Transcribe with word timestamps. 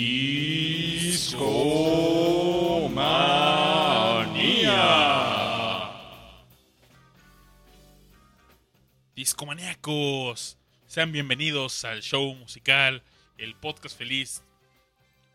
Discomaníacos, 9.15 10.57
sean 10.87 11.11
bienvenidos 11.11 11.85
al 11.85 12.01
show 12.01 12.33
musical, 12.33 13.03
el 13.37 13.55
podcast 13.55 13.95
feliz. 13.97 14.43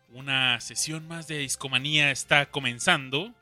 Una 0.09 0.59
sesión 0.59 1.07
más 1.07 1.27
de 1.27 1.37
Discomanía 1.37 2.11
está 2.11 2.47
comenzando. 2.47 3.33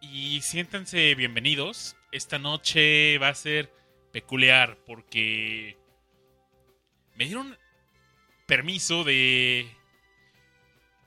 Y 0.00 0.40
siéntanse 0.42 1.14
bienvenidos. 1.16 1.96
Esta 2.12 2.38
noche 2.38 3.18
va 3.18 3.28
a 3.28 3.34
ser 3.34 3.72
peculiar 4.16 4.78
porque 4.86 5.76
me 7.16 7.26
dieron 7.26 7.54
permiso 8.46 9.04
de 9.04 9.68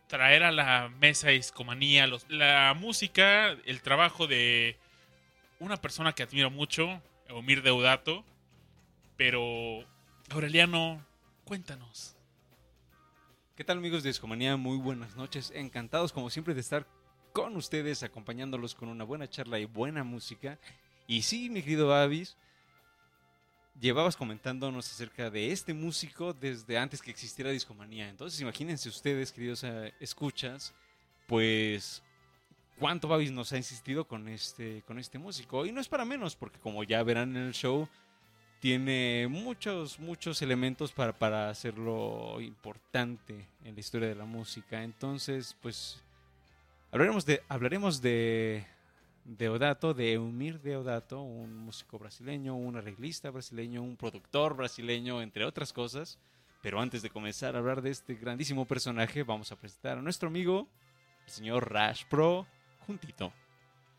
traer 0.05 0.43
a 0.43 0.51
la 0.51 0.89
mesa 0.99 1.29
de 1.29 1.33
discomanía 1.33 2.05
los- 2.05 2.29
la 2.29 2.71
música, 2.77 3.49
el 3.66 3.81
trabajo 3.81 4.27
de 4.27 4.77
una 5.57 5.77
persona 5.77 6.13
que 6.13 6.21
admiro 6.21 6.51
mucho, 6.51 7.01
Eumir 7.27 7.63
Deudato. 7.63 8.23
Pero, 9.17 9.83
Aureliano, 10.29 11.03
cuéntanos. 11.45 12.16
¿Qué 13.55 13.63
tal 13.63 13.79
amigos 13.79 14.03
de 14.03 14.09
Discomanía? 14.11 14.55
Muy 14.55 14.77
buenas 14.77 15.16
noches. 15.16 15.51
Encantados 15.55 16.13
como 16.13 16.29
siempre 16.29 16.53
de 16.53 16.61
estar 16.61 16.85
con 17.33 17.55
ustedes, 17.55 18.03
acompañándolos 18.03 18.75
con 18.75 18.88
una 18.88 19.03
buena 19.03 19.27
charla 19.27 19.57
y 19.57 19.66
buena 19.66 20.03
música. 20.03 20.59
Y 21.07 21.23
sí, 21.23 21.49
mi 21.49 21.63
querido 21.63 21.91
Avis, 21.95 22.38
llevabas 23.80 24.17
comentándonos 24.17 24.91
acerca 24.91 25.30
de 25.30 25.52
este 25.52 25.73
músico 25.73 26.33
desde 26.33 26.77
antes 26.77 27.02
que 27.02 27.11
existiera 27.11 27.52
Discomanía. 27.52 28.09
Entonces 28.09 28.39
imagínense 28.41 28.89
ustedes, 28.89 29.31
queridos 29.31 29.63
eh, 29.63 29.94
escuchas, 29.99 30.73
pues 31.27 32.03
cuánto 32.77 33.07
Babis 33.07 33.31
nos 33.31 33.52
ha 33.53 33.57
insistido 33.57 34.05
con 34.05 34.27
este, 34.27 34.81
con 34.88 35.00
este 35.00 35.17
músico. 35.19 35.66
Y 35.66 35.72
no 35.72 35.81
es 35.81 35.88
para 35.88 36.05
menos, 36.05 36.35
porque 36.35 36.59
como 36.59 36.83
ya 36.83 37.03
verán 37.03 37.35
en 37.35 37.44
el 37.44 37.53
show, 37.53 37.88
tiene 38.59 39.27
muchos, 39.30 40.00
muchos 40.00 40.41
elementos 40.41 40.91
para, 40.91 41.17
para 41.17 41.50
hacerlo 41.50 42.41
importante 42.41 43.47
en 43.63 43.73
la 43.73 43.80
historia 43.80 44.07
de 44.07 44.16
la 44.16 44.25
música. 44.25 44.83
Entonces, 44.83 45.55
pues, 45.61 46.02
hablaremos 46.91 47.25
de, 47.25 47.41
hablaremos 47.47 48.02
de 48.02 48.66
Deodato, 49.38 49.94
de 49.94 50.13
Eumir 50.13 50.59
Deodato, 50.59 51.22
un 51.22 51.55
músico 51.55 51.99
brasileño, 51.99 52.55
un 52.55 52.77
arreglista 52.77 53.30
brasileño, 53.30 53.83
un 53.83 53.95
productor 53.95 54.55
brasileño, 54.55 55.22
entre 55.22 55.45
otras 55.45 55.72
cosas. 55.72 56.17
Pero 56.63 56.81
antes 56.81 57.03
de 57.03 57.11
comenzar 57.11 57.55
a 57.55 57.59
hablar 57.59 57.83
de 57.83 57.91
este 57.91 58.16
grandísimo 58.16 58.66
personaje, 58.66 59.22
vamos 59.22 59.52
a 59.52 59.55
presentar 59.55 60.00
a 60.00 60.02
nuestro 60.02 60.30
amigo, 60.30 60.67
el 61.27 61.31
señor 61.31 61.72
Rash 61.72 62.05
Pro, 62.09 62.47
juntito. 62.88 63.31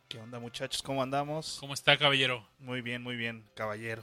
¿Qué 0.09 0.19
onda 0.19 0.41
muchachos? 0.41 0.83
¿Cómo 0.83 1.01
andamos? 1.01 1.59
¿Cómo 1.61 1.75
está, 1.75 1.97
caballero? 1.97 2.45
Muy 2.59 2.81
bien, 2.81 3.01
muy 3.01 3.15
bien, 3.15 3.49
caballero. 3.55 4.03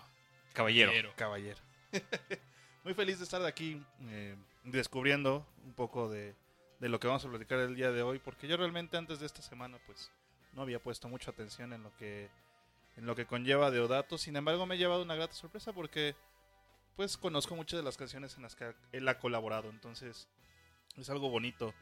Caballero. 0.53 0.91
Caballero. 0.91 1.13
Caballero. 1.17 1.59
muy 2.85 2.93
feliz 2.93 3.17
de 3.17 3.25
estar 3.25 3.41
de 3.41 3.49
aquí 3.49 3.83
eh, 4.03 4.37
descubriendo 4.63 5.45
un 5.65 5.73
poco 5.73 6.07
de, 6.07 6.35
de 6.79 6.87
lo 6.87 7.01
que 7.01 7.07
vamos 7.07 7.25
a 7.25 7.29
platicar 7.29 7.59
el 7.59 7.75
día 7.75 7.91
de 7.91 8.01
hoy, 8.01 8.19
porque 8.19 8.47
yo 8.47 8.55
realmente 8.55 8.95
antes 8.95 9.19
de 9.19 9.25
esta 9.25 9.41
semana 9.41 9.77
pues 9.85 10.09
no 10.57 10.63
había 10.63 10.81
puesto 10.81 11.07
mucha 11.07 11.29
atención 11.29 11.71
en 11.71 11.83
lo 11.83 11.95
que 11.95 12.29
en 12.95 13.05
lo 13.05 13.15
que 13.15 13.27
conlleva 13.27 13.69
Deodato, 13.69 14.17
sin 14.17 14.35
embargo 14.35 14.65
me 14.65 14.73
he 14.73 14.77
llevado 14.79 15.03
una 15.03 15.13
grata 15.13 15.35
sorpresa 15.35 15.71
porque 15.71 16.15
pues 16.95 17.15
conozco 17.15 17.55
muchas 17.55 17.77
de 17.77 17.83
las 17.83 17.95
canciones 17.95 18.35
en 18.35 18.41
las 18.41 18.55
que 18.55 18.73
él 18.91 19.07
ha 19.07 19.19
colaborado, 19.19 19.69
entonces 19.69 20.27
es 20.95 21.09
algo 21.11 21.29
bonito 21.29 21.75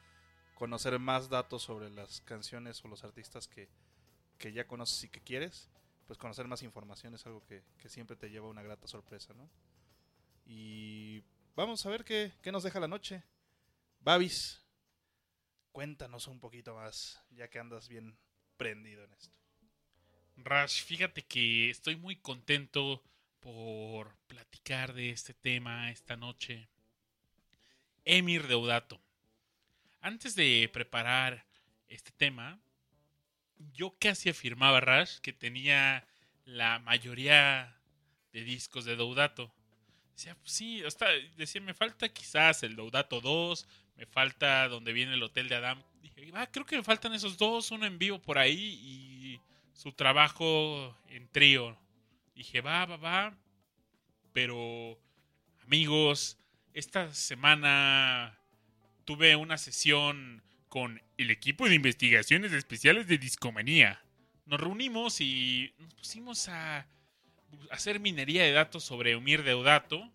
conocer 0.55 0.99
más 0.99 1.29
datos 1.29 1.63
sobre 1.63 1.89
las 1.89 2.19
canciones 2.21 2.83
o 2.83 2.89
los 2.89 3.05
artistas 3.05 3.47
que, 3.47 3.69
que 4.37 4.51
ya 4.51 4.67
conoces 4.67 5.05
y 5.05 5.09
que 5.09 5.21
quieres, 5.21 5.69
pues 6.05 6.19
conocer 6.19 6.45
más 6.45 6.61
información 6.61 7.15
es 7.15 7.25
algo 7.25 7.45
que, 7.45 7.63
que 7.77 7.87
siempre 7.87 8.17
te 8.17 8.29
lleva 8.29 8.49
una 8.49 8.61
grata 8.61 8.87
sorpresa, 8.87 9.33
¿no? 9.33 9.49
Y 10.45 11.23
vamos 11.55 11.85
a 11.85 11.89
ver 11.89 12.03
qué, 12.03 12.33
qué 12.41 12.51
nos 12.51 12.63
deja 12.63 12.81
la 12.81 12.89
noche. 12.89 13.23
Babis, 14.01 14.61
cuéntanos 15.71 16.27
un 16.27 16.41
poquito 16.41 16.75
más, 16.75 17.23
ya 17.31 17.49
que 17.49 17.57
andas 17.57 17.87
bien 17.87 18.17
prendido 18.57 19.03
en 19.03 19.13
esto. 19.13 19.35
Rash, 20.37 20.83
fíjate 20.83 21.23
que 21.23 21.69
estoy 21.69 21.95
muy 21.95 22.15
contento 22.17 23.03
por 23.39 24.15
platicar 24.27 24.93
de 24.93 25.09
este 25.09 25.33
tema 25.33 25.91
esta 25.91 26.15
noche. 26.15 26.67
Emir 28.03 28.47
Deudato. 28.47 28.99
Antes 30.01 30.35
de 30.35 30.69
preparar 30.71 31.45
este 31.87 32.11
tema, 32.11 32.59
yo 33.73 33.95
casi 33.99 34.29
afirmaba, 34.29 34.79
Rash, 34.79 35.19
que 35.19 35.33
tenía 35.33 36.05
la 36.45 36.79
mayoría 36.79 37.75
de 38.31 38.43
discos 38.43 38.85
de 38.85 38.95
Deudato. 38.95 39.53
Decía, 40.13 40.35
pues 40.35 40.51
sí, 40.51 40.83
hasta 40.83 41.07
decía, 41.37 41.61
me 41.61 41.73
falta 41.73 42.09
quizás 42.09 42.63
el 42.63 42.75
Deudato 42.75 43.21
2, 43.21 43.67
me 43.97 44.05
falta 44.05 44.67
donde 44.67 44.93
viene 44.93 45.13
el 45.13 45.23
Hotel 45.23 45.49
de 45.49 45.55
Adam. 45.55 45.83
Dije, 46.05 46.31
ah, 46.35 46.47
creo 46.51 46.67
que 46.67 46.77
me 46.77 46.83
faltan 46.83 47.13
esos 47.13 47.35
dos, 47.35 47.71
uno 47.71 47.87
en 47.87 47.97
vivo 47.97 48.21
por 48.21 48.37
ahí 48.37 48.79
y 48.83 49.41
su 49.73 49.91
trabajo 49.91 50.95
en 51.09 51.27
trío. 51.29 51.75
Dije, 52.35 52.61
va, 52.61 52.85
va, 52.85 52.97
va. 52.97 53.37
Pero, 54.31 54.99
amigos, 55.63 56.37
esta 56.75 57.11
semana 57.11 58.37
tuve 59.03 59.35
una 59.35 59.57
sesión 59.57 60.43
con 60.69 61.01
el 61.17 61.31
equipo 61.31 61.67
de 61.67 61.73
investigaciones 61.73 62.53
especiales 62.53 63.07
de 63.07 63.17
Discomanía. 63.17 63.99
Nos 64.45 64.59
reunimos 64.59 65.21
y 65.21 65.73
nos 65.79 65.95
pusimos 65.95 66.49
a 66.49 66.85
hacer 67.71 67.99
minería 67.99 68.43
de 68.43 68.51
datos 68.51 68.83
sobre 68.83 69.15
Umir 69.15 69.41
Deodato. 69.41 70.11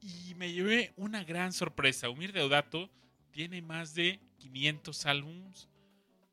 Y 0.00 0.36
me 0.36 0.52
llevé 0.52 0.92
una 0.94 1.24
gran 1.24 1.52
sorpresa. 1.52 2.10
Umir 2.10 2.32
Deodato 2.32 2.88
tiene 3.32 3.62
más 3.62 3.94
de 3.94 4.20
500 4.38 5.06
álbums 5.06 5.68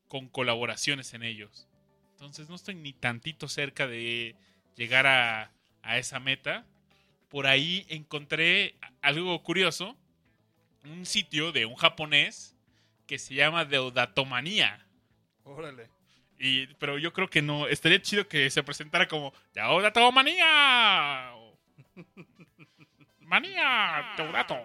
con 0.08 0.28
colaboraciones 0.28 1.14
en 1.14 1.24
ellos. 1.24 1.68
Entonces 2.12 2.50
no 2.50 2.56
estoy 2.56 2.76
ni 2.76 2.94
tantito 2.94 3.48
cerca 3.48 3.88
de 3.88 4.36
llegar 4.76 5.06
a, 5.08 5.52
a 5.82 5.98
esa 5.98 6.20
meta. 6.20 6.66
Por 7.30 7.48
ahí 7.48 7.86
encontré 7.90 8.76
algo 9.02 9.42
curioso. 9.44 9.98
Un 10.86 11.06
sitio 11.06 11.52
de 11.52 11.66
un 11.66 11.76
japonés 11.76 12.56
que 13.06 13.20
se 13.20 13.34
llama 13.34 13.66
Deodatomanía. 13.66 14.86
Órale. 15.44 15.90
Y, 16.40 16.68
pero 16.76 16.98
yo 16.98 17.14
creo 17.14 17.30
que 17.30 17.42
no. 17.42 17.68
Estaría 17.68 18.02
chido 18.02 18.28
que 18.28 18.50
se 18.50 18.64
presentara 18.64 19.08
como 19.08 19.34
Deodatomanía. 19.54 21.34
Manía, 23.20 24.14
Deodato. 24.16 24.56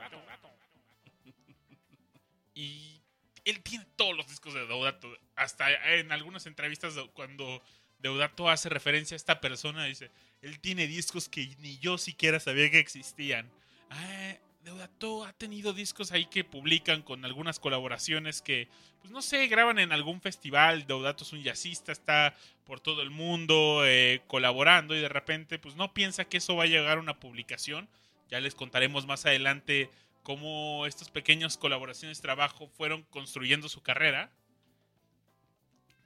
Y 2.55 3.01
él 3.45 3.63
tiene 3.63 3.87
todos 3.97 4.17
los 4.17 4.29
discos 4.29 4.55
de 4.55 4.67
Deodato. 4.67 5.09
Hasta 5.37 5.95
en 5.95 6.13
algunas 6.13 6.47
entrevistas 6.47 6.95
cuando 7.15 7.63
Deodato 7.99 8.49
hace 8.49 8.69
referencia 8.69 9.15
a 9.15 9.17
esta 9.17 9.41
persona, 9.41 9.85
dice, 9.85 10.11
él 10.41 10.61
tiene 10.61 10.87
discos 10.87 11.29
que 11.29 11.55
ni 11.61 11.79
yo 11.79 11.99
siquiera 11.99 12.41
sabía 12.41 12.71
que 12.71 12.79
existían. 12.79 13.51
Ah, 13.91 14.37
Deodato 14.65 15.25
ha 15.25 15.33
tenido 15.33 15.73
discos 15.73 16.13
ahí 16.13 16.27
que 16.27 16.45
publican 16.45 17.03
con 17.03 17.25
algunas 17.25 17.59
colaboraciones 17.59 18.43
que, 18.43 18.69
pues 19.01 19.11
no 19.11 19.21
sé, 19.21 19.49
graban 19.49 19.81
en 19.81 19.91
algún 19.91 20.21
festival. 20.21 20.87
Deodato 20.87 21.25
es 21.25 21.33
un 21.33 21.43
jazzista, 21.43 21.91
está 21.91 22.37
por 22.65 22.79
todo 22.79 23.03
el 23.03 23.11
mundo 23.11 23.83
eh, 23.85 24.23
colaborando 24.29 24.95
y 24.95 25.01
de 25.01 25.09
repente, 25.09 25.59
pues 25.59 25.75
no 25.75 25.93
piensa 25.93 26.27
que 26.27 26.37
eso 26.37 26.55
va 26.55 26.65
a 26.65 26.69
llegar 26.69 26.99
a 26.99 27.01
una 27.01 27.19
publicación. 27.19 27.89
Ya 28.31 28.41
les 28.41 28.55
contaremos 28.55 29.05
más 29.05 29.27
adelante 29.27 29.91
cómo 30.23 30.87
estas 30.87 31.11
pequeñas 31.11 31.57
colaboraciones 31.57 32.19
de 32.19 32.23
trabajo 32.23 32.69
fueron 32.69 33.03
construyendo 33.11 33.69
su 33.69 33.83
carrera. 33.83 34.31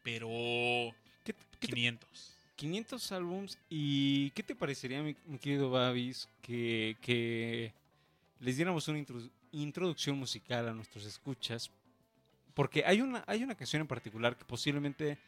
Pero 0.02 0.28
¿Qué, 1.24 1.34
qué 1.60 1.66
te 1.68 1.74
500. 1.74 2.32
500 2.56 3.12
álbums 3.12 3.58
y 3.68 4.30
¿qué 4.30 4.42
te 4.42 4.54
parecería, 4.54 5.02
mi, 5.02 5.16
mi 5.26 5.38
querido 5.38 5.70
Babis, 5.70 6.28
que, 6.40 6.96
que 7.02 7.74
les 8.40 8.56
diéramos 8.56 8.88
una 8.88 8.98
intro- 8.98 9.30
introducción 9.52 10.16
musical 10.19 10.69
a 10.69 10.72
nuestros 10.72 11.04
escuchas? 11.04 11.70
Porque 12.54 12.84
hay 12.86 13.02
una, 13.02 13.22
hay 13.26 13.42
una 13.42 13.54
canción 13.56 13.82
en 13.82 13.88
particular 13.88 14.36
que 14.36 14.44
posiblemente, 14.46 15.19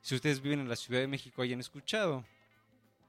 si 0.00 0.16
ustedes 0.16 0.40
viven 0.40 0.58
en 0.60 0.68
la 0.68 0.74
Ciudad 0.74 1.00
de 1.00 1.06
México, 1.06 1.42
hayan 1.42 1.60
escuchado, 1.60 2.24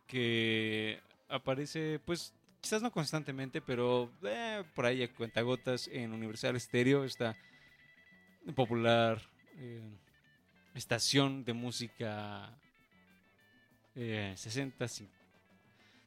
que 0.05 0.99
aparece, 1.29 1.99
pues, 2.05 2.33
quizás 2.65 2.81
no 2.81 2.91
constantemente, 2.91 3.61
pero 3.61 4.11
eh, 4.23 4.63
por 4.73 4.87
ahí 4.87 5.03
a 5.03 5.13
cuentagotas 5.13 5.87
en 5.87 6.11
Universal 6.11 6.59
Stereo, 6.59 7.03
esta 7.03 7.37
popular 8.55 9.21
eh, 9.59 9.79
estación 10.73 11.45
de 11.45 11.53
música 11.53 12.49
eh, 13.95 14.33
60, 14.35 14.83
cin- 14.85 15.07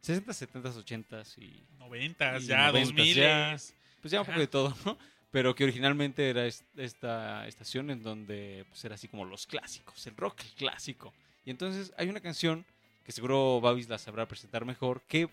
60, 0.00 0.32
70, 0.32 0.68
80 0.70 1.22
y 1.36 1.62
90 1.78 2.38
Y 2.38 2.46
ya, 2.46 2.72
90s 2.72 2.72
2000 2.72 3.14
ya. 3.14 3.56
pues 4.00 4.10
ya 4.10 4.20
un 4.22 4.26
poco 4.26 4.40
de 4.40 4.46
todo, 4.48 4.76
¿no? 4.84 4.98
Pero 5.30 5.54
que 5.54 5.62
originalmente 5.62 6.28
era 6.28 6.44
es- 6.44 6.64
esta 6.76 7.46
estación 7.46 7.90
en 7.90 8.02
donde 8.02 8.64
pues 8.68 8.84
era 8.84 8.96
así 8.96 9.06
como 9.06 9.24
los 9.24 9.46
clásicos, 9.46 10.04
el 10.08 10.16
rock 10.16 10.42
clásico. 10.56 11.14
Y 11.44 11.50
entonces 11.50 11.92
hay 11.96 12.08
una 12.08 12.20
canción 12.20 12.66
que 13.04 13.12
seguro 13.12 13.60
Babis 13.60 13.88
la 13.88 13.98
sabrá 13.98 14.26
presentar 14.26 14.64
mejor, 14.64 15.02
que 15.02 15.28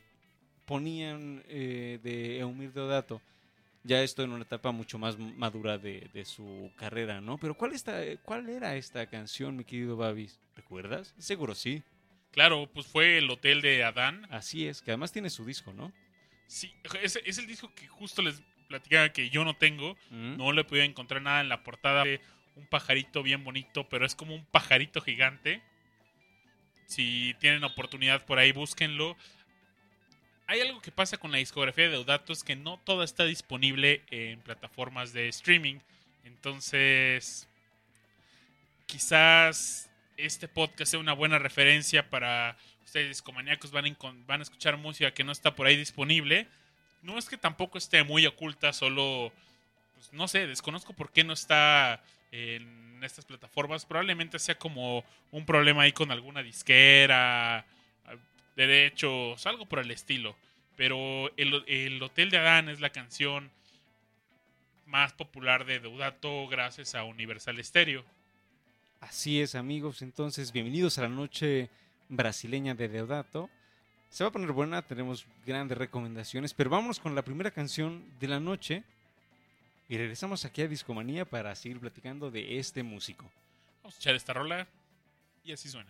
ponían 0.66 1.44
eh, 1.48 2.00
de 2.04 2.40
Eumir 2.40 2.74
Deodato. 2.74 3.22
Ya 3.84 4.02
esto 4.02 4.24
en 4.24 4.32
una 4.32 4.44
etapa 4.44 4.72
mucho 4.72 4.98
más 4.98 5.18
madura 5.18 5.78
de, 5.78 6.10
de 6.12 6.26
su 6.26 6.72
carrera, 6.76 7.22
¿no? 7.22 7.38
Pero 7.38 7.54
¿cuál, 7.54 7.74
esta, 7.74 8.02
¿cuál 8.24 8.50
era 8.50 8.76
esta 8.76 9.06
canción, 9.06 9.56
mi 9.56 9.64
querido 9.64 9.96
Babis? 9.96 10.40
¿Recuerdas? 10.56 11.14
Seguro 11.20 11.54
sí. 11.54 11.84
Claro, 12.32 12.68
pues 12.74 12.88
fue 12.88 13.20
el 13.20 13.30
Hotel 13.30 13.62
de 13.62 13.84
Adán. 13.84 14.28
Así 14.32 14.68
es, 14.68 14.82
que 14.82 14.92
además 14.92 15.12
tiene 15.12 15.30
su 15.30 15.46
disco, 15.46 15.72
¿no? 15.72 15.94
Sí, 16.48 16.74
es, 17.02 17.20
es 17.24 17.38
el 17.38 17.46
disco 17.46 17.72
que 17.76 17.88
justo 17.88 18.22
les 18.22 18.42
platicaba 18.68 19.10
que 19.10 19.30
yo 19.30 19.46
no 19.46 19.56
tengo. 19.56 19.96
Mm. 20.10 20.38
No 20.38 20.52
le 20.52 20.64
podido 20.64 20.86
encontrar 20.86 21.22
nada 21.22 21.42
en 21.42 21.50
la 21.50 21.64
portada. 21.64 22.04
Un 22.56 22.68
pajarito 22.68 23.22
bien 23.22 23.44
bonito, 23.44 23.88
pero 23.90 24.06
es 24.06 24.16
como 24.16 24.34
un 24.34 24.46
pajarito 24.46 25.02
gigante. 25.02 25.62
Si 26.88 27.36
tienen 27.40 27.64
oportunidad 27.64 28.26
por 28.26 28.40
ahí, 28.40 28.52
búsquenlo. 28.52 29.18
Hay 30.48 30.62
algo 30.62 30.80
que 30.80 30.92
pasa 30.92 31.18
con 31.18 31.32
la 31.32 31.40
discografía 31.40 31.86
de 31.86 31.92
Deodato, 31.92 32.32
es 32.32 32.44
que 32.44 32.56
no 32.56 32.78
toda 32.78 33.04
está 33.04 33.26
disponible 33.26 34.04
en 34.12 34.40
plataformas 34.42 35.12
de 35.12 35.28
streaming. 35.30 35.80
Entonces, 36.24 37.48
quizás 38.86 39.90
este 40.18 40.48
podcast 40.48 40.92
sea 40.92 41.00
una 41.00 41.14
buena 41.14 41.40
referencia 41.40 42.10
para 42.10 42.58
ustedes 42.84 43.08
discomaníacos. 43.08 43.72
Van 43.72 43.86
a, 43.88 43.96
van 44.28 44.40
a 44.42 44.44
escuchar 44.44 44.78
música 44.78 45.12
que 45.12 45.24
no 45.24 45.32
está 45.32 45.56
por 45.56 45.66
ahí 45.66 45.76
disponible. 45.76 46.48
No 47.02 47.18
es 47.18 47.28
que 47.28 47.38
tampoco 47.38 47.80
esté 47.80 48.04
muy 48.04 48.28
oculta, 48.28 48.72
solo 48.72 49.32
pues, 49.96 50.14
no 50.14 50.28
sé, 50.28 50.46
desconozco 50.46 50.94
por 50.94 51.12
qué 51.12 51.24
no 51.24 51.34
está 51.34 52.04
en 52.32 53.04
estas 53.04 53.26
plataformas. 53.26 53.86
Probablemente 53.86 54.38
sea 54.38 54.60
como 54.60 55.04
un 55.32 55.46
problema 55.46 55.84
ahí 55.84 55.92
con 55.92 56.12
alguna 56.12 56.44
disquera, 56.44 57.66
derechos, 58.56 59.46
algo 59.46 59.66
por 59.66 59.80
el 59.80 59.92
estilo. 59.92 60.36
Pero 60.76 61.32
el, 61.38 61.64
el 61.68 62.02
Hotel 62.02 62.30
de 62.30 62.38
Adán 62.38 62.70
es 62.70 62.80
la 62.80 62.90
canción 62.90 63.50
más 64.86 65.14
popular 65.14 65.66
de 65.66 65.80
Deudato 65.80 66.48
gracias 66.48 66.96
a 66.96 67.04
Universal 67.04 67.64
Stereo. 67.64 68.04
Así 69.00 69.42
es, 69.42 69.56
amigos. 69.56 70.02
Entonces, 70.02 70.52
bienvenidos 70.52 70.98
a 70.98 71.04
la 71.04 71.10
noche 71.10 71.70
brasileña 72.10 72.76
de 72.76 72.88
Deodato. 72.88 73.50
Se 74.10 74.24
va 74.24 74.30
a 74.30 74.32
poner 74.32 74.52
buena, 74.52 74.82
tenemos 74.82 75.26
grandes 75.46 75.78
recomendaciones, 75.78 76.54
pero 76.54 76.70
vámonos 76.70 77.00
con 77.00 77.16
la 77.16 77.22
primera 77.22 77.52
canción 77.52 78.04
de 78.20 78.28
la 78.28 78.40
noche 78.40 78.84
y 79.90 79.98
regresamos 79.98 80.46
aquí 80.46 80.62
a 80.62 80.68
Discomanía 80.68 81.26
para 81.26 81.54
seguir 81.56 81.80
platicando 81.80 82.32
de 82.32 82.58
este 82.58 82.82
músico. 82.84 83.30
Vamos 83.84 83.96
a 83.96 84.00
echar 84.00 84.16
esta 84.16 84.34
rola 84.34 84.68
y 85.44 85.52
así 85.52 85.70
suena. 85.70 85.90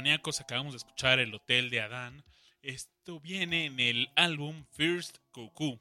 Discomaníacos, 0.00 0.40
acabamos 0.40 0.72
de 0.72 0.78
escuchar 0.78 1.18
El 1.18 1.34
Hotel 1.34 1.68
de 1.68 1.82
Adán. 1.82 2.24
Esto 2.62 3.20
viene 3.20 3.66
en 3.66 3.78
el 3.78 4.08
álbum 4.16 4.64
First 4.72 5.18
Cuckoo. 5.30 5.78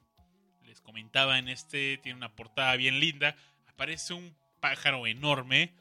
Les 0.65 0.81
comentaba 0.81 1.39
en 1.39 1.47
este, 1.47 1.97
tiene 2.03 2.17
una 2.17 2.35
portada 2.35 2.75
bien 2.75 2.99
linda. 2.99 3.38
Aparece 3.67 4.13
un 4.13 4.35
pájaro 4.59 5.07
enorme 5.07 5.71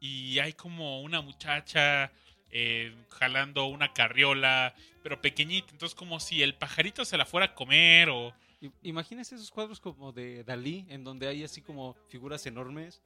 y 0.00 0.40
hay 0.40 0.52
como 0.54 1.00
una 1.02 1.20
muchacha 1.20 2.10
eh, 2.50 2.92
jalando 3.08 3.66
una 3.66 3.92
carriola, 3.92 4.74
pero 5.04 5.22
pequeñita. 5.22 5.68
Entonces, 5.70 5.94
como 5.94 6.18
si 6.18 6.42
el 6.42 6.56
pajarito 6.56 7.04
se 7.04 7.16
la 7.16 7.24
fuera 7.24 7.46
a 7.46 7.54
comer 7.54 8.08
o. 8.08 8.34
Imagínense 8.82 9.36
esos 9.36 9.52
cuadros 9.52 9.78
como 9.78 10.10
de 10.10 10.42
Dalí, 10.42 10.86
en 10.88 11.04
donde 11.04 11.28
hay 11.28 11.44
así 11.44 11.62
como 11.62 11.94
figuras 12.08 12.44
enormes 12.46 13.00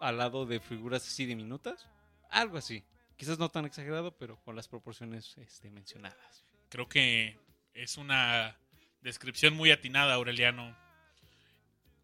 al 0.00 0.16
lado 0.16 0.46
de 0.46 0.58
figuras 0.58 1.06
así 1.06 1.26
diminutas. 1.26 1.86
Algo 2.30 2.56
así. 2.56 2.82
Quizás 3.16 3.38
no 3.38 3.50
tan 3.50 3.64
exagerado, 3.64 4.16
pero 4.16 4.40
con 4.42 4.56
las 4.56 4.68
proporciones 4.68 5.36
este, 5.38 5.70
mencionadas. 5.70 6.44
Creo 6.68 6.88
que 6.88 7.38
es 7.72 7.96
una 7.96 8.58
descripción 9.00 9.54
muy 9.54 9.70
atinada, 9.70 10.14
Aureliano. 10.14 10.76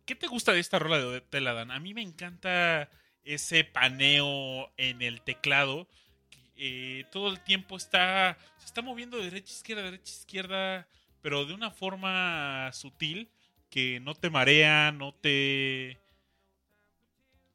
¿Qué 0.06 0.14
te 0.14 0.26
gusta 0.26 0.52
de 0.52 0.60
esta 0.60 0.78
rola 0.78 0.98
de 0.98 1.48
Adán? 1.48 1.70
A 1.70 1.80
mí 1.80 1.94
me 1.94 2.02
encanta 2.02 2.90
ese 3.24 3.64
paneo 3.64 4.72
en 4.76 5.02
el 5.02 5.22
teclado. 5.22 5.88
eh, 6.56 7.04
todo 7.12 7.28
el 7.30 7.40
tiempo 7.40 7.76
está. 7.76 8.38
Se 8.58 8.66
está 8.66 8.82
moviendo 8.82 9.16
de 9.16 9.24
derecha 9.24 9.52
a 9.52 9.56
izquierda, 9.56 9.82
derecha 9.82 10.12
a 10.12 10.16
izquierda. 10.18 10.88
Pero 11.20 11.44
de 11.44 11.54
una 11.54 11.70
forma 11.70 12.70
sutil. 12.72 13.30
Que 13.70 14.00
no 14.00 14.14
te 14.14 14.28
marea, 14.28 14.92
no 14.92 15.14
te. 15.14 15.98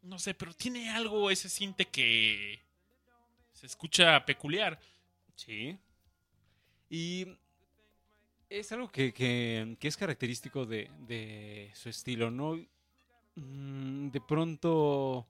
No 0.02 0.18
sé, 0.18 0.34
pero 0.34 0.54
tiene 0.54 0.90
algo 0.90 1.30
ese 1.30 1.48
cinte 1.48 1.86
que. 1.86 2.67
Se 3.58 3.66
escucha 3.66 4.24
peculiar. 4.24 4.80
Sí. 5.36 5.78
Y 6.90 7.26
es 8.50 8.72
algo 8.72 8.88
que, 8.90 9.12
que- 9.14 9.76
es 9.82 9.98
característico 9.98 10.66
de, 10.66 10.90
de 11.08 11.72
su 11.74 11.90
estilo, 11.90 12.30
¿no? 12.30 12.56
Mm, 13.36 14.10
De 14.12 14.22
pronto, 14.22 15.28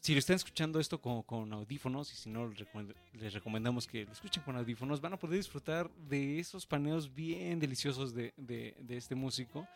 si 0.00 0.14
lo 0.14 0.18
están 0.18 0.36
escuchando 0.36 0.80
esto 0.80 0.98
con, 1.00 1.22
con 1.24 1.52
audífonos, 1.52 2.10
y 2.12 2.16
si 2.16 2.30
no, 2.30 2.48
les 2.48 2.58
recomend- 2.58 2.94
les 3.12 3.34
recomendamos 3.34 3.86
que 3.86 4.06
lo 4.06 4.12
escuchen 4.12 4.42
con 4.42 4.56
audífonos, 4.56 5.00
van 5.00 5.12
a 5.12 5.18
poder 5.18 5.36
disfrutar 5.36 5.90
de 6.08 6.38
esos 6.38 6.66
paneos 6.66 7.14
bien 7.14 7.60
deliciosos 7.60 8.14
de, 8.14 8.32
de- 8.38 8.74
de 8.80 8.96
este 8.96 9.14
músico. 9.14 9.68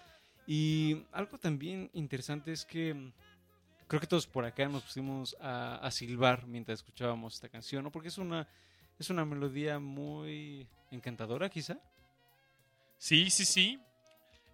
Y 0.47 1.05
algo 1.13 1.37
también 1.39 1.91
interesante 1.93 2.53
es 2.53 2.65
que 2.65 3.13
creo 3.87 4.01
que 4.01 4.07
todos 4.07 4.27
por 4.27 4.45
acá 4.45 4.69
nos 4.69 4.83
pusimos 4.83 5.37
a, 5.41 5.77
a 5.77 5.91
silbar 5.91 6.47
mientras 6.47 6.81
escuchábamos 6.81 7.35
esta 7.35 7.49
canción, 7.49 7.85
¿no? 7.85 7.91
Porque 7.91 8.09
es 8.09 8.19
una, 8.19 8.49
es 8.99 9.11
una 9.11 9.25
melodía 9.25 9.79
muy 9.79 10.67
encantadora, 10.91 11.49
quizá. 11.49 11.79
Sí, 12.99 13.31
sí, 13.31 13.45
sí. 13.45 13.81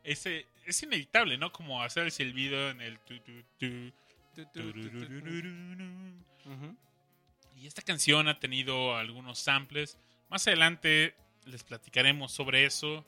Ese, 0.03 0.47
es 0.67 0.83
inevitable, 0.83 1.39
¿no? 1.39 1.53
Como 1.53 1.83
hacer 1.83 2.05
el 2.05 2.13
silbido 2.13 2.71
en 2.71 2.81
el... 2.81 2.99
tu, 3.01 3.19
tu, 3.21 3.43
tu, 3.59 3.93
turururururu. 4.53 6.25
Ujú. 6.47 6.77
Y 7.57 7.67
esta 7.67 7.83
canción 7.83 8.29
ha 8.29 8.41
tenido 8.41 8.97
algunos 8.97 9.39
samples. 9.39 9.97
Más 10.29 10.47
adelante 10.49 11.15
les 11.45 11.63
platicaremos 11.63 12.33
sobre 12.33 12.65
eso. 12.65 13.05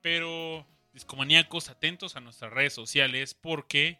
Pero, 0.00 0.66
discomaníacos, 0.94 1.68
atentos 1.68 2.16
a 2.16 2.20
nuestras 2.20 2.52
redes 2.52 2.72
sociales 2.72 3.34
porque 3.34 3.98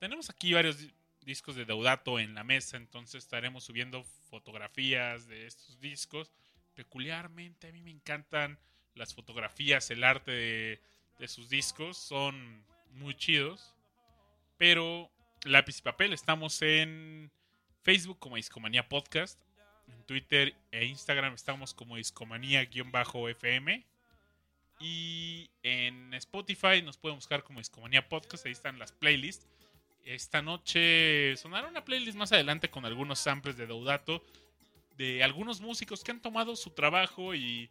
tenemos 0.00 0.28
aquí 0.30 0.52
varios 0.52 0.78
di- 0.78 0.92
discos 1.22 1.54
de 1.54 1.64
Deudato 1.64 2.18
en 2.18 2.34
la 2.34 2.42
mesa. 2.42 2.76
Entonces 2.76 3.22
estaremos 3.22 3.62
subiendo 3.64 4.02
fotografías 4.28 5.28
de 5.28 5.46
estos 5.46 5.78
discos. 5.80 6.32
Peculiarmente, 6.74 7.68
a 7.68 7.72
mí 7.72 7.82
me 7.82 7.90
encantan 7.92 8.58
las 8.94 9.14
fotografías, 9.14 9.90
el 9.90 10.02
arte 10.02 10.30
de, 10.32 10.80
de 11.18 11.28
sus 11.28 11.48
discos. 11.48 11.96
Son 11.96 12.64
muy 12.92 13.14
chidos. 13.14 13.74
Pero, 14.58 15.10
lápiz 15.44 15.78
y 15.78 15.82
papel, 15.82 16.12
estamos 16.12 16.60
en 16.62 17.30
Facebook 17.82 18.18
como 18.18 18.36
Discomanía 18.36 18.88
Podcast. 18.88 19.40
En 19.88 20.02
Twitter 20.04 20.54
e 20.70 20.84
Instagram 20.86 21.34
estamos 21.34 21.74
como 21.74 21.96
Discomanía-FM. 21.96 23.86
Y 24.82 25.50
en 25.62 26.14
Spotify 26.14 26.80
nos 26.82 26.96
pueden 26.96 27.16
buscar 27.16 27.42
como 27.42 27.58
Discomanía 27.60 28.08
Podcast. 28.08 28.46
Ahí 28.46 28.52
están 28.52 28.78
las 28.78 28.92
playlists. 28.92 29.46
Esta 30.04 30.42
noche 30.42 31.36
sonará 31.36 31.68
una 31.68 31.84
playlist 31.84 32.16
más 32.16 32.32
adelante 32.32 32.70
con 32.70 32.84
algunos 32.84 33.18
samples 33.18 33.56
de 33.56 33.66
Deudato. 33.66 34.24
De 34.96 35.22
algunos 35.22 35.60
músicos 35.60 36.02
que 36.04 36.10
han 36.10 36.20
tomado 36.20 36.56
su 36.56 36.70
trabajo 36.70 37.34
y 37.34 37.70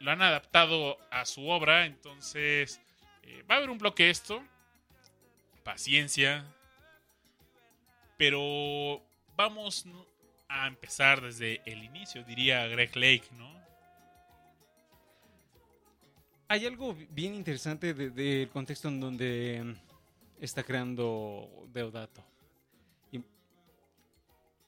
lo 0.00 0.10
han 0.10 0.22
adaptado 0.22 0.98
a 1.10 1.24
su 1.24 1.48
obra. 1.48 1.86
Entonces, 1.86 2.80
eh, 3.22 3.42
va 3.50 3.54
a 3.54 3.58
haber 3.58 3.70
un 3.70 3.78
bloque 3.78 4.10
esto. 4.10 4.42
Paciencia. 5.62 6.44
Pero 8.16 9.02
vamos 9.36 9.84
a 10.48 10.66
empezar 10.66 11.20
desde 11.20 11.60
el 11.66 11.84
inicio, 11.84 12.22
diría 12.24 12.66
Greg 12.66 12.94
Lake, 12.96 13.24
¿no? 13.32 13.54
Hay 16.48 16.64
algo 16.64 16.96
bien 17.10 17.34
interesante 17.34 17.92
de- 17.92 18.10
del 18.10 18.48
contexto 18.48 18.88
en 18.88 19.00
donde 19.00 19.76
está 20.40 20.62
creando 20.62 21.48
Deodato. 21.72 22.22
Y 23.12 23.22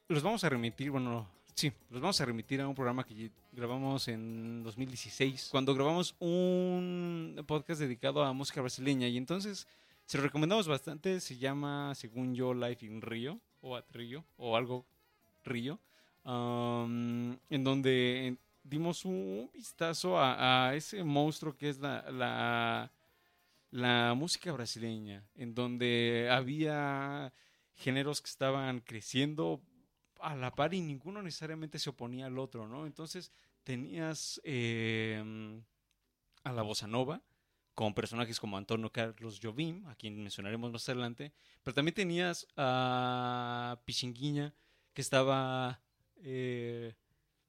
los 0.08 0.22
vamos 0.22 0.44
a 0.44 0.48
remitir, 0.48 0.90
bueno, 0.90 1.28
sí, 1.54 1.72
los 1.90 2.00
vamos 2.00 2.20
a 2.20 2.24
remitir 2.24 2.60
a 2.60 2.68
un 2.68 2.74
programa 2.74 3.04
que 3.04 3.30
grabamos 3.52 4.08
en 4.08 4.62
2016, 4.62 5.48
cuando 5.50 5.74
grabamos 5.74 6.14
un 6.18 7.42
podcast 7.46 7.80
dedicado 7.80 8.22
a 8.22 8.32
música 8.32 8.60
brasileña. 8.60 9.08
Y 9.08 9.16
entonces 9.16 9.66
se 10.06 10.16
lo 10.16 10.24
recomendamos 10.24 10.66
bastante, 10.68 11.20
se 11.20 11.36
llama, 11.36 11.94
según 11.94 12.34
yo, 12.34 12.54
Life 12.54 12.86
in 12.86 13.02
Rio, 13.02 13.40
o 13.60 13.76
at 13.76 13.84
Rio, 13.92 14.24
o 14.36 14.56
algo 14.56 14.86
Río, 15.44 15.78
um, 16.24 17.36
en 17.50 17.64
donde 17.64 18.36
dimos 18.62 19.04
un 19.04 19.50
vistazo 19.52 20.18
a, 20.18 20.72
ese 20.74 21.02
monstruo 21.02 21.56
que 21.56 21.70
es 21.70 21.78
la, 21.78 22.90
la 23.70 24.14
música 24.14 24.52
brasileña, 24.52 25.24
en 25.34 25.54
donde 25.54 26.28
había 26.30 27.32
géneros 27.74 28.20
que 28.20 28.30
estaban 28.30 28.80
creciendo 28.80 29.62
a 30.20 30.34
la 30.34 30.54
par 30.54 30.74
y 30.74 30.80
ninguno 30.80 31.22
necesariamente 31.22 31.78
se 31.78 31.90
oponía 31.90 32.26
al 32.26 32.38
otro, 32.38 32.66
¿no? 32.66 32.86
Entonces 32.86 33.30
tenías 33.62 34.40
eh, 34.44 35.22
a 36.44 36.52
la 36.52 36.62
bossa 36.62 36.86
nova, 36.86 37.22
con 37.74 37.94
personajes 37.94 38.40
como 38.40 38.56
Antonio 38.56 38.90
Carlos 38.90 39.38
Jobim, 39.40 39.86
a 39.86 39.94
quien 39.94 40.20
mencionaremos 40.20 40.72
más 40.72 40.88
adelante, 40.88 41.32
pero 41.62 41.74
también 41.74 41.94
tenías 41.94 42.44
a 42.56 43.80
Pichinguinha, 43.84 44.52
que 44.92 45.00
estaba 45.00 45.80
eh, 46.16 46.96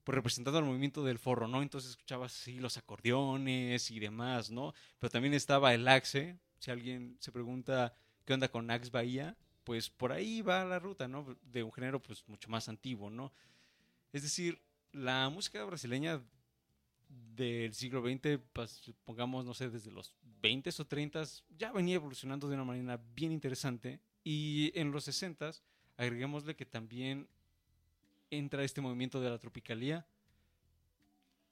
pues 0.09 0.15
representando 0.15 0.57
al 0.57 0.65
movimiento 0.65 1.03
del 1.03 1.19
forro, 1.19 1.47
¿no? 1.47 1.61
Entonces 1.61 1.91
escuchabas 1.91 2.33
así 2.33 2.57
los 2.57 2.77
acordeones 2.77 3.91
y 3.91 3.99
demás, 3.99 4.49
¿no? 4.49 4.73
Pero 4.97 5.11
también 5.11 5.35
estaba 5.35 5.71
el 5.71 5.87
Axe, 5.87 6.35
si 6.57 6.71
alguien 6.71 7.15
se 7.19 7.31
pregunta 7.31 7.93
qué 8.25 8.33
onda 8.33 8.47
con 8.47 8.71
Axe 8.71 8.89
Bahía, 8.89 9.37
pues 9.63 9.91
por 9.91 10.11
ahí 10.11 10.41
va 10.41 10.65
la 10.65 10.79
ruta, 10.79 11.07
¿no? 11.07 11.37
De 11.43 11.61
un 11.61 11.71
género 11.71 12.01
pues 12.01 12.27
mucho 12.27 12.49
más 12.49 12.67
antiguo, 12.69 13.11
¿no? 13.11 13.31
Es 14.11 14.23
decir, 14.23 14.59
la 14.93 15.29
música 15.29 15.63
brasileña 15.63 16.23
del 17.35 17.75
siglo 17.75 18.01
XX, 18.01 18.39
pues, 18.51 18.91
pongamos, 19.05 19.45
no 19.45 19.53
sé, 19.53 19.69
desde 19.69 19.91
los 19.91 20.15
20 20.41 20.71
o 20.75 20.85
30 20.87 21.23
ya 21.55 21.71
venía 21.71 21.93
evolucionando 21.93 22.49
de 22.49 22.55
una 22.55 22.63
manera 22.63 22.99
bien 23.13 23.31
interesante. 23.31 23.99
Y 24.23 24.71
en 24.73 24.91
los 24.91 25.03
60 25.03 25.51
agreguémosle 25.97 26.55
que 26.55 26.65
también 26.65 27.27
entra 28.31 28.63
este 28.63 28.81
movimiento 28.81 29.19
de 29.19 29.29
la 29.29 29.37
tropicalía, 29.37 30.05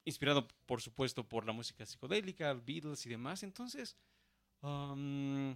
inspirado, 0.06 0.48
por 0.66 0.82
supuesto, 0.82 1.24
por 1.24 1.46
la 1.46 1.52
música 1.52 1.86
psicodélica, 1.86 2.54
Beatles 2.54 3.06
y 3.06 3.10
demás. 3.10 3.44
Entonces, 3.44 3.96
um, 4.62 5.56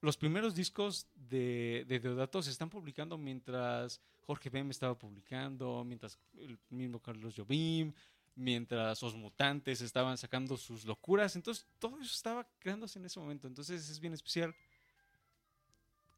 los 0.00 0.16
primeros 0.16 0.54
discos 0.54 1.06
de, 1.14 1.84
de 1.88 2.00
Deodato 2.00 2.42
se 2.42 2.50
están 2.50 2.68
publicando 2.68 3.16
mientras 3.16 4.00
Jorge 4.26 4.50
Bem 4.50 4.70
estaba 4.70 4.98
publicando, 4.98 5.84
mientras 5.84 6.18
el 6.36 6.58
mismo 6.70 7.00
Carlos 7.00 7.34
Jobim, 7.36 7.92
mientras 8.34 9.00
los 9.00 9.14
mutantes 9.14 9.80
estaban 9.80 10.18
sacando 10.18 10.56
sus 10.56 10.84
locuras. 10.84 11.36
Entonces, 11.36 11.66
todo 11.78 12.00
eso 12.00 12.12
estaba 12.12 12.46
creándose 12.58 12.98
en 12.98 13.04
ese 13.04 13.20
momento. 13.20 13.46
Entonces, 13.46 13.88
es 13.88 14.00
bien 14.00 14.14
especial. 14.14 14.54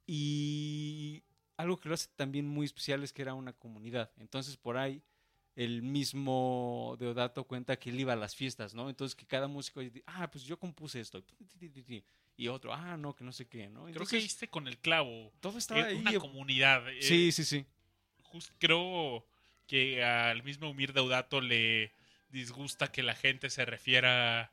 Y 0.06 1.22
algo 1.56 1.78
que 1.78 1.88
lo 1.88 1.94
hace 1.94 2.08
también 2.16 2.46
muy 2.46 2.66
especial 2.66 3.02
es 3.02 3.12
que 3.12 3.22
era 3.22 3.34
una 3.34 3.52
comunidad. 3.52 4.10
Entonces, 4.18 4.56
por 4.56 4.76
ahí, 4.76 5.02
el 5.54 5.82
mismo 5.82 6.96
Deodato 6.98 7.44
cuenta 7.44 7.78
que 7.78 7.90
él 7.90 8.00
iba 8.00 8.12
a 8.12 8.16
las 8.16 8.36
fiestas, 8.36 8.74
¿no? 8.74 8.88
Entonces, 8.90 9.14
que 9.14 9.26
cada 9.26 9.48
músico, 9.48 9.80
ah, 10.06 10.30
pues 10.30 10.44
yo 10.44 10.58
compuse 10.58 11.00
esto. 11.00 11.22
Y 12.36 12.48
otro, 12.48 12.74
ah, 12.74 12.96
no, 12.98 13.14
que 13.16 13.24
no 13.24 13.32
sé 13.32 13.46
qué, 13.48 13.68
¿no? 13.70 13.84
Creo 13.86 14.06
que 14.06 14.16
diste 14.16 14.48
con 14.48 14.68
el 14.68 14.76
clavo. 14.78 15.32
todo 15.40 15.56
estaba 15.56 15.80
Eh, 15.80 15.84
ahí. 15.84 15.96
una 15.96 16.12
comunidad. 16.18 16.86
eh, 16.90 17.00
Sí, 17.02 17.32
sí, 17.32 17.44
sí. 17.44 17.64
Just 18.24 18.50
creo 18.58 19.24
que 19.66 20.04
al 20.04 20.42
mismo 20.42 20.68
Umir 20.70 20.92
Deudato 20.92 21.40
le 21.40 21.92
disgusta 22.28 22.92
que 22.92 23.02
la 23.02 23.14
gente 23.14 23.48
se 23.48 23.64
refiera 23.64 24.52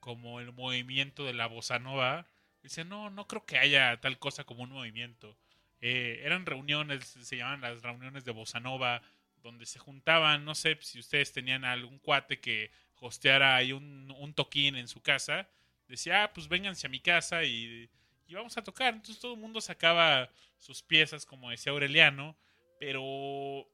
como 0.00 0.40
el 0.40 0.52
movimiento 0.52 1.24
de 1.24 1.32
la 1.32 1.46
bossa 1.46 1.78
nova. 1.78 2.26
Dice, 2.62 2.84
no, 2.84 3.08
no 3.08 3.26
creo 3.26 3.46
que 3.46 3.56
haya 3.58 3.98
tal 4.00 4.18
cosa 4.18 4.44
como 4.44 4.64
un 4.64 4.70
movimiento. 4.70 5.36
Eh, 5.82 6.22
eran 6.24 6.46
reuniones, 6.46 7.04
se 7.06 7.36
llaman 7.36 7.60
las 7.60 7.82
reuniones 7.82 8.24
de 8.24 8.32
bossa 8.32 8.60
nova, 8.60 9.02
donde 9.42 9.66
se 9.66 9.78
juntaban, 9.80 10.44
no 10.44 10.54
sé 10.54 10.78
si 10.80 11.00
ustedes 11.00 11.32
tenían 11.32 11.64
algún 11.64 11.98
cuate 11.98 12.40
que 12.40 12.70
hosteara 13.00 13.56
ahí 13.56 13.72
un, 13.72 14.10
un 14.18 14.32
toquín 14.34 14.76
en 14.76 14.88
su 14.88 15.02
casa. 15.02 15.48
Decía, 15.88 16.24
ah, 16.24 16.32
pues 16.32 16.48
vénganse 16.48 16.86
a 16.86 16.90
mi 16.90 17.00
casa 17.00 17.42
y, 17.44 17.90
y 18.28 18.34
vamos 18.34 18.56
a 18.56 18.62
tocar. 18.64 18.94
Entonces 18.94 19.20
todo 19.20 19.34
el 19.34 19.40
mundo 19.40 19.60
sacaba 19.60 20.30
sus 20.58 20.82
piezas, 20.82 21.26
como 21.26 21.50
decía 21.50 21.72
Aureliano, 21.72 22.36
pero 22.78 23.68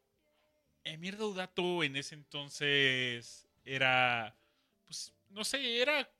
Emir 0.84 1.16
Deudato 1.18 1.82
en 1.84 1.96
ese 1.96 2.14
entonces 2.14 3.46
era, 3.64 4.34
pues, 4.86 5.12
no 5.28 5.44
sé, 5.44 5.80
era 5.82 6.10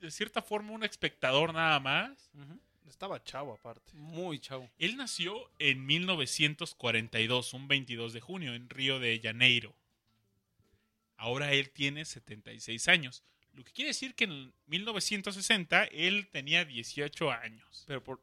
de 0.00 0.10
cierta 0.10 0.42
forma 0.42 0.72
un 0.72 0.84
espectador 0.84 1.54
nada 1.54 1.80
más. 1.80 2.30
Ujú. 2.34 2.60
Estaba 2.88 3.22
chavo 3.22 3.52
aparte. 3.52 3.92
Muy 3.94 4.38
chavo. 4.38 4.70
Él 4.78 4.96
nació 4.96 5.50
en 5.58 5.84
1942, 5.86 7.54
un 7.54 7.68
22 7.68 8.12
de 8.12 8.20
junio, 8.20 8.54
en 8.54 8.68
Río 8.70 8.98
de 9.00 9.20
Janeiro. 9.22 9.74
Ahora 11.16 11.52
él 11.52 11.70
tiene 11.70 12.04
76 12.04 12.88
años. 12.88 13.24
Lo 13.54 13.64
que 13.64 13.72
quiere 13.72 13.88
decir 13.88 14.14
que 14.14 14.24
en 14.24 14.52
1960 14.66 15.84
él 15.84 16.28
tenía 16.30 16.64
18 16.64 17.30
años. 17.30 17.84
Pero 17.86 18.04
por 18.04 18.20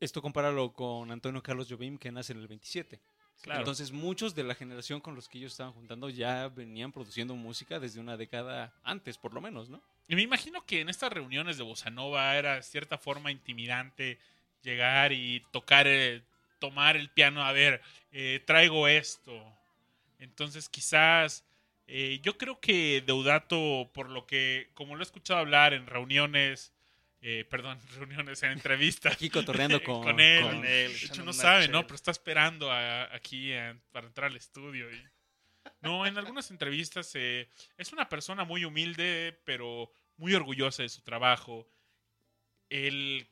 esto 0.00 0.20
compáralo 0.20 0.72
con 0.72 1.10
Antonio 1.10 1.42
Carlos 1.42 1.68
Jobim, 1.70 1.96
que 1.96 2.10
nace 2.10 2.32
en 2.32 2.40
el 2.40 2.48
27. 2.48 3.00
Claro. 3.40 3.60
Entonces, 3.60 3.92
muchos 3.92 4.34
de 4.34 4.42
la 4.42 4.54
generación 4.54 5.00
con 5.00 5.14
los 5.14 5.28
que 5.28 5.38
ellos 5.38 5.52
estaban 5.52 5.72
juntando 5.72 6.08
ya 6.08 6.48
venían 6.48 6.92
produciendo 6.92 7.34
música 7.34 7.78
desde 7.78 8.00
una 8.00 8.16
década 8.16 8.74
antes, 8.82 9.18
por 9.18 9.32
lo 9.32 9.40
menos, 9.40 9.68
¿no? 9.68 9.82
Y 10.08 10.16
me 10.16 10.22
imagino 10.22 10.64
que 10.66 10.80
en 10.80 10.88
estas 10.88 11.12
reuniones 11.12 11.56
de 11.56 11.62
Bossa 11.64 11.90
Nova 11.90 12.36
era 12.36 12.56
de 12.56 12.62
cierta 12.62 12.98
forma 12.98 13.30
intimidante 13.30 14.18
llegar 14.62 15.12
y 15.12 15.40
tocar, 15.50 15.86
eh, 15.86 16.22
tomar 16.58 16.96
el 16.96 17.08
piano, 17.10 17.42
a 17.44 17.52
ver, 17.52 17.80
eh, 18.12 18.40
traigo 18.44 18.86
esto. 18.88 19.32
Entonces 20.18 20.68
quizás, 20.68 21.44
eh, 21.86 22.20
yo 22.22 22.38
creo 22.38 22.60
que 22.60 23.02
Deudato, 23.04 23.90
por 23.92 24.08
lo 24.10 24.26
que, 24.26 24.68
como 24.74 24.94
lo 24.94 25.02
he 25.02 25.04
escuchado 25.04 25.40
hablar 25.40 25.74
en 25.74 25.86
reuniones, 25.86 26.72
eh, 27.22 27.44
perdón, 27.48 27.78
reuniones, 27.98 28.42
en 28.42 28.52
entrevistas. 28.52 29.14
Aquí 29.14 29.30
cotorreando 29.30 29.82
con, 29.84 30.02
Con 30.02 30.20
él. 30.20 30.42
con- 30.42 30.56
él. 30.66 30.92
De 30.92 31.06
hecho, 31.06 31.24
no 31.24 31.32
sabe, 31.32 31.68
¿no? 31.68 31.82
Pero 31.86 31.94
está 31.96 32.10
esperando 32.10 32.70
a- 32.70 33.14
aquí 33.14 33.52
a- 33.54 33.76
para 33.92 34.06
entrar 34.06 34.30
al 34.30 34.36
estudio. 34.36 34.90
y- 34.92 35.02
No, 35.80 36.06
en 36.06 36.16
algunas 36.16 36.50
entrevistas 36.50 37.12
eh, 37.14 37.48
es 37.76 37.92
una 37.92 38.08
persona 38.08 38.44
muy 38.44 38.64
humilde, 38.64 39.38
pero 39.44 39.92
muy 40.16 40.34
orgullosa 40.34 40.82
de 40.82 40.88
su 40.88 41.02
trabajo. 41.02 41.68
Él 42.70 43.28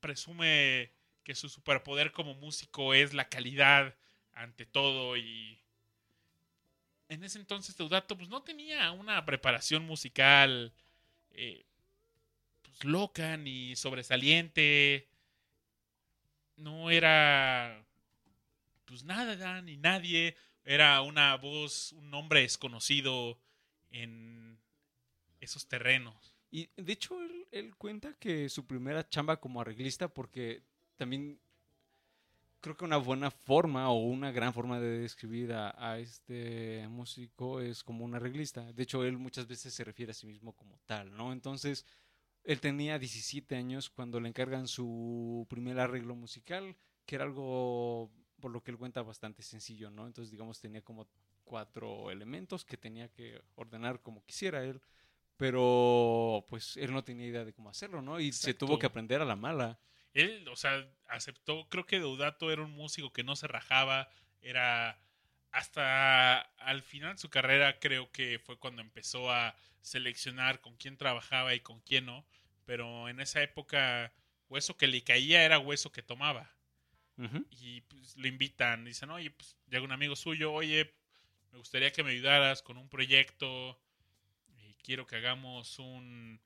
presume 0.00 0.92
que 1.24 1.34
su 1.34 1.48
superpoder 1.48 2.12
como 2.12 2.34
músico 2.34 2.94
es 2.94 3.14
la 3.14 3.28
calidad 3.28 3.94
ante 4.34 4.66
todo 4.66 5.16
y 5.16 5.60
en 7.08 7.22
ese 7.22 7.38
entonces 7.38 7.76
Deudato 7.76 8.16
pues 8.16 8.28
no 8.28 8.42
tenía 8.42 8.90
una 8.90 9.24
preparación 9.24 9.84
musical 9.84 10.72
eh, 11.30 11.64
pues, 12.62 12.84
loca 12.84 13.36
ni 13.36 13.76
sobresaliente 13.76 15.08
no 16.56 16.90
era 16.90 17.84
pues 18.86 19.04
nada 19.04 19.60
ni 19.62 19.76
nadie 19.76 20.36
era 20.64 21.00
una 21.02 21.36
voz 21.36 21.92
un 21.92 22.10
nombre 22.10 22.40
desconocido 22.40 23.38
en 23.90 24.58
esos 25.40 25.66
terrenos 25.66 26.34
Y 26.50 26.68
de 26.76 26.92
hecho, 26.92 27.18
él, 27.50 27.74
cuenta 27.76 28.14
que 28.14 28.48
su 28.48 28.66
primera 28.66 29.08
chamba 29.08 29.40
como 29.40 29.60
arreglista, 29.60 30.08
porque 30.08 30.62
también 30.96 31.40
creo 32.60 32.76
que 32.76 32.84
una 32.84 32.96
buena 32.98 33.30
forma 33.30 33.90
o 33.90 33.98
una 33.98 34.30
gran 34.30 34.52
forma 34.54 34.78
de 34.78 35.00
describir 35.00 35.52
a, 35.52 35.74
a 35.76 35.98
este 35.98 36.86
músico 36.88 37.60
es 37.60 37.82
como 37.82 38.04
un 38.04 38.14
arreglista. 38.14 38.72
De 38.72 38.82
hecho, 38.84 39.04
él 39.04 39.18
muchas 39.18 39.46
veces 39.48 39.74
se 39.74 39.84
refiere 39.84 40.12
a 40.12 40.14
sí 40.14 40.26
mismo 40.26 40.52
como 40.54 40.78
tal, 40.86 41.14
¿no? 41.16 41.32
Entonces, 41.32 41.84
él 42.44 42.60
tenía 42.60 42.98
17 42.98 43.56
años 43.56 43.90
cuando 43.90 44.20
le 44.20 44.28
encargan 44.28 44.66
su 44.68 45.46
primer 45.48 45.78
arreglo 45.78 46.14
musical, 46.14 46.76
que 47.06 47.16
era 47.16 47.24
algo, 47.24 48.10
por 48.42 48.50
lo 48.50 48.62
que 48.62 48.70
él 48.70 48.76
cuenta, 48.76 49.00
bastante 49.00 49.42
sencillo, 49.42 49.90
¿no? 49.90 50.06
Entonces, 50.06 50.30
digamos, 50.30 50.60
tenía 50.60 50.82
como 50.82 51.08
cuatro 51.44 52.10
elementos 52.10 52.66
que 52.66 52.76
tenía 52.76 53.08
que 53.08 53.40
ordenar 53.54 54.02
como 54.02 54.22
quisiera 54.26 54.62
él 54.62 54.82
pero 55.42 56.46
pues 56.48 56.76
él 56.76 56.92
no 56.92 57.02
tenía 57.02 57.26
idea 57.26 57.44
de 57.44 57.52
cómo 57.52 57.68
hacerlo, 57.68 58.00
¿no? 58.00 58.20
Y 58.20 58.30
se 58.30 58.54
tuvo 58.54 58.78
que 58.78 58.86
aprender 58.86 59.20
a 59.20 59.24
la 59.24 59.34
mala. 59.34 59.76
Él, 60.14 60.46
o 60.48 60.54
sea, 60.54 60.88
aceptó, 61.08 61.68
creo 61.68 61.84
que 61.84 61.98
Deudato 61.98 62.52
era 62.52 62.62
un 62.62 62.70
músico 62.70 63.12
que 63.12 63.24
no 63.24 63.34
se 63.34 63.48
rajaba, 63.48 64.08
era 64.40 65.00
hasta 65.50 66.40
al 66.40 66.82
final 66.82 67.14
de 67.14 67.18
su 67.18 67.28
carrera 67.28 67.80
creo 67.80 68.12
que 68.12 68.38
fue 68.38 68.56
cuando 68.56 68.82
empezó 68.82 69.32
a 69.32 69.56
seleccionar 69.80 70.60
con 70.60 70.76
quién 70.76 70.96
trabajaba 70.96 71.54
y 71.54 71.60
con 71.60 71.80
quién 71.80 72.06
no, 72.06 72.24
pero 72.64 73.08
en 73.08 73.18
esa 73.18 73.42
época 73.42 74.12
hueso 74.48 74.76
que 74.76 74.86
le 74.86 75.02
caía 75.02 75.44
era 75.44 75.58
hueso 75.58 75.90
que 75.90 76.02
tomaba 76.04 76.54
Y 77.50 77.82
pues, 77.82 78.16
lo 78.16 78.26
invitan, 78.26 78.84
dicen, 78.84 79.10
oye, 79.10 79.30
pues 79.30 79.56
llega 79.68 79.84
un 79.84 79.92
amigo 79.92 80.16
suyo, 80.16 80.52
oye, 80.52 80.92
me 81.52 81.58
gustaría 81.58 81.92
que 81.92 82.02
me 82.02 82.10
ayudaras 82.10 82.62
con 82.62 82.76
un 82.78 82.88
proyecto 82.88 83.78
y 84.58 84.74
quiero 84.82 85.06
que 85.06 85.16
hagamos 85.16 85.78
un, 85.78 86.40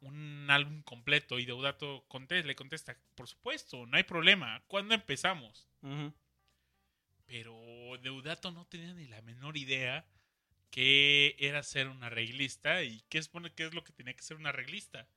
un 0.00 0.46
álbum 0.50 0.82
completo. 0.82 1.38
Y 1.38 1.46
Deudato 1.46 2.04
conte- 2.08 2.42
le 2.44 2.54
contesta, 2.56 2.98
por 3.14 3.28
supuesto, 3.28 3.86
no 3.86 3.96
hay 3.96 4.02
problema, 4.02 4.62
¿cuándo 4.66 4.94
empezamos? 4.94 5.68
Ujú. 5.82 6.12
Pero 7.26 7.54
Deudato 8.02 8.50
no 8.50 8.66
tenía 8.66 8.94
ni 8.94 9.06
la 9.06 9.20
menor 9.22 9.56
idea 9.56 10.06
que 10.70 11.36
era 11.38 11.62
ser 11.62 11.88
un 11.88 12.02
arreglista 12.02 12.82
y 12.82 13.02
qué 13.08 13.22
supone 13.22 13.52
que 13.52 13.64
es 13.66 13.74
lo 13.74 13.84
que 13.84 13.92
tenía 13.92 14.14
que 14.14 14.22
ser 14.22 14.36
un 14.36 14.46
arreglista. 14.46 15.08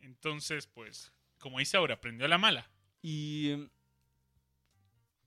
Entonces, 0.00 0.66
pues, 0.66 1.12
como 1.38 1.58
dice 1.58 1.76
ahora, 1.76 1.94
aprendió 1.94 2.26
a 2.26 2.28
la 2.28 2.38
mala. 2.38 2.70
Y 3.00 3.50
em, 3.50 3.70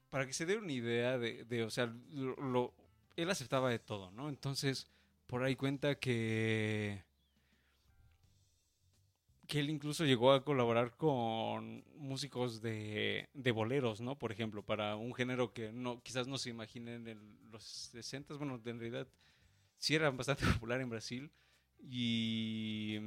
para 0.09 0.25
que 0.25 0.33
se 0.33 0.45
dé 0.45 0.57
una 0.57 0.71
idea 0.71 1.17
de, 1.17 1.43
de, 1.45 1.63
o 1.63 1.69
sea, 1.69 1.93
lo, 2.11 2.73
él 3.15 3.29
aceptaba 3.29 3.69
de 3.69 3.79
todo, 3.79 4.11
¿no? 4.11 4.29
Entonces, 4.29 4.87
por 5.27 5.43
ahí 5.43 5.55
cuenta 5.55 5.95
que 5.95 7.03
que 9.47 9.59
él 9.59 9.69
incluso 9.69 10.05
llegó 10.05 10.31
a 10.31 10.43
colaborar 10.43 10.95
con 10.97 11.83
músicos 11.97 12.61
de, 12.61 13.29
de 13.33 13.51
boleros, 13.51 14.01
¿no? 14.01 14.17
Por 14.17 14.31
ejemplo, 14.31 14.63
para 14.63 14.95
un 14.95 15.13
género 15.13 15.53
que 15.53 15.71
no 15.71 16.01
quizás 16.01 16.27
no 16.27 16.37
se 16.37 16.49
imaginen 16.49 17.07
en 17.07 17.37
los 17.51 17.63
60, 17.63 18.35
bueno, 18.35 18.59
en 18.65 18.79
realidad 18.79 19.07
sí 19.77 19.95
era 19.95 20.09
bastante 20.11 20.45
popular 20.53 20.81
en 20.81 20.89
Brasil 20.89 21.31
y 21.79 22.97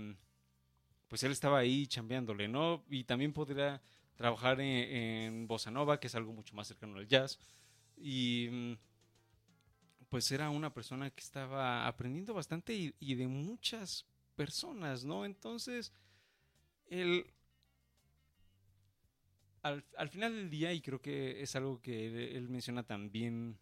pues 1.09 1.23
él 1.23 1.33
estaba 1.33 1.59
ahí 1.59 1.87
chambeándole, 1.87 2.49
¿no? 2.49 2.85
Y 2.89 3.05
también 3.05 3.33
podría 3.33 3.81
trabajar 4.19 4.61
en, 4.61 4.67
en 4.67 5.47
bossa 5.47 5.71
nova, 5.71 6.01
que 6.01 6.09
es 6.09 6.15
algo 6.17 6.33
mucho 6.33 6.55
más 6.55 6.67
cercano 6.67 6.99
al 6.99 7.07
jazz. 7.07 7.39
Y 7.97 8.49
mm, 8.51 8.73
pues 10.09 10.31
era 10.33 10.51
una 10.51 10.75
persona 10.75 11.11
que 11.11 11.23
estaba 11.23 11.87
aprendiendo 11.87 12.35
bastante 12.35 12.75
y, 12.75 13.15
de 13.15 13.29
muchas 13.29 14.07
personas, 14.35 15.05
¿no? 15.05 15.25
Entonces, 15.25 15.93
él, 16.87 17.33
al, 19.63 19.85
al 19.97 20.09
final 20.09 20.35
del 20.35 20.51
día, 20.51 20.73
y 20.73 20.81
creo 20.81 21.01
que 21.01 21.41
es 21.41 21.55
algo 21.55 21.81
que 21.81 22.09
él, 22.09 22.17
él 22.37 22.49
menciona 22.49 22.83
también 22.83 23.57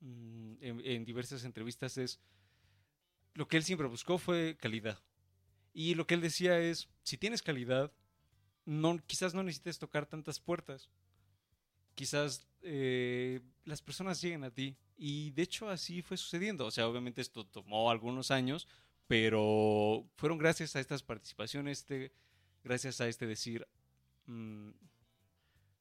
mm, 0.00 0.54
en 0.60 1.04
diversas 1.04 1.44
entrevistas, 1.44 1.98
es 1.98 2.20
lo 3.34 3.46
que 3.46 3.58
él 3.58 3.62
siempre 3.62 3.86
buscó 3.86 4.18
fue 4.18 4.56
calidad. 4.58 4.98
Y 5.72 5.94
lo 5.94 6.08
que 6.08 6.14
él 6.14 6.20
decía 6.20 6.58
es, 6.58 6.88
si 7.04 7.16
tienes 7.16 7.42
calidad, 7.42 7.92
no, 8.64 8.98
quizás 9.06 9.34
no 9.34 9.42
necesites 9.42 9.78
tocar 9.78 10.06
tantas 10.06 10.40
puertas. 10.40 10.88
Quizás 11.94 12.46
eh, 12.62 13.40
las 13.64 13.82
personas 13.82 14.20
lleguen 14.20 14.44
a 14.44 14.50
ti. 14.50 14.76
Y 14.96 15.30
de 15.32 15.42
hecho 15.42 15.68
así 15.68 16.02
fue 16.02 16.16
sucediendo. 16.16 16.66
O 16.66 16.70
sea, 16.70 16.88
obviamente 16.88 17.20
esto 17.20 17.46
tomó 17.46 17.90
algunos 17.90 18.30
años, 18.30 18.68
pero 19.06 20.08
fueron 20.16 20.38
gracias 20.38 20.76
a 20.76 20.80
estas 20.80 21.02
participaciones, 21.02 21.80
este, 21.80 22.12
gracias 22.62 23.00
a 23.00 23.08
este 23.08 23.26
decir, 23.26 23.66
mm, 24.26 24.70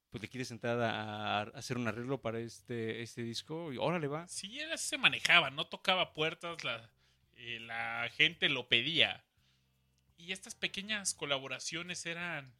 pues 0.09 0.21
le 0.21 0.27
quieres 0.27 0.51
entrar 0.51 0.81
a, 0.81 1.41
hacer 1.41 1.77
un 1.77 1.87
arreglo 1.87 2.21
para 2.21 2.39
este, 2.39 3.01
este 3.01 3.23
disco 3.23 3.71
y 3.71 3.77
órale 3.77 4.07
va. 4.07 4.27
Sí, 4.27 4.59
así 4.61 4.89
se 4.89 4.97
manejaba, 4.97 5.49
no 5.51 5.67
tocaba 5.67 6.13
puertas, 6.13 6.63
la, 6.63 6.91
eh, 7.35 7.59
la 7.61 8.09
gente 8.09 8.49
lo 8.49 8.67
pedía. 8.67 9.23
Y 10.17 10.33
estas 10.33 10.53
pequeñas 10.53 11.13
colaboraciones 11.13 12.05
eran 12.05 12.53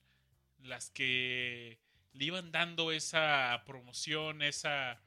las 0.64 0.90
que 0.90 1.80
le 2.14 2.26
iban 2.26 2.52
dando 2.52 2.92
esa 2.92 3.64
promoción, 3.66 4.42
esa... 4.42 5.02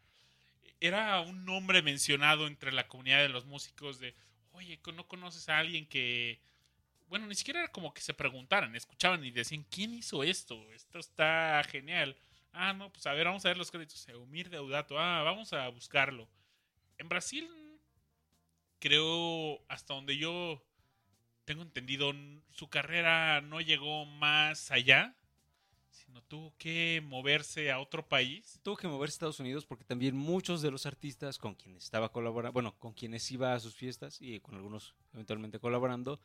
Era 0.81 1.21
un 1.21 1.45
nombre 1.45 1.83
mencionado 1.83 2.47
entre 2.47 2.73
la 2.73 2.89
comunidad 2.89 3.23
de 3.23 3.29
los 3.29 3.47
músicos 3.47 3.99
de, 3.99 4.15
oye, 4.53 4.81
¿no 4.95 5.07
conoces 5.09 5.49
a 5.49 5.59
alguien 5.59 5.87
que... 5.87 6.41
Bueno, 7.09 7.27
ni 7.27 7.35
siquiera 7.35 7.61
era 7.61 7.73
como 7.73 7.95
que 7.95 8.01
se 8.01 8.15
preguntaran, 8.15 8.75
escuchaban 8.75 9.25
y 9.25 9.31
decían, 9.31 9.65
¿quién 9.71 9.95
hizo 9.95 10.23
esto? 10.25 10.71
Esto 10.73 10.99
está 10.99 11.63
genial. 11.71 12.17
Ah, 12.53 12.73
no, 12.73 12.91
pues 12.93 13.07
a 13.07 13.13
ver, 13.13 13.27
vamos 13.27 13.45
a 13.45 13.49
ver 13.49 13.57
los 13.57 13.71
créditos. 13.71 14.09
Eumir 14.09 14.49
Deudato, 14.49 14.99
ah, 14.99 15.23
vamos 15.23 15.53
a 15.53 15.69
buscarlo. 15.69 16.29
En 16.99 17.09
Brasil, 17.09 17.49
creo, 18.79 19.63
hasta 19.69 19.95
donde 19.95 20.17
yo 20.17 20.63
tengo 21.45 21.63
entendido, 21.63 22.13
su 22.53 22.69
carrera 22.69 23.41
no 23.41 23.61
llegó 23.61 24.07
más 24.07 24.71
allá, 24.71 25.15
sino 25.95 26.23
tuvo 26.23 26.55
que 26.59 27.03
moverse 27.05 27.71
a 27.71 27.81
otro 27.81 28.07
país. 28.07 28.59
Tuvo 28.63 28.77
que 28.77 28.89
moverse 28.89 29.15
a 29.15 29.17
Estados 29.17 29.41
Unidos 29.41 29.65
porque 29.65 29.85
también 29.85 30.17
muchos 30.17 30.61
de 30.61 30.71
los 30.71 30.87
artistas 30.87 31.39
con 31.39 31.55
quienes 31.55 31.85
estaba 31.85 32.11
colaborando, 32.11 32.53
bueno, 32.53 32.77
con 32.79 32.93
quienes 32.93 33.31
iba 33.31 33.55
a 33.55 33.61
sus 33.61 33.75
fiestas 33.75 34.21
y 34.21 34.41
con 34.41 34.55
algunos 34.55 34.95
eventualmente 35.13 35.59
colaborando, 35.59 36.21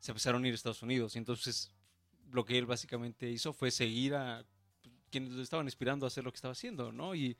se 0.00 0.10
empezaron 0.10 0.44
a 0.44 0.48
ir 0.48 0.52
a 0.52 0.56
Estados 0.56 0.82
Unidos. 0.82 1.16
Entonces 1.16 1.72
lo 2.30 2.44
que 2.44 2.58
él 2.58 2.66
básicamente 2.66 3.30
hizo 3.30 3.52
fue 3.52 3.70
seguir 3.70 4.14
a 4.14 4.44
quienes 5.10 5.32
lo 5.32 5.42
estaban 5.42 5.66
inspirando 5.66 6.06
a 6.06 6.08
hacer 6.08 6.24
lo 6.24 6.32
que 6.32 6.36
estaba 6.36 6.52
haciendo, 6.52 6.90
¿no? 6.90 7.14
Y 7.14 7.36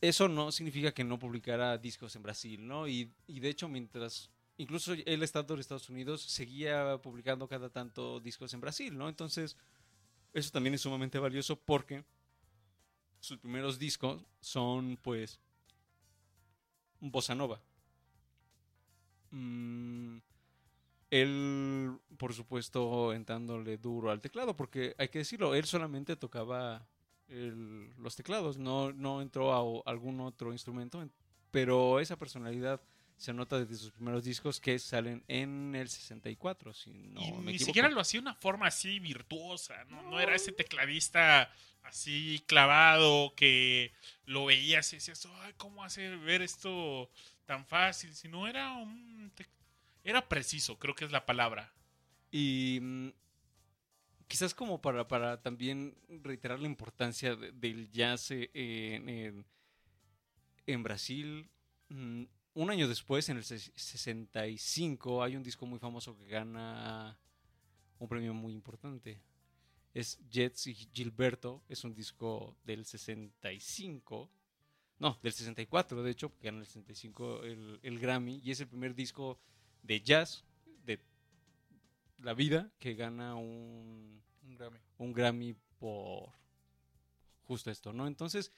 eso 0.00 0.28
no 0.28 0.50
significa 0.50 0.92
que 0.92 1.04
no 1.04 1.18
publicara 1.18 1.78
discos 1.78 2.16
en 2.16 2.22
Brasil, 2.22 2.66
¿no? 2.66 2.88
Y, 2.88 3.12
y 3.26 3.40
de 3.40 3.48
hecho, 3.48 3.68
mientras 3.68 4.30
incluso 4.56 4.92
él 4.92 5.22
estando 5.22 5.54
en 5.54 5.60
Estados 5.60 5.88
Unidos, 5.88 6.22
seguía 6.22 6.98
publicando 6.98 7.48
cada 7.48 7.70
tanto 7.70 8.20
discos 8.20 8.52
en 8.52 8.60
Brasil, 8.60 8.96
¿no? 8.96 9.08
Entonces, 9.08 9.56
eso 10.32 10.50
también 10.50 10.74
es 10.74 10.80
sumamente 10.80 11.18
valioso 11.18 11.56
porque 11.56 12.04
sus 13.20 13.38
primeros 13.38 13.78
discos 13.78 14.24
son, 14.40 14.98
pues, 15.02 15.40
bossa 17.00 17.34
nova. 17.34 17.60
Mm, 19.30 20.18
él, 21.10 21.98
por 22.16 22.32
supuesto, 22.32 23.12
entrándole 23.12 23.76
duro 23.76 24.10
al 24.10 24.20
teclado, 24.20 24.56
porque 24.56 24.94
hay 24.98 25.08
que 25.08 25.18
decirlo, 25.18 25.54
él 25.54 25.64
solamente 25.64 26.16
tocaba 26.16 26.86
los 27.28 28.16
teclados, 28.16 28.58
no, 28.58 28.92
no 28.92 29.22
entró 29.22 29.52
a 29.52 29.90
algún 29.90 30.18
otro 30.20 30.52
instrumento, 30.52 31.08
pero 31.52 32.00
esa 32.00 32.16
personalidad 32.16 32.80
se 33.20 33.34
nota 33.34 33.58
desde 33.58 33.76
sus 33.76 33.90
primeros 33.92 34.24
discos 34.24 34.60
que 34.60 34.78
salen 34.78 35.22
en 35.28 35.74
el 35.74 35.90
64, 35.90 36.72
si 36.72 36.90
no 36.90 37.20
y 37.20 37.32
me 37.32 37.38
ni 37.42 37.50
equivoco. 37.50 37.66
siquiera 37.66 37.88
lo 37.90 38.00
hacía 38.00 38.18
de 38.20 38.22
una 38.22 38.34
forma 38.34 38.66
así 38.66 38.98
virtuosa, 38.98 39.84
¿no? 39.90 40.02
No 40.10 40.18
era 40.20 40.34
ese 40.34 40.52
tecladista 40.52 41.52
así 41.82 42.42
clavado 42.46 43.34
que 43.36 43.92
lo 44.24 44.46
veías 44.46 44.90
y 44.92 44.96
decías, 44.96 45.26
ay, 45.42 45.52
¿cómo 45.58 45.84
hace 45.84 46.16
ver 46.16 46.40
esto 46.40 47.10
tan 47.44 47.66
fácil? 47.66 48.14
Si 48.14 48.26
no 48.28 48.48
era 48.48 48.72
un... 48.72 49.30
Era 50.02 50.26
preciso, 50.26 50.78
creo 50.78 50.94
que 50.94 51.04
es 51.04 51.10
la 51.12 51.26
palabra. 51.26 51.70
Y 52.30 52.78
mm, 52.80 53.08
quizás 54.28 54.54
como 54.54 54.80
para, 54.80 55.06
para 55.08 55.42
también 55.42 55.94
reiterar 56.08 56.58
la 56.58 56.68
importancia 56.68 57.36
de- 57.36 57.52
del 57.52 57.90
jazz 57.90 58.30
eh, 58.30 58.48
en, 58.54 59.08
en- 59.10 59.46
en 60.66 60.82
Brasil, 60.82 61.50
mm, 61.90 62.24
un 62.54 62.70
año 62.70 62.88
después, 62.88 63.28
en 63.28 63.36
el 63.36 63.44
ses- 63.44 63.72
65, 63.74 65.22
hay 65.22 65.36
un 65.36 65.42
disco 65.42 65.66
muy 65.66 65.78
famoso 65.78 66.16
que 66.16 66.26
gana 66.26 67.18
un 67.98 68.08
premio 68.08 68.34
muy 68.34 68.52
importante. 68.52 69.20
Es 69.94 70.18
Jets 70.30 70.68
y 70.68 70.74
Gilberto, 70.74 71.62
es 71.68 71.84
un 71.84 71.94
disco 71.94 72.56
del 72.64 72.84
65, 72.86 74.30
no, 74.98 75.18
del 75.22 75.32
64 75.32 76.02
de 76.02 76.10
hecho, 76.10 76.36
que 76.38 76.46
gana 76.46 76.60
el 76.60 76.66
65 76.66 77.42
el, 77.44 77.80
el 77.82 77.98
Grammy, 77.98 78.40
y 78.44 78.50
es 78.52 78.60
el 78.60 78.68
primer 78.68 78.94
disco 78.94 79.38
de 79.82 80.00
jazz 80.00 80.44
de 80.84 81.00
la 82.18 82.34
vida 82.34 82.70
que 82.78 82.94
gana 82.94 83.34
un, 83.34 84.22
Un 84.42 84.56
Grammy. 84.56 84.78
un 84.98 85.12
Grammy 85.12 85.54
por 85.78 86.30
justo 87.44 87.70
esto, 87.70 87.92
¿no? 87.92 88.06
Entonces, 88.06 88.52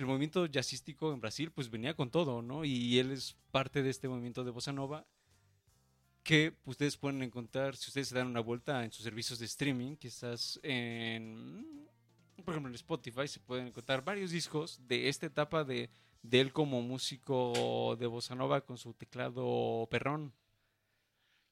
el 0.00 0.06
movimiento 0.06 0.46
jazzístico 0.46 1.12
en 1.12 1.20
Brasil 1.20 1.52
pues 1.52 1.70
venía 1.70 1.94
con 1.94 2.10
todo, 2.10 2.42
¿no? 2.42 2.64
Y 2.64 2.98
él 2.98 3.12
es 3.12 3.36
parte 3.50 3.82
de 3.82 3.90
este 3.90 4.08
movimiento 4.08 4.44
de 4.44 4.50
bossa 4.50 4.72
nova 4.72 5.06
que 6.22 6.54
ustedes 6.64 6.96
pueden 6.96 7.22
encontrar 7.22 7.76
si 7.76 7.88
ustedes 7.88 8.08
se 8.08 8.14
dan 8.14 8.26
una 8.26 8.40
vuelta 8.40 8.84
en 8.84 8.92
sus 8.92 9.04
servicios 9.04 9.38
de 9.38 9.46
streaming, 9.46 9.96
quizás 9.96 10.58
en 10.62 11.88
por 12.44 12.54
ejemplo 12.54 12.70
en 12.70 12.74
Spotify 12.74 13.28
se 13.28 13.40
pueden 13.40 13.66
encontrar 13.66 14.02
varios 14.02 14.30
discos 14.30 14.80
de 14.88 15.08
esta 15.08 15.26
etapa 15.26 15.64
de, 15.64 15.90
de 16.22 16.40
él 16.40 16.52
como 16.52 16.80
músico 16.80 17.96
de 17.98 18.06
bossa 18.06 18.34
nova 18.34 18.62
con 18.62 18.78
su 18.78 18.94
teclado 18.94 19.86
perrón. 19.90 20.32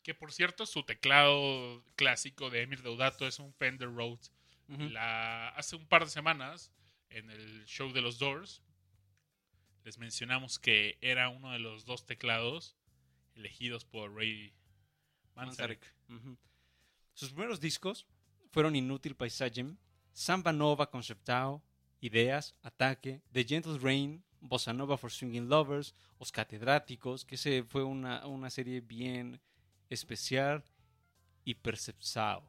Que 0.02 0.14
por 0.14 0.32
cierto, 0.32 0.64
su 0.64 0.84
teclado 0.84 1.84
clásico 1.94 2.48
de 2.48 2.62
Emir 2.62 2.82
Deodato 2.82 3.26
es 3.26 3.38
un 3.38 3.52
Fender 3.52 3.92
Rhodes. 3.92 4.32
La, 4.68 5.48
hace 5.50 5.76
un 5.76 5.86
par 5.86 6.04
de 6.04 6.10
semanas, 6.10 6.72
en 7.10 7.30
el 7.30 7.64
show 7.66 7.92
de 7.92 8.00
los 8.02 8.18
Doors, 8.18 8.62
les 9.84 9.98
mencionamos 9.98 10.58
que 10.58 10.98
era 11.00 11.28
uno 11.28 11.52
de 11.52 11.58
los 11.58 11.84
dos 11.84 12.04
teclados 12.04 12.76
elegidos 13.34 13.84
por 13.84 14.14
Ray 14.14 14.52
Manzarek. 15.34 15.94
Sus 17.14 17.30
primeros 17.30 17.60
discos 17.60 18.06
fueron 18.50 18.76
Inútil 18.76 19.14
Paisagem, 19.14 19.76
Samba 20.12 20.52
Nova 20.52 20.90
Conceptao, 20.90 21.62
Ideas, 22.00 22.54
Ataque, 22.62 23.22
The 23.32 23.44
Gentle 23.44 23.78
Rain, 23.78 24.24
Bossa 24.40 24.72
Nova 24.72 24.96
for 24.96 25.10
Swinging 25.10 25.48
Lovers, 25.48 25.94
Os 26.18 26.30
Catedráticos, 26.30 27.24
que 27.24 27.34
ese 27.36 27.64
fue 27.64 27.82
una, 27.82 28.26
una 28.26 28.50
serie 28.50 28.80
bien 28.80 29.40
especial, 29.88 30.62
y 31.44 31.54
Percepzao. 31.54 32.42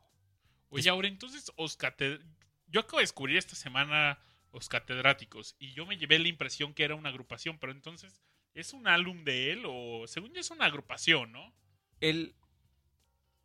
Oye, 0.69 0.89
ahora 0.89 1.07
entonces, 1.07 1.51
os 1.55 1.77
cated- 1.77 2.21
yo 2.67 2.81
acabo 2.81 2.97
de 2.97 3.03
descubrir 3.03 3.37
esta 3.37 3.55
semana 3.55 4.19
Los 4.51 4.67
Catedráticos 4.69 5.55
y 5.59 5.73
yo 5.73 5.85
me 5.85 5.97
llevé 5.97 6.19
la 6.19 6.27
impresión 6.27 6.73
que 6.73 6.83
era 6.83 6.95
una 6.95 7.09
agrupación, 7.09 7.59
pero 7.59 7.71
entonces, 7.71 8.21
¿es 8.53 8.73
un 8.73 8.87
álbum 8.87 9.23
de 9.23 9.51
él 9.51 9.63
o 9.65 10.07
según 10.07 10.33
yo 10.33 10.39
es 10.39 10.51
una 10.51 10.65
agrupación, 10.65 11.31
no? 11.31 11.53
Él, 11.99 12.35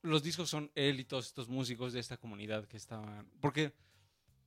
los 0.02 0.22
discos 0.22 0.48
son 0.48 0.70
él 0.74 1.00
y 1.00 1.04
todos 1.04 1.26
estos 1.26 1.48
músicos 1.48 1.92
de 1.92 2.00
esta 2.00 2.16
comunidad 2.16 2.66
que 2.66 2.76
estaban. 2.76 3.28
Porque 3.40 3.72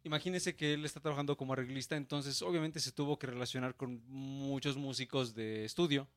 imagínense 0.04 0.56
que 0.56 0.74
él 0.74 0.86
está 0.86 1.00
trabajando 1.00 1.38
como 1.38 1.54
arreglista, 1.54 1.96
entonces 1.96 2.42
obviamente 2.42 2.80
se 2.80 2.92
tuvo 2.92 3.20
que 3.20 3.28
relacionar 3.28 3.76
con 3.76 4.04
muchos 4.08 4.78
músicos 4.78 5.36
de 5.36 5.66
estudio. 5.66 6.08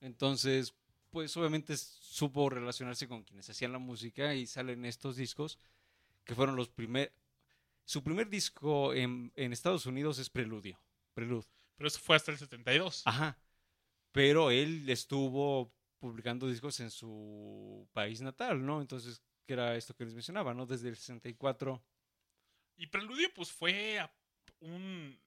Entonces, 0.00 0.74
pues 1.10 1.36
obviamente 1.36 1.76
supo 1.76 2.50
relacionarse 2.50 3.06
con 3.06 3.22
quienes 3.22 3.48
hacían 3.48 3.72
la 3.72 3.78
música 3.78 4.34
y 4.34 4.46
salen 4.46 4.84
estos 4.84 5.16
discos 5.16 5.58
que 6.24 6.34
fueron 6.34 6.56
los 6.56 6.68
primeros. 6.68 7.12
Su 7.84 8.02
primer 8.02 8.28
disco 8.28 8.94
en, 8.94 9.32
en 9.36 9.52
Estados 9.52 9.86
Unidos 9.86 10.18
es 10.18 10.30
Preludio. 10.30 10.80
Prelude. 11.14 11.46
Pero 11.76 11.88
eso 11.88 11.98
fue 12.00 12.16
hasta 12.16 12.30
el 12.32 12.38
72. 12.38 13.02
Ajá. 13.04 13.38
Pero 14.12 14.50
él 14.50 14.88
estuvo 14.88 15.72
publicando 15.98 16.48
discos 16.48 16.80
en 16.80 16.90
su 16.90 17.88
país 17.92 18.20
natal, 18.20 18.64
¿no? 18.64 18.80
Entonces, 18.80 19.22
que 19.46 19.52
era 19.54 19.76
esto 19.76 19.94
que 19.94 20.04
les 20.04 20.14
mencionaba, 20.14 20.54
¿no? 20.54 20.66
Desde 20.66 20.88
el 20.88 20.96
64. 20.96 21.82
Y 22.76 22.86
Preludio, 22.86 23.32
pues 23.34 23.50
fue 23.52 23.98
a 23.98 24.12
un. 24.60 25.18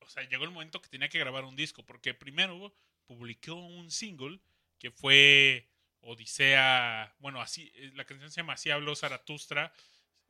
O 0.00 0.08
sea, 0.08 0.28
llegó 0.28 0.44
el 0.44 0.50
momento 0.50 0.80
que 0.80 0.88
tenía 0.88 1.08
que 1.08 1.18
grabar 1.18 1.44
un 1.44 1.56
disco, 1.56 1.84
porque 1.84 2.14
primero 2.14 2.72
publicó 3.06 3.54
un 3.54 3.90
single 3.90 4.40
que 4.78 4.90
fue 4.90 5.68
Odisea. 6.00 7.14
Bueno, 7.18 7.40
así. 7.40 7.70
eh, 7.74 7.92
La 7.94 8.04
canción 8.04 8.30
se 8.30 8.40
llama 8.40 8.52
Así 8.54 8.70
habló 8.70 8.94
Zaratustra. 8.94 9.72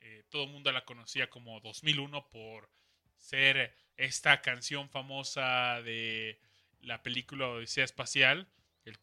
Eh, 0.09 0.23
todo 0.29 0.45
el 0.45 0.51
mundo 0.51 0.71
la 0.71 0.85
conocía 0.85 1.29
como 1.29 1.59
2001 1.61 2.29
por 2.29 2.71
ser 3.17 3.75
esta 3.97 4.41
canción 4.41 4.89
famosa 4.89 5.83
de 5.83 6.39
la 6.81 7.03
película 7.03 7.49
Odisea 7.49 7.85
Espacial. 7.85 8.49
El. 8.85 8.97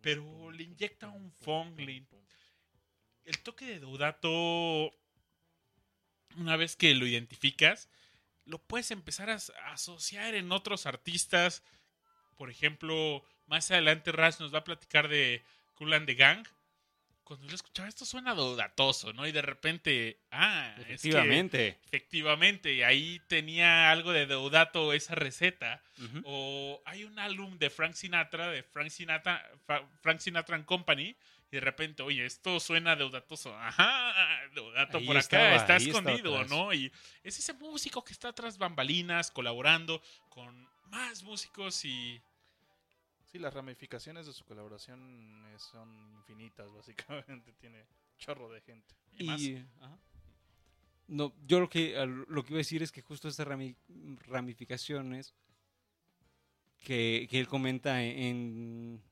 Pero 0.00 0.50
le 0.50 0.62
inyecta 0.64 1.08
un 1.08 1.30
funk, 1.30 1.78
el 1.78 3.38
toque 3.44 3.66
de 3.66 3.78
Deodato, 3.78 4.92
una 6.36 6.56
vez 6.56 6.74
que 6.74 6.94
lo 6.96 7.06
identificas, 7.06 7.88
lo 8.44 8.58
puedes 8.58 8.90
empezar 8.90 9.30
a 9.30 9.36
asociar 9.72 10.34
en 10.34 10.50
otros 10.50 10.86
artistas. 10.86 11.62
Por 12.36 12.50
ejemplo, 12.50 13.24
más 13.46 13.70
adelante 13.70 14.12
Raz 14.12 14.40
nos 14.40 14.52
va 14.54 14.58
a 14.58 14.64
platicar 14.64 15.08
de 15.08 15.42
Cool 15.74 15.92
and 15.94 16.06
the 16.06 16.14
Gang. 16.14 16.46
cuando 17.24 17.48
lo 17.48 17.54
escuchaba, 17.56 17.88
esto 17.88 18.04
suena 18.04 18.34
dudatoso, 18.34 19.12
¿no? 19.12 19.26
Y 19.26 19.32
de 19.32 19.42
repente, 19.42 20.20
ah, 20.30 20.72
es 20.78 20.84
que 20.86 20.92
Efectivamente. 20.94 21.78
efectivamente, 21.86 22.72
y 22.72 22.82
ahí 22.82 23.20
tenía 23.26 23.90
algo 23.90 24.12
de 24.12 24.26
Deodato 24.26 24.92
esa 24.92 25.16
receta. 25.16 25.82
O 26.24 26.80
hay 26.84 27.02
un 27.02 27.18
álbum 27.18 27.58
de 27.58 27.68
Frank 27.68 27.94
Sinatra, 27.94 28.48
de 28.50 28.62
Frank 28.62 28.90
Sinatra, 28.90 29.44
Fra- 29.66 29.84
Frank 30.02 30.20
Sinatra 30.20 30.54
and 30.54 30.66
Company, 30.66 31.16
y 31.50 31.56
de 31.56 31.60
repente, 31.60 32.04
oye, 32.04 32.24
esto 32.24 32.60
suena 32.60 32.94
deudatoso. 32.94 33.52
Ajá, 33.58 34.14
Deodato 34.54 34.98
Ahí 34.98 35.06
por 35.06 35.16
acá, 35.16 35.20
estaba, 35.20 35.56
está 35.56 35.76
escondido. 35.78 36.44
¿no? 36.44 36.72
Y 36.72 36.92
es 37.24 37.38
ese 37.40 37.52
músico 37.54 38.04
que 38.04 38.12
está 38.12 38.32
tras 38.32 38.56
bambalinas, 38.56 39.32
colaborando 39.32 40.00
con 40.28 40.68
más 40.90 41.24
músicos 41.24 41.84
y... 41.84 42.20
Sí, 43.36 43.42
las 43.42 43.52
ramificaciones 43.52 44.26
de 44.26 44.32
su 44.32 44.44
colaboración 44.44 45.44
eh, 45.46 45.58
son 45.58 45.88
infinitas, 46.16 46.68
básicamente. 46.74 47.52
Tiene 47.60 47.84
chorro 48.18 48.50
de 48.50 48.60
gente. 48.62 48.94
y 49.18 49.24
más. 49.24 49.40
Ajá. 49.80 49.98
No, 51.08 51.32
yo 51.46 51.60
lo 51.60 51.68
que, 51.68 51.94
lo 52.28 52.42
que 52.42 52.50
iba 52.52 52.56
a 52.56 52.64
decir 52.66 52.82
es 52.82 52.90
que 52.90 53.00
justo 53.02 53.28
estas 53.28 53.46
rami- 53.46 53.76
ramificaciones 54.26 55.34
que, 56.80 57.26
que 57.30 57.38
él 57.38 57.46
comenta 57.46 58.02
en... 58.02 59.02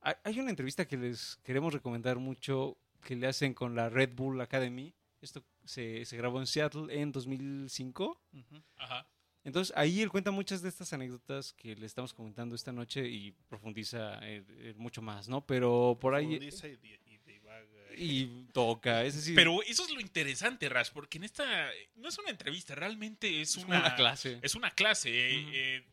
hay- 0.00 0.14
Hay 0.24 0.40
una 0.40 0.50
entrevista 0.50 0.86
que 0.86 0.96
les 0.96 1.36
queremos 1.42 1.72
recomendar 1.72 2.18
mucho 2.18 2.76
que 3.02 3.16
le 3.16 3.26
hacen 3.26 3.52
con 3.54 3.74
la 3.74 3.88
Red 3.90 4.14
Bull 4.14 4.40
Academy. 4.40 4.94
Esto 5.20 5.42
se, 5.64 6.04
se 6.04 6.16
grabó 6.16 6.40
en 6.40 6.46
Seattle 6.46 6.86
en 7.00 7.12
2005. 7.12 8.20
Ujú. 8.32 8.62
Ajá. 8.76 9.06
Entonces 9.44 9.72
ahí 9.76 10.00
él 10.00 10.08
cuenta 10.08 10.30
muchas 10.30 10.62
de 10.62 10.70
estas 10.70 10.92
anécdotas 10.94 11.52
que 11.52 11.76
le 11.76 11.84
estamos 11.86 12.14
comentando 12.14 12.54
esta 12.54 12.72
noche 12.72 13.06
y 13.06 13.32
profundiza 13.48 14.18
eh, 14.26 14.42
eh, 14.48 14.74
mucho 14.76 15.02
más, 15.02 15.28
¿no? 15.28 15.44
Pero 15.46 15.98
por 16.00 16.14
ahí... 16.14 16.38
Dice 16.38 16.70
y, 16.70 16.76
di- 16.76 16.98
y 17.06 17.18
divaga. 17.18 17.66
Y 17.96 18.46
toca, 18.52 19.04
es 19.04 19.14
decir... 19.16 19.34
Pero 19.34 19.62
eso 19.62 19.84
es 19.84 19.90
lo 19.92 20.00
interesante, 20.00 20.68
Rash, 20.70 20.90
porque 20.92 21.18
en 21.18 21.24
esta... 21.24 21.68
No 21.96 22.08
es 22.08 22.18
una 22.18 22.30
entrevista, 22.30 22.74
realmente 22.74 23.42
es, 23.42 23.56
es 23.58 23.64
una, 23.64 23.80
una 23.80 23.94
clase. 23.96 24.38
Es 24.42 24.54
una 24.54 24.70
clase 24.70 25.10
eh, 25.12 25.38
Ujú. 25.42 25.50
eh, 25.54 25.84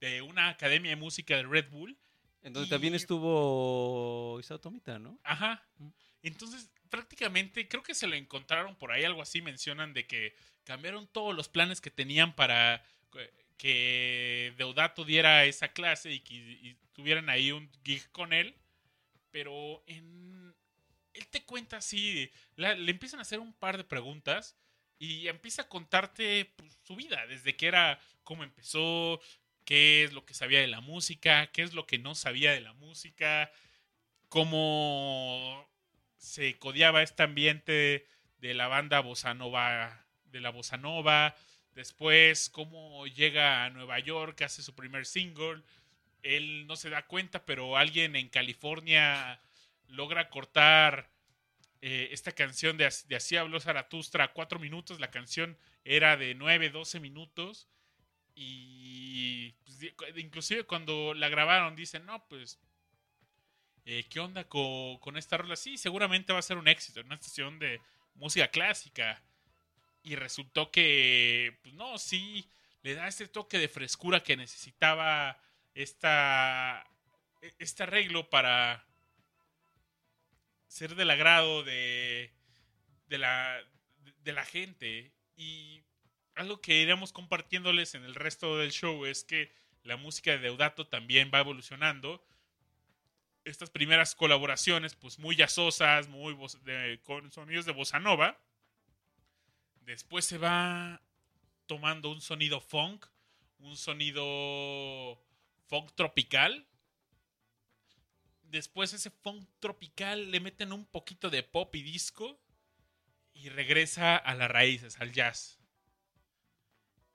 de 0.00 0.22
una 0.22 0.48
academia 0.48 0.90
de 0.90 0.96
música 0.96 1.36
de 1.36 1.44
Red 1.44 1.70
Bull. 1.70 1.96
Entonces 2.42 2.68
Y- 2.68 2.70
también 2.70 2.94
estuvo 2.94 4.38
Isao 4.40 4.58
Tomita, 4.60 4.98
¿no? 4.98 5.18
Ajá. 5.22 5.64
Entonces, 6.22 6.70
prácticamente, 6.90 7.68
creo 7.68 7.82
que 7.82 7.94
se 7.94 8.06
lo 8.06 8.14
encontraron 8.14 8.76
por 8.76 8.92
ahí, 8.92 9.04
algo 9.04 9.22
así 9.22 9.42
mencionan 9.42 9.92
de 9.94 10.06
que 10.06 10.34
cambiaron 10.64 11.06
todos 11.08 11.34
los 11.34 11.48
planes 11.48 11.80
que 11.80 11.90
tenían 11.90 12.34
para 12.34 12.84
que- 13.56 14.54
Deodato 14.56 15.04
diera 15.04 15.44
esa 15.44 15.72
clase 15.72 16.12
y 16.12 16.20
que 16.20 16.76
tuvieran 16.92 17.28
ahí 17.28 17.52
un 17.52 17.70
gig 17.84 18.10
con 18.12 18.32
él. 18.32 18.54
Pero 19.30 19.82
en... 19.86 20.54
Él 21.14 21.26
te 21.28 21.44
cuenta 21.44 21.78
así, 21.78 22.30
le 22.56 22.90
empiezan 22.90 23.18
a 23.18 23.22
hacer 23.22 23.40
un 23.40 23.52
par 23.52 23.76
de 23.76 23.84
preguntas 23.84 24.56
y 24.98 25.28
empieza 25.28 25.62
a 25.62 25.68
contarte 25.68 26.52
pues, 26.56 26.78
su 26.84 26.96
vida, 26.96 27.26
desde 27.26 27.56
que 27.56 27.66
era, 27.66 28.00
cómo 28.22 28.44
empezó, 28.44 29.20
qué 29.64 30.04
es 30.04 30.12
lo 30.12 30.24
que 30.24 30.34
sabía 30.34 30.60
de 30.60 30.68
la 30.68 30.80
música, 30.80 31.50
qué 31.52 31.62
es 31.62 31.74
lo 31.74 31.86
que 31.86 31.98
no 31.98 32.14
sabía 32.14 32.52
de 32.52 32.60
la 32.60 32.72
música, 32.74 33.50
cómo 34.28 35.68
se 36.18 36.58
codiaba 36.58 37.02
este 37.02 37.22
ambiente 37.22 38.06
de 38.38 38.54
la 38.54 38.68
banda 38.68 39.00
bossa 39.00 39.34
nova, 39.34 40.06
de 40.26 40.40
la 40.40 40.50
bossa 40.50 40.76
nova, 40.76 41.34
después 41.74 42.50
cómo 42.50 43.06
llega 43.06 43.64
a 43.64 43.70
Nueva 43.70 43.98
York, 43.98 44.42
hace 44.42 44.62
su 44.62 44.74
primer 44.74 45.06
single, 45.06 45.62
él 46.22 46.66
no 46.66 46.76
se 46.76 46.90
da 46.90 47.06
cuenta, 47.06 47.46
pero 47.46 47.76
alguien 47.76 48.16
en 48.16 48.28
California 48.28 49.40
logra 49.86 50.28
cortar 50.28 51.10
eh, 51.80 52.08
esta 52.10 52.32
canción 52.32 52.76
de, 52.76 52.92
de 53.06 53.16
Así 53.16 53.36
habló 53.36 53.60
Zaratustra 53.60 54.24
a 54.24 54.32
cuatro 54.32 54.58
minutos, 54.58 55.00
la 55.00 55.10
canción 55.10 55.56
era 55.84 56.16
de 56.16 56.34
9, 56.34 56.70
12 56.70 57.00
minutos. 57.00 57.68
Y 58.34 59.52
pues, 59.64 60.16
inclusive 60.16 60.64
cuando 60.64 61.14
la 61.14 61.28
grabaron 61.28 61.74
dicen, 61.74 62.06
no, 62.06 62.26
pues 62.28 62.58
eh, 63.90 64.04
¿qué 64.10 64.20
onda 64.20 64.44
co- 64.44 65.00
con, 65.00 65.16
esta 65.16 65.38
rola? 65.38 65.56
Sí, 65.56 65.78
seguramente 65.78 66.34
va 66.34 66.40
a 66.40 66.42
ser 66.42 66.58
un 66.58 66.68
éxito 66.68 67.00
una 67.00 67.14
estación 67.14 67.58
de 67.58 67.80
música 68.16 68.48
clásica. 68.48 69.22
Y 70.02 70.14
resultó 70.16 70.70
que, 70.70 71.58
pues 71.62 71.74
no, 71.74 71.96
sí, 71.98 72.46
le 72.82 72.94
da 72.94 73.08
ese 73.08 73.28
toque 73.28 73.58
de 73.58 73.68
frescura 73.68 74.22
que 74.22 74.36
necesitaba 74.36 75.40
esta, 75.74 76.84
e- 77.40 77.54
este 77.58 77.84
arreglo 77.84 78.28
para 78.28 78.86
ser 80.66 80.94
del 80.94 81.10
agrado 81.10 81.62
de, 81.62 82.30
de, 83.06 83.18
la, 83.18 83.58
de 84.22 84.32
la 84.34 84.44
gente. 84.44 85.14
Y 85.34 85.82
algo 86.34 86.60
que 86.60 86.82
iremos 86.82 87.12
compartiéndoles 87.12 87.94
en 87.94 88.04
el 88.04 88.14
resto 88.14 88.58
del 88.58 88.70
show 88.70 89.06
es 89.06 89.24
que 89.24 89.50
la 89.82 89.96
música 89.96 90.32
de 90.32 90.40
Deodato 90.40 90.86
también 90.86 91.30
va 91.32 91.40
evolucionando 91.40 92.22
estas 93.48 93.70
primeras 93.70 94.14
colaboraciones, 94.14 94.94
pues 94.94 95.18
muy 95.18 95.36
jazzosas, 95.36 96.08
muy 96.08 96.36
con 97.02 97.30
sonidos 97.30 97.66
de 97.66 97.72
bossa 97.72 97.98
nova. 97.98 98.38
Después 99.80 100.24
se 100.24 100.38
va 100.38 101.00
tomando 101.66 102.10
un 102.10 102.20
sonido 102.20 102.60
funk, 102.60 103.06
un 103.58 103.76
sonido 103.76 105.22
funk 105.66 105.92
tropical. 105.94 106.66
Después 108.42 108.92
ese 108.92 109.10
funk 109.10 109.48
tropical 109.60 110.30
le 110.30 110.40
meten 110.40 110.72
un 110.72 110.86
poquito 110.86 111.30
de 111.30 111.42
pop 111.42 111.74
y 111.74 111.82
disco 111.82 112.40
y 113.34 113.48
regresa 113.50 114.16
a 114.16 114.34
las 114.34 114.50
raíces, 114.50 115.00
al 115.00 115.12
jazz. 115.12 115.58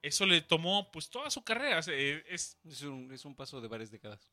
Eso 0.01 0.25
le 0.25 0.41
tomó 0.41 0.91
pues 0.91 1.09
toda 1.09 1.29
su 1.29 1.43
carrera. 1.43 1.79
Es, 1.79 2.57
Es 2.65 2.81
un, 2.81 3.11
es 3.11 3.25
un 3.25 3.35
paso 3.35 3.61
de 3.61 3.67
varias 3.67 3.89
décadas. 3.89 4.29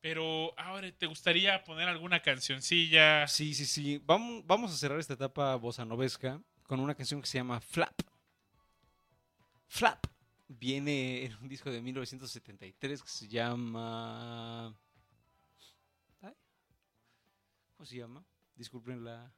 Pero 0.00 0.58
ahora, 0.58 0.90
¿te 0.92 1.06
gustaría 1.06 1.62
poner 1.64 1.88
alguna 1.88 2.20
cancioncilla? 2.20 3.26
Sí, 3.26 3.54
sí, 3.54 3.66
sí. 3.66 4.00
Vamos, 4.04 4.46
vamos 4.46 4.72
a 4.72 4.76
cerrar 4.76 4.98
esta 4.98 5.14
etapa 5.14 5.54
bossa 5.56 5.84
novesca 5.84 6.40
con 6.64 6.80
una 6.80 6.94
canción 6.94 7.20
que 7.20 7.26
se 7.26 7.38
llama 7.38 7.60
Flap. 7.60 8.00
Flap. 9.66 10.06
Viene 10.48 11.24
en 11.24 11.34
un 11.42 11.48
disco 11.48 11.70
de 11.70 11.80
1973 11.82 13.02
que 13.02 13.08
se 13.08 13.28
llama... 13.28 14.74
¿Cómo 17.76 17.86
se 17.86 17.96
llama? 17.96 18.24
Disculpen 18.56 19.04
la, 19.04 19.32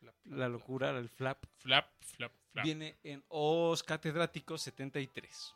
Flap, 0.00 0.14
flap, 0.22 0.32
la 0.38 0.46
flap. 0.46 0.50
locura, 0.50 0.90
el 0.90 1.08
flap. 1.08 1.44
Flap, 1.58 1.86
flap, 2.00 2.32
flap. 2.50 2.64
Viene 2.64 2.98
en 3.04 3.22
Os 3.28 3.82
Catedráticos 3.84 4.62
73. 4.62 5.54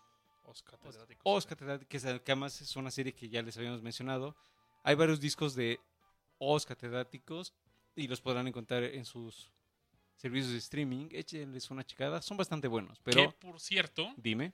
Os 0.51 0.63
catedráticos. 0.63 1.23
Os 1.25 1.47
Catedráticos, 1.47 1.89
que 1.89 1.97
es- 1.97 2.21
que 2.23 2.33
además 2.33 2.61
es 2.61 2.75
una 2.77 2.91
serie 2.91 3.13
que 3.15 3.29
ya 3.29 3.43
les 3.43 3.57
habíamos 3.57 3.83
mencionado. 3.83 4.37
Hay 4.83 4.95
varios 4.95 5.21
discos 5.21 5.55
de 5.55 5.79
Os 6.39 6.67
Catedráticos 6.67 7.53
y 7.95 8.09
los 8.09 8.21
podrán 8.21 8.47
encontrar 8.49 8.83
en 8.85 9.05
sus 9.05 9.53
servicios 10.17 10.53
de 10.53 10.59
streaming. 10.59 11.09
Échenles 11.13 11.71
una 11.71 11.85
checada, 11.85 12.21
son 12.23 12.37
bastante 12.37 12.67
buenos. 12.69 12.99
que, 12.99 13.05
Pero 13.05 13.33
por 13.39 13.61
cierto, 13.61 14.13
dime. 14.17 14.53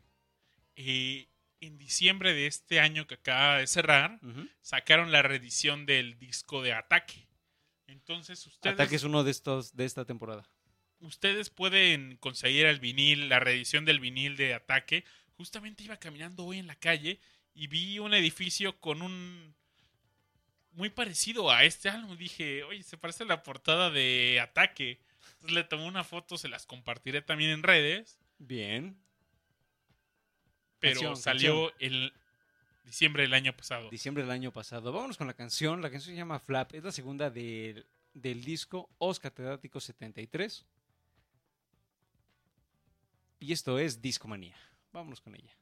eh, 0.76 1.28
en 1.60 1.78
diciembre 1.78 2.34
de 2.34 2.46
este 2.46 2.80
año 2.80 3.06
que 3.06 3.14
acaba 3.14 3.58
de 3.58 3.66
cerrar, 3.66 4.20
Ujú. 4.22 4.46
sacaron 4.60 5.10
la 5.10 5.22
reedición 5.22 5.86
del 5.86 6.18
disco 6.18 6.60
de 6.62 6.72
Ataque. 6.74 7.26
Entonces, 7.86 8.46
ustedes, 8.46 8.74
Ataque 8.74 8.96
es 8.96 9.04
uno 9.04 9.24
de 9.24 9.30
estos 9.30 9.74
de 9.74 9.84
esta 9.86 10.04
temporada. 10.04 10.48
ustedes 11.00 11.50
pueden 11.50 12.16
conseguir 12.16 12.66
el 12.66 12.80
vinil, 12.80 13.28
la 13.28 13.38
reedición 13.40 13.84
del 13.84 14.00
vinil 14.00 14.36
de 14.36 14.54
Ataque. 14.54 15.04
Justamente 15.36 15.84
iba 15.84 15.96
caminando 15.96 16.44
hoy 16.44 16.58
en 16.58 16.66
la 16.66 16.76
calle 16.76 17.20
y 17.54 17.66
vi 17.66 17.98
un 17.98 18.14
edificio 18.14 18.78
con 18.80 19.02
un 19.02 19.54
muy 20.72 20.90
parecido 20.90 21.50
a 21.50 21.64
este 21.64 21.88
álbum. 21.88 22.16
Dije, 22.16 22.62
oye, 22.64 22.82
se 22.82 22.98
parece 22.98 23.24
a 23.24 23.26
la 23.26 23.42
portada 23.42 23.90
de 23.90 24.40
Ataque. 24.40 25.00
Entonces 25.32 25.52
le 25.52 25.64
tomé 25.64 25.86
una 25.86 26.04
foto, 26.04 26.38
se 26.38 26.48
las 26.48 26.66
compartiré 26.66 27.22
también 27.22 27.50
en 27.50 27.62
redes. 27.62 28.18
Bien. 28.38 28.96
Pero 30.78 31.00
Canción, 31.00 31.16
salió 31.16 31.72
el 31.78 32.12
diciembre 32.84 33.22
del 33.22 33.34
año 33.34 33.56
pasado. 33.56 33.88
Diciembre 33.90 34.22
del 34.22 34.32
año 34.32 34.52
pasado. 34.52 34.92
Vámonos 34.92 35.16
con 35.16 35.26
la 35.26 35.34
canción. 35.34 35.80
La 35.80 35.90
canción 35.90 36.14
se 36.14 36.18
llama 36.18 36.38
Flap. 36.38 36.74
Es 36.74 36.84
la 36.84 36.92
segunda 36.92 37.30
del, 37.30 37.86
del 38.12 38.44
disco 38.44 38.90
Os 38.98 39.18
Catedráticos 39.18 39.84
73. 39.84 40.66
Y 43.40 43.52
esto 43.52 43.78
es 43.78 44.00
Discomanía. 44.02 44.56
Vámonos 44.96 45.20
con 45.20 45.34
ella. 45.34 45.52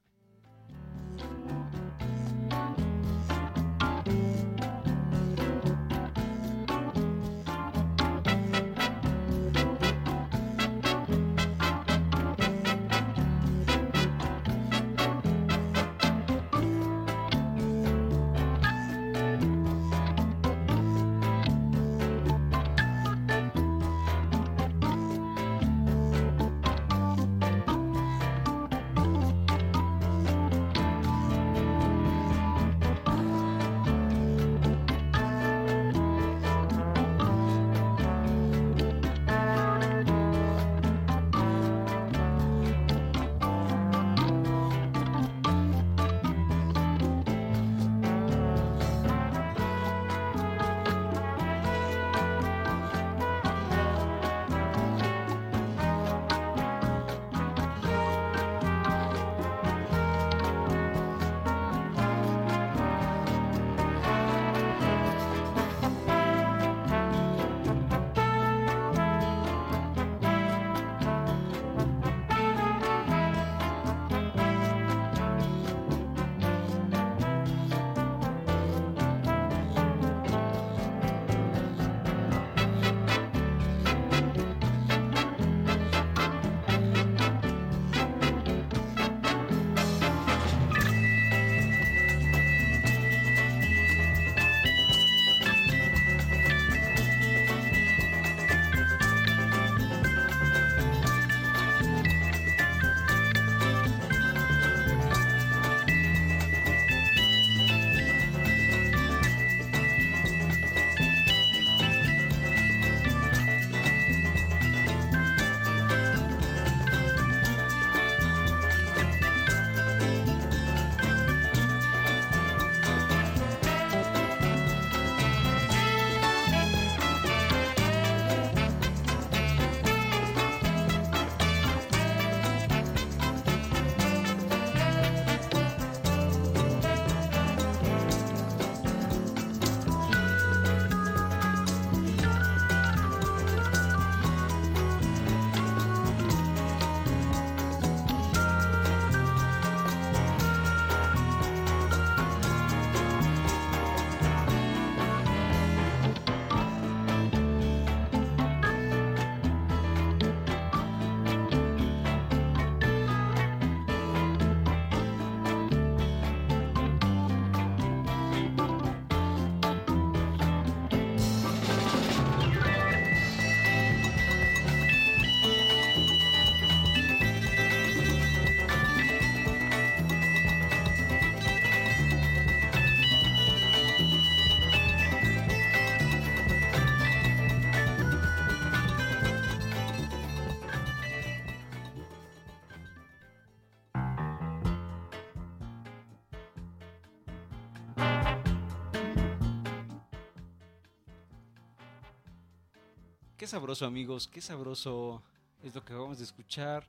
Sabroso 203.55 203.87
amigos, 203.87 204.27
qué 204.27 204.41
sabroso 204.41 205.23
es 205.63 205.73
lo 205.77 205.85
que 205.85 205.93
acabamos 205.93 206.19
de 206.19 206.25
escuchar. 206.25 206.85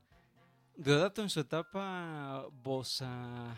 Deodato 0.76 1.22
en 1.22 1.30
su 1.30 1.40
etapa 1.40 2.48
bossa 2.64 3.56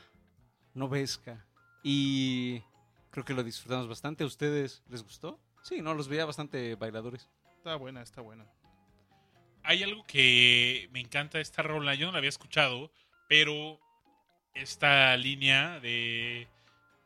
novesca. 0.73 1.45
Y 1.81 2.61
creo 3.09 3.23
que 3.23 3.33
lo 3.33 3.45
disfrutamos 3.45 3.87
bastante. 3.87 4.25
¿A 4.25 4.27
ustedes 4.27 4.83
les 4.89 5.03
gustó? 5.03 5.39
Sí, 5.63 5.81
no, 5.81 5.93
los 5.93 6.09
veía 6.09 6.25
bastante 6.25 6.75
bailadores. 6.75 7.29
Está 7.55 7.77
buena, 7.77 8.01
está 8.01 8.19
buena. 8.19 8.45
Hay 9.63 9.83
algo 9.83 10.03
que 10.05 10.89
me 10.91 10.99
encanta 10.99 11.39
esta 11.39 11.61
rola. 11.61 11.95
Yo 11.95 12.07
no 12.07 12.11
la 12.11 12.17
había 12.17 12.27
escuchado, 12.27 12.91
pero 13.29 13.79
esta 14.53 15.15
línea 15.15 15.79
de, 15.79 16.49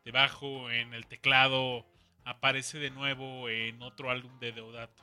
de 0.03 0.11
bajo 0.11 0.71
en 0.71 0.95
el 0.95 1.05
teclado 1.05 1.85
aparece 2.25 2.79
de 2.79 2.89
nuevo 2.89 3.49
en 3.49 3.83
otro 3.83 4.09
álbum 4.09 4.39
de 4.39 4.51
Deodato. 4.51 5.00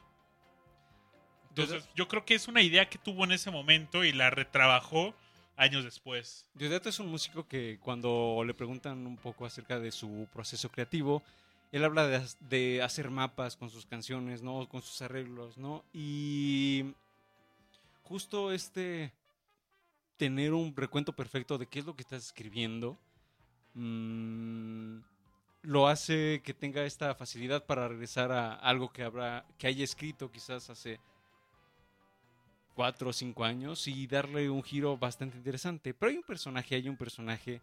Entonces, 1.62 1.88
yo 1.94 2.06
creo 2.06 2.24
que 2.24 2.34
es 2.34 2.46
una 2.48 2.62
idea 2.62 2.88
que 2.88 2.98
tuvo 2.98 3.24
en 3.24 3.32
ese 3.32 3.50
momento 3.50 4.04
y 4.04 4.12
la 4.12 4.30
retrabajó 4.30 5.14
años 5.56 5.84
después. 5.84 6.46
Deodato 6.54 6.88
es 6.88 7.00
un 7.00 7.10
músico 7.10 7.48
que 7.48 7.78
cuando 7.82 8.42
le 8.46 8.54
preguntan 8.54 9.06
un 9.06 9.16
poco 9.16 9.44
acerca 9.44 9.80
de 9.80 9.90
su 9.90 10.28
proceso 10.32 10.68
creativo, 10.68 11.22
él 11.72 11.84
habla 11.84 12.06
de, 12.06 12.24
de 12.48 12.82
hacer 12.82 13.10
mapas 13.10 13.56
con 13.56 13.70
sus 13.70 13.86
canciones, 13.86 14.42
¿no? 14.42 14.68
Con 14.68 14.82
sus 14.82 15.02
arreglos, 15.02 15.58
¿no? 15.58 15.84
Y 15.92 16.94
justo 18.04 18.52
este 18.52 19.12
tener 20.16 20.52
un 20.52 20.74
recuento 20.76 21.12
perfecto 21.12 21.58
de 21.58 21.66
qué 21.66 21.80
es 21.80 21.86
lo 21.86 21.94
que 21.94 22.02
estás 22.02 22.24
escribiendo 22.24 22.96
mmm, 23.74 24.98
lo 25.62 25.86
hace 25.86 26.40
que 26.44 26.54
tenga 26.54 26.84
esta 26.84 27.14
facilidad 27.14 27.64
para 27.66 27.88
regresar 27.88 28.32
a 28.32 28.54
algo 28.54 28.92
que 28.92 29.02
habrá 29.02 29.44
que 29.58 29.66
haya 29.66 29.84
escrito 29.84 30.30
quizás 30.30 30.70
hace 30.70 30.98
cuatro 32.78 33.10
o 33.10 33.12
cinco 33.12 33.44
años 33.44 33.88
y 33.88 34.06
darle 34.06 34.48
un 34.48 34.62
giro 34.62 34.96
bastante 34.96 35.36
interesante. 35.36 35.92
Pero 35.94 36.10
hay 36.10 36.16
un 36.16 36.22
personaje, 36.22 36.76
hay 36.76 36.88
un 36.88 36.96
personaje, 36.96 37.60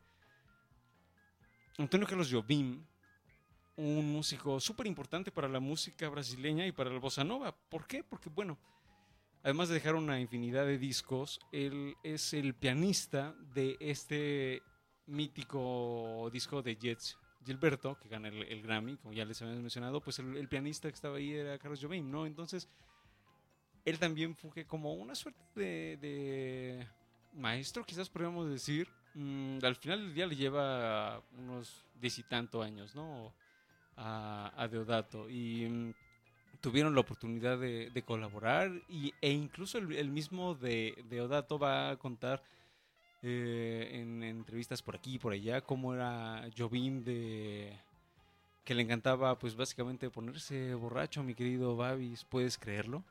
Antonio 1.77 2.05
Carlos 2.05 2.29
Jobim, 2.29 2.83
un 3.77 4.11
músico 4.11 4.59
súper 4.59 4.87
importante 4.87 5.31
para 5.31 5.47
la 5.47 5.61
música 5.61 6.09
brasileña 6.09 6.67
y 6.67 6.73
para 6.73 6.89
la 6.89 6.99
bossa 6.99 7.23
nova. 7.23 7.55
¿Por 7.55 7.87
qué? 7.87 8.03
Porque, 8.03 8.29
bueno, 8.29 8.57
además 9.41 9.69
de 9.69 9.75
dejar 9.75 9.95
una 9.95 10.19
infinidad 10.19 10.65
de 10.65 10.77
discos, 10.77 11.39
él 11.53 11.95
es 12.03 12.33
el 12.33 12.53
pianista 12.53 13.33
de 13.53 13.77
este 13.79 14.63
mítico 15.05 16.29
disco 16.33 16.61
de 16.61 16.75
Jets 16.75 17.17
Gilberto, 17.45 17.97
que 17.99 18.09
gana 18.09 18.27
el, 18.27 18.43
el 18.43 18.61
Grammy, 18.61 18.97
como 18.97 19.13
ya 19.13 19.23
les 19.23 19.41
habíamos 19.41 19.61
mencionado, 19.61 20.01
pues 20.01 20.19
el, 20.19 20.35
el, 20.35 20.49
pianista 20.49 20.89
que 20.89 20.95
estaba 20.95 21.15
ahí 21.15 21.31
era 21.31 21.57
Carlos 21.57 21.79
Jobim, 21.81 22.11
¿no? 22.11 22.25
Entonces, 22.25 22.67
él 23.85 23.99
también 23.99 24.35
fue 24.35 24.65
como 24.65 24.93
una 24.93 25.13
suerte 25.15 25.97
de, 25.97 26.87
maestro, 27.33 27.85
quizás 27.85 28.09
podríamos 28.09 28.49
decir. 28.49 28.89
Mm, 29.13 29.59
al 29.63 29.75
final 29.75 29.99
del 29.99 30.13
día 30.13 30.27
le 30.27 30.35
lleva 30.35 31.21
unos 31.37 31.85
diez 32.01 32.19
y 32.19 32.23
tanto 32.23 32.61
años, 32.61 32.95
¿no? 32.95 33.33
A, 33.95 34.51
a 34.57 34.67
Deodato. 34.67 35.29
Y 35.29 35.67
mm, 35.69 35.93
tuvieron 36.61 36.95
la 36.95 37.01
oportunidad 37.01 37.59
de, 37.59 38.03
colaborar 38.05 38.71
y, 38.89 39.13
e 39.21 39.31
incluso 39.31 39.77
el, 39.77 40.09
mismo 40.09 40.55
de, 40.55 40.95
Deodato 41.07 41.59
va 41.59 41.91
a 41.91 41.97
contar 41.97 42.43
eh, 43.21 43.89
en, 43.93 44.23
en, 44.23 44.37
entrevistas 44.37 44.81
por 44.81 44.95
aquí 44.95 45.15
y 45.15 45.19
por 45.19 45.33
allá 45.33 45.61
cómo 45.61 45.93
era 45.93 46.49
Jobim 46.57 47.03
de 47.03 47.77
que 48.63 48.73
le 48.73 48.81
encantaba 48.81 49.37
pues 49.37 49.55
básicamente 49.55 50.09
ponerse 50.09 50.73
borracho 50.73 51.23
mi 51.23 51.35
querido 51.35 51.75
Babis 51.75 52.23
puedes 52.25 52.57
creerlo 52.57 53.03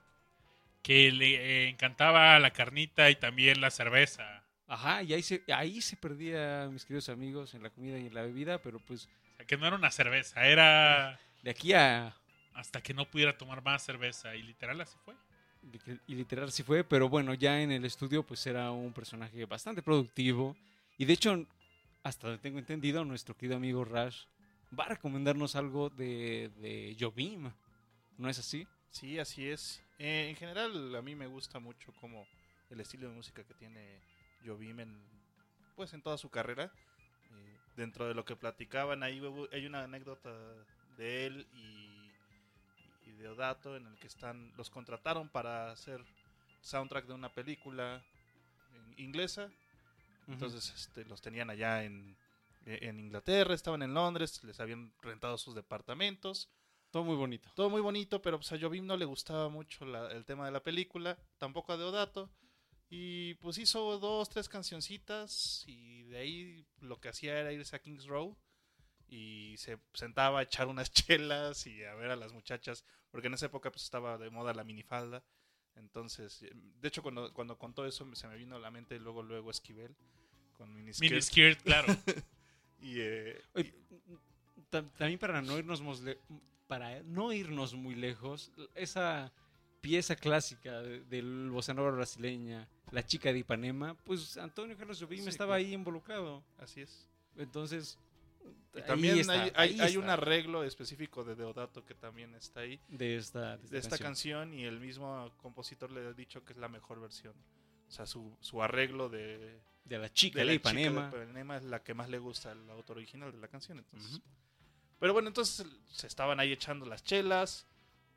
que 0.85 1.11
le 1.11 1.35
eh, 1.35 1.69
encantaba 1.71 2.39
la 2.39 2.53
carnita 2.53 3.11
y 3.11 3.17
también 3.17 3.63
la 3.63 3.71
cerveza. 3.71 4.45
Ajá, 4.69 5.03
y 5.03 5.15
ahí 5.15 5.23
se, 5.23 5.43
ahí 5.49 5.81
se 5.81 5.97
perdía, 5.97 6.69
mis 6.71 6.85
queridos 6.85 7.09
amigos, 7.09 7.55
en 7.55 7.63
la 7.63 7.71
comida 7.71 7.99
y 7.99 8.07
en 8.07 8.15
la 8.15 8.23
bebida, 8.23 8.59
pero 8.59 8.79
pues... 8.81 9.09
O 9.33 9.37
sea, 9.37 9.47
que 9.47 9.57
no 9.57 9.67
era 9.67 9.77
una 9.77 9.91
cerveza, 9.91 10.47
era... 10.47 11.19
De 11.43 11.51
aquí 11.51 11.73
a... 11.73 12.15
Hasta 12.53 12.83
que 12.83 12.93
no 12.93 13.11
pudiera 13.11 13.37
tomar 13.37 13.65
más 13.65 13.83
cerveza, 13.83 14.37
y 14.37 14.43
literal 14.43 14.81
así 14.83 14.97
fue. 15.05 15.15
Y 16.07 16.15
literal 16.15 16.49
así 16.49 16.63
fue, 16.63 16.85
pero 16.85 17.09
bueno, 17.09 17.33
ya 17.33 17.61
en 17.63 17.73
el 17.73 17.87
estudio 17.87 18.23
pues 18.23 18.47
era 18.47 18.71
un 18.71 18.93
personaje 18.93 19.47
bastante 19.47 19.81
productivo. 19.81 20.55
Y 20.99 21.07
de 21.07 21.15
hecho, 21.15 21.47
hasta 22.03 22.29
donde 22.29 22.43
tengo 22.43 22.59
entendido, 22.59 23.05
nuestro 23.07 23.35
querido 23.35 23.57
amigo 23.57 23.85
Rash 23.85 24.25
va 24.79 24.85
a 24.85 24.89
recomendarnos 24.89 25.57
algo 25.57 25.89
de, 25.89 26.51
de 26.61 26.95
Jobim. 27.01 27.51
¿No 28.19 28.29
es 28.29 28.39
así? 28.39 28.67
Sí, 28.95 29.19
así 29.19 29.49
es. 29.49 29.83
Eh, 29.99 30.29
en 30.31 30.37
general, 30.37 30.95
a 30.95 31.03
mí 31.03 31.17
me 31.17 31.27
gusta 31.27 31.59
mucho 31.59 31.93
como 32.01 32.25
el 32.71 32.81
estilo 32.81 33.09
de 33.09 33.15
música 33.17 33.43
que 33.43 33.53
tiene 33.55 34.01
Jobim 34.47 34.79
en, 34.79 34.97
pues, 35.75 35.93
en 35.95 36.01
toda 36.01 36.17
su 36.17 36.31
carrera. 36.31 36.71
Eh, 37.33 37.59
dentro 37.77 38.07
de 38.07 38.15
lo 38.15 38.25
que 38.25 38.37
platicaban, 38.37 39.03
ahí 39.03 39.21
hay 39.51 39.67
una 39.67 39.83
anécdota 39.83 40.31
de 40.97 41.27
él 41.27 41.47
y, 41.55 43.11
y 43.11 43.13
de 43.19 43.29
Odato 43.29 43.77
en 43.77 43.85
el 43.85 43.99
que 43.99 44.07
están 44.07 44.53
los 44.57 44.71
contrataron 44.71 45.29
para 45.29 45.73
hacer 45.73 46.01
soundtrack 46.63 47.07
de 47.07 47.15
una 47.15 47.35
película 47.35 48.01
inglesa. 48.97 49.51
Entonces 50.29 50.71
uh 50.71 50.73
-huh. 50.73 50.77
este, 50.77 51.05
los 51.07 51.21
tenían 51.21 51.51
allá 51.51 51.83
en, 51.83 52.17
en 52.65 53.01
Inglaterra, 53.01 53.55
estaban 53.55 53.83
en 53.83 53.93
Londres, 53.93 54.45
les 54.45 54.61
habían 54.61 54.93
rentado 55.03 55.37
sus 55.37 55.57
departamentos. 55.57 56.49
Todo 56.95 57.03
muy 57.03 57.17
bonito. 57.17 57.51
Todo 57.57 57.71
muy 57.71 57.81
bonito, 57.81 58.23
pero 58.23 58.39
pues 58.39 58.53
a 58.53 58.57
Jobim 58.57 58.87
no 58.87 58.97
le 58.97 59.05
gustaba 59.05 59.49
mucho 59.49 59.85
la, 59.85 60.13
el 60.13 60.25
tema 60.25 60.47
de 60.47 60.53
la 60.53 60.63
película, 60.63 61.19
tampoco 61.39 61.73
a 61.73 61.77
Deodato. 61.77 62.31
Y 62.89 63.35
pues 63.35 63.59
hizo 63.59 63.99
dos, 63.99 64.29
tres 64.29 64.49
cancioncitas 64.49 65.65
y 65.67 66.05
de 66.05 66.19
ahí 66.19 66.65
lo 66.79 67.01
que 67.01 67.09
hacía 67.09 67.37
era 67.37 67.53
irse 67.53 67.75
a 67.75 67.81
Kings 67.81 68.07
Row 68.07 68.39
y 69.09 69.57
se 69.59 69.81
sentaba 69.93 70.39
a 70.39 70.43
echar 70.45 70.69
unas 70.69 70.93
chelas 70.93 71.67
y 71.67 71.83
a 71.83 71.95
ver 71.97 72.13
a 72.13 72.17
las 72.17 72.33
muchachas, 72.33 72.85
porque 73.11 73.27
en 73.27 73.35
esa 73.35 73.47
época 73.47 73.73
pues 73.73 73.83
estaba 73.83 74.17
de 74.17 74.31
moda 74.31 74.55
la 74.55 74.63
minifalda. 74.63 75.25
Entonces, 75.75 76.47
de 76.53 76.87
hecho 76.87 77.03
cuando, 77.03 77.35
cuando 77.35 77.59
contó 77.59 77.85
eso 77.87 78.09
se 78.15 78.29
me 78.29 78.37
vino 78.37 78.55
a 78.55 78.61
la 78.61 78.71
mente 78.71 79.01
luego, 79.01 79.25
luego 79.25 79.51
Esquivel 79.51 79.97
con 80.53 80.73
miniskirt. 80.73 81.11
Miniskirt, 81.11 81.61
claro. 81.61 81.89
y, 82.81 83.01
eh, 83.01 83.43
Oye, 83.55 83.75
también 84.83 85.19
para 85.19 85.43
no 85.43 85.59
irnos 85.59 85.83
para 86.67 87.03
no 87.03 87.33
irnos 87.33 87.75
muy 87.75 87.95
lejos, 87.95 88.53
esa 88.75 89.33
pieza 89.81 90.17
clásica 90.17 90.81
del 90.83 91.51
bossa 91.51 91.75
nova 91.75 91.91
brasileña, 91.91 92.67
La 92.91 93.05
chica 93.05 93.33
de 93.33 93.41
Ipanema, 93.41 93.95
pues 94.05 94.37
Antonio 94.39 94.77
Carlos 94.77 94.99
Jobim 95.01 95.23
sí, 95.23 95.29
estaba 95.29 95.57
claro. 95.57 95.67
ahí 95.67 95.75
involucrado. 95.75 96.43
Así 96.59 96.81
es. 96.81 97.07
Entonces, 97.37 97.99
y 98.75 98.83
también 98.83 99.19
está, 99.19 99.43
hay, 99.43 99.53
hay, 99.55 99.81
hay 99.81 99.97
un 99.97 100.09
arreglo 100.09 100.65
específico 100.65 101.23
de 101.23 101.35
Deodato 101.35 101.85
que 101.85 101.95
también 101.95 102.35
está 102.35 102.61
ahí. 102.61 102.81
De 102.89 103.17
esta, 103.17 103.57
de 103.57 103.65
esta, 103.65 103.73
de 103.73 103.79
esta 103.79 103.99
canción. 103.99 104.49
canción. 104.49 104.59
y 104.59 104.65
el 104.65 104.81
mismo 104.81 105.31
compositor 105.37 105.91
le 105.91 106.09
ha 106.09 106.13
dicho 106.13 106.45
que 106.45 106.55
es 106.55 106.59
la 106.59 106.69
mejor 106.69 107.01
versión. 107.01 107.35
O 107.87 107.91
sea, 107.91 108.07
su, 108.07 108.37
su 108.41 108.63
arreglo 108.63 109.09
de... 109.09 109.61
De 109.85 109.99
la 109.99 110.11
chica 110.11 110.43
de, 110.43 110.55
Ipanema. 110.55 111.07
Chica 111.07 111.19
de 111.19 111.25
Ipanema 111.25 111.57
es 111.59 111.65
la 111.65 111.83
que 111.83 111.93
más 111.93 112.09
le 112.09 112.19
gusta 112.19 112.53
al 112.53 112.71
autor 112.71 112.97
original 112.97 113.31
de 113.31 113.39
la 113.39 113.49
canción. 113.49 113.79
Entonces... 113.79 114.15
Uh 114.15 114.19
-huh. 114.19 114.44
Pero 115.01 115.13
bueno, 115.13 115.29
entonces 115.29 115.67
se 115.91 116.07
estaban 116.07 116.41
ahí 116.41 116.53
echando 116.53 116.87
las 116.87 117.05
chelas 117.05 117.67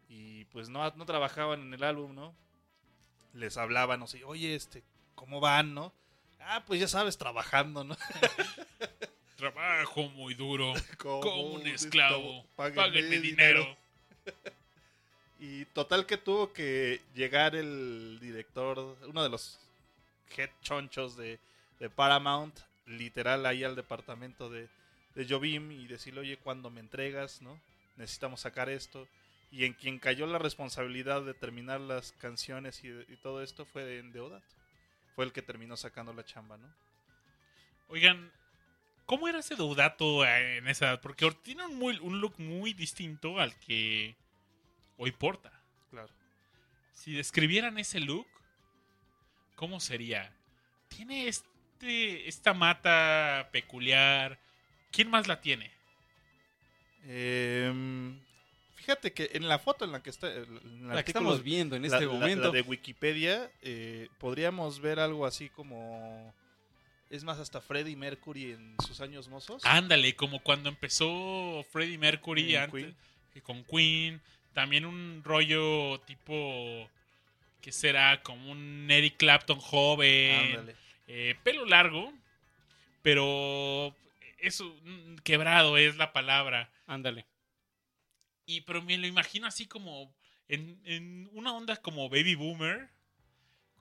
y 0.10 0.46
pues 0.46 0.70
no, 0.70 0.90
no 0.92 1.06
trabajaban 1.06 1.62
en 1.62 1.74
el 1.74 1.84
álbum, 1.84 2.16
¿no? 2.16 2.36
Les 3.34 3.58
hablaban, 3.58 4.00
no 4.00 4.08
sé, 4.08 4.24
oye, 4.24 4.56
este, 4.56 4.84
¿cómo 5.16 5.40
van, 5.40 5.74
no? 5.74 5.94
Ah, 6.40 6.64
pues 6.66 6.80
ya 6.80 6.88
sabes, 6.88 7.18
trabajando, 7.18 7.84
¿no? 7.84 7.98
Trabajo 9.36 10.04
muy 10.10 10.34
duro, 10.34 10.74
como, 10.98 11.20
como 11.20 11.42
un 11.54 11.68
esclavo, 11.68 12.46
páguenme, 12.56 12.82
páguenme 12.84 13.20
dinero. 13.20 13.60
dinero. 13.60 13.78
y 15.40 15.66
total 15.66 16.06
que 16.06 16.18
tuvo 16.18 16.54
que 16.54 17.02
llegar 17.14 17.56
el 17.56 18.18
director, 18.20 18.98
uno 19.06 19.24
de 19.24 19.30
los 19.30 19.60
head 20.36 20.50
chonchos 20.62 21.18
de, 21.18 21.40
de 21.80 21.90
Paramount, 21.90 22.58
literal 22.86 23.46
ahí 23.46 23.64
al 23.64 23.76
departamento 23.76 24.50
de, 24.50 24.68
de 25.18 25.28
Jobim 25.28 25.72
y 25.72 25.88
decirle, 25.88 26.22
oye, 26.22 26.38
cuando 26.38 26.70
me 26.70 26.80
entregas, 26.80 27.42
¿no? 27.42 27.60
Necesitamos 27.96 28.42
sacar 28.42 28.70
esto. 28.70 29.08
Y 29.50 29.66
en 29.66 29.74
quien 29.74 29.98
cayó 29.98 30.28
la 30.28 30.38
responsabilidad 30.38 31.24
de 31.24 31.34
terminar 31.34 31.82
las 31.82 32.12
canciones 32.12 32.84
y, 32.84 32.90
y 32.90 33.18
todo 33.24 33.42
esto 33.42 33.66
fue 33.66 33.98
en 33.98 34.12
Deodato. 34.12 34.46
Fue 35.16 35.26
el 35.26 35.34
que 35.34 35.42
terminó 35.42 35.76
sacando 35.76 36.14
la 36.14 36.24
chamba, 36.24 36.58
¿no? 36.58 36.72
Oigan, 37.88 38.32
¿cómo 39.08 39.28
era 39.28 39.40
ese 39.40 39.56
Deodato 39.56 40.24
en 40.24 40.68
esa 40.68 40.90
edad? 40.90 41.02
Porque 41.02 41.32
tiene 41.42 41.66
un, 41.66 41.80
muy, 41.80 41.98
un 41.98 42.22
look 42.22 42.36
muy 42.38 42.74
distinto 42.74 43.40
al 43.40 43.58
que 43.58 44.16
hoy 44.98 45.12
porta. 45.14 45.52
Claro. 45.90 46.14
Si 46.94 47.14
describieran 47.14 47.80
ese 47.80 48.02
look, 48.02 48.28
¿cómo 49.56 49.80
sería? 49.80 50.32
Tiene 50.90 51.28
este, 51.28 52.28
esta 52.28 52.54
mata 52.54 53.50
peculiar, 53.52 54.40
¿Quién 54.98 55.12
más 55.12 55.28
la 55.28 55.40
tiene? 55.40 55.70
Eh, 57.06 57.72
fíjate 58.76 59.14
que 59.14 59.30
en 59.34 59.48
la 59.48 59.60
foto 59.60 59.86
en 59.86 59.92
la 59.92 60.02
que 60.02 60.10
está, 60.10 60.34
en 60.34 60.88
La 60.90 61.04
que 61.04 61.12
estamos 61.12 61.44
viendo 61.44 61.76
en 61.76 61.86
este 61.86 62.06
la- 62.08 62.12
momento. 62.12 62.46
la 62.46 62.52
de 62.52 62.62
Wikipedia, 62.62 63.52
eh, 63.62 64.10
podríamos 64.18 64.80
ver 64.80 65.00
algo 65.00 65.28
así 65.28 65.50
como, 65.50 66.34
es 67.12 67.24
más, 67.24 67.38
hasta 67.38 67.62
Freddie 67.62 67.96
Mercury 67.96 68.54
en 68.54 68.76
sus 68.88 69.00
años 69.00 69.28
mozos. 69.28 69.64
Ándale, 69.66 70.16
como 70.16 70.42
cuando 70.42 70.68
empezó 70.70 71.64
Freddie 71.72 72.00
Mercury 72.00 72.54
Con 72.54 72.64
antes, 72.64 72.82
Queen. 72.84 72.96
que 73.36 73.42
con 73.42 73.64
Queen. 73.66 74.20
También 74.54 74.86
un 74.86 75.22
rollo 75.24 76.00
tipo. 76.08 76.90
que 77.62 77.72
será? 77.72 78.24
Como 78.24 78.52
un 78.52 78.88
Eric 78.90 79.18
Clapton 79.18 79.60
joven. 79.60 80.56
Ándale. 80.58 80.76
eh, 81.08 81.36
pelo 81.44 81.66
largo. 81.66 82.12
Pero. 83.04 83.94
Eso. 84.38 84.66
mm, 84.84 85.18
Quebrado 85.18 85.78
es 85.78 85.98
la 85.98 86.14
palabra. 86.14 86.72
Ándale. 86.86 87.28
Y 88.46 88.62
pero 88.62 88.82
me 88.82 88.98
lo 88.98 89.08
imagino 89.08 89.48
así 89.48 89.66
como. 89.68 90.16
En, 90.50 90.80
en 90.86 91.30
una 91.34 91.52
onda 91.54 91.76
como 91.78 92.10
baby 92.10 92.36
boomer. 92.36 92.90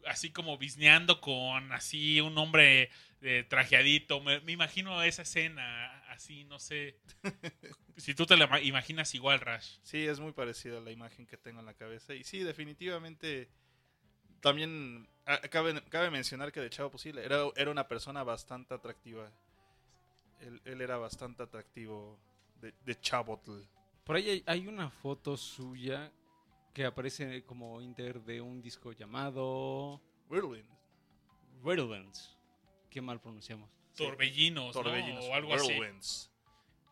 Así 0.07 0.31
como 0.33 0.59
bisneando 0.59 1.21
con 1.21 1.73
así 1.73 2.21
un 2.21 2.39
hombre 2.39 2.91
eh, 3.23 3.45
trajeadito. 3.49 4.21
Me, 4.21 4.41
me 4.41 4.53
imagino 4.53 5.03
esa 5.03 5.23
escena 5.23 6.01
así, 6.11 6.45
no 6.45 6.61
sé. 6.61 6.97
si 7.97 8.15
tú 8.15 8.27
te 8.27 8.37
la 8.37 8.47
ma- 8.47 8.61
imaginas 8.61 9.15
igual, 9.15 9.41
Rash. 9.41 9.79
Sí, 9.83 10.07
es 10.07 10.21
muy 10.21 10.33
parecida 10.33 10.79
a 10.79 10.81
la 10.81 10.93
imagen 10.93 11.27
que 11.27 11.37
tengo 11.37 11.61
en 11.61 11.67
la 11.67 11.75
cabeza. 11.75 12.15
Y 12.15 12.25
sí, 12.25 12.41
definitivamente. 12.41 13.51
También 14.41 15.09
ah, 15.27 15.41
cabe, 15.51 15.83
cabe 15.91 16.11
mencionar 16.11 16.53
que 16.53 16.61
de 16.61 16.71
Chavo 16.71 16.99
sí, 16.99 17.11
era, 17.11 17.45
era 17.57 17.71
una 17.71 17.89
persona 17.89 18.23
bastante 18.25 18.75
atractiva. 18.75 19.33
Él, 20.41 20.61
él 20.65 20.81
era 20.81 20.97
bastante 20.99 21.43
atractivo 21.43 22.19
de, 22.61 22.73
de 22.85 23.01
Chabotl. 23.01 23.61
Por 24.05 24.17
ahí 24.17 24.31
hay, 24.31 24.43
hay 24.47 24.67
una 24.69 24.91
foto 24.91 25.37
suya 25.37 26.13
que 26.73 26.85
aparece 26.85 27.43
como 27.45 27.81
inter 27.81 28.21
de 28.23 28.41
un 28.41 28.61
disco 28.63 28.93
llamado 28.93 30.01
Whirlwind. 30.29 30.69
Redlands. 31.65 32.37
Qué 32.91 33.01
mal 33.01 33.21
pronunciamos. 33.21 33.69
Torbellinos, 33.97 34.67
¿no? 34.77 34.83
Torbellinos. 34.83 35.25
O 35.25 35.35
algo 35.35 35.55
así. 35.55 35.69
Whirlwinds. 35.73 36.31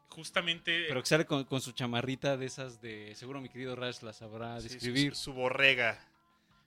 Justamente. 0.09 0.85
Pero 0.89 1.01
que 1.03 1.07
sale 1.09 1.27
con, 1.27 1.45
con 1.45 1.61
su 1.61 1.73
chamarrita 1.73 2.37
de 2.37 2.47
esas 2.47 2.81
de... 2.81 3.15
Seguro 3.15 3.41
mi 3.41 3.49
querido 3.49 3.77
Rash 3.77 4.01
las 4.03 4.17
sabrá 4.17 4.61
Sí, 4.61 4.69
su- 4.69 4.75
describir. 4.75 5.15
Su, 5.15 5.25
su 5.25 5.33
borrega. 5.35 5.99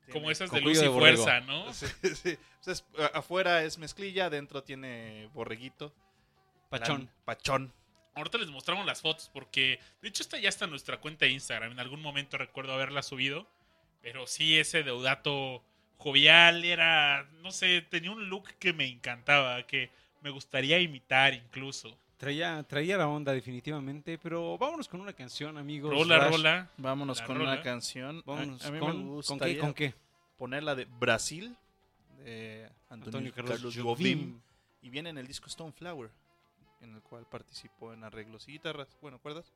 como 0.07 0.13
Tiene- 0.27 0.31
esas 0.33 0.51
de 0.51 0.61
luz 0.61 0.77
y 0.77 0.81
de 0.81 0.89
fuerza, 0.91 1.39
¿no? 1.41 1.73
Sí, 1.73 1.87
sí. 2.15 2.37
Afuera 3.13 3.63
es 3.63 3.77
mezclilla, 3.77 4.25
adentro 4.27 4.63
tiene 4.63 5.29
borreguito. 5.33 5.93
Pachón. 6.69 7.09
Pachón. 7.25 7.73
Ahorita 8.15 8.37
les 8.39 8.49
mostramos 8.49 8.85
las 8.85 9.01
fotos 9.01 9.29
porque, 9.33 9.79
de 10.01 10.09
hecho, 10.09 10.23
esta 10.23 10.39
ya 10.39 10.49
está 10.49 10.65
en 10.65 10.71
nuestra 10.71 10.99
cuenta 10.99 11.25
de 11.25 11.31
Instagram. 11.31 11.71
En 11.71 11.79
algún 11.79 12.01
momento 12.01 12.37
recuerdo 12.37 12.73
haberla 12.73 13.03
subido. 13.03 13.47
Pero 14.01 14.25
sí, 14.27 14.57
ese 14.57 14.83
Deudato 14.83 15.63
jovial 15.97 16.63
era, 16.63 17.27
no 17.41 17.51
sé, 17.51 17.81
tenía 17.81 18.11
un 18.11 18.29
look 18.29 18.47
que 18.59 18.73
me 18.73 18.85
encantaba, 18.87 19.65
que 19.67 19.89
me 20.21 20.29
gustaría 20.29 20.79
imitar 20.79 21.33
incluso. 21.33 21.97
Traía, 22.17 22.63
traía 22.63 22.97
la 22.97 23.07
onda 23.07 23.31
definitivamente, 23.31 24.17
pero 24.17 24.57
vámonos 24.57 24.87
con 24.87 25.01
una 25.01 25.13
canción, 25.13 25.57
amigos. 25.57 25.91
Rola, 25.91 26.17
Rash. 26.17 26.31
rola. 26.31 26.71
Vámonos 26.77 27.19
La 27.19 27.25
con 27.25 27.37
rola. 27.37 27.53
una 27.53 27.61
canción. 27.61 28.23
Vámonos 28.25 28.65
a, 28.65 28.71
mí 28.71 28.79
con, 28.79 29.17
me 29.17 29.23
¿con 29.23 29.39
qué? 29.39 29.57
¿Con 29.59 29.73
qué? 29.73 29.93
ponerla 30.37 30.75
de 30.75 30.85
Brasil, 30.85 31.55
de 32.23 32.69
Antonio, 32.89 33.05
Antonio 33.05 33.33
Carlos, 33.33 33.51
Carlos 33.51 33.75
Jobim. 33.75 34.19
Jobim. 34.19 34.41
Y 34.81 34.89
viene 34.89 35.09
en 35.09 35.17
el 35.17 35.27
disco 35.27 35.47
Stone 35.47 35.73
Flower, 35.73 36.09
en 36.81 36.95
el 36.95 37.01
cual 37.01 37.27
participó 37.27 37.93
en 37.93 38.03
arreglos 38.03 38.47
y 38.47 38.53
guitarras, 38.53 38.97
bueno, 39.01 39.19
¿cuerdas? 39.19 39.53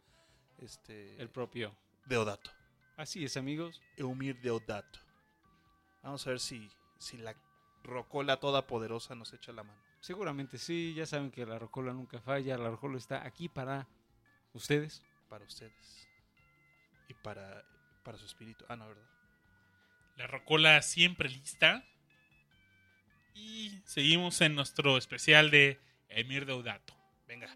Este, 0.58 1.22
El 1.22 1.30
propio. 1.30 1.76
Deodato. 2.06 2.52
Así 2.98 3.24
es, 3.24 3.38
amigos. 3.38 3.82
Eumir 3.98 4.40
Deodato. 4.42 5.00
Vamos 6.04 6.26
a 6.26 6.32
ver 6.32 6.40
si, 6.40 6.70
si 6.98 7.18
la 7.18 7.36
rocola 7.84 8.40
todopoderosa 8.40 9.16
nos 9.16 9.34
echa 9.34 9.52
la 9.52 9.64
mano. 9.64 9.82
Seguramente 10.02 10.58
sí, 10.58 10.94
ya 10.96 11.06
saben 11.06 11.30
que 11.30 11.46
la 11.46 11.60
Rocola 11.60 11.94
nunca 11.94 12.20
falla. 12.22 12.58
La 12.58 12.72
Rocola 12.72 12.98
está 12.98 13.24
aquí 13.26 13.48
para 13.48 13.88
ustedes. 14.54 15.04
Para 15.30 15.46
ustedes. 15.46 16.08
Y 17.08 17.14
para, 17.14 17.64
para 18.04 18.18
su 18.18 18.26
espíritu. 18.26 18.66
Ah, 18.68 18.76
no, 18.76 18.88
¿verdad? 18.88 19.08
La 20.18 20.28
rocola 20.28 20.82
siempre 20.82 21.30
lista. 21.30 21.86
Y 23.34 23.82
seguimos 23.86 24.42
en 24.42 24.56
nuestro 24.56 24.98
especial 24.98 25.52
de 25.52 25.80
Emir 26.10 26.46
Deudato. 26.46 26.94
Venga. 27.32 27.48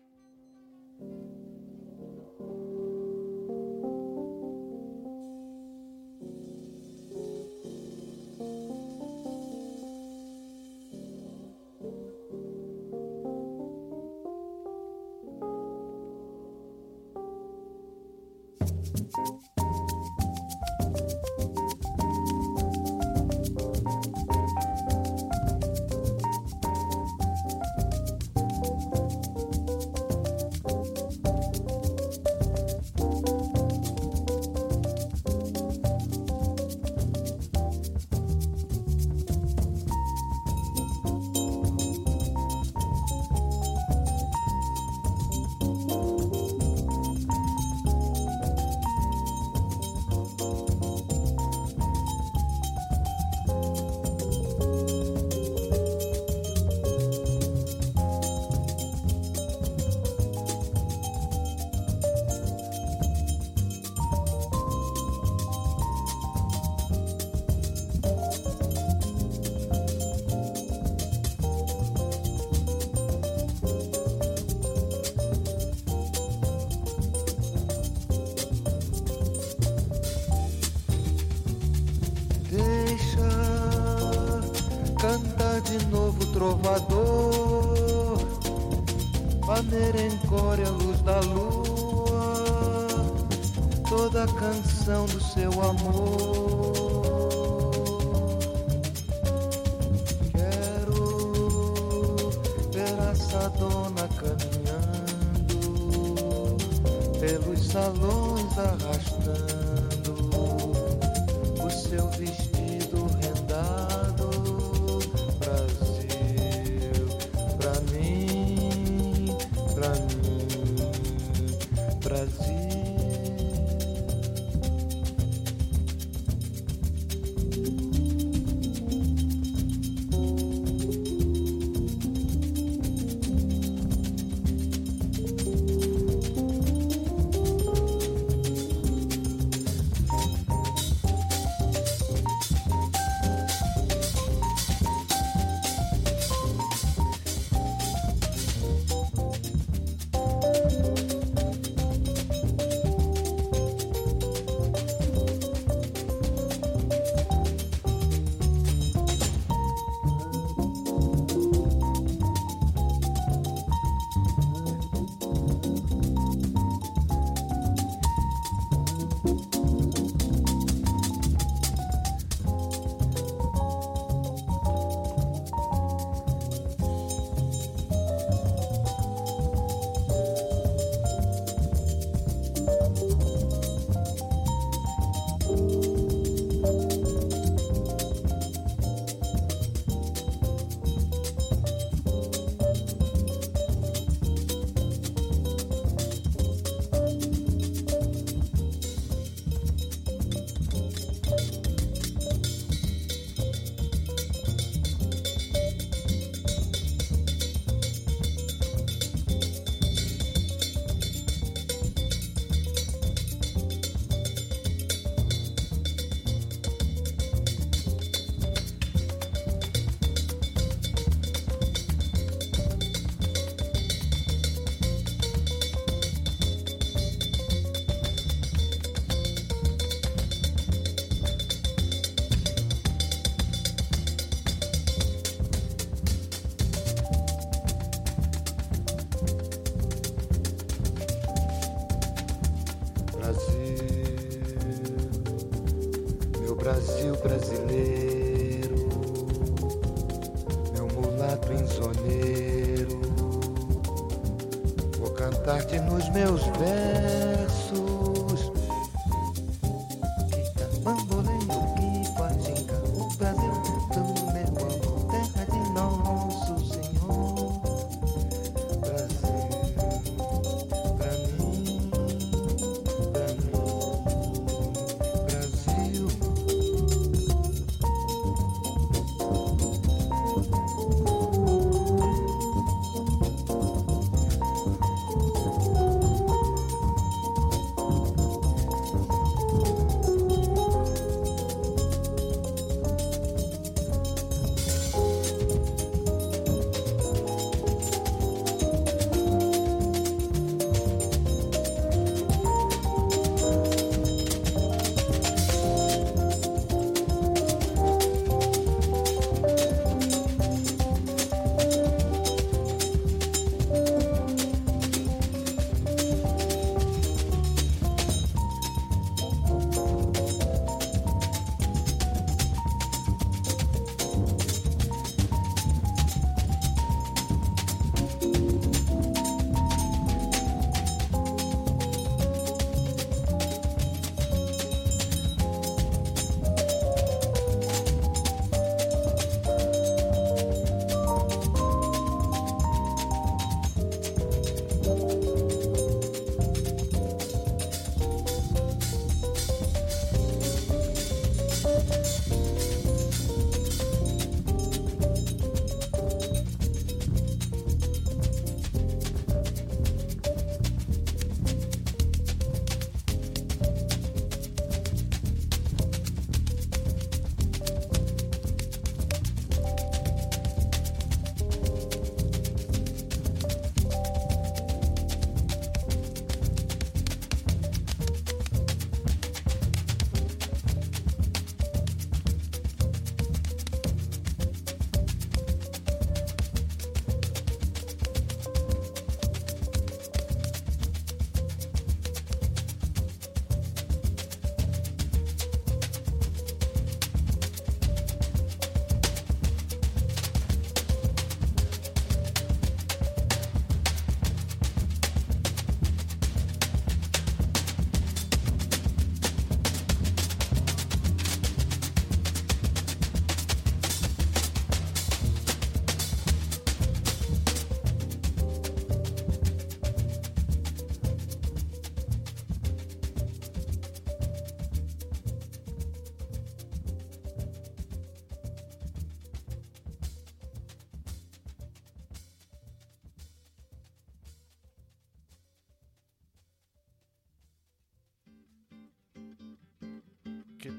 meus 256.15 256.41
velhos. 256.57 256.94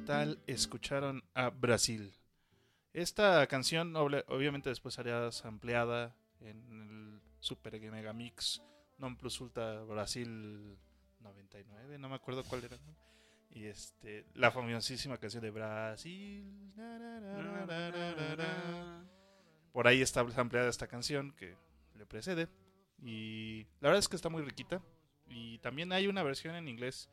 Tal 0.06 0.40
escucharon 0.46 1.22
a 1.34 1.50
Brasil? 1.50 2.14
Esta 2.92 3.46
canción 3.46 3.94
obviamente 3.96 4.70
después 4.70 4.98
haría 4.98 5.28
ampliada 5.44 6.16
en 6.40 6.80
el 6.80 7.20
Super 7.40 7.78
Mega 7.90 8.12
Mix 8.12 8.62
Non 8.98 9.16
Plus 9.16 9.40
Ultra 9.42 9.82
Brasil 9.84 10.78
99, 11.20 11.98
no 11.98 12.08
me 12.08 12.14
acuerdo 12.14 12.42
cuál 12.44 12.64
era. 12.64 12.78
Y 13.50 13.66
este, 13.66 14.24
la 14.34 14.50
famosísima 14.50 15.18
canción 15.18 15.42
de 15.42 15.50
Brasil. 15.50 16.72
na, 16.76 16.98
na, 16.98 18.36
na. 18.36 19.04
Por 19.72 19.86
ahí 19.86 20.00
está 20.00 20.20
ampliada 20.20 20.68
esta 20.68 20.86
canción 20.86 21.32
que 21.32 21.54
le 21.94 22.06
precede. 22.06 22.48
Y 23.02 23.64
la 23.80 23.88
verdad 23.88 23.98
es 23.98 24.08
que 24.08 24.16
está 24.16 24.30
muy 24.30 24.42
riquita. 24.42 24.80
Y 25.28 25.58
también 25.58 25.92
hay 25.92 26.06
una 26.06 26.22
versión 26.22 26.54
en 26.54 26.68
inglés 26.68 27.10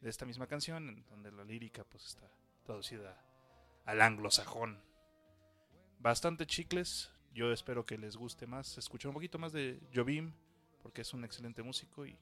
de 0.00 0.10
esta 0.10 0.26
misma 0.26 0.46
canción, 0.46 0.88
en 0.88 1.04
donde 1.06 1.32
la 1.32 1.44
lírica 1.44 1.82
pues 1.84 2.06
está 2.06 2.30
traducida 2.64 3.20
al 3.84 4.00
anglosajón. 4.00 4.82
Bastante 5.98 6.46
chicles, 6.46 7.12
yo 7.32 7.52
espero 7.52 7.86
que 7.86 7.98
les 7.98 8.16
guste 8.16 8.46
más, 8.46 8.76
escuchar 8.78 9.10
un 9.10 9.14
poquito 9.14 9.38
más 9.38 9.52
de 9.52 9.80
Jobim, 9.94 10.32
porque 10.82 11.02
es 11.02 11.14
un 11.14 11.24
excelente 11.24 11.62
músico 11.62 12.06
y 12.06 12.18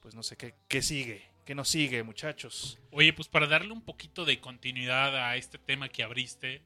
pues 0.00 0.14
no 0.14 0.22
sé 0.22 0.36
qué, 0.36 0.54
qué 0.68 0.82
sigue, 0.82 1.28
qué 1.44 1.54
nos 1.54 1.68
sigue 1.68 2.02
muchachos. 2.02 2.78
Oye, 2.92 3.12
pues 3.12 3.28
para 3.28 3.46
darle 3.46 3.72
un 3.72 3.82
poquito 3.82 4.24
de 4.24 4.40
continuidad 4.40 5.16
a 5.16 5.36
este 5.36 5.58
tema 5.58 5.88
que 5.88 6.02
abriste, 6.02 6.62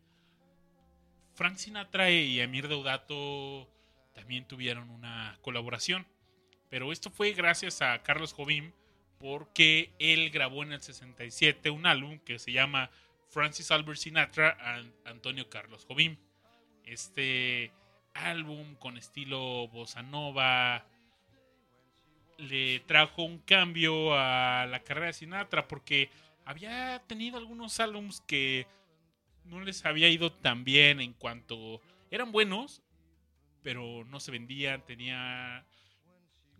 Frank 1.35 1.57
Sinatra 1.57 2.11
y 2.11 2.39
Emir 2.41 2.69
Deudato 2.69 3.69
también 4.13 4.47
tuvieron 4.47 4.91
una 4.91 5.39
colaboración. 5.41 6.07
Pero 6.69 6.93
esto 6.93 7.11
fue 7.11 7.33
gracias 7.33 7.83
a 7.83 8.03
Carlos 8.03 8.33
Jobim 8.33 8.73
porque 9.21 9.93
él 9.99 10.31
grabó 10.31 10.62
en 10.62 10.73
el 10.73 10.81
67 10.81 11.71
un 11.71 11.87
álbum 11.87 12.18
que 12.21 12.39
se 12.39 12.53
llama 12.53 12.91
Francis 13.29 13.71
Albert 13.71 13.99
Sinatra 13.99 14.57
and 14.61 14.93
Antonio 15.05 15.49
Carlos 15.51 15.85
Jobim. 15.87 16.16
Este 16.85 17.71
álbum 18.14 18.75
con 18.77 18.97
estilo 18.97 19.68
bossa 19.68 20.03
nova 20.03 20.87
le 22.39 22.81
trajo 22.81 23.23
un 23.23 23.39
cambio 23.41 24.14
a 24.14 24.66
la 24.66 24.81
carrera 24.81 25.09
de 25.09 25.12
Sinatra 25.12 25.68
porque 25.68 26.11
había 26.47 27.03
tenido 27.07 27.37
algunos 27.37 27.79
álbums 27.79 28.23
que 28.23 28.66
no 29.45 29.61
les 29.61 29.85
había 29.85 30.09
ido 30.09 30.33
tan 30.33 30.64
bien 30.64 31.01
en 31.01 31.12
cuanto 31.12 31.83
eran 32.11 32.33
buenos, 32.33 32.83
pero 33.62 34.05
no 34.07 34.18
se 34.18 34.31
vendían, 34.31 34.85
tenía 34.87 35.66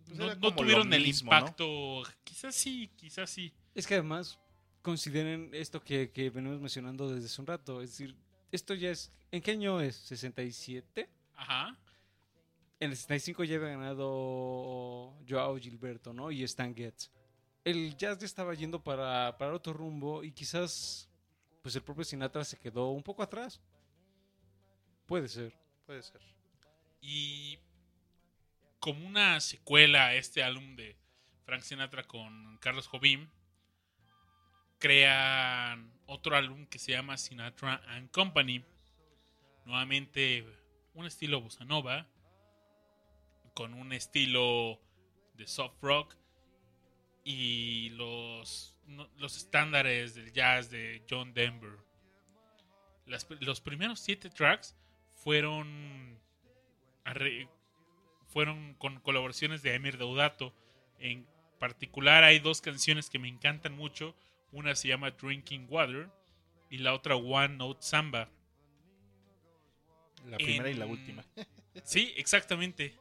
Pues 0.05 0.17
no, 0.17 0.55
tuvieron 0.55 0.91
el 0.93 1.07
impacto. 1.07 2.03
Quizás 2.23 2.55
sí, 2.55 2.89
quizás 2.95 3.29
sí. 3.29 3.53
Es 3.75 3.87
que 3.87 3.95
además 3.95 4.39
consideren 4.81 5.49
esto 5.53 5.81
que, 5.81 6.11
que 6.11 6.29
venimos 6.29 6.59
mencionando 6.59 7.09
desde 7.09 7.27
hace 7.27 7.41
un 7.41 7.47
rato. 7.47 7.81
Es 7.81 7.91
decir, 7.91 8.15
esto 8.51 8.73
ya 8.73 8.91
es. 8.91 9.11
¿En 9.31 9.41
qué 9.41 9.51
año 9.51 9.79
es? 9.79 10.11
¿67? 10.11 11.07
Ajá. 11.35 11.77
En 12.79 12.89
el 12.89 12.97
65 12.97 13.43
ya 13.43 13.57
había 13.57 13.69
ganado 13.69 15.13
Joao 15.29 15.57
Gilberto, 15.57 16.13
¿no? 16.13 16.31
Y 16.31 16.43
Stan 16.43 16.75
Getz. 16.75 17.11
El 17.63 17.95
jazz 17.95 18.17
ya 18.17 18.25
estaba 18.25 18.55
yendo 18.55 18.83
para, 18.83 19.37
para 19.37 19.53
otro 19.53 19.71
rumbo 19.71 20.23
y 20.23 20.31
quizás 20.31 21.07
pues 21.61 21.75
el 21.75 21.83
propio 21.83 22.03
Sinatra 22.03 22.43
se 22.43 22.57
quedó 22.57 22.89
un 22.89 23.03
poco 23.03 23.21
atrás. 23.21 23.61
Puede 25.05 25.27
ser. 25.27 25.53
Puede 25.85 26.01
ser. 26.01 26.21
Y 27.01 27.59
como 28.81 29.07
una 29.07 29.39
secuela 29.39 30.07
a 30.07 30.15
este 30.15 30.43
álbum 30.43 30.75
de 30.75 30.97
Frank 31.45 31.61
Sinatra 31.61 32.03
con 32.03 32.57
Carlos 32.57 32.87
Jobim, 32.87 33.29
crean 34.79 35.93
otro 36.07 36.35
álbum 36.35 36.65
que 36.65 36.79
se 36.79 36.91
llama 36.91 37.17
Sinatra 37.17 37.75
and 37.87 38.09
Company. 38.09 38.65
Nuevamente 39.65 40.43
un 40.95 41.05
estilo 41.05 41.41
bossa 41.41 41.63
nova, 41.63 42.07
con 43.53 43.75
un 43.75 43.93
estilo 43.93 44.81
de 45.35 45.45
soft 45.45 45.77
rock 45.83 46.15
y 47.23 47.91
los, 47.91 48.75
los 49.17 49.37
estándares 49.37 50.15
del 50.15 50.33
jazz 50.33 50.71
de 50.71 51.05
John 51.07 51.35
Denver. 51.35 51.77
Los 53.05 53.61
primeros 53.61 53.99
siete 53.99 54.31
tracks 54.31 54.75
fueron 55.13 56.19
fueron 58.31 58.73
con 58.75 58.99
colaboraciones 58.99 59.61
de 59.61 59.75
Emir 59.75 59.97
Deodato. 59.97 60.53
En 60.99 61.27
particular 61.59 62.23
hay 62.23 62.39
dos 62.39 62.61
canciones 62.61 63.09
que 63.09 63.19
me 63.19 63.27
encantan 63.27 63.73
mucho. 63.73 64.15
Una 64.51 64.75
se 64.75 64.87
llama 64.87 65.11
Drinking 65.11 65.67
Water 65.69 66.09
y 66.69 66.79
la 66.79 66.93
otra 66.93 67.15
One 67.15 67.57
Note 67.57 67.81
Samba. 67.81 68.29
La 70.25 70.37
primera 70.37 70.69
y 70.69 70.75
la 70.75 70.85
última. 70.85 71.23
Sí, 71.85 72.13
exactamente. 72.17 72.99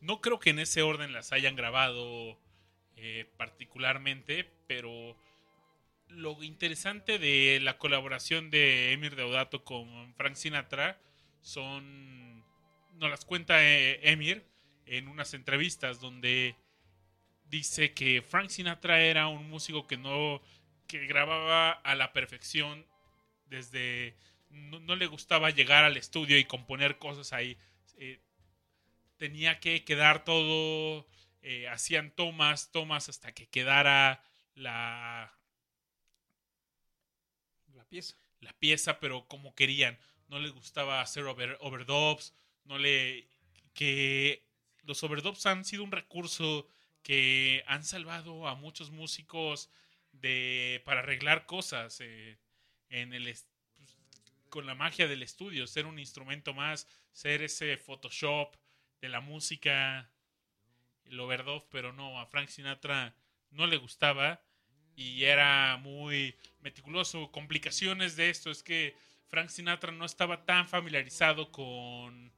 No 0.00 0.20
creo 0.20 0.38
que 0.38 0.50
en 0.50 0.60
ese 0.60 0.82
orden 0.82 1.12
las 1.12 1.32
hayan 1.32 1.56
grabado 1.56 2.38
eh, 2.96 3.28
particularmente, 3.36 4.48
pero 4.68 5.16
lo 6.08 6.42
interesante 6.42 7.18
de 7.18 7.60
la 7.60 7.78
colaboración 7.78 8.50
de 8.50 8.92
Emir 8.92 9.16
Deodato 9.16 9.64
con 9.64 10.14
Frank 10.14 10.34
Sinatra 10.34 11.00
son, 11.40 12.44
nos 12.98 13.10
las 13.10 13.24
cuenta 13.24 13.62
eh, 13.64 14.00
Emir 14.10 14.44
en 14.86 15.08
unas 15.08 15.34
entrevistas 15.34 16.00
donde 16.00 16.56
dice 17.50 17.92
que 17.94 18.22
Frank 18.22 18.50
Sinatra 18.50 19.00
era 19.00 19.28
un 19.28 19.48
músico 19.50 19.86
que 19.86 19.96
no 19.96 20.40
que 20.86 21.06
grababa 21.06 21.72
a 21.72 21.94
la 21.94 22.12
perfección 22.12 22.86
desde 23.46 24.16
no, 24.50 24.80
no 24.80 24.96
le 24.96 25.06
gustaba 25.06 25.50
llegar 25.50 25.84
al 25.84 25.96
estudio 25.96 26.38
y 26.38 26.44
componer 26.44 26.98
cosas 26.98 27.32
ahí 27.32 27.58
eh, 27.98 28.20
tenía 29.18 29.60
que 29.60 29.84
quedar 29.84 30.24
todo 30.24 31.06
eh, 31.42 31.68
hacían 31.68 32.10
tomas 32.10 32.70
tomas 32.72 33.08
hasta 33.08 33.32
que 33.32 33.48
quedara 33.48 34.22
la 34.54 35.32
La 37.74 37.84
pieza. 37.84 38.14
la 38.40 38.52
pieza, 38.52 39.00
pero 39.00 39.26
como 39.28 39.54
querían. 39.54 39.98
No 40.28 40.38
les 40.38 40.52
gustaba 40.52 41.00
hacer 41.00 41.24
over- 41.24 41.56
overdubs, 41.60 42.34
no 42.68 42.78
le 42.78 43.26
que 43.74 44.44
los 44.82 45.02
overdubs 45.02 45.46
han 45.46 45.64
sido 45.64 45.84
un 45.84 45.92
recurso 45.92 46.66
que 47.02 47.64
han 47.66 47.84
salvado 47.84 48.46
a 48.46 48.54
muchos 48.54 48.90
músicos 48.90 49.70
de 50.12 50.82
para 50.84 51.00
arreglar 51.00 51.46
cosas 51.46 52.00
eh, 52.00 52.38
en 52.90 53.12
el 53.12 53.34
con 54.50 54.66
la 54.66 54.74
magia 54.74 55.06
del 55.06 55.22
estudio, 55.22 55.66
ser 55.66 55.86
un 55.86 55.98
instrumento 55.98 56.54
más, 56.54 56.86
ser 57.12 57.42
ese 57.42 57.76
Photoshop 57.76 58.56
de 59.00 59.08
la 59.08 59.20
música, 59.20 60.10
el 61.04 61.20
overdub, 61.20 61.68
pero 61.70 61.92
no, 61.92 62.18
a 62.18 62.26
Frank 62.26 62.48
Sinatra 62.48 63.14
no 63.50 63.66
le 63.66 63.76
gustaba 63.76 64.40
y 64.96 65.24
era 65.24 65.76
muy 65.76 66.34
meticuloso. 66.60 67.30
Complicaciones 67.30 68.16
de 68.16 68.30
esto 68.30 68.50
es 68.50 68.62
que 68.62 68.96
Frank 69.28 69.50
Sinatra 69.50 69.92
no 69.92 70.04
estaba 70.04 70.44
tan 70.44 70.66
familiarizado 70.66 71.52
con 71.52 72.32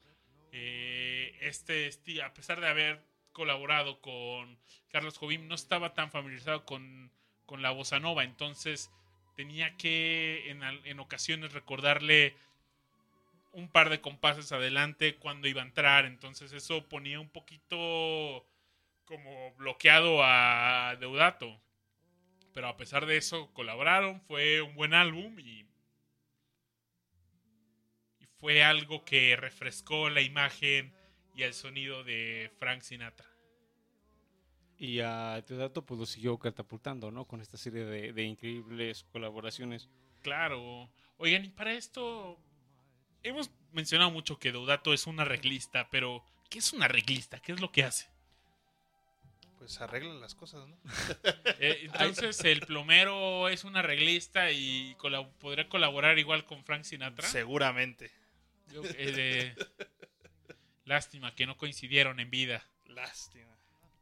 eh, 0.52 1.36
este 1.40 1.90
a 2.22 2.34
pesar 2.34 2.60
de 2.60 2.68
haber 2.68 3.04
colaborado 3.32 4.00
con 4.00 4.58
Carlos 4.88 5.18
Jobim, 5.18 5.48
no 5.48 5.54
estaba 5.54 5.94
tan 5.94 6.10
familiarizado 6.10 6.64
con, 6.64 7.10
con 7.46 7.62
la 7.62 7.70
bossa 7.70 8.00
nova, 8.00 8.24
entonces 8.24 8.90
tenía 9.36 9.76
que 9.76 10.50
en, 10.50 10.62
en 10.62 11.00
ocasiones 11.00 11.52
recordarle 11.52 12.34
un 13.52 13.68
par 13.68 13.90
de 13.90 14.00
compases 14.00 14.52
adelante 14.52 15.16
cuando 15.16 15.48
iba 15.48 15.62
a 15.62 15.66
entrar, 15.66 16.04
entonces 16.04 16.52
eso 16.52 16.88
ponía 16.88 17.20
un 17.20 17.30
poquito 17.30 18.46
como 19.10 19.52
bloqueado 19.54 20.22
a 20.22 20.96
Deudato. 21.00 21.60
Pero 22.52 22.68
a 22.68 22.76
pesar 22.76 23.06
de 23.06 23.16
eso, 23.16 23.52
colaboraron, 23.52 24.20
fue 24.22 24.60
un 24.60 24.74
buen 24.74 24.94
álbum 24.94 25.38
y 25.38 25.66
fue 28.40 28.62
algo 28.62 29.04
que 29.04 29.36
refrescó 29.36 30.08
la 30.10 30.20
imagen 30.22 30.92
y 31.34 31.42
el 31.42 31.54
sonido 31.54 32.02
de 32.04 32.50
Frank 32.58 32.82
Sinatra. 32.82 33.26
Y 34.78 35.00
a 35.00 35.42
Teodato 35.46 35.84
pues 35.84 36.00
lo 36.00 36.06
siguió 36.06 36.38
catapultando, 36.38 37.10
¿no? 37.10 37.26
Con 37.26 37.40
esta 37.42 37.58
serie 37.58 37.84
de, 37.84 38.12
de 38.14 38.22
increíbles 38.24 39.04
colaboraciones. 39.12 39.88
Claro. 40.22 40.90
Oigan, 41.18 41.44
y 41.44 41.48
para 41.50 41.72
esto 41.74 42.38
hemos 43.22 43.50
mencionado 43.72 44.10
mucho 44.10 44.38
que 44.38 44.52
Deudato 44.52 44.94
es 44.94 45.06
un 45.06 45.20
arreglista, 45.20 45.88
pero 45.90 46.24
¿qué 46.48 46.60
es 46.60 46.72
un 46.72 46.82
arreglista? 46.82 47.40
¿Qué 47.40 47.52
es 47.52 47.60
lo 47.60 47.70
que 47.70 47.84
hace? 47.84 48.08
Pues 49.58 49.78
arregla 49.82 50.14
las 50.14 50.34
cosas, 50.34 50.66
¿no? 50.66 50.76
Eh, 51.62 51.80
entonces, 51.82 52.42
el 52.44 52.60
plomero 52.60 53.50
es 53.50 53.64
un 53.64 53.76
arreglista 53.76 54.50
y 54.50 54.94
colab- 54.94 55.30
podría 55.38 55.68
colaborar 55.68 56.18
igual 56.18 56.46
con 56.46 56.64
Frank 56.64 56.84
Sinatra. 56.84 57.28
Seguramente. 57.28 58.10
Yo, 58.72 58.82
eh, 58.84 59.12
de- 59.56 59.66
Lástima 60.84 61.34
que 61.34 61.46
no 61.46 61.56
coincidieron 61.56 62.18
en 62.20 62.30
vida. 62.30 62.66
Lástima. 62.86 63.50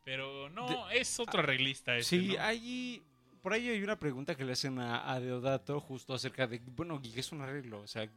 Pero 0.04 0.48
no, 0.48 0.88
es 0.90 1.20
otro 1.20 1.40
arreglista 1.40 1.96
ese, 1.96 2.08
Sí, 2.18 2.28
¿no? 2.36 2.42
hay, 2.42 3.02
por 3.42 3.52
ahí 3.52 3.68
hay 3.68 3.82
una 3.82 3.98
pregunta 3.98 4.34
que 4.34 4.44
le 4.44 4.52
hacen 4.52 4.78
a, 4.78 5.12
a 5.12 5.20
Deodato 5.20 5.80
justo 5.80 6.14
acerca 6.14 6.46
de, 6.46 6.60
bueno, 6.60 6.98
¿y 7.02 7.10
¿qué 7.12 7.20
es 7.20 7.30
un 7.30 7.42
arreglo? 7.42 7.80
O 7.82 7.86
sea, 7.86 8.08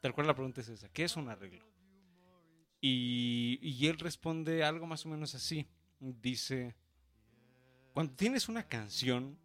tal 0.00 0.14
cual 0.14 0.28
la 0.28 0.34
pregunta 0.34 0.60
es 0.60 0.68
esa, 0.68 0.88
¿qué 0.90 1.04
es 1.04 1.16
un 1.16 1.28
arreglo? 1.28 1.66
Y, 2.80 3.58
y 3.62 3.86
él 3.88 3.98
responde 3.98 4.62
algo 4.64 4.86
más 4.86 5.04
o 5.04 5.08
menos 5.08 5.34
así. 5.34 5.66
Dice, 5.98 6.74
cuando 7.92 8.14
tienes 8.14 8.48
una 8.48 8.62
canción 8.68 9.36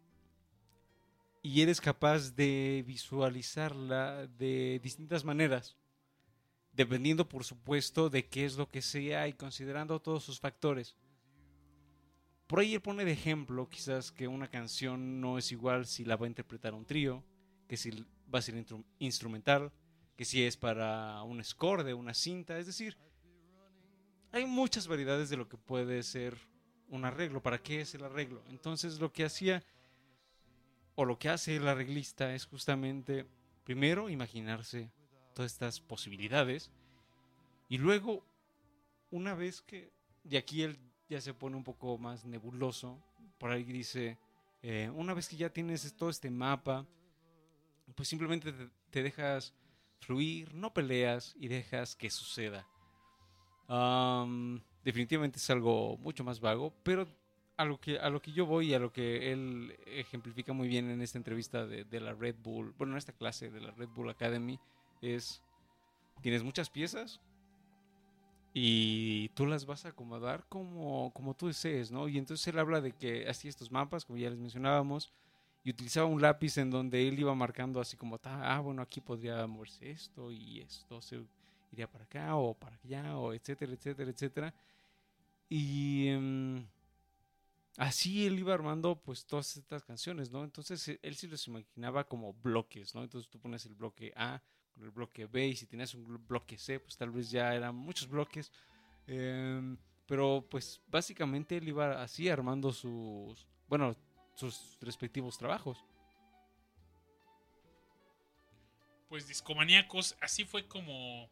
y 1.46 1.62
eres 1.62 1.80
capaz 1.80 2.34
de 2.34 2.82
visualizarla 2.88 4.26
de 4.26 4.80
distintas 4.82 5.24
maneras, 5.24 5.76
dependiendo 6.72 7.28
por 7.28 7.44
supuesto 7.44 8.10
de 8.10 8.26
qué 8.26 8.44
es 8.44 8.56
lo 8.56 8.68
que 8.68 8.82
sea 8.82 9.28
y 9.28 9.32
considerando 9.32 10.00
todos 10.00 10.24
sus 10.24 10.40
factores. 10.40 10.96
Por 12.48 12.58
ahí 12.58 12.74
él 12.74 12.80
pone 12.80 13.04
de 13.04 13.12
ejemplo 13.12 13.70
quizás 13.70 14.10
que 14.10 14.26
una 14.26 14.48
canción 14.48 15.20
no 15.20 15.38
es 15.38 15.52
igual 15.52 15.86
si 15.86 16.04
la 16.04 16.16
va 16.16 16.26
a 16.26 16.28
interpretar 16.28 16.74
un 16.74 16.84
trío, 16.84 17.22
que 17.68 17.76
si 17.76 17.90
va 17.92 18.40
a 18.40 18.42
ser 18.42 18.66
instrumental, 18.98 19.70
que 20.16 20.24
si 20.24 20.42
es 20.42 20.56
para 20.56 21.22
un 21.22 21.44
score 21.44 21.84
de 21.84 21.94
una 21.94 22.12
cinta, 22.12 22.58
es 22.58 22.66
decir, 22.66 22.96
hay 24.32 24.46
muchas 24.46 24.88
variedades 24.88 25.30
de 25.30 25.36
lo 25.36 25.48
que 25.48 25.58
puede 25.58 26.02
ser 26.02 26.36
un 26.88 27.04
arreglo, 27.04 27.40
para 27.40 27.62
qué 27.62 27.82
es 27.82 27.94
el 27.94 28.02
arreglo. 28.02 28.42
Entonces 28.48 28.98
lo 28.98 29.12
que 29.12 29.24
hacía 29.24 29.62
o 30.96 31.04
lo 31.04 31.18
que 31.18 31.28
hace 31.28 31.56
el 31.56 31.68
arreglista 31.68 32.34
es 32.34 32.46
justamente 32.46 33.26
primero 33.64 34.08
imaginarse 34.08 34.90
todas 35.34 35.52
estas 35.52 35.80
posibilidades 35.80 36.72
y 37.68 37.78
luego 37.78 38.26
una 39.10 39.34
vez 39.34 39.60
que 39.60 39.92
de 40.24 40.38
aquí 40.38 40.62
él 40.62 40.78
ya 41.08 41.20
se 41.20 41.34
pone 41.34 41.56
un 41.56 41.64
poco 41.64 41.98
más 41.98 42.24
nebuloso 42.24 43.00
por 43.38 43.50
ahí 43.50 43.62
dice 43.62 44.18
eh, 44.62 44.90
una 44.94 45.14
vez 45.14 45.28
que 45.28 45.36
ya 45.36 45.50
tienes 45.50 45.94
todo 45.94 46.08
este 46.08 46.30
mapa 46.30 46.86
pues 47.94 48.08
simplemente 48.08 48.52
te, 48.90 49.02
dejas 49.02 49.54
fluir 50.00 50.54
no 50.54 50.72
peleas 50.72 51.36
y 51.38 51.48
dejas 51.48 51.94
que 51.94 52.10
suceda 52.10 52.66
Am, 53.68 54.62
definitivamente 54.82 55.38
es 55.38 55.50
algo 55.50 55.98
mucho 55.98 56.24
más 56.24 56.40
vago 56.40 56.74
pero 56.82 57.06
a 57.56 57.64
lo 57.64 57.80
que 57.80 57.98
a 57.98 58.10
lo 58.10 58.20
que 58.20 58.32
yo 58.32 58.46
voy 58.46 58.70
y 58.70 58.74
a 58.74 58.78
lo 58.78 58.92
que 58.92 59.32
él 59.32 59.76
ejemplifica 59.86 60.52
muy 60.52 60.68
bien 60.68 60.90
en 60.90 61.00
esta 61.00 61.18
entrevista 61.18 61.66
de, 61.66 61.84
de 61.84 62.00
la 62.00 62.12
Red 62.12 62.36
Bull 62.42 62.74
bueno 62.76 62.92
en 62.92 62.98
esta 62.98 63.12
clase 63.12 63.50
de 63.50 63.60
la 63.60 63.70
Red 63.70 63.88
Bull 63.88 64.10
Academy 64.10 64.58
es 65.00 65.42
tienes 66.20 66.42
muchas 66.42 66.70
piezas 66.70 67.20
y 68.58 69.28
tú 69.34 69.44
las 69.44 69.66
vas 69.66 69.84
a 69.84 69.90
acomodar 69.90 70.46
como, 70.48 71.12
como 71.12 71.34
tú 71.34 71.48
desees, 71.48 71.90
¿no? 71.90 72.08
Y 72.08 72.16
entonces 72.16 72.46
él 72.46 72.58
habla 72.58 72.80
de 72.80 72.92
que 72.92 73.28
hacía 73.28 73.50
estos 73.50 73.70
mapas, 73.70 74.06
como 74.06 74.18
ya 74.18 74.30
les 74.30 74.38
mencionábamos, 74.38 75.12
y 75.62 75.68
utilizaba 75.68 76.06
un 76.06 76.22
lápiz 76.22 76.56
en 76.56 76.70
donde 76.70 77.06
él 77.06 77.18
iba 77.18 77.34
marcando 77.34 77.82
así 77.82 77.98
como, 77.98 78.16
"Ta, 78.16 78.56
ah, 78.56 78.60
bueno, 78.60 78.80
aquí 78.80 79.02
podría 79.02 79.46
moverse 79.46 79.90
esto 79.90 80.32
y 80.32 80.60
esto 80.60 81.02
se 81.02 81.20
iría 81.70 81.86
para 81.86 82.04
acá 82.04 82.34
o 82.36 82.54
para 82.54 82.76
allá, 82.82 83.18
o 83.18 83.34
etcétera, 83.34 83.74
etcétera, 83.74 84.10
etcétera. 84.10 84.54
Y, 85.50 86.08
em, 86.08 86.66
así 87.76 88.26
él 88.26 88.38
iba 88.38 88.54
armando 88.54 89.00
pues 89.02 89.26
todas 89.26 89.56
estas 89.56 89.84
canciones, 89.84 90.30
¿no? 90.30 90.44
Entonces 90.44 90.86
eh, 90.88 90.98
él 91.02 91.16
sí 91.16 91.26
los 91.28 91.46
imaginaba 91.48 92.04
como 92.04 92.32
bloques, 92.34 92.94
¿no? 92.94 93.02
Entonces 93.02 93.30
tú 93.30 93.38
pones 93.40 93.64
el 93.66 93.74
bloque 93.74 94.12
A 94.16 94.42
con 94.72 94.84
el 94.84 94.90
bloque 94.90 95.26
B 95.26 95.48
y 95.48 95.56
si 95.56 95.66
tenías 95.66 95.94
un 95.94 96.06
blo- 96.06 96.26
bloque 96.26 96.58
C, 96.58 96.80
pues 96.80 96.96
tal 96.96 97.10
vez 97.10 97.30
ya 97.30 97.54
eran 97.54 97.74
muchos 97.74 98.08
bloques. 98.08 98.52
Em, 99.06 99.76
pero 100.06 100.46
pues 100.50 100.80
básicamente 100.86 101.56
él 101.56 101.68
iba 101.68 102.02
así 102.02 102.28
armando 102.28 102.72
sus, 102.72 103.46
bueno, 103.68 103.96
sus 104.34 104.78
respectivos 104.80 105.38
trabajos. 105.38 105.84
Pues 109.08 109.28
Discomaníacos, 109.28 110.16
así 110.20 110.44
fue 110.44 110.66
como 110.66 111.30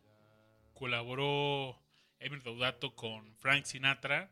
colaboró 0.75 1.79
Emir 2.21 2.43
Deodato 2.43 2.95
con 2.95 3.37
Frank 3.37 3.65
Sinatra. 3.65 4.31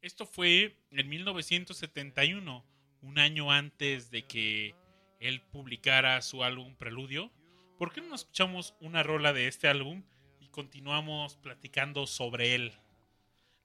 Esto 0.00 0.26
fue 0.26 0.76
en 0.90 1.08
1971, 1.08 2.64
un 3.02 3.18
año 3.18 3.50
antes 3.50 4.10
de 4.10 4.26
que 4.26 4.74
él 5.20 5.40
publicara 5.42 6.20
su 6.22 6.44
álbum 6.44 6.76
Preludio. 6.76 7.32
¿Por 7.78 7.92
qué 7.92 8.00
no 8.00 8.08
nos 8.08 8.22
escuchamos 8.22 8.74
una 8.80 9.02
rola 9.02 9.32
de 9.32 9.48
este 9.48 9.68
álbum 9.68 10.02
y 10.40 10.48
continuamos 10.48 11.36
platicando 11.36 12.06
sobre 12.06 12.54
él? 12.54 12.72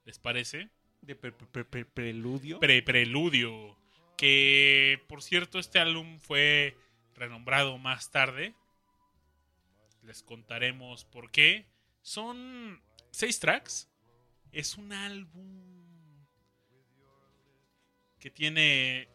¿Les 0.05 0.19
parece? 0.19 0.69
De 1.01 1.15
pre- 1.15 1.31
pre- 1.31 1.47
pre- 1.47 1.65
pre- 1.65 1.85
preludio. 1.85 2.59
Pre-Preludio. 2.59 3.77
Que, 4.17 5.01
por 5.07 5.21
cierto, 5.21 5.59
este 5.59 5.79
álbum 5.79 6.19
fue 6.19 6.77
renombrado 7.15 7.77
más 7.77 8.11
tarde. 8.11 8.53
Les 10.01 10.23
contaremos 10.23 11.05
por 11.05 11.31
qué. 11.31 11.65
Son 12.01 12.81
seis 13.11 13.39
tracks. 13.39 13.89
Es 14.51 14.77
un 14.77 14.93
álbum 14.93 15.72
que 18.23 18.31
tiene 18.31 19.09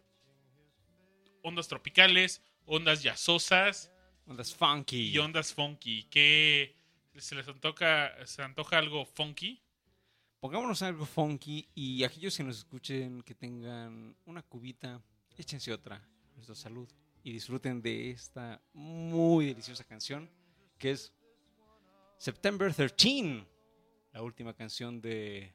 ondas 1.42 1.66
tropicales, 1.66 2.42
ondas 2.66 3.02
jazzosas 3.02 3.90
Ondas 4.26 4.54
funky. 4.54 5.08
y 5.08 5.16
ondas 5.16 5.54
funky. 5.54 6.02
Que 6.10 6.76
se 7.16 7.34
les 7.34 7.48
antoja, 7.48 8.26
se 8.26 8.42
antoja 8.42 8.76
algo 8.76 9.06
funky. 9.06 9.62
Pongámonos 10.40 10.82
algo 10.82 11.06
funky 11.06 11.66
y 11.74 12.04
aquellos 12.04 12.36
que 12.36 12.44
nos 12.44 12.58
escuchen 12.58 13.22
que 13.22 13.34
tengan 13.34 14.14
una 14.26 14.42
cubita, 14.42 15.00
échense 15.38 15.72
otra, 15.72 16.06
nuestra 16.34 16.54
salud, 16.54 16.86
y 17.24 17.32
disfruten 17.32 17.80
de 17.80 18.10
esta 18.10 18.60
muy 18.74 19.46
deliciosa 19.46 19.84
canción 19.84 20.30
que 20.76 20.90
es 20.90 21.14
September 22.18 22.74
13, 22.74 23.46
la 24.12 24.20
última 24.22 24.52
canción 24.52 25.00
de 25.00 25.54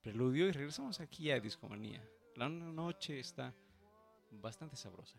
Preludio. 0.00 0.46
Y 0.46 0.52
regresamos 0.52 1.00
aquí 1.00 1.32
a 1.32 1.40
Discomanía. 1.40 2.00
La 2.36 2.48
noche 2.48 3.20
está 3.20 3.54
bastante 4.32 4.74
sabrosa. 4.74 5.16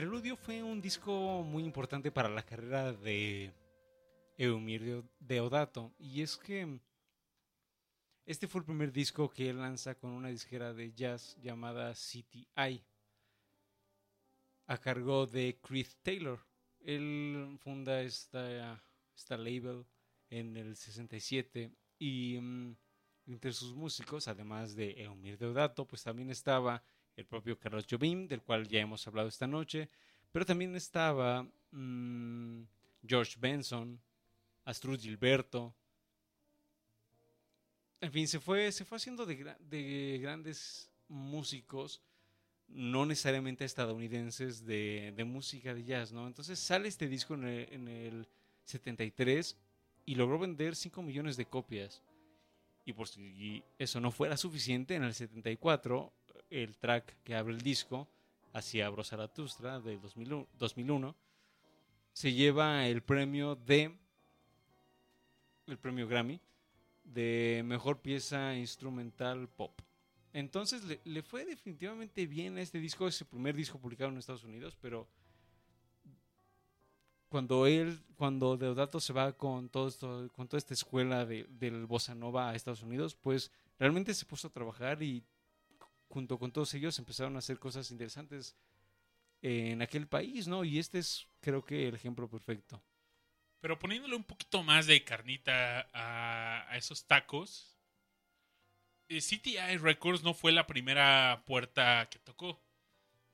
Preludio 0.00 0.34
fue 0.34 0.62
un 0.62 0.80
disco 0.80 1.42
muy 1.42 1.62
importante 1.62 2.10
para 2.10 2.30
la 2.30 2.42
carrera 2.42 2.90
de 2.90 3.52
Eumir 4.38 4.80
Deo- 4.82 5.04
Deodato. 5.18 5.92
Y 5.98 6.22
es 6.22 6.38
que 6.38 6.80
este 8.24 8.48
fue 8.48 8.60
el 8.60 8.64
primer 8.64 8.92
disco 8.92 9.28
que 9.28 9.50
él 9.50 9.58
lanza 9.58 9.94
con 9.94 10.12
una 10.12 10.28
disquera 10.28 10.72
de 10.72 10.94
jazz 10.94 11.36
llamada 11.42 11.92
CTI, 11.92 12.82
a 14.68 14.78
cargo 14.78 15.26
de 15.26 15.58
Chris 15.60 15.98
Taylor. 16.02 16.40
Él 16.80 17.58
funda 17.60 18.00
esta, 18.00 18.82
esta 19.14 19.36
label 19.36 19.84
en 20.30 20.56
el 20.56 20.76
67 20.76 21.70
y 21.98 22.38
mm, 22.40 22.74
entre 23.26 23.52
sus 23.52 23.74
músicos, 23.74 24.28
además 24.28 24.74
de 24.74 25.02
Eumir 25.02 25.36
Deodato, 25.36 25.86
pues 25.86 26.02
también 26.02 26.30
estaba 26.30 26.82
el 27.16 27.26
propio 27.26 27.58
Carlos 27.58 27.86
Jobim, 27.88 28.26
del 28.26 28.42
cual 28.42 28.66
ya 28.68 28.80
hemos 28.80 29.06
hablado 29.06 29.28
esta 29.28 29.46
noche, 29.46 29.88
pero 30.32 30.46
también 30.46 30.74
estaba 30.76 31.46
mm, 31.72 32.62
George 33.06 33.36
Benson, 33.40 34.00
Astrud 34.64 35.00
Gilberto. 35.00 35.74
En 38.00 38.12
fin, 38.12 38.26
se 38.26 38.40
fue, 38.40 38.72
se 38.72 38.84
fue 38.84 38.96
haciendo 38.96 39.26
de 39.26 40.18
grandes 40.22 40.90
músicos, 41.08 42.00
no 42.68 43.04
necesariamente 43.04 43.64
estadounidenses, 43.64 44.64
de, 44.64 45.12
de 45.16 45.24
música 45.24 45.74
de 45.74 45.84
jazz, 45.84 46.12
¿no? 46.12 46.26
Entonces 46.26 46.58
sale 46.58 46.88
este 46.88 47.08
disco 47.08 47.34
en 47.34 47.44
el, 47.44 47.72
en 47.72 47.88
el 47.88 48.28
73 48.64 49.56
y 50.06 50.14
logró 50.14 50.38
vender 50.38 50.76
5 50.76 51.02
millones 51.02 51.36
de 51.36 51.46
copias. 51.46 52.02
Y 52.84 52.92
por 52.92 53.08
si 53.08 53.62
eso 53.78 54.00
no 54.00 54.10
fuera 54.10 54.36
suficiente, 54.36 54.94
en 54.94 55.02
el 55.04 55.14
74 55.14 56.12
el 56.50 56.76
track 56.76 57.16
que 57.22 57.34
abre 57.34 57.54
el 57.54 57.60
disco, 57.60 58.08
Hacia 58.52 58.86
Abro 58.86 59.04
Zaratustra, 59.04 59.80
de 59.80 59.96
2001, 59.96 60.48
2001, 60.58 61.14
se 62.12 62.32
lleva 62.32 62.86
el 62.88 63.02
premio 63.02 63.54
de 63.54 63.96
el 65.68 65.78
premio 65.78 66.08
Grammy 66.08 66.40
de 67.04 67.62
mejor 67.64 68.00
pieza 68.00 68.56
instrumental 68.56 69.48
pop. 69.48 69.80
Entonces 70.32 70.82
le, 71.04 71.22
fue 71.22 71.44
definitivamente 71.44 72.26
bien 72.26 72.56
a 72.58 72.60
este 72.60 72.78
disco, 72.78 73.08
es 73.08 73.20
el 73.20 73.26
primer 73.26 73.54
disco 73.54 73.78
publicado 73.78 74.10
en 74.10 74.18
Estados 74.18 74.44
Unidos, 74.44 74.76
pero 74.80 75.08
cuando 77.28 77.66
él, 77.66 78.00
cuando 78.16 78.56
Deodato 78.56 79.00
se 79.00 79.12
va 79.12 79.32
con 79.32 79.68
todo 79.68 79.88
esto, 79.88 80.28
toda 80.28 80.58
esta 80.58 80.74
escuela 80.74 81.24
de, 81.24 81.44
del 81.44 81.86
bossa 81.86 82.14
nova 82.14 82.50
a 82.50 82.54
Estados 82.54 82.82
Unidos, 82.82 83.14
pues 83.14 83.50
realmente 83.78 84.14
se 84.14 84.26
puso 84.26 84.48
a 84.48 84.52
trabajar 84.52 85.02
y 85.02 85.24
junto 86.10 86.38
con 86.38 86.52
todos 86.52 86.74
ellos 86.74 86.98
empezaron 86.98 87.36
a 87.36 87.38
hacer 87.38 87.58
cosas 87.58 87.90
interesantes 87.90 88.56
en 89.42 89.80
aquel 89.80 90.06
país, 90.06 90.48
¿no? 90.48 90.64
Y 90.64 90.78
este 90.78 90.98
es, 90.98 91.26
creo 91.40 91.64
que, 91.64 91.88
el 91.88 91.94
ejemplo 91.94 92.28
perfecto. 92.28 92.82
Pero 93.60 93.78
poniéndole 93.78 94.16
un 94.16 94.24
poquito 94.24 94.62
más 94.62 94.86
de 94.86 95.04
carnita 95.04 95.88
a, 95.92 96.66
a 96.68 96.76
esos 96.76 97.06
tacos, 97.06 97.78
eh, 99.08 99.20
CTI 99.20 99.78
Records 99.78 100.22
no 100.22 100.34
fue 100.34 100.52
la 100.52 100.66
primera 100.66 101.42
puerta 101.46 102.08
que 102.10 102.18
tocó. 102.18 102.60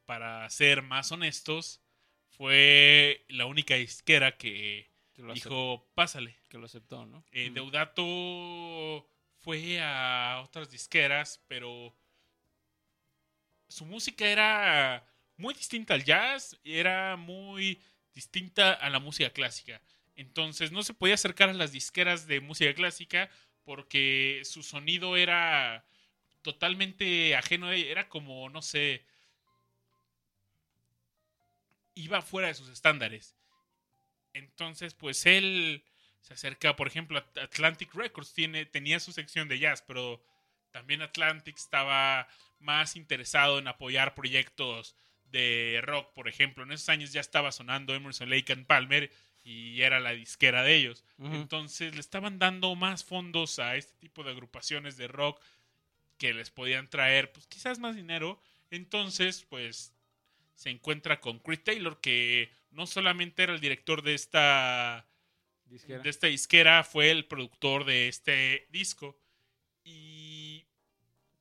Para 0.04 0.48
ser 0.50 0.82
más 0.82 1.10
honestos, 1.10 1.80
fue 2.28 3.24
la 3.28 3.46
única 3.46 3.74
disquera 3.74 4.36
que 4.36 4.90
dijo, 5.34 5.88
pásale. 5.94 6.36
que 6.48 6.58
lo 6.58 6.66
aceptó, 6.66 7.06
¿no? 7.06 7.24
Eh, 7.32 7.50
Mm. 7.50 7.54
Deudato 7.54 9.08
fue 9.38 9.80
a 9.80 10.42
otras 10.44 10.70
disqueras, 10.70 11.42
pero 11.48 11.94
su 13.68 13.84
música 13.84 14.26
era 14.26 15.06
muy 15.36 15.54
distinta 15.54 15.94
al 15.94 16.04
jazz, 16.04 16.58
era 16.64 17.16
muy 17.16 17.80
distinta 18.14 18.72
a 18.72 18.90
la 18.90 18.98
música 18.98 19.30
clásica. 19.30 19.80
Entonces 20.14 20.72
no 20.72 20.82
se 20.82 20.94
podía 20.94 21.14
acercar 21.14 21.50
a 21.50 21.54
las 21.54 21.72
disqueras 21.72 22.26
de 22.26 22.40
música 22.40 22.74
clásica 22.74 23.30
porque 23.64 24.42
su 24.44 24.62
sonido 24.62 25.16
era 25.16 25.84
totalmente 26.42 27.34
ajeno, 27.36 27.72
era 27.72 28.08
como, 28.08 28.48
no 28.48 28.62
sé, 28.62 29.04
iba 31.94 32.22
fuera 32.22 32.48
de 32.48 32.54
sus 32.54 32.68
estándares. 32.68 33.36
Entonces, 34.32 34.94
pues 34.94 35.26
él 35.26 35.82
se 36.20 36.34
acerca, 36.34 36.76
por 36.76 36.86
ejemplo, 36.86 37.18
a 37.18 37.42
Atlantic 37.42 37.92
Records 37.94 38.32
tiene, 38.32 38.66
tenía 38.66 39.00
su 39.00 39.12
sección 39.12 39.48
de 39.48 39.58
jazz, 39.58 39.82
pero 39.82 40.22
también 40.76 41.00
Atlantic 41.00 41.56
estaba 41.56 42.28
más 42.58 42.96
interesado 42.96 43.58
en 43.58 43.66
apoyar 43.66 44.14
proyectos 44.14 44.94
de 45.30 45.80
rock, 45.82 46.12
por 46.12 46.28
ejemplo. 46.28 46.64
En 46.64 46.70
esos 46.70 46.90
años 46.90 47.14
ya 47.14 47.22
estaba 47.22 47.50
sonando 47.50 47.94
Emerson 47.94 48.28
Lake 48.28 48.52
and 48.52 48.66
Palmer 48.66 49.10
y 49.42 49.80
era 49.80 50.00
la 50.00 50.10
disquera 50.10 50.62
de 50.62 50.74
ellos. 50.74 51.02
Entonces 51.18 51.94
le 51.94 52.00
estaban 52.00 52.38
dando 52.38 52.74
más 52.74 53.04
fondos 53.04 53.58
a 53.58 53.76
este 53.76 53.94
tipo 53.94 54.22
de 54.22 54.32
agrupaciones 54.32 54.98
de 54.98 55.08
rock 55.08 55.40
que 56.18 56.34
les 56.34 56.50
podían 56.50 56.90
traer, 56.90 57.32
pues 57.32 57.46
quizás 57.46 57.78
más 57.78 57.96
dinero. 57.96 58.38
Entonces, 58.70 59.46
pues 59.48 59.94
se 60.56 60.68
encuentra 60.68 61.20
con 61.20 61.38
Chris 61.38 61.64
Taylor, 61.64 62.02
que 62.02 62.50
no 62.70 62.86
solamente 62.86 63.44
era 63.44 63.54
el 63.54 63.60
director 63.60 64.02
de 64.02 64.12
esta 64.12 65.06
Disquera. 65.64 66.02
de 66.02 66.10
esta 66.10 66.26
disquera, 66.26 66.84
fue 66.84 67.10
el 67.10 67.24
productor 67.24 67.86
de 67.86 68.08
este 68.08 68.66
disco. 68.70 69.16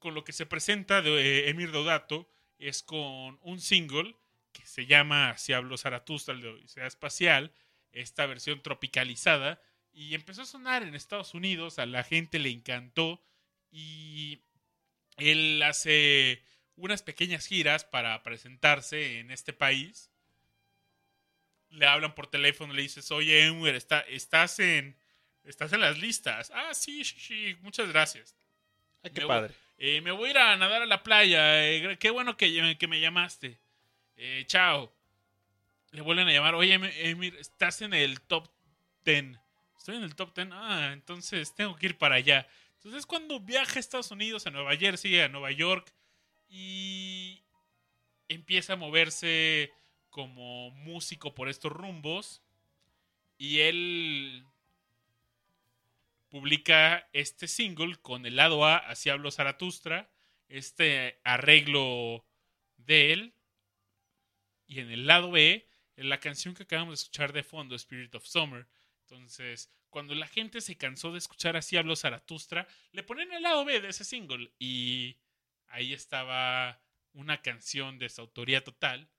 Con 0.05 0.13
lo 0.13 0.23
que 0.23 0.33
se 0.33 0.45
presenta 0.45 1.01
de 1.01 1.49
Emir 1.49 1.71
Deodato 1.71 2.29
es 2.59 2.83
con 2.83 3.39
un 3.41 3.59
single 3.59 4.15
que 4.51 4.63
se 4.63 4.85
llama 4.85 5.35
Si 5.35 5.51
hablo 5.51 5.79
Zaratustra, 5.79 6.35
de 6.35 6.47
Odisea 6.47 6.85
Espacial, 6.85 7.51
esta 7.91 8.27
versión 8.27 8.61
tropicalizada. 8.61 9.59
Y 9.91 10.13
empezó 10.13 10.43
a 10.43 10.45
sonar 10.45 10.83
en 10.83 10.93
Estados 10.93 11.33
Unidos, 11.33 11.79
a 11.79 11.87
la 11.87 12.03
gente 12.03 12.37
le 12.37 12.51
encantó. 12.51 13.19
Y 13.71 14.43
él 15.17 15.63
hace 15.63 16.43
unas 16.75 17.01
pequeñas 17.01 17.47
giras 17.47 17.83
para 17.83 18.21
presentarse 18.21 19.17
en 19.17 19.31
este 19.31 19.53
país 19.53 20.11
le 21.69 21.87
hablan 21.87 22.13
por 22.13 22.27
teléfono, 22.27 22.73
le 22.73 22.83
dices, 22.83 23.09
oye, 23.09 23.47
Emir, 23.47 23.73
está, 23.73 24.01
estás 24.01 24.59
en 24.59 24.95
estás 25.45 25.73
en 25.73 25.81
las 25.81 25.97
listas. 25.97 26.51
Ah, 26.53 26.75
sí, 26.75 27.03
sí, 27.03 27.19
sí, 27.19 27.57
muchas 27.61 27.89
gracias. 27.89 28.35
Ay, 29.01 29.09
qué 29.09 29.21
Me 29.21 29.27
padre. 29.27 29.64
Eh, 29.77 30.01
me 30.01 30.11
voy 30.11 30.29
a 30.29 30.31
ir 30.31 30.37
a 30.37 30.57
nadar 30.57 30.81
a 30.81 30.85
la 30.85 31.03
playa. 31.03 31.65
eh, 31.67 31.97
qué 31.99 32.09
bueno 32.09 32.37
que, 32.37 32.77
que 32.77 32.87
me 32.87 32.99
llamaste. 33.01 33.59
Eh, 34.15 34.43
chao. 34.47 34.93
Le 35.91 36.01
vuelven 36.01 36.27
a 36.27 36.31
llamar. 36.33 36.55
Oye, 36.55 36.73
Em- 36.73 36.83
Emir, 36.95 37.35
estás 37.35 37.81
en 37.81 37.93
el 37.93 38.21
top 38.21 38.47
10. 39.03 39.37
Estoy 39.77 39.97
en 39.97 40.03
el 40.03 40.15
top 40.15 40.33
10. 40.35 40.49
Ah, 40.51 40.91
entonces 40.93 41.53
tengo 41.55 41.75
que 41.75 41.87
ir 41.87 41.97
para 41.97 42.15
allá. 42.15 42.47
Entonces 42.75 42.99
es 42.99 43.05
cuando 43.05 43.39
viaja 43.39 43.75
a 43.75 43.79
Estados 43.79 44.11
Unidos, 44.11 44.45
a 44.47 44.51
Nueva 44.51 44.75
Jersey, 44.75 45.19
a 45.19 45.29
Nueva 45.29 45.51
York. 45.51 45.91
Y 46.49 47.41
empieza 48.29 48.73
a 48.73 48.77
moverse 48.77 49.71
como 50.09 50.71
músico 50.71 51.33
por 51.35 51.49
estos 51.49 51.71
rumbos. 51.71 52.41
Y 53.37 53.59
él 53.59 54.45
publica 56.35 57.07
este 57.13 57.47
single 57.47 57.95
con 58.01 58.25
el 58.25 58.35
lado 58.35 58.65
A, 58.65 58.75
Así 58.75 59.09
hablo 59.09 59.31
Zaratustra, 59.31 60.11
este 60.49 61.21
arreglo 61.23 62.25
de 62.75 63.13
él. 63.13 63.35
Y 64.67 64.81
en 64.81 64.91
el 64.91 65.07
lado 65.07 65.31
B, 65.31 65.65
en 65.95 66.09
la 66.09 66.19
canción 66.19 66.53
que 66.53 66.63
acabamos 66.63 66.91
de 66.91 67.03
escuchar 67.03 67.31
de 67.31 67.41
fondo, 67.41 67.73
Spirit 67.77 68.13
of 68.15 68.25
Summer. 68.25 68.67
Entonces, 69.03 69.71
cuando 69.89 70.13
la 70.13 70.27
gente 70.27 70.59
se 70.59 70.75
cansó 70.75 71.13
de 71.13 71.19
escuchar 71.19 71.55
Así 71.55 71.77
hablo 71.77 71.95
Zaratustra, 71.95 72.67
le 72.91 73.03
ponen 73.03 73.31
el 73.31 73.43
lado 73.43 73.63
B 73.63 73.79
de 73.79 73.87
ese 73.87 74.03
single. 74.03 74.51
Y 74.59 75.15
ahí 75.67 75.93
estaba 75.93 76.81
una 77.13 77.41
canción 77.41 77.97
de 77.97 78.09
su 78.09 78.19
autoría 78.19 78.61
total 78.61 79.09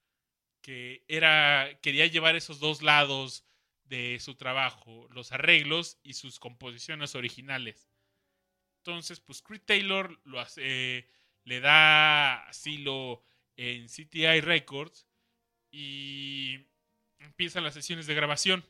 que 0.61 1.03
era 1.09 1.79
quería 1.81 2.09
llevar 2.09 2.37
esos 2.37 2.61
dos 2.61 2.83
lados 2.83 3.47
de 3.89 4.19
su 4.21 4.35
trabajo, 4.35 5.09
los 5.11 5.33
arreglos 5.33 5.99
y 6.03 6.15
sus 6.15 6.39
composiciones 6.39 7.15
originales. 7.15 7.89
Entonces, 8.79 9.21
pues 9.21 9.43
Creed 9.43 9.63
Taylor 9.63 10.21
lo 10.25 10.41
hace, 10.41 10.63
eh, 10.65 11.11
le 11.45 11.61
da 11.61 12.47
asilo 12.49 13.23
en 13.57 13.89
CTI 13.89 14.41
Records 14.41 15.07
y 15.71 16.67
empiezan 17.19 17.65
las 17.65 17.75
sesiones 17.75 18.07
de 18.07 18.15
grabación. 18.15 18.65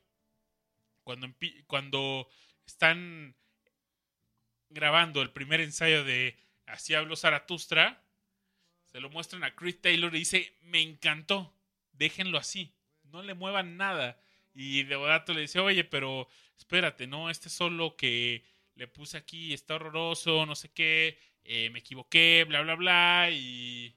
Cuando, 1.03 1.29
cuando 1.67 2.29
están 2.67 3.37
grabando 4.69 5.23
el 5.23 5.31
primer 5.31 5.61
ensayo 5.61 6.05
de 6.05 6.37
Así 6.67 6.95
hablo 6.95 7.15
Zaratustra, 7.15 8.03
se 8.87 9.01
lo 9.01 9.09
muestran 9.09 9.45
a 9.45 9.55
Creed 9.55 9.77
Taylor 9.81 10.15
y 10.15 10.21
dice, 10.21 10.57
me 10.63 10.83
encantó, 10.83 11.55
déjenlo 11.93 12.39
así, 12.39 12.75
no 13.05 13.23
le 13.23 13.35
muevan 13.35 13.77
nada. 13.77 14.21
Y 14.57 14.85
Deodato 14.85 15.35
le 15.35 15.43
dice, 15.43 15.61
oye, 15.61 15.85
pero 15.85 16.29
espérate, 16.59 17.07
¿no? 17.07 17.29
Este 17.31 17.51
solo 17.51 17.95
que 17.97 18.43
le 18.75 18.89
puse 18.89 19.19
aquí 19.19 19.53
está 19.55 19.75
horroroso, 19.77 20.47
no 20.47 20.55
sé 20.57 20.71
qué. 20.73 21.19
eh, 21.45 21.71
me 21.71 21.79
equivoqué, 21.81 22.45
bla, 22.49 22.63
bla, 22.63 22.75
bla, 22.75 23.31
y 23.31 23.95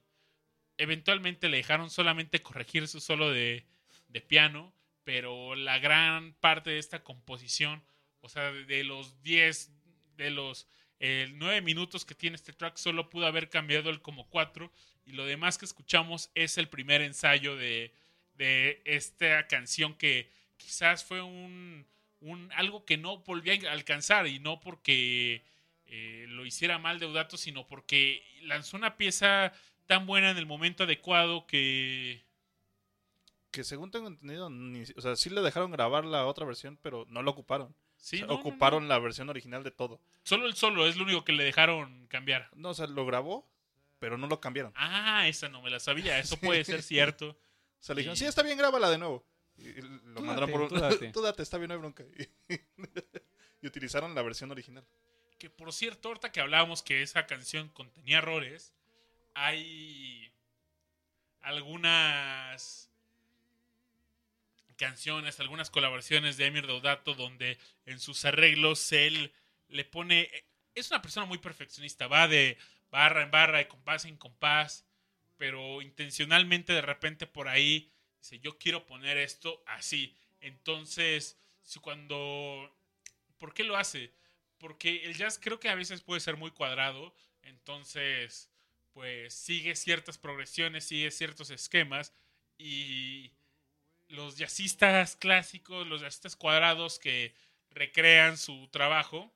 eventualmente 0.77 1.49
le 1.49 1.57
dejaron 1.57 1.89
solamente 1.89 2.41
corregir 2.43 2.87
su 2.87 2.99
solo 2.99 3.31
de, 3.31 3.65
de 4.09 4.21
piano, 4.21 4.73
pero 5.03 5.55
la 5.55 5.79
gran 5.79 6.33
parte 6.35 6.69
de 6.71 6.79
esta 6.79 7.03
composición, 7.03 7.83
o 8.21 8.29
sea, 8.29 8.51
de, 8.51 8.83
los 8.83 9.21
10, 9.23 9.71
de 10.17 10.29
los 10.29 10.67
eh, 10.99 11.29
9 11.33 11.61
minutos 11.61 12.05
que 12.05 12.15
tiene 12.15 12.35
este 12.35 12.53
track, 12.53 12.77
solo 12.77 13.09
pudo 13.09 13.25
haber 13.25 13.49
cambiado 13.49 13.89
el 13.89 14.01
como 14.01 14.29
4, 14.29 14.71
y 15.05 15.13
lo 15.13 15.25
demás 15.25 15.57
que 15.57 15.65
escuchamos 15.65 16.29
es 16.35 16.57
el 16.57 16.69
primer 16.69 17.01
ensayo 17.01 17.55
de, 17.55 17.93
de 18.35 18.81
esta 18.85 19.47
canción 19.47 19.95
que 19.95 20.29
quizás 20.59 21.03
fue 21.03 21.21
un, 21.23 21.87
un 22.19 22.51
algo 22.53 22.85
que 22.85 22.97
no 22.97 23.17
volví 23.19 23.49
a 23.65 23.71
alcanzar 23.71 24.27
y 24.27 24.37
no 24.39 24.59
porque 24.59 25.43
eh, 25.87 26.25
lo 26.29 26.45
hiciera 26.45 26.77
mal 26.77 26.99
Deodato, 26.99 27.35
sino 27.37 27.65
porque 27.67 28.23
lanzó 28.43 28.77
una 28.77 28.95
pieza 28.97 29.51
tan 29.87 30.05
buena 30.05 30.29
en 30.29 30.37
el 30.37 30.45
momento 30.45 30.83
adecuado 30.83 31.47
que 31.47 32.23
Que 33.51 33.63
según 33.63 33.89
tengo 33.89 34.07
entendido, 34.07 34.49
ni- 34.51 34.83
o 34.95 35.01
sea, 35.01 35.15
sí 35.15 35.29
le 35.31 35.41
dejaron 35.41 35.71
grabar 35.71 36.05
la 36.05 36.25
otra 36.27 36.45
versión, 36.45 36.77
pero 36.83 37.05
no 37.09 37.23
lo 37.23 37.31
ocuparon. 37.31 37.73
sí, 37.97 38.17
O 38.17 38.19
sea, 38.19 38.27
no, 38.27 38.33
no, 38.33 38.39
ocuparon 38.39 38.83
no. 38.83 38.89
la 38.89 38.99
versión 38.99 39.29
original 39.29 39.63
de 39.63 39.71
todo. 39.71 39.99
solo 40.23 40.45
el 40.45 40.53
solo 40.55 40.85
es 40.87 40.95
lo 40.97 41.03
único 41.03 41.25
que 41.25 41.31
le 41.33 41.43
dejaron 41.43 42.05
cambiar. 42.07 42.49
No, 42.53 42.69
o 42.69 42.73
sea, 42.75 42.85
lo 42.85 43.05
grabó, 43.07 43.49
pero 43.97 44.17
no 44.19 44.27
lo 44.27 44.39
cambiaron. 44.39 44.71
Ah, 44.75 45.27
esa 45.27 45.49
no 45.49 45.61
me 45.63 45.71
la 45.71 45.79
sabía, 45.79 46.19
eso 46.19 46.37
puede 46.39 46.63
ser 46.63 46.83
cierto. 46.83 47.29
O 47.31 47.37
sea, 47.81 47.95
le 47.95 48.01
dijeron, 48.01 48.15
Sí. 48.17 48.25
sí, 48.25 48.29
está 48.29 48.43
bien, 48.43 48.57
grábala 48.57 48.89
de 48.91 48.99
nuevo. 48.99 49.25
Y 49.59 49.81
lo 49.81 50.15
Tú 50.15 50.21
mandaron 50.21 50.39
date, 50.39 50.51
por 50.51 50.61
un... 50.61 50.69
tú 50.69 50.75
date. 50.75 51.11
Tú 51.13 51.21
date, 51.21 51.43
está 51.43 51.57
bien, 51.57 51.69
no 51.69 51.73
hay 51.73 51.79
bronca. 51.79 52.03
y 53.61 53.67
utilizaron 53.67 54.15
la 54.15 54.21
versión 54.21 54.51
original. 54.51 54.85
Que 55.37 55.49
por 55.49 55.73
cierto, 55.73 56.09
ahorita 56.09 56.31
que 56.31 56.41
hablábamos 56.41 56.81
que 56.81 57.01
esa 57.01 57.25
canción 57.25 57.69
contenía 57.69 58.17
errores, 58.19 58.73
hay 59.33 60.31
algunas 61.41 62.89
canciones, 64.75 65.39
algunas 65.39 65.69
colaboraciones 65.69 66.37
de 66.37 66.45
Emir 66.45 66.65
Deodato 66.65 67.13
donde 67.13 67.57
en 67.85 67.99
sus 67.99 68.25
arreglos 68.25 68.91
él 68.91 69.33
le 69.67 69.85
pone... 69.85 70.29
Es 70.73 70.89
una 70.89 71.01
persona 71.01 71.25
muy 71.25 71.37
perfeccionista, 71.37 72.07
va 72.07 72.27
de 72.27 72.57
barra 72.89 73.23
en 73.23 73.31
barra, 73.31 73.57
de 73.57 73.67
compás 73.67 74.05
en 74.05 74.17
compás, 74.17 74.85
pero 75.37 75.81
intencionalmente 75.81 76.73
de 76.73 76.81
repente 76.81 77.27
por 77.27 77.47
ahí 77.47 77.91
dice, 78.21 78.39
yo 78.39 78.57
quiero 78.57 78.85
poner 78.85 79.17
esto 79.17 79.63
así. 79.65 80.15
Entonces, 80.41 81.37
si 81.63 81.79
cuando... 81.79 82.75
¿Por 83.37 83.53
qué 83.53 83.63
lo 83.63 83.77
hace? 83.77 84.11
Porque 84.57 85.05
el 85.05 85.15
jazz 85.15 85.39
creo 85.41 85.59
que 85.59 85.69
a 85.69 85.75
veces 85.75 86.01
puede 86.01 86.19
ser 86.19 86.35
muy 86.35 86.51
cuadrado, 86.51 87.13
entonces 87.43 88.49
pues 88.91 89.33
sigue 89.33 89.75
ciertas 89.75 90.17
progresiones, 90.17 90.83
sigue 90.83 91.11
ciertos 91.11 91.49
esquemas 91.51 92.11
y 92.57 93.31
los 94.09 94.37
jazzistas 94.37 95.15
clásicos, 95.15 95.87
los 95.87 96.01
jazzistas 96.01 96.35
cuadrados 96.35 96.99
que 96.99 97.33
recrean 97.71 98.37
su 98.37 98.67
trabajo, 98.69 99.31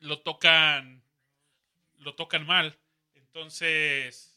lo 0.00 0.20
tocan, 0.20 1.02
lo 1.98 2.14
tocan 2.14 2.44
mal. 2.44 2.76
Entonces, 3.14 4.33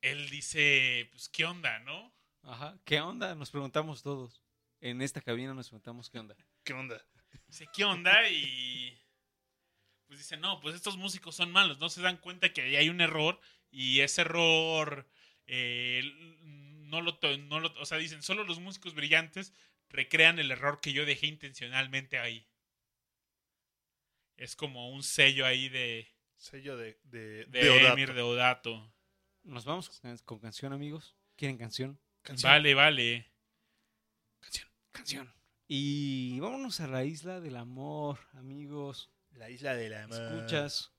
él 0.00 0.30
dice, 0.30 1.08
pues, 1.10 1.28
¿qué 1.28 1.44
onda, 1.44 1.78
no? 1.80 2.14
Ajá. 2.42 2.78
¿Qué 2.84 3.00
onda? 3.00 3.34
Nos 3.34 3.50
preguntamos 3.50 4.02
todos. 4.02 4.42
En 4.80 5.02
esta 5.02 5.20
cabina 5.20 5.54
nos 5.54 5.68
preguntamos 5.68 6.08
qué 6.10 6.18
onda. 6.18 6.36
¿Qué 6.64 6.72
onda? 6.72 7.04
Dice, 7.46 7.68
¿qué 7.74 7.84
onda? 7.84 8.28
Y 8.28 9.00
pues 10.06 10.20
dice, 10.20 10.36
no, 10.36 10.60
pues 10.60 10.74
estos 10.74 10.96
músicos 10.96 11.34
son 11.36 11.50
malos, 11.50 11.78
no 11.78 11.90
se 11.90 12.00
dan 12.00 12.16
cuenta 12.16 12.52
que 12.52 12.62
ahí 12.62 12.76
hay 12.76 12.88
un 12.88 13.02
error 13.02 13.38
y 13.70 14.00
ese 14.00 14.22
error 14.22 15.06
eh, 15.46 16.02
no, 16.42 17.02
lo, 17.02 17.18
no 17.40 17.60
lo... 17.60 17.72
O 17.80 17.84
sea, 17.84 17.98
dicen, 17.98 18.22
solo 18.22 18.44
los 18.44 18.60
músicos 18.60 18.94
brillantes 18.94 19.52
recrean 19.90 20.38
el 20.38 20.50
error 20.50 20.80
que 20.80 20.94
yo 20.94 21.04
dejé 21.04 21.26
intencionalmente 21.26 22.18
ahí. 22.18 22.46
Es 24.38 24.56
como 24.56 24.90
un 24.90 25.02
sello 25.02 25.44
ahí 25.44 25.68
de, 25.68 26.08
Sello 26.38 26.76
de, 26.76 26.98
de, 27.02 27.44
de 27.46 27.60
Deodato. 27.60 27.92
Emir 27.92 28.14
Deodato. 28.14 28.94
Nos 29.48 29.64
vamos 29.64 29.88
con, 30.26 30.38
canción, 30.40 30.74
amigos. 30.74 31.16
¿Quieren 31.34 31.56
canción? 31.56 31.98
Canción. 32.20 32.52
Vale, 32.52 32.74
vale. 32.74 33.32
Canción. 34.40 34.68
Canción. 34.92 35.34
Y 35.66 36.38
vámonos 36.38 36.80
a 36.80 36.86
la 36.86 37.06
isla 37.06 37.40
del 37.40 37.56
amor, 37.56 38.18
amigos. 38.34 39.10
La 39.30 39.48
isla 39.48 39.74
de 39.74 39.88
la 39.88 40.04
Escuchas 40.04 40.92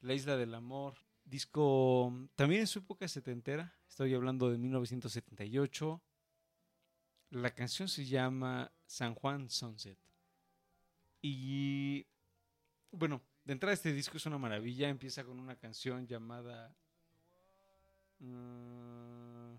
La 0.00 0.14
isla 0.14 0.36
del 0.36 0.54
amor. 0.54 0.94
Disco 1.24 2.12
también 2.36 2.60
en 2.60 2.66
su 2.68 2.78
época 2.78 3.08
setentera. 3.08 3.76
Estoy 3.88 4.14
hablando 4.14 4.48
de 4.48 4.58
1978. 4.58 6.00
La 7.30 7.50
canción 7.50 7.88
se 7.88 8.06
llama 8.06 8.70
San 8.86 9.16
Juan 9.16 9.50
Sunset. 9.50 9.98
Y 11.20 12.06
bueno, 12.92 13.24
de 13.44 13.54
entrada 13.54 13.74
este 13.74 13.92
disco 13.92 14.18
es 14.18 14.26
una 14.26 14.38
maravilla. 14.38 14.88
Empieza 14.88 15.24
con 15.24 15.40
una 15.40 15.56
canción 15.56 16.06
llamada... 16.06 16.76
mm, 18.18 19.56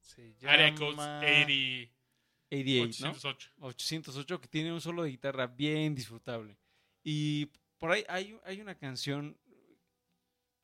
Se 0.00 0.34
Area 0.46 0.74
Code 0.74 0.90
llama- 0.92 1.20
80, 1.20 1.92
88, 2.48 3.04
¿no? 3.04 3.10
808. 3.12 3.50
808 3.60 4.40
que 4.40 4.48
tiene 4.48 4.72
un 4.72 4.80
solo 4.80 5.02
de 5.02 5.10
guitarra 5.10 5.46
bien 5.46 5.94
disfrutable. 5.94 6.56
Y 7.02 7.46
por 7.78 7.90
ahí 7.90 8.04
hay, 8.08 8.38
hay 8.44 8.60
una 8.60 8.74
canción, 8.76 9.36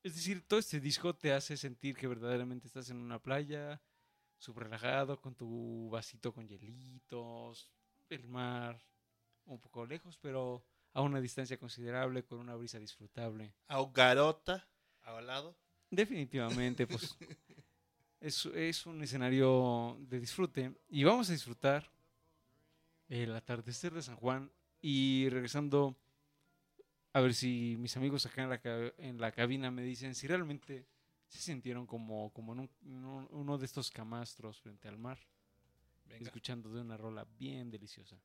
es 0.02 0.14
decir, 0.14 0.42
todo 0.46 0.58
este 0.60 0.80
disco 0.80 1.14
te 1.14 1.32
hace 1.32 1.56
sentir 1.56 1.96
que 1.96 2.06
verdaderamente 2.06 2.66
estás 2.66 2.88
en 2.90 2.96
una 2.96 3.18
playa, 3.20 3.80
súper 4.38 4.64
relajado, 4.64 5.20
con 5.20 5.34
tu 5.34 5.88
vasito 5.90 6.32
con 6.32 6.48
hielitos, 6.48 7.68
el 8.08 8.26
mar 8.26 8.80
un 9.44 9.60
poco 9.60 9.84
lejos, 9.86 10.16
pero 10.18 10.64
a 10.94 11.00
una 11.02 11.20
distancia 11.20 11.58
considerable, 11.58 12.24
con 12.24 12.38
una 12.38 12.54
brisa 12.54 12.78
disfrutable. 12.78 13.54
Ahogarota 13.68 14.66
al 15.04 15.26
lado. 15.26 15.56
Definitivamente, 15.90 16.86
pues 16.86 17.16
es, 18.20 18.46
es 18.46 18.86
un 18.86 19.02
escenario 19.02 19.96
de 20.00 20.20
disfrute 20.20 20.74
y 20.88 21.04
vamos 21.04 21.28
a 21.28 21.32
disfrutar 21.32 21.90
el 23.08 23.34
atardecer 23.34 23.92
de 23.92 24.02
San 24.02 24.16
Juan 24.16 24.50
y 24.80 25.28
regresando 25.28 25.96
a 27.12 27.20
ver 27.20 27.34
si 27.34 27.76
mis 27.78 27.94
amigos 27.96 28.24
acá 28.24 28.42
en 28.44 28.48
la, 28.50 28.60
en 28.96 29.20
la 29.20 29.32
cabina 29.32 29.70
me 29.70 29.82
dicen 29.82 30.14
si 30.14 30.26
realmente 30.26 30.86
se 31.28 31.38
sintieron 31.40 31.86
como, 31.86 32.32
como 32.32 32.52
en, 32.54 32.60
un- 32.60 32.70
en 32.84 33.04
uno 33.36 33.58
de 33.58 33.66
estos 33.66 33.90
camastros 33.90 34.60
frente 34.60 34.88
al 34.88 34.96
mar, 34.98 35.18
Venga. 36.06 36.24
escuchando 36.24 36.70
de 36.72 36.80
una 36.80 36.96
rola 36.96 37.26
bien 37.38 37.70
deliciosa. 37.70 38.16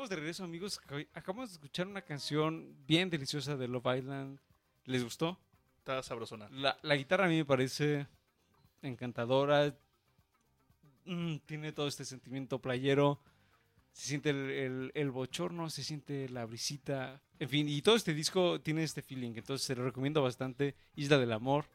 Estamos 0.00 0.10
de 0.10 0.16
regreso, 0.16 0.44
amigos. 0.44 0.80
Ac- 0.88 1.08
Acabamos 1.12 1.50
de 1.50 1.54
escuchar 1.54 1.86
una 1.86 2.00
canción 2.02 2.74
bien 2.86 3.10
deliciosa 3.10 3.56
de 3.58 3.68
Love 3.68 3.98
Island. 3.98 4.40
¿Les 4.86 5.04
gustó? 5.04 5.38
Está 5.76 6.02
sabrosona. 6.02 6.48
La, 6.50 6.78
la 6.82 6.96
guitarra 6.96 7.26
a 7.26 7.28
mí 7.28 7.36
me 7.36 7.44
parece 7.44 8.06
encantadora. 8.80 9.76
Mm, 11.04 11.36
tiene 11.44 11.72
todo 11.72 11.86
este 11.86 12.06
sentimiento 12.06 12.60
playero. 12.62 13.20
Se 13.92 14.08
siente 14.08 14.30
el, 14.30 14.50
el- 14.50 14.92
el 14.94 15.10
bochorno, 15.10 15.68
se 15.68 15.84
siente 15.84 16.30
la 16.30 16.46
brisita. 16.46 17.20
En 17.38 17.48
fin, 17.50 17.68
y 17.68 17.82
todo 17.82 17.96
este 17.96 18.14
disco 18.14 18.58
tiene 18.62 18.82
este 18.84 19.02
feeling. 19.02 19.32
Entonces 19.36 19.66
se 19.66 19.74
lo 19.76 19.84
recomiendo 19.84 20.22
bastante. 20.22 20.76
Isla 20.94 21.18
del 21.18 21.32
Amor. 21.32 21.66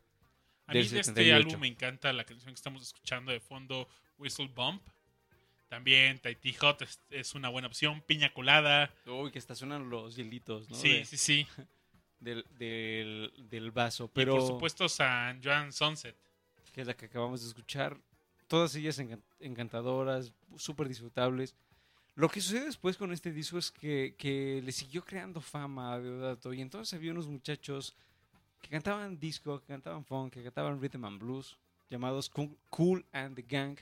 A 0.66 0.72
mí 0.74 0.80
de 0.80 0.86
este 0.86 1.04
78. 1.04 1.36
álbum 1.48 1.60
me 1.62 1.68
encanta 1.68 2.12
la 2.12 2.24
canción 2.24 2.48
que 2.52 2.56
estamos 2.56 2.82
escuchando 2.82 3.32
de 3.32 3.40
fondo, 3.40 3.88
Whistle 4.18 4.48
Bump. 4.48 4.82
También 5.76 6.20
Tahiti 6.20 6.54
Hot 6.54 6.82
es, 6.84 7.02
es 7.10 7.36
una 7.36 7.50
buena 7.50 7.68
opción. 7.68 8.02
Piña 8.08 8.32
colada. 8.34 8.94
Uy, 9.06 9.30
que 9.30 9.40
hasta 9.40 9.56
suenan 9.56 9.90
los 9.90 10.16
hielitos, 10.16 10.70
¿no? 10.70 10.76
sí, 10.78 10.90
De- 11.00 11.06
sí, 11.06 11.18
sí. 11.18 11.48
Del, 12.22 12.46
del, 12.58 13.34
del 13.50 13.72
vaso. 13.72 14.08
Pero... 14.08 14.38
Por 14.38 14.48
supuesto 14.48 14.88
San 14.88 15.44
Joan 15.44 15.74
Sunset. 15.74 16.16
que 16.72 16.80
es 16.82 16.88
la 16.88 16.94
que 16.96 17.08
acabamos 17.08 17.42
de 17.42 17.50
escuchar. 17.50 17.98
Todas 18.48 18.74
ellas 18.76 18.98
encan- 19.00 19.22
encantadoras, 19.42 20.32
súper 20.58 20.88
disfrutables. 20.88 21.56
Lo 22.16 22.30
que 22.30 22.40
sucede 22.40 22.66
después 22.66 22.96
con 22.96 23.12
este 23.12 23.34
disco 23.34 23.58
es 23.58 23.70
que, 23.70 24.16
que 24.18 24.62
le 24.64 24.72
siguió 24.72 25.04
creando 25.04 25.42
fama 25.42 25.94
a 25.94 26.00
Deodato. 26.00 26.54
Y 26.54 26.62
entonces 26.62 26.94
había 26.94 27.12
unos 27.12 27.28
muchachos 27.28 27.94
que 28.62 28.70
cantaban 28.70 29.20
disco, 29.20 29.60
que 29.60 29.68
cantaban 29.68 30.06
funk, 30.06 30.34
que 30.34 30.42
cantaban 30.44 30.82
rhythm 30.82 31.04
and 31.04 31.20
blues, 31.20 31.58
llamados 31.90 32.32
Cool 32.70 33.06
and 33.12 33.36
the 33.36 33.44
Gang, 33.44 33.78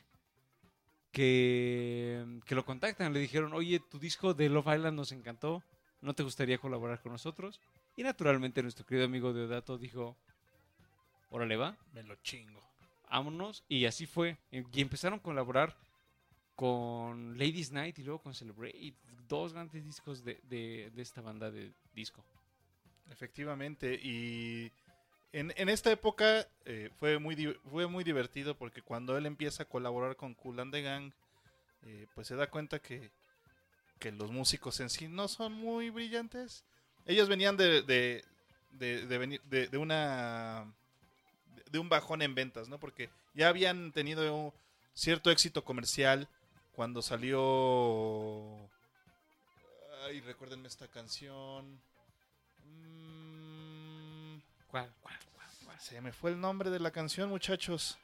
que, 1.14 2.26
que 2.46 2.56
lo 2.56 2.66
contactan. 2.66 3.14
Le 3.14 3.20
dijeron, 3.20 3.54
oye, 3.54 3.80
tu 3.80 4.00
disco 4.00 4.34
de 4.34 4.50
Love 4.50 4.76
Island 4.76 4.98
nos 4.98 5.12
encantó, 5.14 5.64
¿no 6.02 6.14
te 6.14 6.24
gustaría 6.24 6.58
colaborar 6.58 7.00
con 7.02 7.14
nosotros? 7.14 7.62
Y 7.96 8.04
naturalmente 8.04 8.62
nuestro 8.62 8.86
querido 8.86 9.06
amigo 9.06 9.32
Deodato 9.32 9.78
dijo, 9.78 10.18
órale 11.30 11.56
va 11.56 11.78
Me 11.94 12.04
lo 12.04 12.16
chingo. 12.18 12.60
vámonos. 13.10 13.64
Y 13.70 13.86
así 13.86 14.06
fue. 14.08 14.38
Y 14.52 14.82
empezaron 14.82 15.20
a 15.20 15.22
colaborar 15.22 15.76
con 16.56 17.38
Ladies 17.38 17.72
Night 17.72 18.00
y 18.00 18.04
luego 18.04 18.20
con 18.22 18.34
Celebrate. 18.34 18.94
Dos 19.28 19.54
grandes 19.54 19.84
discos 19.86 20.24
de- 20.26 20.42
de 20.50 21.02
esta 21.02 21.22
banda 21.22 21.50
de 21.50 21.72
disco. 21.94 22.26
Efectivamente, 23.12 23.94
y 24.02 24.72
en, 25.34 25.70
esta 25.70 25.92
época 25.92 26.48
eh, 26.66 26.90
fue, 27.00 27.18
muy, 27.20 27.36
fue 27.70 27.88
muy 27.88 28.04
divertido 28.04 28.56
porque 28.56 28.82
cuando 28.82 29.18
él 29.18 29.26
empieza 29.26 29.64
a 29.64 29.68
colaborar 29.68 30.16
con 30.16 30.34
Kool 30.36 30.60
and 30.60 30.72
the 30.72 30.82
Gang, 30.82 31.12
eh, 31.86 32.08
pues 32.16 32.28
se 32.28 32.36
da 32.36 32.50
cuenta 32.50 32.80
que, 32.80 33.12
que 34.00 34.12
los 34.12 34.32
músicos 34.32 34.80
en 34.80 34.90
sí 34.90 35.08
no 35.08 35.28
son 35.28 35.54
muy 35.54 35.90
brillantes. 35.90 36.64
Ellos 37.06 37.28
venían 37.28 37.58
de, 37.58 37.82
de, 37.82 38.24
de, 38.72 39.06
de 39.08 39.18
venir- 39.20 39.42
de- 39.44 39.68
de 39.68 39.78
una 39.78 40.66
de 41.72 41.80
un 41.80 41.90
bajón 41.90 42.22
en 42.22 42.36
ventas, 42.36 42.70
¿no? 42.70 42.80
Porque 42.80 43.10
ya 43.34 43.50
habían 43.50 43.92
tenido 43.92 44.54
cierto 44.94 45.32
éxito 45.32 45.64
comercial 45.64 46.28
cuando 46.76 47.02
salió... 47.02 48.70
Ay, 50.06 50.22
recuérdenme 50.22 50.68
esta 50.68 50.88
canción. 50.88 51.80
Se 55.80 56.02
me 56.02 56.12
fue 56.12 56.32
el 56.32 56.40
nombre 56.40 56.70
de 56.70 56.80
la 56.80 56.92
canción, 56.92 57.30
muchachos. 57.30 57.98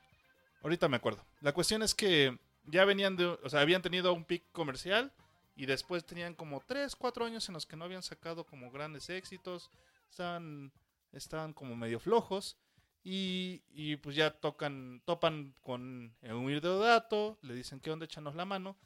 Ahorita 0.62 0.88
me 0.88 0.98
acuerdo. 0.98 1.26
La 1.41 1.54
cuestión 1.54 1.82
es 1.82 1.96
que 1.96 2.38
ya 2.66 2.86
venían 2.86 3.16
de, 3.16 3.26
o 3.26 3.50
sea, 3.50 3.62
habían 3.62 3.82
tenido 3.82 4.14
un 4.14 4.26
pic 4.26 4.44
comercial 4.52 5.12
y 5.56 5.66
después 5.66 6.06
tenían 6.06 6.36
como 6.36 6.60
3, 6.60 6.96
4 6.96 7.26
años 7.26 7.48
en 7.48 7.54
los 7.54 7.66
que 7.66 7.76
no 7.76 7.86
habían 7.86 8.04
sacado 8.04 8.44
como 8.46 8.70
grandes 8.70 9.10
éxitos. 9.10 9.72
Estaban, 10.10 10.72
estaban 11.14 11.54
como 11.54 11.76
medio 11.76 12.00
flojos 12.00 12.58
y, 13.04 13.64
y 13.70 13.96
pues 13.96 14.16
ya 14.16 14.32
tocan, 14.32 15.02
topan 15.06 15.56
con 15.62 16.14
Eumir 16.22 16.62
Deodato, 16.62 17.38
le 17.41 17.54
dicen 17.54 17.80
que 17.80 17.91
onda, 17.91 18.06
échanos 18.06 18.36
la 18.36 18.46
mano 18.46 18.78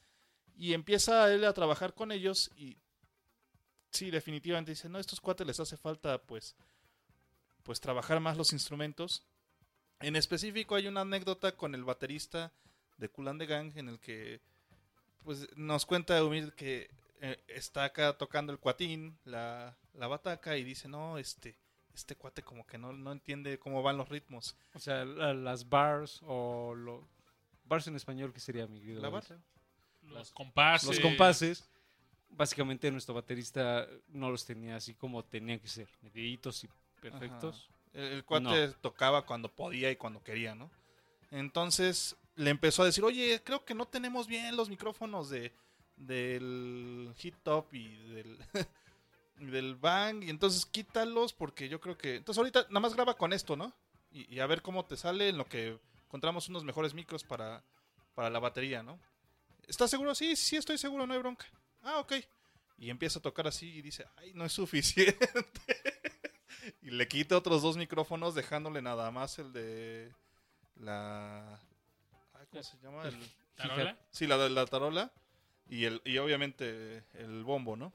y 0.55 0.73
empieza 0.73 1.33
él 1.33 1.43
a 1.45 1.53
trabajar 1.53 1.93
con 1.93 2.11
ellos 2.11 2.51
y 2.55 2.77
sí, 3.91 4.11
definitivamente 4.11 4.71
dice, 4.71 4.87
no, 4.89 4.99
estos 4.99 5.19
cuates 5.19 5.47
les 5.47 5.59
hace 5.59 5.77
falta 5.77 6.21
pues 6.21 6.55
pues 7.63 7.79
trabajar 7.79 8.19
más 8.19 8.37
los 8.37 8.53
instrumentos. 8.53 9.23
En 9.99 10.15
específico 10.15 10.75
hay 10.75 10.87
una 10.87 11.01
anécdota 11.01 11.53
con 11.55 11.75
el 11.75 11.83
baterista 11.83 12.51
de 12.97 13.09
Kool 13.09 13.29
and 13.29 13.39
the 13.39 13.45
Gang 13.45 13.71
en 13.77 13.89
el 13.89 13.99
que 13.99 14.41
pues 15.23 15.47
nos 15.55 15.85
cuenta 15.85 16.21
Humil 16.23 16.53
que 16.53 16.89
eh, 17.21 17.41
está 17.47 17.85
acá 17.85 18.17
tocando 18.17 18.51
el 18.51 18.59
cuatín, 18.59 19.17
la, 19.23 19.77
la 19.93 20.07
bataca 20.07 20.57
y 20.57 20.63
dice, 20.65 20.89
no, 20.89 21.17
este, 21.17 21.55
este 21.95 22.15
cuate 22.17 22.43
como 22.43 22.65
que 22.67 22.77
no, 22.77 22.91
no 22.91 23.13
entiende 23.13 23.57
cómo 23.57 23.81
van 23.81 23.95
los 23.97 24.09
ritmos. 24.09 24.57
O 24.73 24.79
sea, 24.79 25.05
la- 25.05 25.33
las 25.33 25.69
bars 25.69 26.19
o 26.23 26.75
los... 26.75 27.01
Bars 27.63 27.87
en 27.87 27.95
español, 27.95 28.33
¿qué 28.33 28.41
sería, 28.41 28.67
mi 28.67 28.79
querido 28.81 29.01
La 29.01 29.07
barra. 29.07 29.37
Los 30.01 30.31
compases. 30.33 30.89
Los 30.89 30.99
compases. 30.99 31.69
Básicamente 32.29 32.91
nuestro 32.91 33.13
baterista 33.13 33.87
no 34.09 34.29
los 34.29 34.43
tenía 34.43 34.75
así 34.75 34.93
como 34.93 35.23
tenían 35.23 35.59
que 35.59 35.69
ser. 35.69 35.87
Mediditos 36.01 36.61
y 36.65 36.69
perfectos. 37.11 37.69
El, 37.93 38.03
el 38.05 38.25
cuate 38.25 38.69
tocaba 38.81 39.25
cuando 39.25 39.49
podía 39.49 39.91
y 39.91 39.95
cuando 39.95 40.23
quería, 40.23 40.55
¿no? 40.55 40.71
Entonces 41.31 42.15
le 42.35 42.49
empezó 42.49 42.81
a 42.83 42.85
decir, 42.85 43.03
oye, 43.03 43.41
creo 43.43 43.65
que 43.65 43.75
no 43.75 43.87
tenemos 43.87 44.27
bien 44.27 44.55
los 44.55 44.69
micrófonos 44.69 45.29
de 45.29 45.53
del 45.95 47.13
hit 47.17 47.35
top 47.43 47.73
y 47.73 47.95
del, 48.07 48.39
y 49.39 49.45
del 49.45 49.75
bang, 49.75 50.23
y 50.23 50.29
entonces 50.29 50.65
quítalos 50.65 51.33
porque 51.33 51.69
yo 51.69 51.79
creo 51.79 51.97
que... 51.97 52.15
Entonces 52.15 52.39
ahorita 52.39 52.63
nada 52.69 52.79
más 52.79 52.95
graba 52.95 53.15
con 53.15 53.31
esto, 53.31 53.55
¿no? 53.55 53.73
Y, 54.11 54.33
y 54.33 54.39
a 54.39 54.47
ver 54.47 54.61
cómo 54.61 54.85
te 54.85 54.97
sale 54.97 55.29
en 55.29 55.37
lo 55.37 55.45
que 55.45 55.77
encontramos 56.05 56.49
unos 56.49 56.63
mejores 56.63 56.93
micros 56.93 57.23
para, 57.23 57.63
para 58.15 58.29
la 58.29 58.39
batería, 58.39 58.83
¿no? 58.83 58.99
¿Estás 59.67 59.89
seguro? 59.89 60.13
Sí, 60.13 60.35
sí, 60.35 60.55
estoy 60.55 60.77
seguro, 60.77 61.07
no 61.07 61.13
hay 61.13 61.19
bronca. 61.19 61.45
Ah, 61.81 61.99
ok. 61.99 62.13
Y 62.77 62.89
empieza 62.89 63.19
a 63.19 63.21
tocar 63.21 63.47
así 63.47 63.69
y 63.69 63.81
dice, 63.81 64.05
ay, 64.17 64.33
no 64.33 64.45
es 64.45 64.53
suficiente. 64.53 65.29
y 66.81 66.91
le 66.91 67.07
quita 67.07 67.37
otros 67.37 67.61
dos 67.61 67.77
micrófonos 67.77 68.35
dejándole 68.35 68.81
nada 68.81 69.09
más 69.11 69.37
el 69.39 69.51
de 69.53 70.11
la... 70.75 71.59
ay, 72.33 72.45
¿Cómo 72.51 72.63
se 72.63 72.77
llama? 72.81 73.03
El- 73.07 73.31
¿Tarola? 73.55 73.97
Sí, 74.11 74.25
la 74.27 74.37
de 74.37 74.49
la 74.49 74.65
tarola 74.65 75.11
y, 75.69 75.85
el, 75.85 76.01
y 76.05 76.17
obviamente 76.17 77.03
el 77.13 77.43
bombo, 77.43 77.75
¿no? 77.75 77.93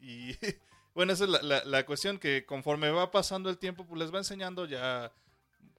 Y 0.00 0.36
bueno, 0.94 1.12
esa 1.12 1.24
es 1.24 1.30
la, 1.30 1.42
la- 1.42 1.64
la 1.64 1.84
cuestión 1.86 2.18
que 2.18 2.44
conforme 2.46 2.90
va 2.90 3.10
pasando 3.10 3.50
el 3.50 3.58
tiempo, 3.58 3.84
pues 3.86 3.98
les 3.98 4.14
va 4.14 4.18
enseñando 4.18 4.66
ya 4.66 5.12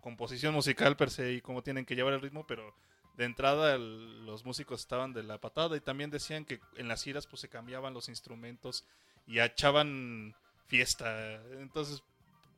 composición 0.02 0.54
musical 0.54 0.96
per 0.98 1.10
se 1.10 1.34
y 1.34 1.42
cómo 1.42 1.64
tienen 1.64 1.86
que 1.86 1.96
llevar 1.96 2.14
el 2.14 2.22
ritmo, 2.22 2.46
pero 2.46 2.76
de 3.16 3.24
entrada 3.26 3.76
el- 3.76 4.26
los 4.26 4.44
músicos 4.46 4.82
estaban 4.82 5.14
de 5.14 5.24
la 5.24 5.40
patada 5.40 5.78
y 5.78 5.82
también 5.82 6.10
decían 6.12 6.44
que 6.46 6.60
en 6.76 6.88
las 6.90 7.02
giras 7.04 7.26
pues 7.28 7.40
se 7.42 7.50
cambiaban 7.50 7.94
los 7.94 8.10
instrumentos 8.10 8.86
y 9.26 9.40
echaban 9.40 10.36
fiesta. 10.68 11.42
Entonces, 11.60 12.04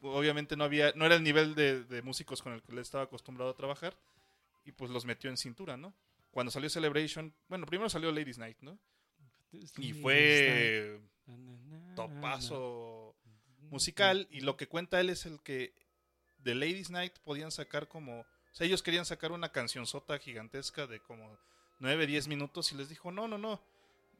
obviamente 0.02 0.56
no 0.56 0.64
había, 0.64 0.92
no 0.96 1.06
era 1.06 1.16
el 1.16 1.24
nivel 1.24 1.56
de, 1.56 1.84
de 1.84 2.02
músicos 2.02 2.42
con 2.42 2.54
el 2.54 2.62
que 2.62 2.72
él 2.72 2.80
estaba 2.80 3.06
acostumbrado 3.06 3.52
a 3.52 3.56
trabajar 3.56 3.96
y 4.66 4.72
pues 4.72 4.92
los 4.92 5.06
metió 5.06 5.30
en 5.30 5.38
cintura, 5.38 5.78
¿no? 5.78 5.94
Cuando 6.32 6.52
salió 6.52 6.70
Celebration, 6.70 7.34
bueno, 7.48 7.66
primero 7.66 7.90
salió 7.90 8.12
Ladies 8.12 8.38
Night, 8.38 8.58
¿no? 8.62 8.78
Y 9.78 9.94
fue 9.94 11.00
topazo 11.96 13.16
musical 13.70 14.28
y 14.30 14.42
lo 14.42 14.56
que 14.58 14.68
cuenta 14.68 15.00
él 15.00 15.10
es 15.10 15.26
el 15.26 15.42
que 15.42 15.74
de 16.40 16.56
Ladies 16.56 16.90
Night 16.90 17.14
podían 17.24 17.52
sacar 17.52 17.88
como, 17.88 18.22
o 18.22 18.26
sea, 18.52 18.68
ellos 18.68 18.84
querían 18.84 19.06
sacar 19.06 19.32
una 19.32 19.52
cancionzota 19.52 20.20
gigantesca 20.20 20.86
de 20.86 21.00
como 21.00 21.38
9, 21.80 22.08
10 22.08 22.28
minutos 22.28 22.72
y 22.72 22.76
les 22.76 22.90
dijo, 22.90 23.12
no, 23.12 23.28
no, 23.28 23.38
no, 23.38 23.62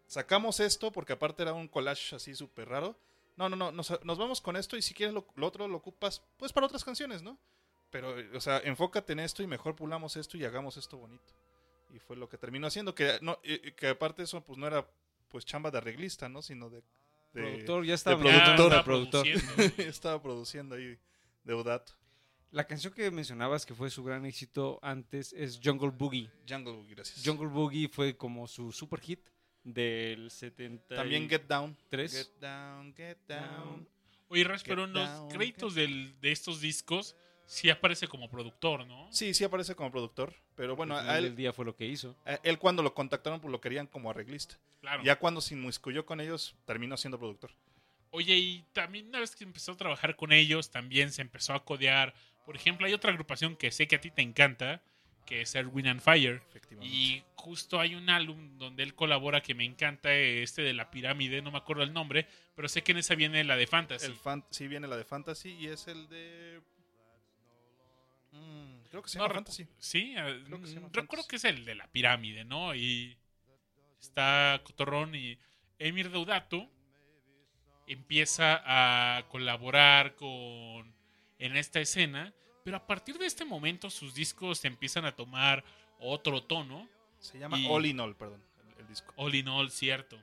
sacamos 0.08 0.60
esto 0.60 0.92
porque 0.92 1.14
aparte 1.14 1.44
era 1.44 1.54
un 1.54 1.68
collage 1.68 2.16
así 2.16 2.36
súper 2.36 2.70
raro. 2.70 2.98
No, 3.38 3.48
no, 3.50 3.56
no, 3.56 3.72
nos, 3.72 4.04
nos 4.04 4.18
vamos 4.18 4.42
con 4.42 4.56
esto 4.58 4.76
y 4.76 4.82
si 4.82 4.94
quieres 4.94 5.14
lo, 5.14 5.26
lo 5.36 5.48
otro 5.48 5.68
lo 5.68 5.78
ocupas 5.78 6.22
pues 6.38 6.52
para 6.52 6.66
otras 6.66 6.84
canciones, 6.84 7.22
¿no? 7.24 7.38
Pero, 7.90 8.14
o 8.36 8.42
sea, 8.42 8.58
enfócate 8.60 9.14
en 9.14 9.20
esto 9.20 9.42
y 9.44 9.48
mejor 9.48 9.76
pulamos 9.76 10.18
esto 10.18 10.36
y 10.38 10.44
hagamos 10.44 10.76
esto 10.76 10.98
bonito. 10.98 11.34
Y 11.94 12.00
fue 12.00 12.18
lo 12.18 12.28
que 12.28 12.38
terminó 12.38 12.68
haciendo, 12.68 12.94
que, 12.94 13.18
no, 13.22 13.40
y- 13.44 13.66
y 13.70 13.72
que 13.72 13.88
aparte 13.90 14.24
eso 14.24 14.44
pues 14.44 14.58
no 14.58 14.68
era 14.68 14.86
pues 15.30 15.46
chamba 15.46 15.72
de 15.72 15.78
arreglista, 15.78 16.28
¿no? 16.28 16.42
Sino 16.42 16.70
de... 16.70 16.78
de- 16.78 16.84
productor, 17.32 17.86
ya 17.86 17.94
estaba 17.94 18.22
de 18.22 18.30
Ya 18.30 18.56
productor, 18.56 18.66
estaba 18.66 18.78
de 18.78 18.84
productor. 18.84 19.24
produciendo. 19.24 19.84
estaba 19.90 20.22
produciendo 20.22 20.76
ahí 20.76 21.00
Deodato. 21.44 21.94
La 22.52 22.66
canción 22.66 22.94
que 22.94 23.10
mencionabas 23.12 23.66
que 23.66 23.74
fue 23.76 23.90
su 23.90 24.04
gran 24.04 24.26
éxito 24.26 24.80
antes 24.82 25.32
es 25.34 25.60
Jungle 25.64 25.90
Boogie. 25.92 26.30
Jungle 26.50 26.74
Boogie, 26.74 26.96
gracias. 26.96 27.22
Jungle 27.26 27.48
Boogie 27.48 27.88
fue 27.90 28.18
como 28.18 28.48
su 28.48 28.72
super 28.72 29.00
hit 29.02 29.20
del 29.64 30.32
70. 30.32 30.96
También 30.96 31.30
Get 31.30 31.44
Down. 31.48 31.76
Tres. 31.90 32.14
Get 32.14 32.40
Down, 32.40 32.94
Get 32.96 33.18
Down. 33.28 33.88
Oye, 34.30 34.44
Ras, 34.44 34.64
pero 34.64 34.84
en 34.86 34.94
los 34.94 35.08
down, 35.08 35.30
créditos 35.30 35.74
del- 35.76 36.20
de 36.20 36.32
estos 36.32 36.60
discos 36.62 37.16
sí 37.46 37.70
aparece 37.70 38.08
como 38.10 38.30
productor, 38.30 38.86
¿no? 38.86 39.08
Sí, 39.12 39.34
sí 39.34 39.44
aparece 39.46 39.74
como 39.74 39.90
productor, 39.90 40.34
pero 40.56 40.76
bueno, 40.76 40.98
a 40.98 41.02
final 41.02 41.26
él, 41.26 41.36
día 41.36 41.54
fue 41.54 41.64
lo 41.64 41.76
que 41.76 41.86
hizo. 41.86 42.16
él 42.44 42.60
cuando 42.60 42.84
lo 42.84 42.94
contactaron 42.94 43.40
pues 43.40 43.52
lo 43.52 43.62
querían 43.62 43.88
como 43.88 44.10
arreglista. 44.10 44.58
Claro. 44.82 45.02
Ya 45.04 45.18
cuando 45.18 45.40
se 45.42 45.54
inmiscuyó 45.56 46.06
con 46.06 46.20
ellos, 46.20 46.56
terminó 46.66 46.98
siendo 46.98 47.18
productor. 47.18 47.52
Oye, 48.12 48.36
y 48.38 48.66
también 48.74 49.08
una 49.08 49.20
vez 49.20 49.36
que 49.36 49.44
empezó 49.44 49.74
a 49.74 49.78
trabajar 49.78 50.16
con 50.16 50.32
ellos, 50.34 50.70
también 50.72 51.12
se 51.12 51.22
empezó 51.22 51.54
a 51.54 51.64
codear. 51.64 52.14
Por 52.46 52.56
ejemplo, 52.56 52.86
hay 52.88 52.94
otra 52.94 53.12
agrupación 53.12 53.56
que 53.56 53.72
sé 53.72 53.88
que 53.88 53.96
a 53.96 54.02
ti 54.02 54.12
te 54.12 54.22
encanta, 54.22 54.82
que 55.28 55.42
es 55.42 55.54
Erwin 55.54 55.86
and 55.88 56.02
Fire. 56.02 56.42
Y 56.82 57.22
justo 57.36 57.80
hay 57.80 57.94
un 57.94 58.10
álbum 58.10 58.58
donde 58.58 58.82
él 58.82 58.96
colabora 58.96 59.42
que 59.42 59.54
me 59.54 59.64
encanta, 59.66 60.12
este 60.16 60.64
de 60.64 60.74
la 60.74 60.90
pirámide, 60.90 61.44
no 61.44 61.52
me 61.52 61.60
acuerdo 61.60 61.84
el 61.84 61.94
nombre, 61.94 62.28
pero 62.56 62.68
sé 62.68 62.82
que 62.82 62.94
en 62.94 62.98
esa 62.98 63.14
viene 63.14 63.44
la 63.44 63.56
de 63.56 63.68
Fantasy. 63.68 64.06
El 64.08 64.16
fan, 64.16 64.44
sí 64.50 64.68
viene 64.68 64.88
la 64.88 64.98
de 64.98 65.04
Fantasy 65.06 65.50
y 65.52 65.68
es 65.68 65.88
el 65.88 66.10
de... 66.10 66.62
Mm, 68.32 68.80
creo 68.90 69.02
que 69.04 69.10
se 69.10 69.18
No, 69.18 69.24
llama 69.26 69.34
recu- 69.34 69.38
Fantasy. 69.38 69.68
Sí, 69.78 70.16
Creo 70.46 70.60
que 70.62 70.68
se 70.68 70.74
llama 70.76 70.88
recuerdo 70.92 71.24
Fantasy. 71.24 71.28
que 71.30 71.36
es 71.36 71.44
el 71.46 71.66
de 71.66 71.76
la 71.76 71.88
pirámide, 71.88 72.44
¿no? 72.46 72.74
Y 72.76 73.18
está 74.00 74.62
Cotorrón 74.64 75.16
y 75.16 75.38
Emir 75.80 76.10
Deudato 76.10 76.70
empieza 77.88 78.62
a 78.66 79.28
colaborar 79.30 80.16
con 80.16 80.94
en 81.40 81.56
esta 81.56 81.80
escena, 81.80 82.34
pero 82.68 82.76
a 82.76 82.86
partir 82.86 83.18
de 83.18 83.26
este 83.26 83.46
momento 83.46 83.90
sus 83.90 84.14
discos 84.14 84.66
empiezan 84.66 85.06
a 85.06 85.16
tomar 85.16 85.64
otro 86.02 86.44
tono, 86.44 86.86
Se 87.20 87.40
llama 87.40 87.58
Y- 87.58 87.66
All 87.70 87.86
in 87.86 87.98
All, 88.02 88.14
perdón, 88.14 88.44
el, 88.76 88.82
el 88.82 88.88
disco. 88.90 89.14
all 89.16 89.34
in 89.34 89.48
all, 89.48 89.72
cierto. 89.72 90.20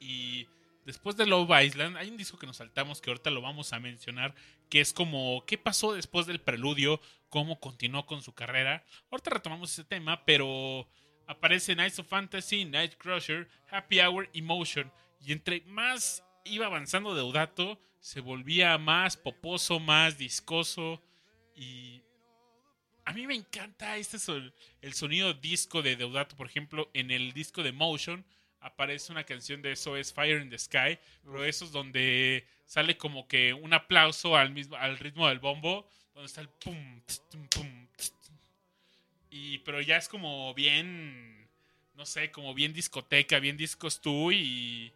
Y 0.00 0.46
después 0.86 1.14
de 1.16 1.26
Love 1.26 1.50
Island 1.62 1.98
hay 1.98 2.08
un 2.08 2.16
disco 2.16 2.38
que 2.38 2.46
nos 2.46 2.56
saltamos 2.56 3.02
que 3.02 3.10
ahorita 3.10 3.30
lo 3.30 3.42
vamos 3.42 3.74
a 3.74 3.80
mencionar, 3.80 4.34
que 4.70 4.80
es 4.80 4.94
como 4.94 5.44
qué 5.46 5.58
pasó 5.58 5.92
después 5.92 6.24
del 6.26 6.40
preludio, 6.40 7.02
cómo 7.28 7.60
continuó 7.60 8.06
con 8.06 8.22
su 8.22 8.32
carrera. 8.32 8.82
Ahorita 9.10 9.28
retomamos 9.28 9.70
ese 9.72 9.84
tema, 9.84 10.24
pero 10.24 10.88
aparece 11.26 11.76
Nights 11.76 11.98
of 11.98 12.08
Fantasy, 12.08 12.64
Night 12.64 12.94
Crusher, 12.96 13.46
Happy 13.70 14.00
Hour, 14.00 14.30
Emotion. 14.32 14.90
Y 15.20 15.32
entre 15.32 15.60
más 15.66 16.24
iba 16.46 16.64
avanzando 16.64 17.14
Deodato, 17.14 17.78
se 18.00 18.20
volvía 18.20 18.78
más 18.78 19.18
poposo, 19.18 19.80
más 19.80 20.16
discoso. 20.16 21.02
Y 21.56 22.02
a 23.04 23.12
mí 23.12 23.26
me 23.26 23.34
encanta 23.34 23.96
este 23.96 24.18
el 24.82 24.94
sonido 24.94 25.34
disco 25.34 25.82
de 25.82 25.96
Deodato. 25.96 26.36
Por 26.36 26.46
ejemplo, 26.46 26.90
en 26.94 27.10
el 27.10 27.32
disco 27.32 27.62
de 27.62 27.72
Motion 27.72 28.24
aparece 28.60 29.12
una 29.12 29.24
canción 29.24 29.62
de 29.62 29.72
eso 29.72 29.96
es 29.96 30.12
Fire 30.12 30.42
in 30.42 30.50
the 30.50 30.58
Sky, 30.58 30.98
pero 31.24 31.44
eso 31.44 31.64
es 31.64 31.72
donde 31.72 32.46
sale 32.64 32.96
como 32.96 33.26
que 33.28 33.54
un 33.54 33.72
aplauso 33.72 34.36
al 34.36 34.50
mismo 34.50 34.76
al 34.76 34.98
ritmo 34.98 35.28
del 35.28 35.38
bombo, 35.38 35.88
donde 36.14 36.26
está 36.26 36.40
el 36.40 36.48
pum 36.48 37.00
tum, 37.30 37.46
pum 37.48 37.86
tum. 37.96 38.36
y 39.30 39.58
pero 39.58 39.80
ya 39.80 39.96
es 39.96 40.08
como 40.08 40.52
bien 40.54 41.48
no 41.94 42.04
sé, 42.04 42.30
como 42.30 42.52
bien 42.54 42.72
discoteca, 42.72 43.38
bien 43.38 43.56
discos 43.56 44.00
tú 44.00 44.30
y 44.30 44.92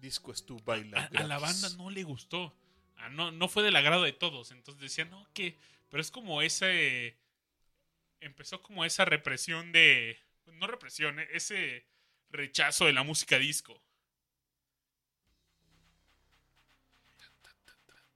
Disco 0.00 0.32
es 0.32 0.44
tu 0.44 0.60
baila. 0.60 1.10
a, 1.14 1.20
a 1.20 1.24
la 1.24 1.38
banda 1.38 1.68
no 1.76 1.90
le 1.90 2.02
gustó. 2.02 2.54
Ah, 2.98 3.08
no, 3.08 3.30
no 3.30 3.48
fue 3.48 3.62
del 3.62 3.76
agrado 3.76 4.02
de 4.02 4.12
todos. 4.12 4.50
Entonces 4.50 4.80
decían, 4.80 5.10
no, 5.10 5.26
que. 5.32 5.56
Pero 5.88 6.00
es 6.00 6.10
como 6.10 6.42
ese. 6.42 7.18
Empezó 8.20 8.62
como 8.62 8.84
esa 8.84 9.04
represión 9.04 9.72
de. 9.72 10.18
No 10.46 10.66
represión, 10.66 11.18
eh, 11.18 11.28
ese 11.32 11.86
rechazo 12.30 12.86
de 12.86 12.92
la 12.92 13.02
música 13.02 13.38
disco. 13.38 13.82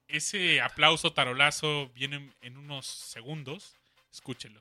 Ese 0.08 0.60
aplauso 0.60 1.12
tarolazo 1.12 1.88
viene 1.90 2.32
en- 2.40 2.56
unos 2.56 2.86
segundos. 2.86 3.76
Escúchelo. 4.12 4.60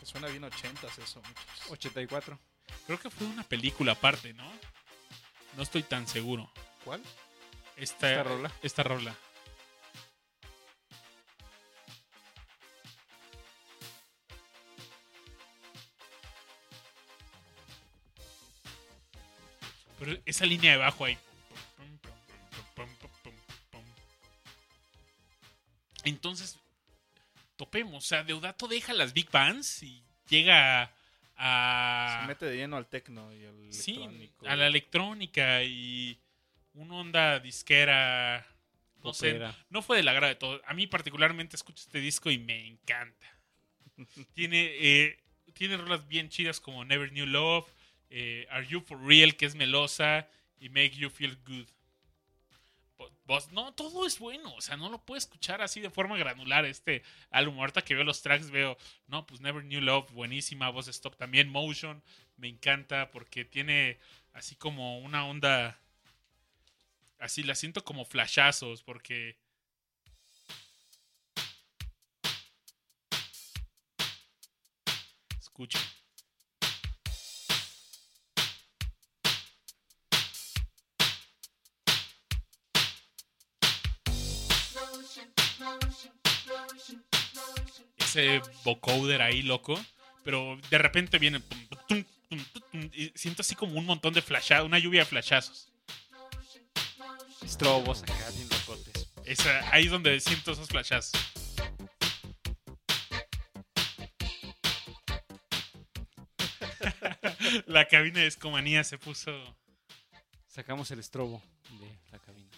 Que 0.00 0.06
suena 0.06 0.28
bien 0.28 0.44
ochentas 0.44 0.98
eso, 0.98 1.20
muchachos. 1.20 1.70
84. 1.70 2.38
Creo 2.86 2.98
que 2.98 3.10
fue 3.10 3.26
una 3.26 3.42
película 3.44 3.92
aparte, 3.92 4.32
¿no? 4.34 4.50
No 5.56 5.62
estoy 5.62 5.82
tan 5.82 6.06
seguro. 6.08 6.50
¿Cuál? 6.84 7.02
Esta, 7.76 8.10
¿Esta 8.10 8.22
rola? 8.22 8.52
Esta 8.62 8.82
rola. 8.82 9.16
Pero 19.98 20.18
esa 20.26 20.46
línea 20.46 20.72
de 20.72 20.78
bajo 20.78 21.04
ahí. 21.04 21.18
Entonces, 26.04 26.58
topemos. 27.56 28.04
O 28.04 28.06
sea, 28.06 28.22
Deodato 28.22 28.68
deja 28.68 28.92
las 28.92 29.12
big 29.12 29.30
bands 29.30 29.82
y 29.82 30.04
llega 30.28 30.92
a. 31.36 32.18
Se 32.20 32.26
mete 32.28 32.46
de 32.46 32.56
lleno 32.56 32.76
al 32.76 32.86
tecno 32.86 33.32
y 33.32 33.44
al. 33.44 33.72
Sí, 33.72 33.94
electrónico. 33.94 34.46
a 34.46 34.56
la 34.56 34.66
electrónica 34.66 35.62
y 35.62 36.18
una 36.74 36.94
onda 36.96 37.40
disquera. 37.40 38.46
No 39.02 39.12
sé, 39.12 39.32
no 39.70 39.82
fue 39.82 39.98
del 39.98 40.08
agrado 40.08 40.28
de 40.28 40.34
todo. 40.36 40.60
A 40.66 40.74
mí 40.74 40.86
particularmente 40.86 41.56
escucho 41.56 41.82
este 41.84 42.00
disco 42.00 42.30
y 42.30 42.38
me 42.38 42.66
encanta. 42.66 43.26
tiene, 44.34 44.70
eh, 44.78 45.18
tiene 45.52 45.76
rolas 45.76 46.06
bien 46.08 46.28
chidas 46.30 46.58
como 46.60 46.84
Never 46.84 47.10
Knew 47.10 47.26
Love, 47.26 47.66
eh, 48.10 48.46
Are 48.50 48.66
You 48.66 48.80
For 48.80 49.00
Real, 49.04 49.36
que 49.36 49.46
es 49.46 49.54
melosa, 49.56 50.28
y 50.58 50.68
Make 50.70 50.92
You 50.96 51.10
Feel 51.10 51.36
Good. 51.46 51.66
Vo- 52.96 53.12
Vos, 53.26 53.52
no, 53.52 53.72
todo 53.74 54.06
es 54.06 54.18
bueno. 54.18 54.54
O 54.54 54.60
sea, 54.60 54.76
no 54.76 54.88
lo 54.88 55.04
puedo 55.04 55.18
escuchar 55.18 55.60
así 55.62 55.80
de 55.80 55.90
forma 55.90 56.16
granular 56.16 56.64
este 56.64 57.02
álbum. 57.30 57.58
Ahorita 57.60 57.82
que 57.82 57.94
veo 57.94 58.04
los 58.04 58.22
tracks 58.22 58.50
veo, 58.50 58.76
no, 59.06 59.26
pues 59.26 59.40
Never 59.40 59.62
Knew 59.64 59.80
Love, 59.80 60.10
buenísima. 60.12 60.70
Voz 60.70 60.88
Stop 60.88 61.16
también. 61.16 61.50
Motion, 61.50 62.02
me 62.36 62.48
encanta 62.48 63.10
porque 63.10 63.44
tiene 63.44 63.98
así 64.32 64.56
como 64.56 64.98
una 65.00 65.26
onda. 65.26 65.78
Así 67.18 67.42
la 67.42 67.54
siento 67.54 67.84
como 67.84 68.04
flashazos 68.04 68.82
porque. 68.82 69.38
Escucha. 75.40 75.78
Ese 87.96 88.42
vocoder 88.64 89.22
ahí 89.22 89.42
loco. 89.42 89.82
Pero 90.24 90.58
de 90.70 90.78
repente 90.78 91.18
viene. 91.18 91.42
y 92.92 93.12
siento 93.14 93.42
así 93.42 93.54
como 93.54 93.78
un 93.78 93.86
montón 93.86 94.14
de 94.14 94.22
flashazos. 94.22 94.66
Una 94.66 94.78
lluvia 94.78 95.00
de 95.00 95.06
flashazos. 95.06 95.73
Estrobos 97.44 98.02
acá, 98.02 98.30
bien 98.34 98.48
locotes. 98.48 99.08
Esa, 99.24 99.60
ahí 99.72 99.84
es 99.84 99.90
donde 99.90 100.18
siento 100.20 100.52
esos 100.52 100.68
flashazos. 100.68 101.12
La 107.66 107.86
cabina 107.88 108.20
de 108.20 108.26
escomanía 108.26 108.84
se 108.84 108.98
puso. 108.98 109.32
Sacamos 110.46 110.90
el 110.90 111.00
estrobo 111.00 111.42
de 111.80 111.98
la 112.12 112.18
cabina. 112.18 112.50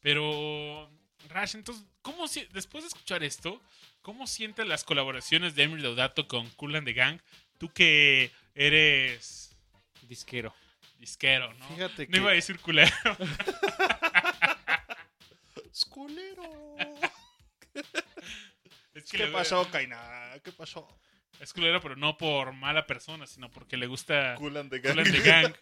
Pero. 0.00 0.90
Rash, 1.28 1.56
entonces, 1.56 1.84
¿cómo 2.02 2.28
si- 2.28 2.46
después 2.52 2.84
de 2.84 2.88
escuchar 2.88 3.24
esto, 3.24 3.60
¿cómo 4.00 4.28
sientes 4.28 4.64
las 4.66 4.84
colaboraciones 4.84 5.56
de 5.56 5.64
Emily 5.64 5.82
Deodato 5.82 6.28
con 6.28 6.48
Cool 6.50 6.76
and 6.76 6.86
the 6.86 6.92
Gang? 6.92 7.18
Tú 7.58 7.68
que 7.72 8.30
eres 8.54 9.56
Disquero. 10.02 10.54
disquero, 11.00 11.52
¿no? 11.54 11.68
Fíjate 11.68 12.06
No 12.06 12.12
que. 12.12 12.16
iba 12.18 12.30
a 12.30 12.34
decir 12.34 12.60
culero. 12.60 12.94
¡Sculero! 15.96 16.76
Es 18.92 19.10
que 19.10 19.16
¿Qué 19.18 19.26
pasó, 19.28 19.66
Kaina? 19.70 19.98
¿Qué 20.44 20.52
pasó? 20.52 20.86
Es 21.40 21.52
culero, 21.52 21.80
pero 21.82 21.96
no 21.96 22.16
por 22.16 22.52
mala 22.52 22.86
persona, 22.86 23.26
sino 23.26 23.50
porque 23.50 23.76
le 23.76 23.86
gusta 23.86 24.34
Cool 24.36 24.56
and 24.56 24.70
the 24.70 24.80
Cool 24.80 24.96
Gang. 24.96 25.06
and 25.06 25.14
the 25.14 25.22
Gang. 25.22 25.54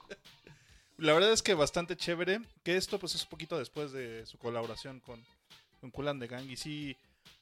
La 0.98 1.12
verdad 1.12 1.32
es 1.32 1.42
que 1.42 1.54
bastante 1.54 1.96
chévere. 1.96 2.40
Que 2.62 2.76
esto, 2.76 3.00
pues, 3.00 3.16
es 3.16 3.22
un 3.24 3.30
poquito 3.30 3.58
después 3.58 3.90
de 3.90 4.26
su 4.26 4.38
colaboración 4.38 5.00
con, 5.00 5.24
con 5.80 5.90
Cool 5.90 6.08
and 6.08 6.22
the 6.22 6.28
Gang. 6.28 6.48
Y 6.48 6.56
sí, 6.56 6.96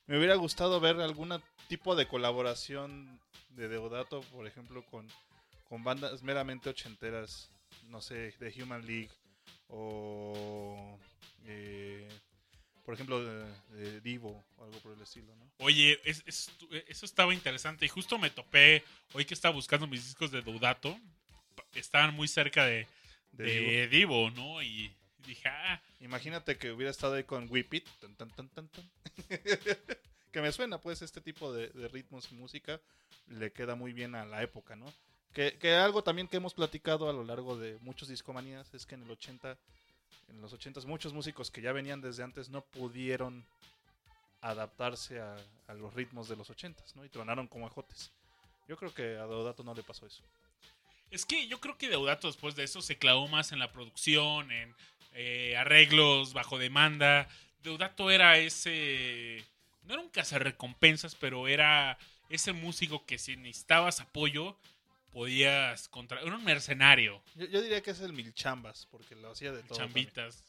me 0.07 0.17
hubiera 0.17 0.35
gustado 0.37 0.81
ver 0.81 1.01
algún 1.01 1.43
tipo 1.69 1.95
de 1.97 2.09
colaboración 2.09 3.21
de 3.51 3.69
Deodato, 3.69 4.23
por 4.33 4.47
ejemplo, 4.47 4.85
con, 4.87 5.07
con 5.69 5.85
bandas 5.85 6.23
meramente 6.23 6.71
ochenteras. 6.71 7.51
No 7.89 8.01
sé, 8.01 8.35
de 8.41 8.63
Human 8.63 8.87
League. 8.87 9.11
O. 9.69 10.99
eh, 11.47 12.09
por 12.85 12.95
ejemplo, 12.95 13.21
Divo 14.03 14.45
o 14.57 14.65
algo 14.65 14.79
por 14.81 14.93
el 14.93 15.01
estilo, 15.03 15.35
¿no? 15.37 15.51
Oye, 15.59 16.01
es- 16.05 16.23
es- 16.27 16.51
eso 16.89 17.07
estaba 17.07 17.33
interesante. 17.35 17.85
Y 17.85 17.89
justo 17.89 18.19
me 18.19 18.31
topé 18.31 18.83
hoy 19.13 19.25
que 19.25 19.35
estaba 19.35 19.55
buscando 19.55 19.87
mis 19.87 20.05
discos 20.05 20.31
de 20.31 20.43
Dudato. 20.43 20.99
Estaban 21.75 22.15
muy 22.15 22.27
cerca 22.29 22.65
de, 22.65 22.87
De 23.33 23.45
de 23.45 23.89
Divo. 23.89 24.31
Divo, 24.31 24.31
¿no? 24.31 24.63
Y 24.63 24.93
dije, 25.27 25.49
ah, 25.49 25.81
Imagínate 26.01 26.57
que 26.57 26.73
hubiera 26.73 26.91
estado 26.91 27.15
ahí 27.15 27.25
con 27.25 27.47
Whip 27.51 27.75
It. 27.75 27.87
tan, 28.01 28.15
tan, 28.17 28.31
tan, 28.31 28.49
tan, 28.49 28.69
tan. 28.69 28.91
que 30.33 30.41
me 30.41 30.51
suena, 30.51 30.81
pues, 30.81 31.03
este 31.03 31.21
tipo 31.21 31.53
de, 31.53 31.69
de 31.69 31.89
ritmos 31.89 32.29
y 32.33 32.35
música 32.35 32.81
le 33.29 33.53
queda 33.53 33.75
muy 33.75 33.93
bien 33.93 34.15
a 34.15 34.25
la 34.25 34.43
época, 34.43 34.75
¿no? 34.77 34.93
Que, 35.33 35.59
que 35.59 35.75
algo 35.75 36.03
también 36.03 36.27
que 36.27 36.39
hemos 36.39 36.55
platicado 36.55 37.09
a 37.09 37.13
lo 37.13 37.23
largo 37.23 37.57
de 37.57 37.79
muchos 37.83 38.09
discomanías 38.09 38.73
es 38.75 38.87
que 38.87 38.95
en 38.97 39.03
el 39.03 39.11
80, 39.11 39.57
en 40.31 40.41
los 40.41 40.53
80 40.53 40.81
muchos 40.83 41.13
músicos 41.13 41.51
que 41.51 41.61
ya 41.61 41.73
venían 41.73 42.01
desde 42.01 42.23
antes 42.23 42.49
no 42.49 42.63
pudieron 42.63 43.45
adaptarse 44.41 45.21
a, 45.21 45.37
los 45.75 45.95
ritmos 45.95 46.29
de 46.29 46.37
los 46.37 46.51
80, 46.51 46.83
¿no? 46.97 47.05
Y 47.05 47.09
tronaron 47.09 47.47
como 47.47 47.67
ajotes. 47.67 48.11
Yo 48.67 48.77
creo 48.77 48.93
que 48.93 49.17
a 49.17 49.27
Deodato 49.27 49.63
no 49.63 49.75
le 49.75 49.83
pasó 49.83 50.07
eso. 50.07 50.23
Es 51.11 51.27
que 51.27 51.47
yo 51.47 51.61
creo 51.61 51.77
que 51.77 51.89
Deodato 51.89 52.27
después 52.27 52.57
de 52.57 52.65
eso 52.65 52.83
se 52.83 52.99
clavó 52.99 53.29
más 53.29 53.53
en 53.53 53.59
la 53.59 53.71
producción, 53.71 54.51
en 54.51 54.75
eh, 55.13 55.57
arreglos 55.57 56.33
bajo 56.33 56.59
demanda. 56.59 57.29
Deodato 57.63 58.11
era 58.11 58.39
ese. 58.39 59.45
No 59.85 59.95
era 59.95 60.03
un 60.03 60.09
cazarrecompensas, 60.09 61.15
pero 61.15 61.49
era 61.49 61.99
ese 62.29 62.53
músico 62.53 63.05
que 63.07 63.19
si 63.19 63.37
necesitabas 63.37 64.01
apoyo, 64.01 64.57
podías 65.13 65.89
contra. 65.89 66.21
Era 66.21 66.35
un 66.35 66.45
mercenario. 66.45 67.23
Yo, 67.35 67.47
yo 67.47 67.61
diría 67.63 67.83
que 67.83 67.91
es 67.91 68.01
el 68.01 68.13
Milchambas, 68.13 68.87
porque 68.91 69.15
lo 69.17 69.31
hacía 69.31 69.53
de 69.53 69.63
todo. 69.63 69.79
también. 69.79 70.07
Chambitas. 70.07 70.45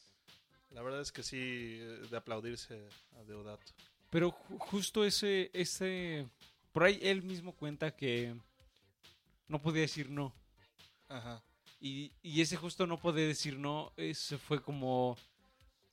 La 0.71 0.81
verdad 0.81 1.01
es 1.01 1.11
que 1.11 1.23
sí, 1.23 1.37
eh, 1.81 2.01
de 2.09 2.17
aplaudirse 2.17 2.87
a 3.19 3.23
Deodato. 3.23 3.71
Pero 4.09 4.31
ju- 4.31 4.57
justo 4.59 5.03
ese, 5.05 5.49
ese, 5.53 6.27
por 6.71 6.83
ahí 6.83 6.99
él 7.01 7.23
mismo 7.23 7.53
cuenta 7.53 7.91
que 7.95 8.35
no 9.47 9.61
podía 9.61 9.81
decir 9.81 10.09
no. 10.09 10.33
Ajá. 11.09 11.41
Y, 11.79 12.11
y 12.21 12.41
ese 12.41 12.55
justo 12.57 12.85
no 12.87 12.97
poder 12.99 13.27
decir 13.27 13.57
no, 13.57 13.91
ese 13.97 14.37
fue 14.37 14.61
como 14.61 15.17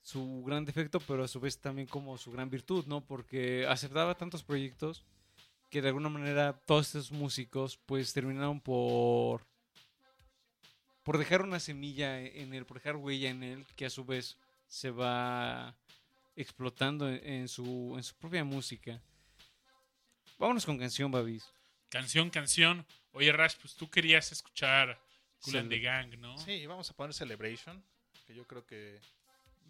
su 0.01 0.43
gran 0.45 0.63
defecto, 0.63 0.99
pero 1.01 1.23
a 1.23 1.27
su 1.27 1.39
vez 1.39 1.59
también 1.59 1.87
como 1.87 2.17
su 2.17 2.31
gran 2.31 2.49
virtud, 2.49 2.85
¿no? 2.87 3.01
Porque 3.01 3.65
aceptaba 3.67 4.15
tantos 4.15 4.43
proyectos 4.43 5.03
que 5.69 5.81
de 5.81 5.89
alguna 5.89 6.09
manera 6.09 6.53
todos 6.65 6.87
estos 6.87 7.11
músicos 7.11 7.77
pues 7.85 8.13
terminaron 8.13 8.59
por 8.59 9.47
por 11.03 11.17
dejar 11.17 11.41
una 11.41 11.59
semilla 11.59 12.21
en 12.21 12.53
él, 12.53 12.65
por 12.65 12.77
dejar 12.77 12.95
huella 12.95 13.29
en 13.29 13.41
él, 13.41 13.65
que 13.75 13.85
a 13.85 13.89
su 13.89 14.05
vez 14.05 14.37
se 14.67 14.91
va 14.91 15.75
explotando 16.35 17.09
en, 17.09 17.47
su, 17.47 17.93
en 17.97 18.03
su 18.03 18.15
propia 18.15 18.43
música. 18.43 19.01
Vámonos 20.37 20.65
con 20.65 20.77
canción, 20.77 21.09
Babis. 21.09 21.51
Canción, 21.89 22.29
canción. 22.29 22.85
Oye, 23.13 23.31
Rash, 23.31 23.55
pues 23.59 23.73
tú 23.75 23.89
querías 23.89 24.31
escuchar 24.31 25.01
Cool 25.41 25.57
and 25.57 25.69
the 25.69 25.79
Gang, 25.79 26.15
¿no? 26.19 26.37
Sí, 26.37 26.65
vamos 26.67 26.89
a 26.91 26.93
poner 26.93 27.13
Celebration, 27.13 27.83
que 28.27 28.35
yo 28.35 28.45
creo 28.45 28.65
que 28.65 28.99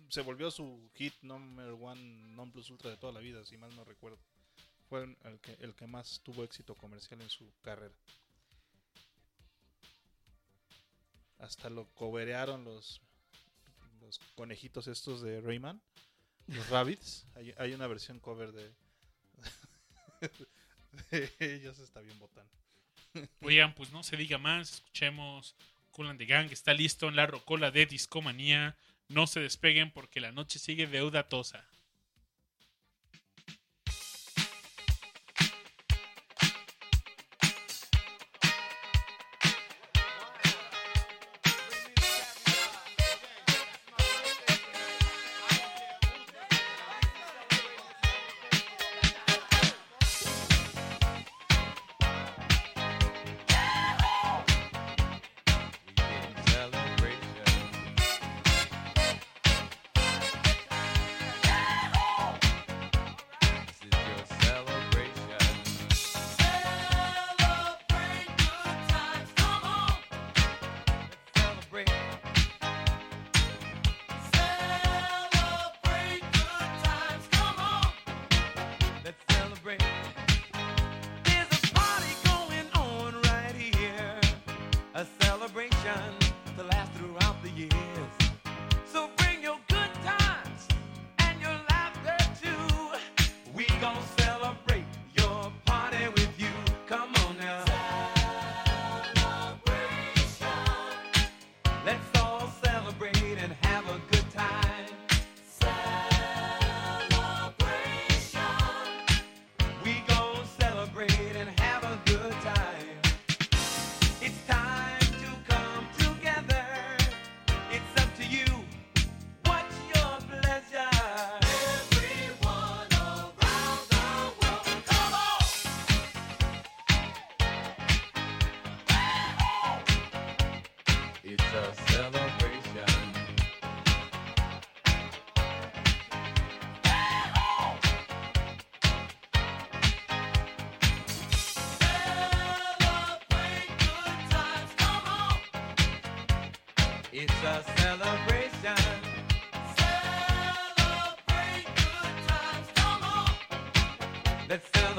se 0.09 0.21
volvió 0.21 0.51
su 0.51 0.91
hit 0.95 1.13
number 1.21 1.71
one 1.71 2.01
non 2.35 2.51
plus 2.51 2.69
ultra 2.69 2.89
de 2.89 2.97
toda 2.97 3.13
la 3.13 3.19
vida, 3.19 3.45
si 3.45 3.55
mal 3.57 3.73
no 3.75 3.85
recuerdo. 3.85 4.19
Fue 4.89 5.03
el 5.03 5.39
que, 5.39 5.55
el 5.59 5.75
que 5.75 5.85
más 5.85 6.19
tuvo 6.23 6.43
éxito 6.43 6.73
comercial 6.73 7.21
en 7.21 7.29
su 7.29 7.51
carrera. 7.61 7.93
Hasta 11.37 11.69
lo 11.69 11.85
coberearon 11.93 12.65
los, 12.65 12.99
los 14.01 14.19
conejitos 14.35 14.87
estos 14.87 15.21
de 15.21 15.41
Rayman, 15.41 15.79
los 16.47 16.67
Rabbits. 16.69 17.27
Hay, 17.35 17.53
hay 17.57 17.73
una 17.73 17.85
versión 17.85 18.19
cover 18.19 18.51
de, 18.51 18.73
de 21.11 21.55
ellos, 21.55 21.77
está 21.77 22.01
bien 22.01 22.17
botán. 22.17 22.47
Oigan, 23.41 23.73
pues 23.75 23.91
no 23.91 24.03
se 24.03 24.17
diga 24.17 24.37
más. 24.37 24.73
Escuchemos 24.73 25.55
Cool 25.91 26.09
and 26.09 26.19
the 26.19 26.25
Gang. 26.25 26.51
Está 26.51 26.73
listo 26.73 27.07
en 27.07 27.15
la 27.15 27.27
rocola 27.27 27.69
de 27.71 27.85
Discomanía. 27.85 28.75
No 29.07 29.27
se 29.27 29.39
despeguen 29.39 29.91
porque 29.91 30.19
la 30.19 30.31
noche 30.31 30.59
sigue 30.59 30.87
deudatosa. 30.87 31.57
Let's 31.57 31.78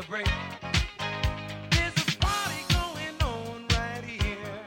celebrate. 0.01 0.31
There's 1.70 1.93
a 1.93 2.18
party 2.18 2.64
going 2.72 3.22
on 3.22 3.66
right 3.68 4.05
here. 4.05 4.64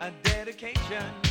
A 0.00 0.10
dedication 0.22 1.27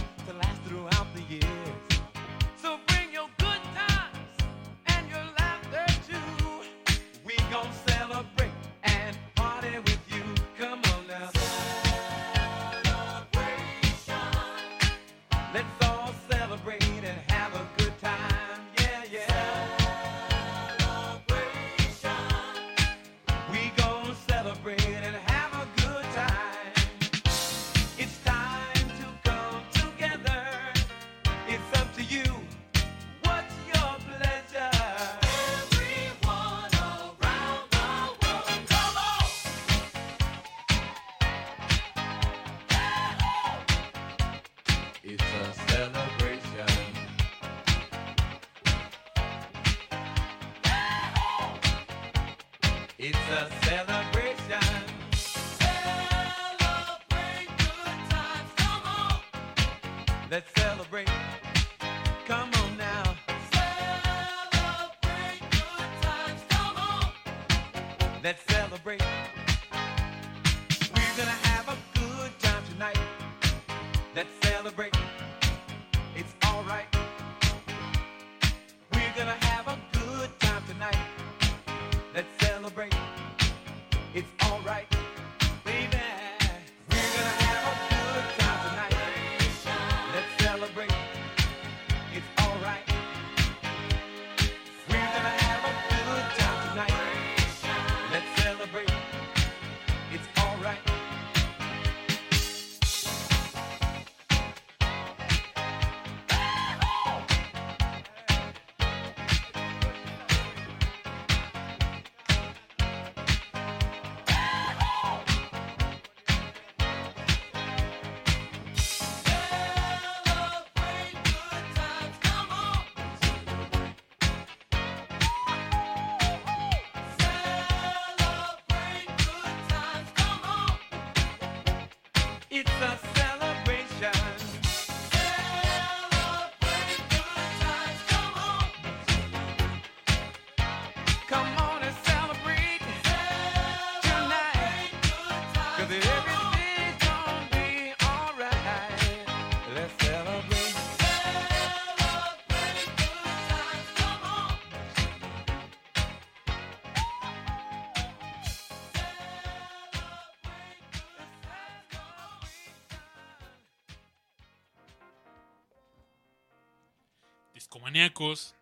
discomaníacos. 167.88 168.56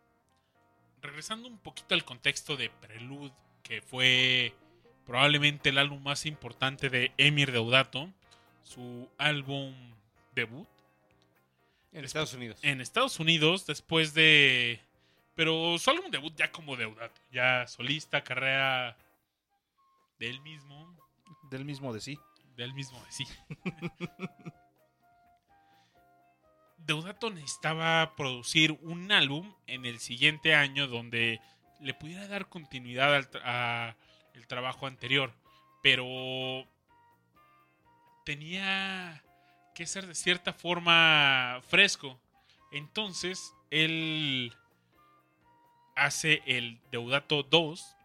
Regresando 1.02 1.48
un 1.48 1.58
poquito 1.58 1.94
al 1.94 2.04
contexto 2.04 2.58
de 2.58 2.70
Prelude, 2.70 3.34
que 3.64 3.82
fue 3.82 4.54
probablemente 5.06 5.70
el 5.70 5.78
álbum 5.78 6.02
más 6.02 6.26
importante 6.26 6.90
de 6.90 7.12
Emir 7.18 7.52
Deodato, 7.52 8.10
su 8.64 9.08
álbum 9.20 9.74
debut 10.34 10.68
En 11.92 12.04
Estados 12.04 12.34
Unidos. 12.34 12.60
en 12.64 12.82
Estados 12.82 13.20
Unidos 13.20 13.68
después 13.68 14.14
de 14.16 14.80
pero 15.36 15.78
su 15.78 15.90
álbum 15.92 16.10
debut 16.10 16.34
ya 16.36 16.52
como 16.52 16.76
Deodato, 16.76 17.22
ya 17.32 17.68
solista, 17.68 18.24
carrera 18.24 18.98
del 20.18 20.42
mismo, 20.42 20.98
Del 21.52 21.66
mismo 21.66 21.94
de 21.94 22.02
sí. 22.02 22.18
del 22.56 22.74
mismo 22.74 23.04
de 23.04 23.12
sí. 23.12 23.26
Deodato 26.86 27.30
necesitaba 27.30 28.16
producir 28.16 28.74
un 28.82 29.12
álbum 29.12 29.54
en 29.68 29.86
el 29.86 30.00
siguiente 30.00 30.54
año 30.54 30.88
donde 30.88 31.42
le 31.80 31.94
pudiera 31.94 32.28
dar 32.28 32.48
continuidad 32.48 33.14
al 33.16 33.96
el 34.36 34.48
trabajo 34.48 34.86
anterior, 34.86 35.34
pero 35.82 36.68
tenía 38.26 39.24
que 39.74 39.88
ser 39.88 40.06
de 40.08 40.16
cierta 40.16 40.54
forma 40.54 41.62
fresco. 41.68 42.20
Entonces, 42.72 43.54
él 43.72 44.54
hace 45.96 46.42
el 46.46 46.80
Deodato 46.92 47.44
2, 47.44 47.96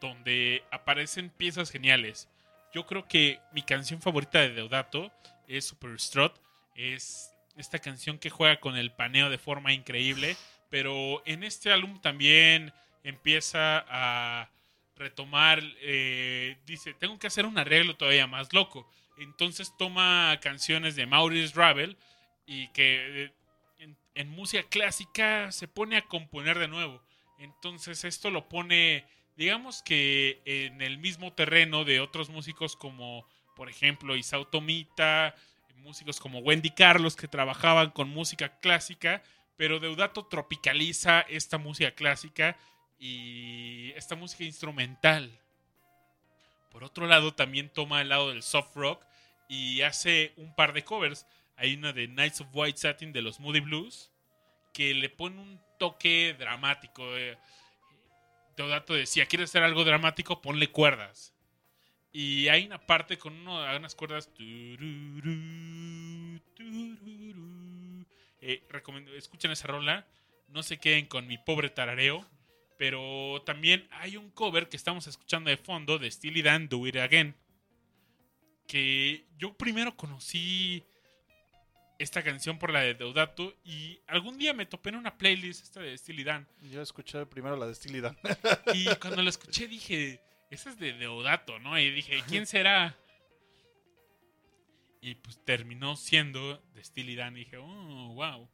donde 0.00 0.64
aparecen 0.70 1.30
piezas 1.30 1.70
geniales. 1.70 2.28
Yo 2.72 2.86
creo 2.86 3.06
que 3.06 3.40
mi 3.52 3.62
canción 3.62 4.00
favorita 4.00 4.38
de 4.40 4.50
Deodato 4.50 5.12
es 5.46 5.66
Super 5.66 5.98
Strut. 6.00 6.32
Es 6.74 7.29
esta 7.56 7.78
canción 7.78 8.18
que 8.18 8.30
juega 8.30 8.60
con 8.60 8.76
el 8.76 8.92
paneo 8.92 9.30
de 9.30 9.38
forma 9.38 9.72
increíble. 9.72 10.36
Pero 10.70 11.22
en 11.26 11.42
este 11.42 11.72
álbum 11.72 12.00
también 12.00 12.72
empieza 13.02 13.84
a 13.88 14.50
retomar. 14.96 15.62
eh, 15.80 16.58
dice: 16.66 16.94
Tengo 16.94 17.18
que 17.18 17.26
hacer 17.26 17.46
un 17.46 17.58
arreglo 17.58 17.96
todavía 17.96 18.26
más 18.26 18.52
loco. 18.52 18.88
Entonces 19.18 19.72
toma 19.78 20.38
canciones 20.40 20.96
de 20.96 21.06
Maurice 21.06 21.54
Ravel 21.54 21.96
y 22.46 22.68
que 22.68 23.24
eh, 23.24 23.32
en, 23.78 23.96
en 24.14 24.28
música 24.30 24.62
clásica 24.68 25.52
se 25.52 25.68
pone 25.68 25.96
a 25.96 26.06
componer 26.06 26.58
de 26.58 26.68
nuevo. 26.68 27.02
Entonces 27.38 28.04
esto 28.04 28.30
lo 28.30 28.48
pone, 28.48 29.06
digamos 29.36 29.82
que 29.82 30.40
en 30.44 30.82
el 30.82 30.98
mismo 30.98 31.32
terreno 31.32 31.84
de 31.84 32.00
otros 32.00 32.28
músicos 32.30 32.76
como, 32.76 33.26
por 33.56 33.68
ejemplo, 33.70 34.16
Isao 34.16 34.46
Tomita, 34.46 35.34
músicos 35.80 36.20
como 36.20 36.38
Wendy 36.40 36.70
Carlos 36.70 37.16
que 37.16 37.28
trabajaban 37.28 37.90
con 37.90 38.08
música 38.08 38.58
clásica, 38.60 39.22
pero 39.56 39.80
Deodato 39.80 40.26
tropicaliza 40.26 41.20
esta 41.22 41.58
música 41.58 41.90
clásica 41.92 42.56
y 42.98 43.92
esta 43.96 44.14
música 44.14 44.44
instrumental. 44.44 45.30
Por 46.70 46.84
otro 46.84 47.06
lado, 47.06 47.34
también 47.34 47.68
toma 47.68 48.00
el 48.00 48.10
lado 48.10 48.28
del 48.28 48.42
soft 48.42 48.76
rock 48.76 49.04
y 49.48 49.82
hace 49.82 50.32
un 50.36 50.54
par 50.54 50.72
de 50.72 50.84
covers. 50.84 51.26
Hay 51.56 51.74
una 51.74 51.92
de 51.92 52.06
Knights 52.06 52.40
of 52.40 52.48
White 52.52 52.78
Satin 52.78 53.12
de 53.12 53.22
los 53.22 53.40
Moody 53.40 53.60
Blues 53.60 54.10
que 54.72 54.94
le 54.94 55.08
pone 55.08 55.40
un 55.40 55.60
toque 55.78 56.34
dramático. 56.38 57.02
eh. 57.16 57.36
Deodato 58.56 58.94
decía, 58.94 59.26
¿quieres 59.26 59.50
hacer 59.50 59.62
algo 59.62 59.84
dramático? 59.84 60.40
Ponle 60.40 60.70
cuerdas. 60.70 61.34
Y 62.12 62.48
hay 62.48 62.66
una 62.66 62.84
parte 62.84 63.18
con 63.18 63.34
uno- 63.34 63.62
unas 63.76 63.94
cuerdas. 63.94 64.32
tururú, 64.34 66.40
tururú. 66.54 68.04
Eh, 68.40 68.62
recomiendo, 68.68 69.14
escuchen 69.14 69.50
esa 69.50 69.68
rola. 69.68 70.06
No 70.48 70.62
se 70.62 70.78
queden 70.78 71.06
con 71.06 71.26
mi 71.26 71.38
pobre 71.38 71.70
tarareo. 71.70 72.26
Pero 72.78 73.42
también 73.44 73.86
hay 73.90 74.16
un 74.16 74.30
cover 74.30 74.68
que 74.68 74.76
estamos 74.76 75.06
escuchando 75.06 75.50
de 75.50 75.58
fondo 75.58 75.98
de 75.98 76.10
Steely 76.10 76.42
Dan 76.42 76.68
Do 76.68 76.86
It 76.86 76.96
Again. 76.96 77.34
Que 78.66 79.26
yo 79.38 79.52
primero 79.54 79.96
conocí 79.96 80.82
esta 81.98 82.22
canción 82.22 82.58
por 82.58 82.72
la 82.72 82.80
de 82.80 82.94
Deodato 82.94 83.54
y 83.62 84.00
algún 84.06 84.38
día 84.38 84.54
me 84.54 84.64
topé 84.64 84.88
en 84.88 84.94
una 84.96 85.18
playlist 85.18 85.62
esta 85.64 85.80
de 85.80 85.96
Steely 85.98 86.24
Dan. 86.24 86.48
Yo 86.72 86.80
escuché 86.80 87.26
primero 87.26 87.56
la 87.58 87.66
de 87.66 87.74
Steely 87.74 88.00
Dan. 88.00 88.16
Y 88.72 88.86
cuando 88.96 89.20
la 89.22 89.28
escuché 89.28 89.68
dije, 89.68 90.22
esa 90.50 90.70
es 90.70 90.78
de 90.78 90.92
Deodato, 90.92 91.58
¿no? 91.58 91.78
Y 91.78 91.90
dije, 91.90 92.22
¿quién 92.28 92.46
será? 92.46 92.96
Y 95.00 95.14
pues 95.14 95.42
terminó 95.44 95.96
siendo 95.96 96.58
de 96.74 96.84
Steely 96.84 97.14
Dan. 97.14 97.36
Y 97.36 97.40
dije, 97.40 97.56
oh, 97.56 98.14
wow. 98.14 98.50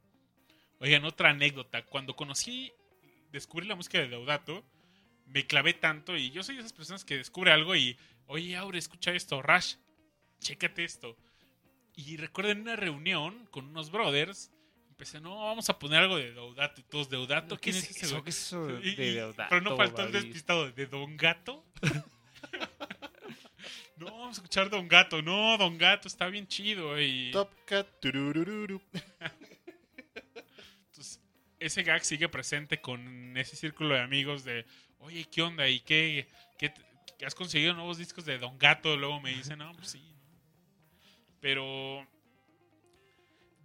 Oigan, 0.79 1.05
otra 1.05 1.31
anécdota. 1.31 1.83
Cuando 1.85 2.15
conocí, 2.15 2.71
descubrí 3.31 3.67
la 3.67 3.75
música 3.75 3.99
de 3.99 4.07
Deodato, 4.07 4.63
me 5.25 5.45
clavé 5.45 5.73
tanto 5.73 6.15
y 6.15 6.31
yo 6.31 6.43
soy 6.43 6.55
de 6.55 6.61
esas 6.61 6.73
personas 6.73 7.03
que 7.03 7.17
descubre 7.17 7.51
algo 7.51 7.75
y, 7.75 7.97
oye, 8.27 8.55
Aure, 8.55 8.79
escucha 8.79 9.11
esto, 9.11 9.41
Rash, 9.41 9.75
chécate 10.39 10.83
esto. 10.83 11.17
Y 11.95 12.17
recuerdo 12.17 12.51
en 12.51 12.61
una 12.61 12.75
reunión 12.75 13.47
con 13.47 13.65
unos 13.65 13.91
brothers, 13.91 14.51
empecé, 14.97 15.21
no, 15.21 15.45
vamos 15.45 15.69
a 15.69 15.77
poner 15.77 16.01
algo 16.01 16.17
de 16.17 16.33
Deodato 16.33 16.81
y 16.81 16.83
todos, 16.83 17.07
Deodato, 17.07 17.55
¿quién 17.59 17.75
es 17.75 17.91
ese 17.91 18.07
güey?" 18.07 18.23
¿Qué 18.23 18.31
es 18.31 18.47
eso 18.47 18.67
Y- 18.81 18.95
de 18.95 19.11
Deodato, 19.11 19.49
pero 19.49 19.61
no 19.61 19.77
faltó 19.77 20.01
el 20.03 20.11
despistado 20.11 20.71
de 20.71 20.87
Don 20.87 21.15
Gato. 21.15 21.63
no, 23.97 24.07
vamos 24.07 24.29
a 24.29 24.41
escuchar 24.41 24.71
Don 24.71 24.87
Gato. 24.87 25.21
No, 25.21 25.55
Don 25.59 25.77
Gato 25.77 26.07
está 26.07 26.25
bien 26.29 26.47
chido. 26.47 26.99
Y 26.99 27.29
Top 27.29 27.51
Cat. 27.65 27.87
entonces, 30.87 31.21
ese 31.59 31.83
gag 31.83 32.03
sigue 32.03 32.27
presente 32.27 32.81
con 32.81 33.37
ese 33.37 33.55
círculo 33.55 33.93
de 33.93 34.01
amigos 34.01 34.43
de, 34.43 34.65
oye, 34.97 35.25
¿qué 35.25 35.43
onda? 35.43 35.69
¿Y 35.69 35.81
qué, 35.81 36.27
qué 36.57 36.73
has 37.23 37.35
conseguido 37.35 37.75
nuevos 37.75 37.99
discos 37.99 38.25
de 38.25 38.39
Don 38.39 38.57
Gato. 38.57 38.97
Luego 38.97 39.21
me 39.21 39.31
dicen, 39.31 39.59
no, 39.59 39.71
pues 39.73 39.91
sí. 39.91 40.01
Pero 41.39 42.03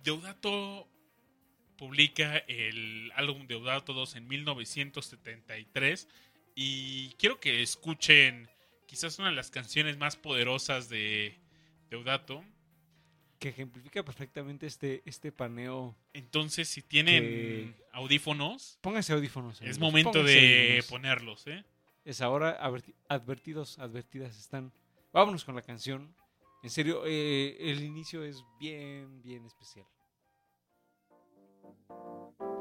Deodato 0.03 0.92
publica 1.83 2.37
el 2.47 3.11
álbum 3.17 3.49
Deodato 3.49 3.93
2 3.93 4.15
en 4.15 4.29
1973 4.29 6.07
y 6.55 7.09
quiero 7.15 7.41
que 7.41 7.61
escuchen 7.61 8.49
quizás 8.87 9.19
una 9.19 9.31
de 9.31 9.35
las 9.35 9.51
canciones 9.51 9.99
más 9.99 10.15
poderosas 10.15 10.89
de 10.89 11.41
Deodato. 11.91 12.45
Que 13.41 13.49
ejemplifica 13.49 14.05
perfectamente 14.05 14.69
este, 14.69 15.03
este 15.07 15.33
paneo. 15.33 15.97
Entonces, 16.13 16.69
si 16.69 16.83
tienen 16.83 17.25
Que- 17.25 17.75
audífonos, 17.91 18.79
Pónganse 18.81 19.13
audífonos. 19.13 19.61
es 19.61 19.81
momento 19.81 20.13
pónganse 20.13 20.35
de 20.37 20.63
audífonos. 20.75 20.87
ponerlos, 20.87 21.47
¿eh? 21.49 21.65
Es 22.05 22.21
ahora 22.21 22.61
adverti- 22.63 22.95
advertidos, 23.09 23.81
advertidas 23.81 24.39
están. 24.39 24.73
Vámonos 25.13 25.45
con 25.45 25.57
la 25.57 25.63
canción. 25.63 26.15
En 26.63 26.71
serio, 26.71 27.03
eh, 27.07 27.57
el 27.59 27.83
inicio 27.83 28.23
es 28.23 28.45
bien, 28.61 29.21
bien 29.21 29.45
especial. 29.47 29.85
Thank 31.93 32.35
you. 32.41 32.52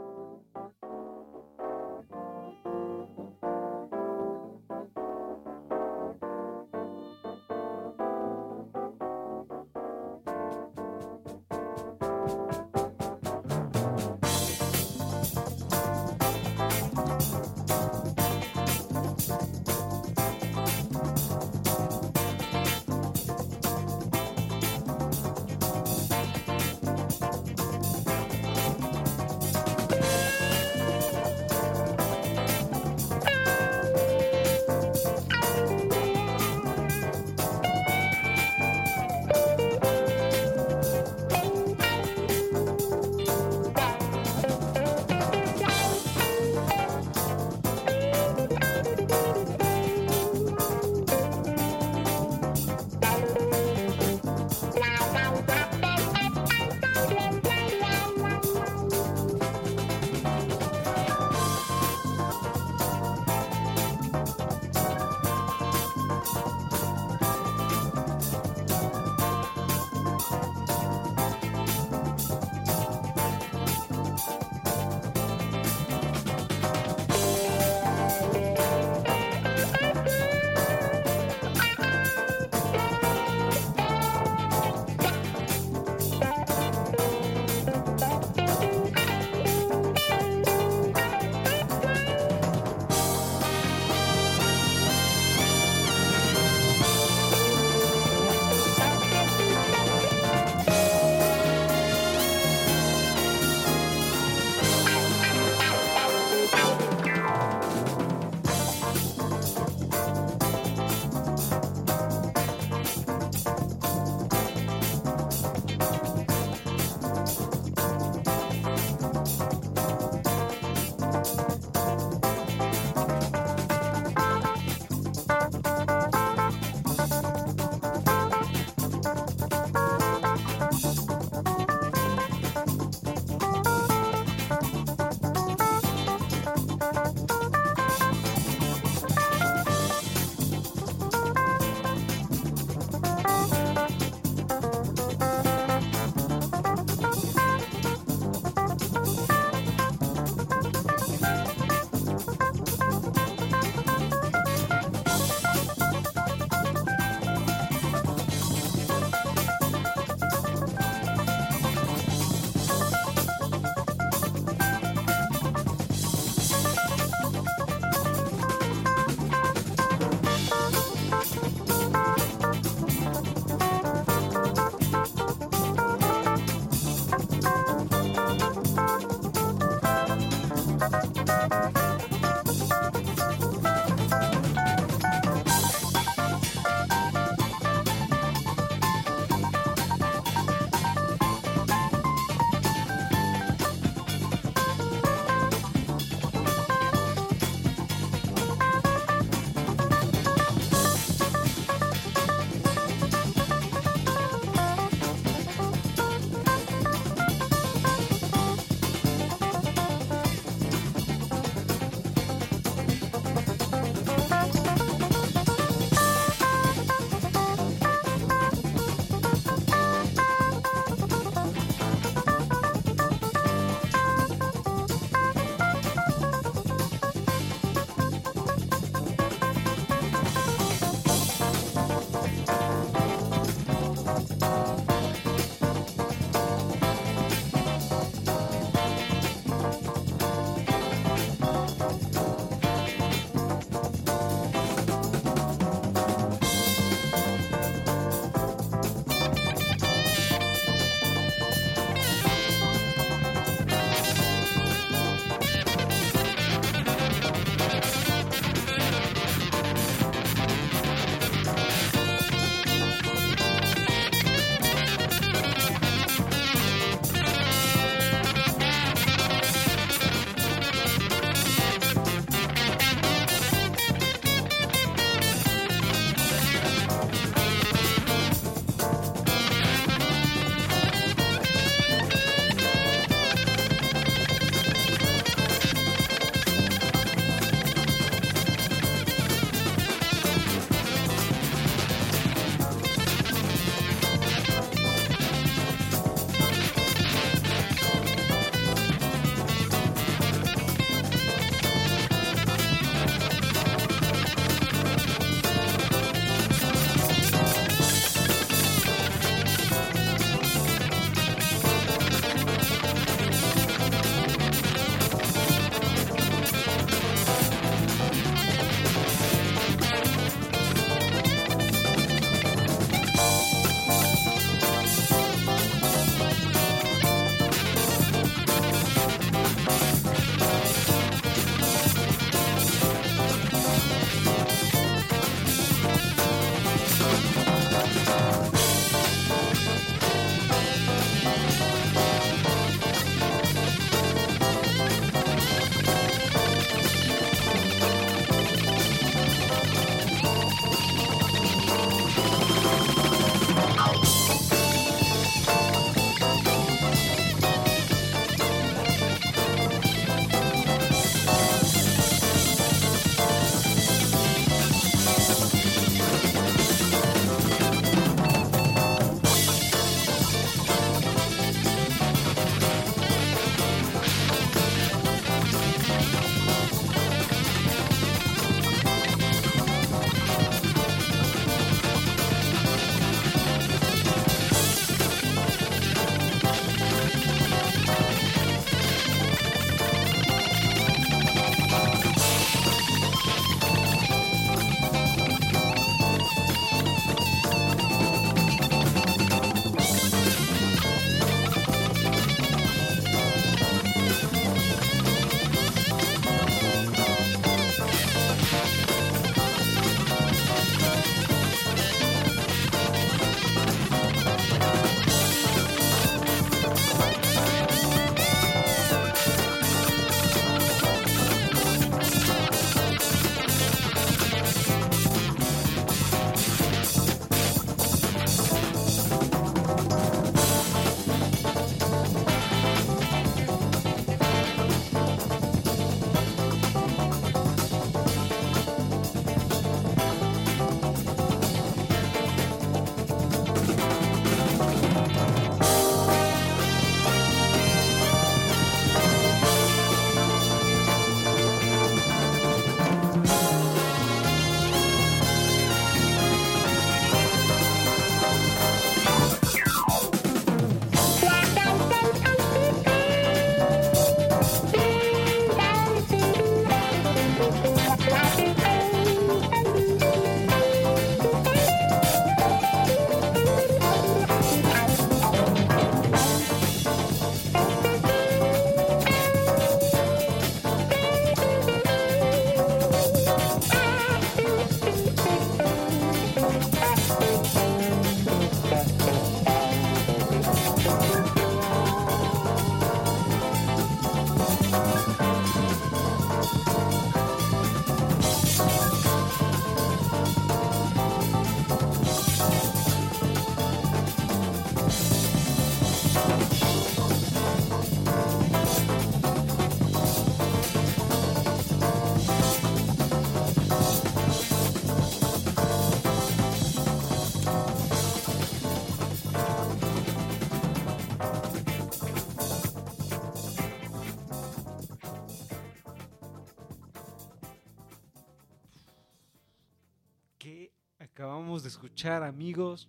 Escuchar, 531.88 532.22
amigos? 532.24 532.88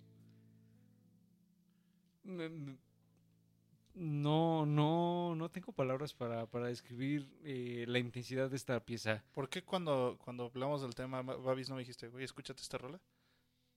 No, 3.95 4.65
no, 4.65 5.35
no 5.35 5.51
tengo 5.51 5.71
palabras 5.71 6.13
para, 6.13 6.47
para 6.47 6.67
describir 6.67 7.29
eh, 7.43 7.85
la 7.87 7.99
intensidad 7.99 8.49
de 8.49 8.55
esta 8.55 8.83
pieza. 8.83 9.23
¿Por 9.33 9.49
qué 9.49 9.63
cuando, 9.63 10.17
cuando 10.23 10.45
hablamos 10.45 10.81
del 10.81 10.95
tema, 10.95 11.21
Ma- 11.21 11.35
Babis, 11.35 11.69
no 11.69 11.75
me 11.75 11.81
dijiste, 11.81 12.07
güey, 12.07 12.23
escúchate 12.23 12.61
esta 12.61 12.77
rola? 12.79 12.99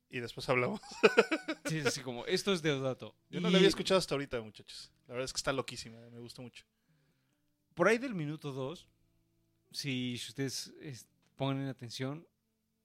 Y 0.09 0.20
después 0.20 0.48
hablamos. 0.48 0.80
Sí, 1.66 1.80
así 1.80 2.01
como, 2.01 2.24
esto 2.26 2.52
es 2.52 2.62
Deodato. 2.62 3.16
Yo 3.28 3.40
no 3.40 3.48
Y 3.48 3.52
la 3.52 3.59
había 3.59 3.68
escuchado 3.68 3.98
hasta 3.98 4.14
ahorita, 4.14 4.40
muchachos. 4.40 4.93
La 5.09 5.14
verdad 5.14 5.24
es 5.24 5.32
que 5.32 5.38
está 5.38 5.52
loquísima, 5.52 5.98
me 6.10 6.20
gustó 6.20 6.43
mucho. 6.43 6.64
Por 7.74 7.88
ahí 7.88 7.98
del 7.98 8.14
minuto 8.14 8.52
2, 8.52 8.86
si 9.72 10.14
ustedes 10.14 10.72
es, 10.80 11.09
ponen 11.34 11.66
atención, 11.66 12.24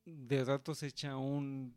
Deodato 0.03 0.73
se 0.73 0.87
echa 0.87 1.15
un 1.15 1.75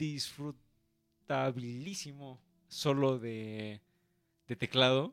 disfrutabilísimo 0.00 2.40
solo 2.68 3.18
de, 3.18 3.82
teclado, 4.46 5.12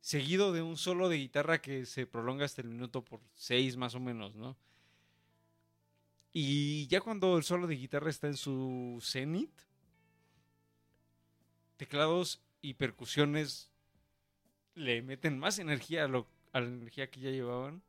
seguido 0.00 0.52
de 0.52 0.62
un 0.62 0.76
solo 0.76 1.08
de 1.08 1.18
guitarra 1.18 1.60
que 1.60 1.84
se 1.84 2.06
prolonga 2.06 2.44
hasta 2.44 2.62
el 2.62 2.68
minuto 2.68 3.04
por 3.04 3.20
6 3.34 3.76
más 3.76 3.96
o 3.96 4.00
menos, 4.00 4.36
¿no? 4.36 4.56
Y 6.32 6.86
ya 6.86 7.00
cuando 7.00 7.36
el 7.36 7.42
solo 7.42 7.66
de 7.66 7.74
guitarra 7.76 8.08
está 8.08 8.28
en 8.28 8.36
su 8.36 9.00
cenit, 9.02 9.50
teclados 11.76 12.40
y 12.62 12.74
percusiones 12.74 13.72
le 14.74 15.02
meten 15.02 15.38
más 15.38 15.58
energía 15.58 16.04
a, 16.04 16.08
lo, 16.08 16.26
a 16.52 16.60
la 16.60 16.68
energía 16.68 17.10
que 17.10 17.20
ya 17.20 17.30
llevaban. 17.30 17.82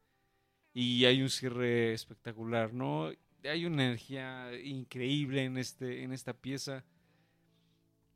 Y 0.74 1.06
hay 1.06 1.22
un 1.22 1.30
cierre 1.30 1.94
espectacular, 1.94 2.74
¿no? 2.74 3.12
Hay 3.44 3.66
una 3.66 3.86
energía 3.86 4.52
increíble 4.64 5.44
en, 5.44 5.58
este, 5.58 6.04
en 6.04 6.14
esta 6.14 6.34
pieza. 6.34 6.84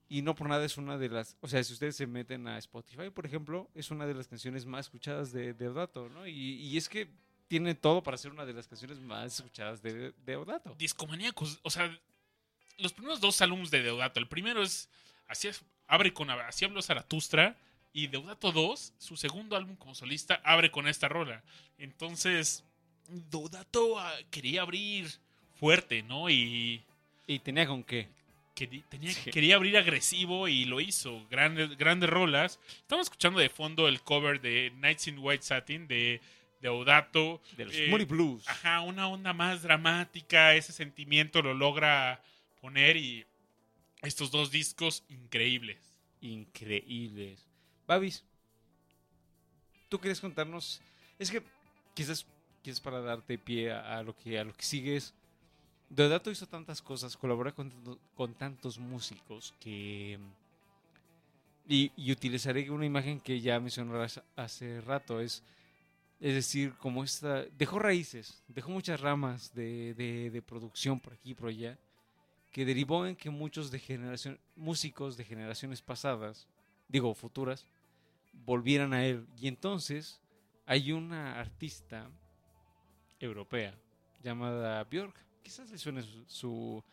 Y 0.10 0.22
no 0.22 0.36
por 0.36 0.48
nada 0.48 0.66
es 0.66 0.78
una 0.78 0.98
de 0.98 1.10
las... 1.10 1.36
O 1.42 1.48
sea, 1.48 1.64
si 1.64 1.74
ustedes 1.74 1.96
se 1.96 2.08
meten 2.08 2.48
a 2.48 2.58
Spotify, 2.60 3.10
por 3.10 3.26
ejemplo, 3.26 3.70
es 3.76 3.92
una 3.92 4.06
de 4.06 4.14
las 4.14 4.28
canciones 4.28 4.66
más 4.66 4.86
escuchadas 4.86 5.34
de 5.34 5.54
Deodato, 5.54 6.08
¿no? 6.10 6.26
Y, 6.26 6.54
y 6.56 6.78
es 6.78 6.88
que 6.88 7.10
tiene 7.48 7.76
todo 7.76 8.04
para 8.04 8.18
ser 8.18 8.32
una 8.32 8.46
de 8.46 8.54
las 8.54 8.68
canciones 8.68 9.00
más 9.00 9.36
escuchadas 9.36 9.82
de 9.82 10.14
Deodato. 10.26 10.76
Discomaníacos, 10.78 11.60
o 11.62 11.70
sea, 11.70 11.98
los 12.78 12.94
primeros 12.94 13.20
dos 13.20 13.42
álbumes 13.42 13.72
de 13.72 13.82
Deodato. 13.82 14.20
El 14.20 14.28
primero 14.28 14.62
es, 14.62 14.90
así 15.28 15.48
es, 15.48 15.64
abre 15.88 16.14
con 16.14 16.30
Así 16.30 16.66
habló 16.66 16.82
Zaratustra. 16.82 17.58
Y 17.94 18.08
Deodato 18.08 18.52
2, 18.52 18.94
su 19.00 19.18
segundo 19.18 19.56
álbum 19.56 19.76
como 19.76 19.96
solista, 19.96 20.40
abre 20.44 20.70
con 20.70 20.88
esta 20.88 21.08
rola. 21.08 21.42
Entonces, 21.80 22.64
Deodato 23.08 24.00
ah, 24.00 24.14
quería 24.32 24.62
abrir 24.64 25.08
fuerte, 25.60 26.04
¿no? 26.04 26.30
Y 26.30 26.82
Y 27.26 27.40
tenía 27.40 27.66
con 27.66 27.84
qué. 27.84 28.08
quería, 28.56 28.84
tenía- 28.90 29.12
Sí. 29.14 29.32
quería 29.32 29.56
abrir 29.56 29.78
agresivo 29.78 30.48
y 30.48 30.66
lo 30.66 30.80
hizo. 30.82 31.26
Grandes, 31.30 31.78
grandes 31.78 32.10
rolas. 32.10 32.60
Estamos 32.82 33.06
escuchando 33.08 33.40
de 33.40 33.50
fondo 33.50 33.88
el 33.88 34.02
cover 34.02 34.42
de 34.42 34.72
Nights 34.78 35.08
in 35.08 35.18
White 35.20 35.44
Satin 35.44 35.88
de 35.88 36.22
Deodato. 36.62 37.42
De 37.56 37.66
los 37.66 37.76
Eh, 37.76 38.06
Blues. 38.08 38.48
Ajá, 38.48 38.82
una 38.82 39.08
onda 39.08 39.32
más 39.34 39.62
dramática, 39.62 40.56
ese 40.56 40.74
sentimiento 40.74 41.42
lo 41.42 41.54
logra 41.54 42.22
poner 42.62 42.98
y 42.98 43.26
estos 44.02 44.32
dos 44.32 44.52
discos 44.52 45.04
increíbles. 45.10 45.78
increíbles. 46.20 47.46
Babis, 47.86 48.24
¿tú 49.90 50.00
quieres 50.00 50.20
contarnos? 50.20 50.82
Es 51.20 51.30
que 51.32 51.42
quizás, 51.94 52.26
quizás 52.68 52.82
para 52.82 53.00
darte 53.00 53.38
pie 53.38 53.72
a, 53.72 53.98
a 53.98 54.04
lo 54.04 54.14
que 54.14 54.38
a 54.38 54.44
lo 54.44 54.54
que 54.54 54.64
sigues. 54.64 55.14
Deodato 55.90 56.30
hizo 56.30 56.48
tantas 56.48 56.82
cosas, 56.82 57.16
colabora 57.16 57.54
con, 57.54 57.72
con 58.14 58.34
tantos 58.34 58.78
músicos 58.78 59.54
que 59.58 60.20
y, 61.66 61.92
y 61.96 62.12
utilizaré 62.12 62.70
una 62.70 62.86
imagen 62.86 63.22
que 63.22 63.40
ya 63.40 63.58
mencionabas 63.60 64.22
hace 64.36 64.82
rato 64.82 65.22
es 65.22 65.44
es 66.20 66.34
decir, 66.34 66.74
como 66.74 67.04
esta 67.04 67.46
dejó 67.58 67.78
raíces, 67.80 68.42
dejó 68.48 68.72
muchas 68.72 69.00
ramas 69.00 69.54
de, 69.54 69.94
de- 69.94 70.30
de 70.32 70.42
producción 70.42 71.00
por 71.00 71.14
aquí 71.14 71.32
y 71.32 71.36
por 71.36 71.50
allá 71.50 71.78
que 72.52 72.66
derivó 72.66 73.06
en 73.06 73.16
que 73.16 73.30
muchos 73.30 73.70
de 73.72 73.80
generación, 73.80 74.40
músicos 74.56 75.16
de 75.16 75.24
generaciones 75.24 75.82
pasadas, 75.82 76.48
digo 76.90 77.14
futuras, 77.14 77.66
volvieran 78.46 78.94
a 78.94 79.06
él. 79.06 79.26
Y 79.40 79.48
entonces 79.48 80.20
hay 80.66 80.92
una 80.92 81.40
artista 81.40 82.10
europea 83.20 83.76
llamada 84.24 84.84
Björk, 84.84 85.16
quizás 85.44 85.70
le 85.70 85.78
suene 85.78 86.04
su, 86.04 86.24
su, 86.28 86.84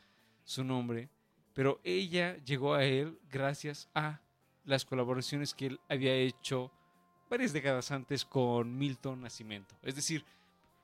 su 0.45 0.65
nombre, 0.65 1.09
pero 1.53 1.81
ella 1.85 2.37
llegó 2.45 2.75
a 2.75 2.85
él 2.85 3.19
gracias 3.31 3.89
a 3.95 4.21
las 4.65 4.85
colaboraciones 4.85 5.55
que 5.55 5.67
él 5.67 5.81
había 5.89 6.15
hecho 6.15 6.71
varias 7.29 7.53
décadas 7.53 7.91
antes 7.91 8.25
con 8.25 8.77
Milton 8.77 9.21
Nascimento. 9.23 9.75
Es 9.83 9.97
decir, 9.97 10.25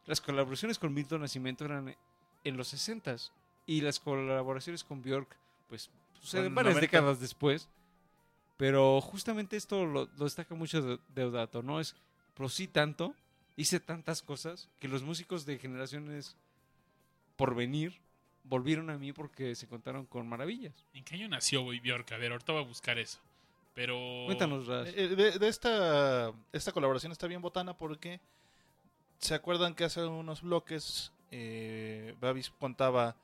las 0.06 0.20
colaboraciones 0.20 0.78
con 0.78 0.92
Milton 0.92 1.20
Nascimento 1.20 1.64
eran 1.64 1.94
en 2.44 2.56
los 2.56 2.72
60s 2.74 3.30
y 3.66 3.80
las 3.82 4.00
colaboraciones 4.00 4.82
con 4.82 5.02
Björk, 5.02 5.36
pues, 5.68 5.90
suceden 6.20 6.54
varias 6.54 6.74
90. 6.74 6.80
décadas 6.80 7.20
después. 7.20 7.68
Pero 8.56 9.00
justamente 9.00 9.56
esto 9.56 9.86
lo, 9.86 10.06
lo 10.18 10.24
destaca 10.24 10.54
mucho 10.54 10.82
de- 10.82 10.98
Deodato, 11.14 11.62
¿no? 11.62 11.80
Es, 11.80 11.94
sí 12.48 12.68
tanto, 12.68 13.14
hice 13.60 13.78
tantas 13.78 14.22
cosas 14.22 14.70
que 14.78 14.88
los 14.88 15.02
músicos 15.02 15.44
de 15.44 15.58
generaciones 15.58 16.36
por 17.36 17.54
venir 17.54 18.00
volvieron 18.44 18.88
a 18.88 18.96
mí 18.96 19.12
porque 19.12 19.54
se 19.54 19.68
contaron 19.68 20.06
con 20.06 20.26
maravillas. 20.26 20.86
¿En 20.94 21.04
qué 21.04 21.16
año 21.16 21.28
nació 21.28 21.62
Boy 21.62 21.78
Bjork? 21.78 22.10
A 22.12 22.16
ver, 22.16 22.32
ahorita 22.32 22.52
voy 22.52 22.62
a 22.62 22.66
buscar 22.66 22.98
eso. 22.98 23.18
Pero. 23.74 24.24
Cuéntanos, 24.26 24.66
Raz. 24.66 24.88
Eh, 24.88 24.94
eh, 24.96 25.08
De, 25.08 25.38
de 25.38 25.48
esta, 25.48 26.32
esta 26.52 26.72
colaboración 26.72 27.12
está 27.12 27.26
bien 27.26 27.42
botana 27.42 27.76
porque 27.76 28.20
se 29.18 29.34
acuerdan 29.34 29.74
que 29.74 29.84
hace 29.84 30.02
unos 30.02 30.40
bloques 30.40 31.12
eh, 31.30 32.14
Babis 32.18 32.50
contaba 32.50 33.16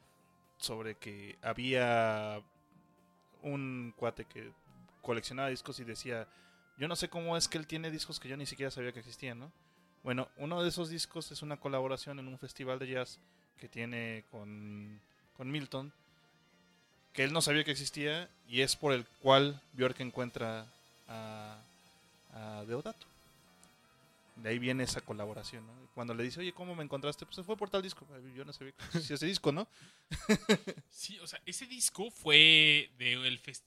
sobre 0.59 0.97
que 0.97 1.39
había 1.43 2.43
un 3.43 3.95
cuate 3.97 4.27
que 4.27 4.53
coleccionaba 5.01 5.49
discos 5.49 5.81
y 5.81 5.85
decía, 5.85 6.29
yo 6.77 6.89
no 6.89 6.97
sé 6.97 7.09
cómo 7.09 7.37
es 7.39 7.49
que 7.49 7.57
él 7.57 7.67
tiene 7.67 7.91
discos 7.91 8.21
que 8.21 8.29
yo 8.29 8.37
ni 8.37 8.45
siquiera 8.45 8.71
sabía 8.71 8.93
que 8.93 9.01
existían, 9.01 9.39
¿no? 9.39 9.53
Bueno, 10.02 10.28
uno 10.36 10.62
de 10.62 10.68
esos 10.68 10.89
discos 10.89 11.32
es 11.32 11.43
una 11.43 11.56
colaboración 11.56 12.18
en 12.18 12.28
un 12.28 12.39
festival 12.39 12.78
de 12.78 12.89
jazz 12.89 13.18
que 13.59 13.68
tiene 13.68 14.24
con, 14.31 15.01
con 15.36 15.51
Milton, 15.51 15.93
que 17.12 17.24
él 17.24 17.32
no 17.32 17.40
sabía 17.40 17.64
que 17.64 17.70
existía 17.73 18.28
y 18.48 18.60
es 18.60 18.77
por 18.77 18.93
el 18.93 19.05
cual 19.23 19.60
Björk 19.73 20.01
encuentra 20.01 20.66
a, 21.09 21.59
a 22.35 22.64
Deodato. 22.66 23.06
De 24.36 24.51
ahí 24.51 24.59
viene 24.59 24.85
esa 24.85 25.01
colaboración, 25.01 25.66
¿no? 25.66 25.73
Cuando 25.94 26.12
le 26.12 26.23
dice, 26.23 26.40
oye, 26.40 26.52
¿cómo 26.52 26.74
me 26.74 26.85
encontraste? 26.85 27.24
Pues 27.24 27.36
se 27.36 27.43
fue 27.43 27.56
por 27.56 27.70
tal 27.70 27.81
disco. 27.81 28.06
Yo 28.35 28.44
no 28.44 28.52
sabía 28.52 28.73
que 28.73 28.85
existía 28.85 29.14
ese 29.16 29.27
disco, 29.27 29.51
¿no? 29.51 29.66
Sí, 30.90 31.18
o 31.20 31.27
sea, 31.27 31.40
ese 31.47 31.66
disco 31.66 32.10
fue 32.10 32.90
de 32.98 33.14
el 33.14 33.43
fes- 33.43 33.62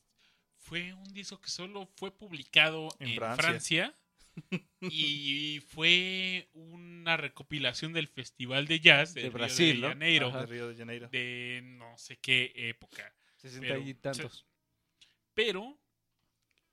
fue 0.60 0.93
un 0.93 1.11
disco 1.11 1.39
que 1.41 1.49
solo 1.49 1.88
fue 1.95 2.11
publicado 2.11 2.89
En 2.99 3.10
en, 3.10 3.15
Francia. 3.15 3.43
Francia. 3.43 3.93
y 4.81 5.60
fue 5.68 6.49
una 6.53 7.18
recopilación 7.18 7.93
del 7.93 8.07
Festival 8.07 8.68
de 8.68 8.80
Jazz 8.80 9.14
De 9.14 9.22
Río 9.23 9.31
Brasil, 9.31 9.76
de 9.76 9.81
¿no? 9.81 9.88
Janeiro 9.89 10.27
Ajá. 10.30 10.41
De 10.41 10.45
Río 10.45 10.69
de 10.69 10.76
Janeiro. 10.76 11.10
de 11.10 11.61
no 11.64 11.97
sé 11.97 12.18
qué 12.18 12.51
época. 12.56 13.14
60 13.38 13.68
pero- 13.68 13.81
y 13.81 13.93
tantos. 13.93 14.45
Pero 15.34 15.80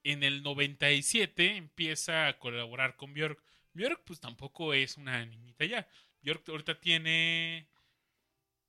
en 0.05 0.23
el 0.23 0.43
97 0.43 1.57
empieza 1.57 2.29
a 2.29 2.39
colaborar 2.39 2.97
con 2.97 3.13
Björk. 3.13 3.43
Björk 3.75 4.03
pues 4.05 4.21
tampoco 4.21 4.73
es 4.75 4.97
una 4.97 5.25
niñita 5.27 5.65
ya. 5.65 5.87
Björk 6.23 6.49
ahorita 6.49 6.81
tiene 6.81 7.69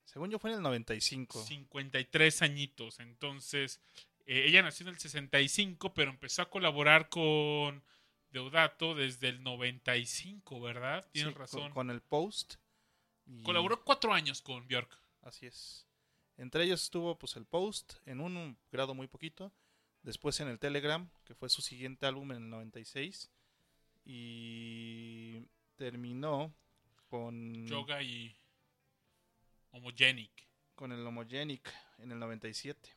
Según 0.06 0.30
yo 0.32 0.40
fue 0.40 0.52
en 0.52 0.58
el 0.58 0.64
95. 0.64 1.44
53 1.46 2.42
añitos. 2.42 3.00
Entonces, 3.00 3.82
eh, 4.26 4.46
ella 4.48 4.62
nació 4.62 4.86
en 4.88 4.94
el 4.94 5.00
65, 5.00 5.94
pero 5.94 6.12
empezó 6.12 6.42
a 6.44 6.50
colaborar 6.50 7.10
con 7.10 7.84
Deodato 8.42 8.94
desde 8.94 9.30
el 9.30 9.42
95, 9.44 10.62
¿verdad? 10.62 11.08
Tienes 11.12 11.30
Sí, 11.30 11.34
con- 11.34 11.40
razón. 11.42 11.72
Con, 11.72 11.90
el 11.90 12.02
Post. 12.02 12.56
y- 13.26 13.42
Colaboró 13.42 13.84
cuatro 13.84 14.14
años 14.14 14.42
con 14.44 14.68
Björk. 14.68 14.90
Así 15.24 15.48
es. 15.48 15.88
Entre 16.38 16.64
ellos 16.64 16.84
estuvo 16.84 17.18
pues 17.18 17.36
el 17.36 17.46
Post 17.46 17.96
en 18.06 18.20
un 18.22 18.56
grado 18.72 18.94
muy 18.94 19.08
poquito. 19.08 19.52
Después 20.04 20.40
en 20.40 20.50
el 20.50 20.60
Telegram, 20.60 21.10
que 21.26 21.34
fue 21.34 21.50
su 21.50 21.64
siguiente 21.64 22.06
álbum 22.06 22.32
en 22.32 22.44
el 22.44 22.50
96. 22.52 23.32
Y 24.06 25.42
terminó 25.76 26.54
con, 27.10 27.66
Yoga 27.66 28.02
y 28.04 28.36
Homogenic. 29.72 30.32
con 30.76 30.92
el 30.92 31.06
Homogenic 31.06 31.74
en 31.98 32.12
el 32.12 32.20
97. 32.20 32.96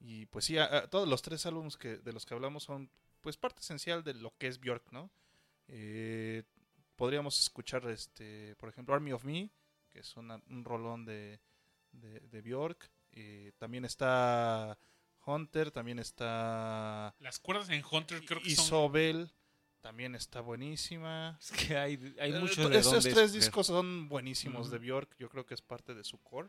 Y 0.00 0.24
pues 0.26 0.46
sí, 0.46 0.56
a- 0.56 0.64
a- 0.78 0.88
todos 0.88 1.06
los 1.06 1.20
tres 1.22 1.44
álbumes 1.46 1.76
que, 1.76 1.98
de 1.98 2.12
los 2.14 2.24
que 2.24 2.32
hablamos 2.34 2.64
son 2.64 2.90
pues 3.26 3.36
parte 3.36 3.60
esencial 3.60 4.04
de 4.04 4.14
lo 4.14 4.32
que 4.38 4.46
es 4.46 4.60
Björk, 4.60 4.92
¿no? 4.92 5.10
Eh, 5.66 6.44
podríamos 6.94 7.40
escuchar, 7.40 7.84
este, 7.90 8.54
por 8.54 8.68
ejemplo, 8.68 8.94
Army 8.94 9.10
of 9.10 9.24
Me, 9.24 9.50
que 9.90 9.98
es 9.98 10.16
una- 10.16 10.40
un 10.48 10.64
rolón 10.64 11.04
de, 11.04 11.40
de, 11.90 12.20
de 12.20 12.40
Bjork. 12.40 12.88
Eh, 13.10 13.50
también 13.58 13.84
está 13.84 14.78
Hunter, 15.26 15.72
también 15.72 15.98
está 15.98 17.16
Las 17.18 17.40
cuerdas 17.40 17.68
en 17.70 17.82
Hunter 17.90 18.24
creo 18.24 18.40
que 18.40 18.54
son... 18.54 18.64
Isobel, 18.64 19.32
también 19.80 20.14
está 20.14 20.40
buenísima. 20.40 21.36
Es 21.40 21.50
que 21.50 21.76
hay, 21.76 22.14
hay 22.20 22.32
Eh, 22.32 22.38
mucho 22.38 22.62
to- 22.62 22.68
de 22.68 22.78
Estos 22.78 23.02
dónde 23.02 23.12
tres 23.12 23.32
discos 23.32 23.66
son 23.66 24.08
buenísimos 24.08 24.70
de 24.70 24.78
Bjork, 24.78 25.16
yo 25.18 25.28
creo 25.28 25.44
que 25.44 25.54
es 25.54 25.62
parte 25.62 25.94
de 25.96 26.04
su 26.04 26.18
core. 26.22 26.48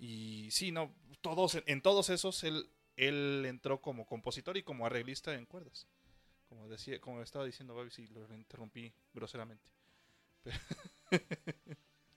Y 0.00 0.48
sí, 0.50 0.72
no, 0.72 0.92
todos, 1.20 1.62
en 1.64 1.80
todos 1.80 2.10
esos 2.10 2.42
él, 2.42 2.68
él 2.96 3.44
entró 3.46 3.80
como 3.80 4.06
compositor 4.06 4.56
y 4.56 4.62
como 4.62 4.86
arreglista 4.86 5.34
en 5.34 5.46
cuerdas. 5.46 5.86
Como 6.48 6.68
decía, 6.68 7.00
como 7.00 7.22
estaba 7.22 7.44
diciendo 7.44 7.74
Babi, 7.74 7.90
sí, 7.90 8.06
lo 8.08 8.32
interrumpí 8.34 8.92
groseramente. 9.12 9.70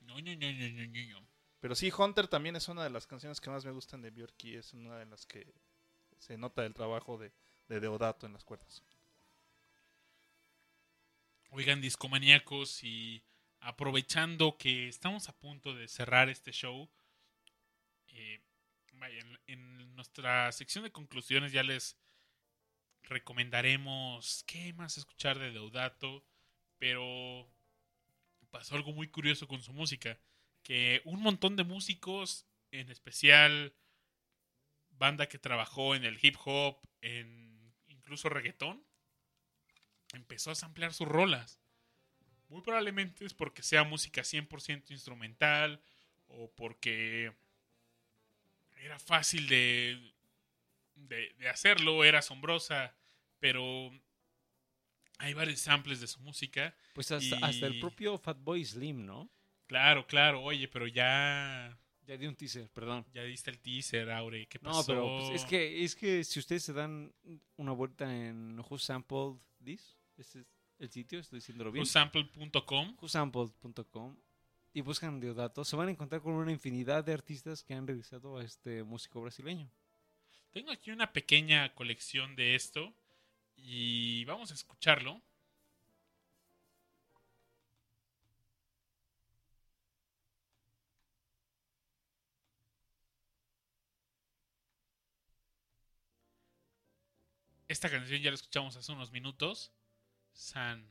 No, 0.01 0.21
no, 0.21 0.35
no, 0.35 0.51
no, 0.53 0.69
no, 0.69 0.85
no, 0.85 1.19
no. 1.19 1.27
Pero 1.59 1.75
sí, 1.75 1.91
Hunter 1.97 2.27
también 2.27 2.55
es 2.55 2.67
una 2.67 2.83
de 2.83 2.89
las 2.89 3.07
canciones 3.07 3.41
que 3.41 3.49
más 3.49 3.65
me 3.65 3.71
gustan 3.71 4.01
de 4.01 4.11
Bjork 4.11 4.41
y 4.43 4.55
es 4.55 4.71
una 4.73 4.99
de 4.99 5.07
las 5.07 5.25
que 5.25 5.51
se 6.19 6.37
nota 6.37 6.63
el 6.63 6.73
trabajo 6.73 7.17
de, 7.17 7.33
de 7.67 7.79
Deodato 7.79 8.25
en 8.25 8.33
las 8.33 8.43
cuerdas. 8.43 8.83
Oigan, 11.49 11.81
discomaníacos, 11.81 12.83
y 12.83 13.23
aprovechando 13.61 14.57
que 14.57 14.87
estamos 14.87 15.27
a 15.27 15.37
punto 15.37 15.73
de 15.73 15.87
cerrar 15.87 16.29
este 16.29 16.51
show, 16.51 16.87
eh, 18.09 18.41
vaya, 18.99 19.23
en, 19.47 19.95
nuestra 19.95 20.51
sección 20.51 20.83
de 20.83 20.91
conclusiones 20.91 21.51
ya 21.51 21.63
les 21.63 21.97
recomendaremos 23.03 24.43
qué 24.45 24.73
más 24.73 24.97
escuchar 24.97 25.39
de 25.39 25.51
Deodato, 25.51 26.25
pero 26.77 27.49
pasó 28.51 28.75
algo 28.75 28.91
muy 28.91 29.07
curioso 29.07 29.47
con 29.47 29.61
su 29.61 29.73
música, 29.73 30.19
que 30.63 31.01
un 31.05 31.21
montón 31.21 31.55
de 31.55 31.63
músicos, 31.63 32.45
en 32.71 32.89
especial 32.89 33.73
banda 34.89 35.27
que 35.27 35.39
trabajó 35.39 35.95
en 35.95 36.03
el 36.03 36.19
hip 36.21 36.35
hop, 36.43 36.77
en 37.01 37.73
incluso 37.87 38.29
reggaetón, 38.29 38.83
empezó 40.13 40.51
a 40.51 40.55
samplear 40.55 40.93
sus 40.93 41.07
rolas. 41.07 41.59
Muy 42.49 42.61
probablemente 42.61 43.25
es 43.25 43.33
porque 43.33 43.63
sea 43.63 43.83
música 43.83 44.21
100% 44.21 44.91
instrumental 44.91 45.81
o 46.27 46.51
porque 46.51 47.33
era 48.85 48.99
fácil 48.99 49.47
de, 49.47 50.13
de, 50.95 51.33
de 51.39 51.49
hacerlo, 51.49 52.03
era 52.03 52.19
asombrosa, 52.19 52.95
pero 53.39 53.91
hay 55.17 55.33
varios 55.33 55.59
samples 55.59 55.99
de 56.01 56.07
su 56.07 56.19
música. 56.21 56.75
Pues 56.93 57.11
hasta, 57.11 57.35
y- 57.35 57.39
hasta 57.41 57.67
el 57.67 57.79
propio 57.79 58.17
Fatboy 58.17 58.63
Slim, 58.63 59.05
¿no? 59.05 59.29
Claro, 59.67 60.05
claro, 60.05 60.43
oye, 60.43 60.67
pero 60.67 60.85
ya, 60.87 61.75
Ya 62.05 62.17
di 62.17 62.27
un 62.27 62.35
teaser, 62.35 62.69
perdón. 62.69 63.03
ya 63.13 63.23
diste 63.23 63.49
el 63.49 63.59
teaser, 63.59 64.11
Aure, 64.11 64.45
¿qué 64.47 64.59
pasó? 64.59 64.79
No, 64.81 64.85
pero 64.85 65.17
pues, 65.17 65.41
es 65.41 65.45
que 65.49 65.83
es 65.83 65.95
que 65.95 66.23
si 66.23 66.39
ustedes 66.39 66.63
se 66.63 66.73
dan 66.73 67.11
una 67.57 67.71
vuelta 67.71 68.05
en 68.15 68.59
Who 68.59 68.77
Sampled 68.77 69.37
This, 69.63 69.97
ese 70.17 70.41
es 70.41 70.45
el 70.77 70.91
sitio, 70.91 71.19
estoy 71.19 71.39
diciéndolo 71.39 71.71
bien. 71.71 71.85
Sample.com 71.87 72.95
whosampled.com 73.01 74.15
y 74.75 74.81
buscan 74.81 75.21
Deodato, 75.21 75.63
se 75.63 75.77
van 75.77 75.87
a 75.87 75.91
encontrar 75.91 76.21
con 76.21 76.33
una 76.33 76.51
infinidad 76.51 77.01
de 77.01 77.13
artistas 77.13 77.63
que 77.63 77.73
han 77.73 77.87
revisado 77.87 78.37
a 78.37 78.43
este 78.43 78.83
músico 78.83 79.21
brasileño. 79.21 79.71
Tengo 80.51 80.69
aquí 80.69 80.91
una 80.91 81.13
pequeña 81.13 81.73
colección 81.73 82.35
de 82.35 82.55
esto 82.55 82.93
y 83.55 84.25
vamos 84.25 84.51
a 84.51 84.53
escucharlo. 84.53 85.21
Esta 97.69 97.89
canción 97.89 98.21
ya 98.21 98.29
la 98.29 98.35
escuchamos 98.35 98.75
hace 98.75 98.91
unos 98.91 99.09
minutos. 99.13 99.71
San, 100.33 100.85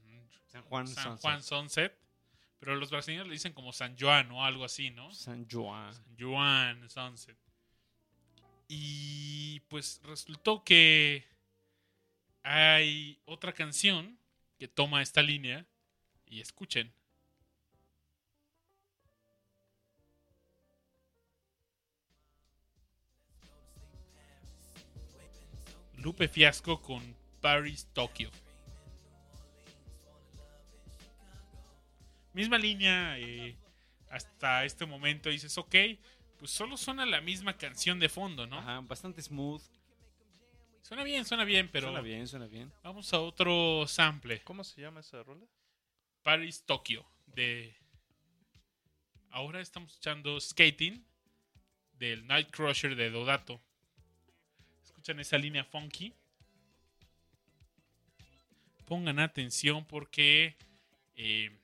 San 0.47 0.62
Juan 0.62 0.89
San 0.89 1.05
Sunset. 1.05 1.20
Juan 1.20 1.43
Sunset. 1.43 2.03
Pero 2.65 2.77
los 2.77 2.89
brasileños 2.89 3.27
le 3.27 3.35
dicen 3.35 3.53
como 3.53 3.74
San 3.74 3.95
Juan 3.99 4.31
o 4.31 4.43
algo 4.43 4.65
así, 4.65 4.91
¿no? 4.91 5.12
San 5.12 5.47
Juan. 5.47 5.93
San 5.93 6.16
Juan 6.19 6.89
Sunset. 6.89 7.36
Y 8.69 9.61
pues 9.69 10.01
resultó 10.03 10.65
que 10.65 11.27
hay 12.43 13.20
otra 13.27 13.53
canción 13.53 14.19
que 14.57 14.66
toma 14.66 15.03
esta 15.03 15.20
línea 15.20 15.66
y 16.24 16.41
escuchen. 16.41 16.91
Lupe 25.99 26.28
Fiasco 26.28 26.81
con 26.81 27.15
Paris, 27.43 27.86
Tokio. 27.93 28.31
Misma 32.35 32.59
línea, 32.59 33.19
eh, 33.19 33.56
hasta 34.11 34.65
este 34.65 34.85
momento 34.86 35.31
dices, 35.31 35.56
ok, 35.56 35.74
pues 36.39 36.51
solo 36.51 36.77
suena 36.77 37.06
la 37.06 37.20
misma 37.20 37.56
canción 37.56 37.98
de 37.98 38.09
fondo, 38.09 38.47
¿no? 38.47 38.59
Ajá, 38.59 38.81
bastante 38.81 39.23
smooth. 39.23 39.62
Suena 40.82 41.02
bien, 41.05 41.24
suena 41.24 41.44
bien, 41.44 41.70
pero 41.73 41.86
Suena 41.86 42.02
bien, 42.02 42.28
suena 42.28 42.47
bien. 42.47 42.70
vamos 42.82 43.12
a 43.15 43.20
otro 43.20 43.86
sample. 43.86 44.43
¿Cómo 44.43 44.62
se 44.65 44.82
llama 44.82 45.01
esa 45.01 45.23
rola? 45.23 45.47
Paris, 46.23 46.62
Tokio. 46.66 47.06
De... 47.27 47.74
Ahora 49.31 49.61
estamos 49.61 49.93
escuchando 49.93 50.39
Skating 50.39 51.02
del 51.98 52.27
Nightcrusher 52.27 52.97
de 52.97 53.11
Dodato. 53.11 53.61
Escuchan 54.82 55.20
esa 55.20 55.39
línea 55.39 55.65
funky. 55.65 56.12
Pongan 58.85 59.19
atención 59.20 59.86
porque 59.86 60.56
eh, 61.16 61.56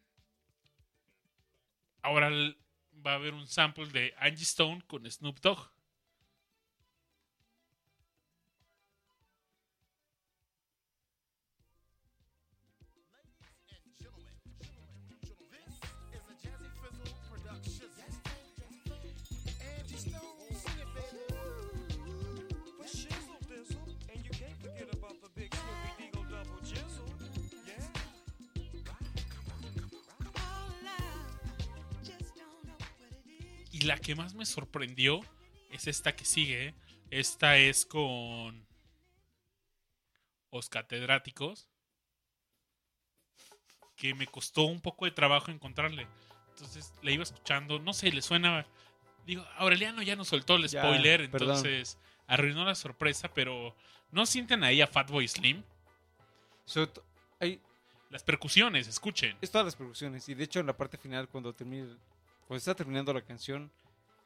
ahora 2.03 2.31
va 2.93 3.13
a 3.13 3.15
haber 3.15 3.35
un 3.35 3.47
sample 3.47 3.87
de 3.87 4.15
Angie 4.19 4.45
Stone 4.45 4.83
con 4.87 5.11
Snoop 5.11 5.41
Dogg. 5.41 5.59
Y 33.81 33.85
la 33.87 33.99
que 33.99 34.15
más 34.15 34.35
me 34.35 34.45
sorprendió 34.47 35.21
es 35.71 35.87
esta 35.87 36.15
que 36.15 36.25
sigue. 36.25 36.69
¿eh? 36.69 36.75
Esta 37.11 37.57
es 37.57 37.87
con 37.87 38.67
Os 40.51 40.69
Catedráticos. 40.69 41.69
Que 43.97 44.15
me 44.15 44.27
costó 44.27 44.65
un 44.65 44.81
poco 44.81 45.05
de 45.07 45.11
trabajo 45.11 45.51
encontrarle. 45.51 46.07
Entonces 46.51 46.93
la 47.03 47.11
iba 47.11 47.23
escuchando. 47.23 47.79
No 47.79 47.93
sé, 47.93 48.13
le 48.13 48.23
suena. 48.23 48.67
Digo, 49.27 49.45
Aureliano 49.57 50.03
ya 50.03 50.17
nos 50.17 50.29
soltó 50.29 50.57
el 50.57 50.69
Ya, 50.69 50.83
spoiler. 50.83 51.31
perdón. 51.31 51.49
entonces 51.57 51.99
arruinó 52.27 52.65
la 52.65 52.75
sorpresa. 52.75 53.33
Pero 53.33 53.75
¿no 54.11 54.27
sienten 54.27 54.63
ahí 54.65 54.81
a 54.83 54.87
Fatboy 54.87 55.27
Slim? 55.29 55.63
To- 56.73 57.05
hay, 57.41 57.61
Las 58.11 58.23
percusiones, 58.25 58.87
escuchen. 58.89 59.37
es 59.41 59.51
todas 59.51 59.65
las 59.65 59.77
producciones 59.77 60.29
y 60.29 60.35
de 60.35 60.45
hecho 60.45 60.61
en 60.61 60.67
la 60.67 60.77
parte 60.77 60.97
final 60.99 61.29
cuando 61.29 61.53
termine, 61.55 61.97
cuando 62.51 62.59
está 62.59 62.75
terminando 62.75 63.13
la 63.13 63.23
canción 63.23 63.71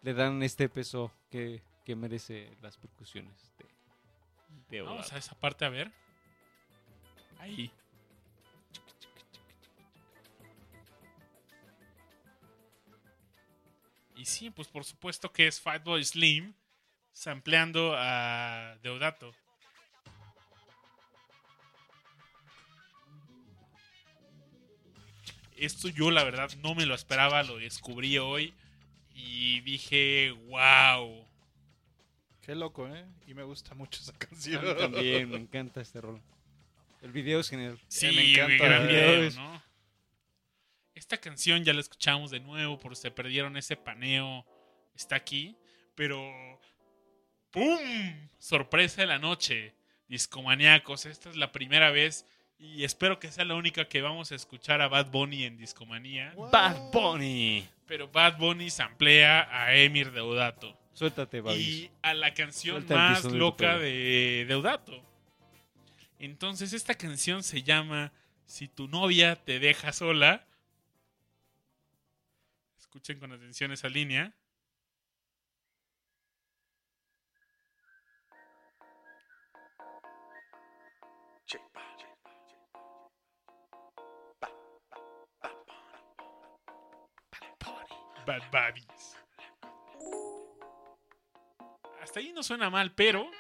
le 0.01 0.15
dan 0.15 0.43
este 0.43 0.71
peso 0.71 1.13
que, 1.31 1.61
que 1.85 1.95
merece 1.95 2.57
las 2.63 2.79
percusiones 2.79 3.53
de, 3.59 3.67
de 4.71 4.81
Vamos 4.81 5.13
a 5.13 5.19
esa 5.19 5.39
parte 5.39 5.67
a 5.67 5.69
ver. 5.69 5.93
Ahí. 7.39 7.71
Y 14.17 14.25
sí, 14.25 14.49
pues 14.49 14.69
por 14.69 14.85
supuesto 14.85 15.31
que 15.31 15.47
es 15.47 15.61
Fatboy 15.61 16.03
Slim 16.03 16.55
sampleando 17.13 17.93
a 17.95 18.79
Deodato. 18.83 19.35
Esto 25.57 25.89
yo 25.89 26.11
la 26.11 26.25
verdad 26.25 26.51
no 26.63 26.75
me 26.75 26.87
lo 26.87 26.95
esperaba, 26.95 27.43
lo 27.43 27.59
descubrí 27.59 28.19
hoy 28.19 28.55
y 29.15 29.61
dije, 29.61 30.31
wow. 30.49 31.27
Qué 32.43 32.55
loco, 32.55 32.89
¿eh? 32.89 33.07
Y 33.27 33.35
me 33.35 33.43
gusta 33.43 33.75
mucho 33.75 34.01
esa 34.03 34.13
A 34.13 34.19
canción. 34.19 34.65
mí 34.65 34.75
también 34.75 35.31
me 35.31 35.37
encanta 35.37 35.81
este 35.81 36.01
rol. 36.01 36.21
El 37.03 37.13
video 37.13 37.41
es 37.41 37.49
genial. 37.49 37.79
Sí, 37.89 38.07
me 38.15 38.33
encanta, 38.33 38.77
eh. 38.83 38.87
video, 38.87 39.23
es- 39.25 39.37
¿no? 39.37 39.63
Esta 40.95 41.19
canción 41.19 41.65
ya 41.65 41.73
la 41.75 41.81
escuchamos 41.81 42.31
de 42.31 42.41
nuevo 42.41 42.79
por 42.79 42.97
se 42.97 43.11
perdieron 43.11 43.57
ese 43.57 43.77
paneo. 43.77 44.47
Está 44.95 45.17
aquí, 45.17 45.57
pero 45.95 46.33
¡pum! 47.51 47.79
Sorpresa 48.39 49.01
de 49.03 49.09
la 49.09 49.19
noche. 49.19 49.75
Discomaníacos, 50.07 51.07
esta 51.07 51.31
es 51.31 51.37
la 51.37 51.51
primera 51.51 51.91
vez 51.91 52.27
y 52.59 52.85
espero 52.85 53.19
que 53.19 53.31
sea 53.31 53.45
la 53.45 53.55
única 53.55 53.87
que 53.87 54.01
vamos 54.01 54.33
a 54.33 54.35
escuchar 54.35 54.81
a 54.81 54.89
Bad 54.89 55.11
Bunny 55.11 55.45
en 55.45 55.57
Discomanía. 55.57 56.35
Bad 56.51 56.91
Bunny. 56.93 57.69
Pero 57.87 58.09
Bad 58.09 58.39
Bunny 58.39 58.71
samplea 58.71 59.49
a 59.51 59.75
Emir 59.75 60.11
Deodato. 60.13 60.77
Suéltate, 60.93 61.41
Babis. 61.41 61.67
Y 61.67 61.91
a 62.03 62.15
la 62.15 62.33
canción 62.33 62.77
Suelta 62.77 62.97
más 62.97 63.25
loca 63.25 63.79
de 63.79 64.45
Deodato. 64.49 65.03
Entonces 66.19 66.73
esta 66.73 66.95
canción 66.95 67.43
se 67.43 67.63
llama 67.63 68.13
Si 68.47 68.69
tu 68.69 68.89
novia 68.89 69.37
te 69.37 69.59
deja 69.59 69.93
sola. 69.93 70.47
Escuchen 72.79 73.19
con 73.19 73.33
atención 73.33 73.73
esa 73.73 73.89
línea. 73.89 74.33
Bad 88.27 88.43
Bunnies. 88.51 89.17
Hasta 92.03 92.21
ahí 92.21 92.33
no 92.33 92.43
suena 92.43 92.71
mal, 92.71 92.93
pero 92.93 93.31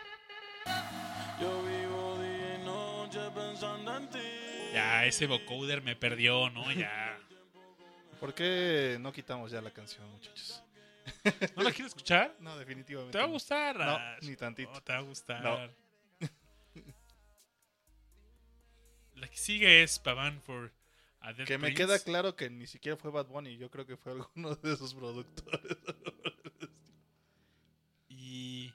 Yo 1.40 1.62
vivo 1.62 2.18
día 2.22 2.54
y 2.56 2.64
noche 2.64 3.20
pensando 3.34 3.96
en 3.96 4.08
ti. 4.10 4.18
ya 4.72 5.04
ese 5.06 5.26
vocoder 5.26 5.82
me 5.82 5.96
perdió, 5.96 6.50
¿no? 6.50 6.70
Ya. 6.72 7.18
¿Por 8.20 8.34
qué 8.34 8.96
no 9.00 9.12
quitamos 9.12 9.50
ya 9.50 9.60
la 9.60 9.70
canción, 9.70 10.08
muchachos? 10.10 10.62
¿No 11.56 11.62
la 11.62 11.70
quieres 11.70 11.88
escuchar? 11.92 12.34
No, 12.40 12.56
definitivamente. 12.58 13.12
Te 13.12 13.18
va 13.18 13.24
a 13.24 13.26
no. 13.26 13.32
gustar. 13.34 13.76
No, 13.76 13.98
Rash. 13.98 14.22
ni 14.24 14.36
tantito. 14.36 14.72
No, 14.72 14.82
te 14.82 14.92
va 14.92 14.98
a 14.98 15.02
gustar. 15.02 15.42
No. 15.42 15.58
La 19.16 19.28
que 19.28 19.36
sigue 19.36 19.82
es 19.82 19.98
Pavan 19.98 20.40
for 20.42 20.72
a 21.24 21.32
Que 21.32 21.56
me 21.56 21.72
queda 21.72 21.98
claro 21.98 22.36
que 22.36 22.50
ni 22.50 22.66
siquiera 22.66 22.98
fue 22.98 23.10
Bad 23.10 23.28
Bunny. 23.28 23.56
Yo 23.56 23.70
creo 23.70 23.86
que 23.86 23.96
fue 23.96 24.12
alguno 24.36 24.54
de 24.56 24.74
esos 24.74 24.94
productores. 24.94 25.78
Y 28.08 28.72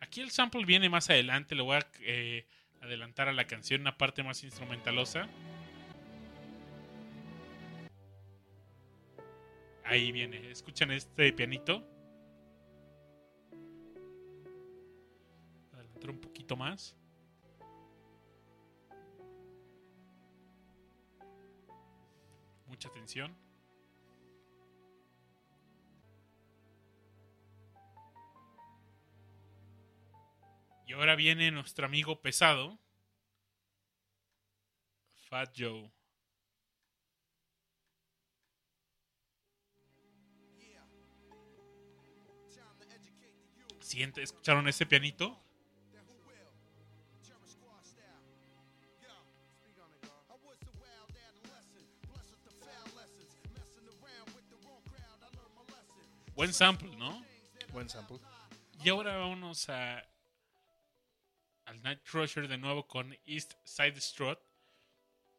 aquí 0.00 0.22
el 0.22 0.30
sample 0.30 0.64
viene 0.64 0.88
más 0.88 1.10
adelante. 1.10 1.54
Le 1.54 1.62
voy 1.62 1.76
a 1.76 1.86
eh, 2.00 2.46
adelantar 2.80 3.28
a 3.28 3.34
la 3.34 3.46
canción 3.46 3.82
una 3.82 3.98
parte 3.98 4.22
más 4.22 4.42
instrumentalosa. 4.42 5.28
Ahí 9.84 10.10
viene. 10.10 10.50
Escuchan 10.50 10.90
este 10.92 11.34
pianito. 11.34 11.86
Adelantar 15.72 16.10
un 16.10 16.20
poquito 16.20 16.56
más. 16.56 16.96
Mucha 22.70 22.88
atención. 22.88 23.36
Y 30.86 30.92
ahora 30.92 31.16
viene 31.16 31.50
nuestro 31.50 31.84
amigo 31.84 32.22
pesado, 32.22 32.78
Fat 35.28 35.52
Joe. 35.58 35.90
Siente, 43.80 44.22
¿Escucharon 44.22 44.68
ese 44.68 44.86
pianito? 44.86 45.49
Buen 56.40 56.54
sample, 56.54 56.96
¿no? 56.96 57.22
Buen 57.70 57.90
sample. 57.90 58.16
Y 58.82 58.88
ahora 58.88 59.14
vámonos 59.18 59.68
a 59.68 59.98
al 61.66 61.82
Night 61.82 62.00
Crusher 62.10 62.48
de 62.48 62.56
nuevo 62.56 62.86
con 62.88 63.14
East 63.26 63.52
Side 63.64 64.00
Strut. 64.00 64.38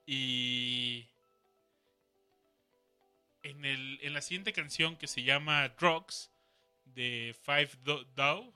Y 0.06 1.08
en, 3.42 3.66
el, 3.66 3.98
en 4.04 4.14
la 4.14 4.22
siguiente 4.22 4.54
canción 4.54 4.96
que 4.96 5.08
se 5.08 5.24
llama 5.24 5.70
Drugs 5.70 6.30
de 6.86 7.36
Five 7.46 7.72
Do- 7.84 8.04
Dow, 8.16 8.54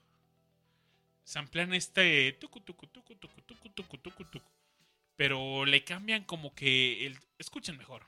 samplean 1.24 1.74
este 1.74 2.32
tucu, 2.34 2.60
tucu, 2.62 2.86
tucu, 2.86 3.16
tucu, 3.16 3.42
tucu, 3.42 3.70
tucu, 3.70 3.98
tucu, 3.98 4.24
tucu. 4.26 4.52
pero 5.16 5.66
le 5.66 5.84
cambian 5.84 6.24
como 6.24 6.54
que 6.54 7.08
el 7.08 7.18
escuchen 7.40 7.76
mejor. 7.76 8.06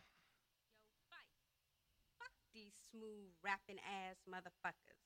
Rapping 3.48 3.80
ass 3.80 4.18
motherfuckers. 4.28 5.00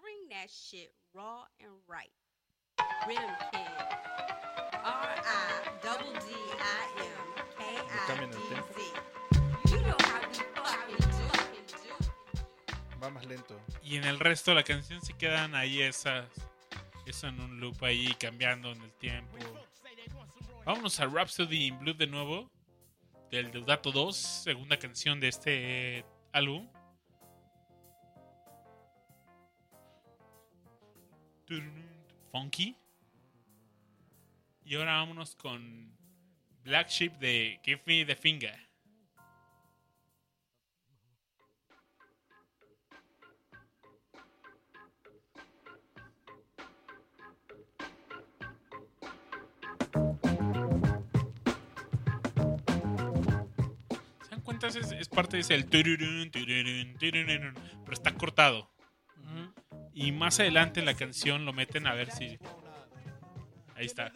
Bring 0.00 0.16
that 0.30 0.48
shit 0.48 0.94
raw 1.12 1.44
and 1.60 1.72
right. 1.86 2.10
Rhythm 3.06 3.36
Kid. 3.52 3.68
R 4.82 5.12
I 5.20 5.68
double 5.82 6.12
D 6.24 6.32
I 6.56 6.88
M 6.96 7.44
K 7.58 7.62
I 7.66 8.26
D. 8.26 8.36
Z. 8.48 8.56
You 9.68 9.80
know 9.82 9.96
how 10.00 10.20
we 10.24 10.40
fucking 10.56 11.66
do. 11.68 12.98
Va 13.02 13.10
más 13.10 13.26
lento. 13.26 13.60
Y 13.82 13.96
en 13.96 14.04
el 14.04 14.18
resto 14.18 14.52
de 14.52 14.54
la 14.54 14.62
canción 14.62 15.02
se 15.02 15.12
quedan 15.12 15.54
ahí 15.54 15.82
esas. 15.82 16.26
Eso 17.04 17.26
en 17.26 17.38
un 17.40 17.60
loop 17.60 17.84
ahí 17.84 18.14
cambiando 18.18 18.72
en 18.72 18.80
el 18.80 18.92
tiempo. 18.94 19.36
Vámonos 20.64 20.98
a 20.98 21.06
Rhapsody 21.06 21.66
in 21.66 21.78
Blue 21.78 21.92
de 21.92 22.06
nuevo. 22.06 22.50
Del 23.30 23.50
Deudato 23.50 23.92
2, 23.92 24.16
segunda 24.16 24.78
canción 24.78 25.20
de 25.20 25.28
este 25.28 26.06
álbum. 26.32 26.70
Funky. 32.30 32.76
Y 34.64 34.76
ahora 34.76 34.94
vámonos 34.94 35.34
con 35.34 35.92
Black 36.64 36.88
Sheep 36.88 37.18
de 37.18 37.60
Give 37.64 37.82
Me 37.86 38.04
the 38.04 38.14
Finger. 38.14 38.56
¿Se 54.22 54.30
dan 54.30 54.40
cuenta? 54.42 54.68
Es, 54.68 55.08
parte 55.08 55.36
de 55.36 55.40
ese 55.40 55.54
el 55.54 55.66
pero 57.84 57.92
está 57.92 58.14
cortado. 58.14 58.70
Y 59.94 60.12
más 60.12 60.40
adelante 60.40 60.80
en 60.80 60.86
la 60.86 60.94
canción 60.94 61.44
lo 61.44 61.52
meten 61.52 61.86
a 61.86 61.94
ver 61.94 62.10
si. 62.10 62.38
Ahí 63.74 63.86
está. 63.86 64.12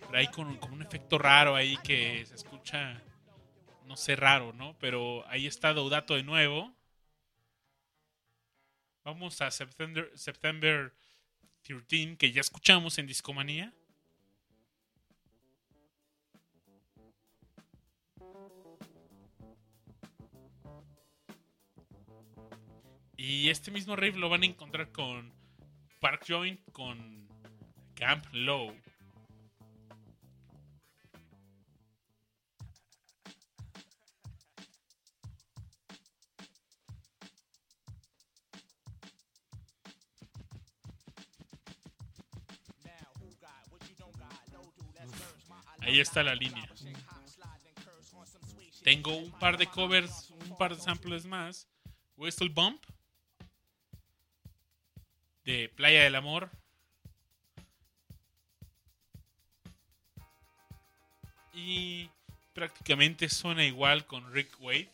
Pero 0.00 0.18
hay 0.18 0.26
con, 0.28 0.56
con 0.56 0.72
un 0.72 0.82
efecto 0.82 1.18
raro 1.18 1.54
ahí 1.54 1.76
que 1.84 2.24
se 2.26 2.34
escucha. 2.34 3.02
No 3.84 3.96
sé, 3.96 4.16
raro, 4.16 4.52
¿no? 4.52 4.76
Pero 4.78 5.26
ahí 5.28 5.46
está 5.46 5.72
Daudato 5.72 6.14
de 6.14 6.22
nuevo. 6.22 6.74
Vamos 9.04 9.40
a 9.40 9.50
September, 9.50 10.10
September 10.14 10.92
13, 11.62 12.16
que 12.18 12.32
ya 12.32 12.42
escuchamos 12.42 12.98
en 12.98 13.06
Discomanía. 13.06 13.72
Y 23.28 23.50
este 23.50 23.70
mismo 23.70 23.94
riff 23.94 24.16
lo 24.16 24.30
van 24.30 24.42
a 24.42 24.46
encontrar 24.46 24.90
con 24.90 25.34
Park 26.00 26.24
Joint 26.26 26.58
con 26.72 27.28
Camp 27.94 28.24
Low. 28.32 28.74
Ahí 45.80 46.00
está 46.00 46.22
la 46.22 46.34
línea. 46.34 46.66
Tengo 48.82 49.14
un 49.18 49.30
par 49.32 49.58
de 49.58 49.66
covers, 49.66 50.30
un 50.30 50.56
par 50.56 50.74
de 50.74 50.80
samples 50.80 51.26
más. 51.26 51.68
Whistle 52.16 52.48
Bump 52.48 52.82
de 55.48 55.70
Playa 55.70 56.04
del 56.04 56.14
Amor. 56.14 56.50
y 61.54 62.08
prácticamente 62.54 63.28
suena 63.28 63.64
igual 63.64 64.06
con 64.06 64.32
Rick 64.32 64.60
Wade. 64.60 64.88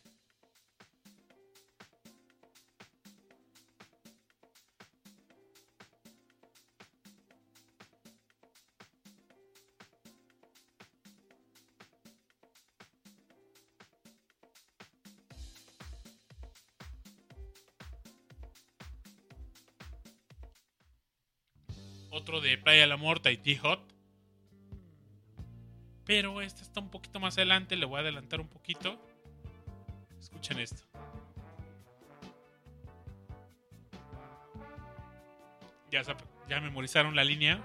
Playa 22.65 22.81
del 22.81 22.93
Amor, 22.93 23.21
Tahiti 23.21 23.57
Hot. 23.57 23.81
Pero 26.07 26.41
este 26.41 26.63
está 26.63 26.81
un 26.81 26.91
poquito 26.91 27.21
más 27.21 27.37
adelante, 27.37 27.77
le 27.77 27.87
voy 27.87 27.99
a 27.99 28.01
adelantar 28.01 28.41
un 28.41 28.49
poquito. 28.49 28.99
Escuchen 30.19 30.59
esto. 30.59 30.83
Ya, 35.91 36.03
ya 36.49 36.61
memorizaron 36.61 37.15
la 37.15 37.25
línea. 37.25 37.63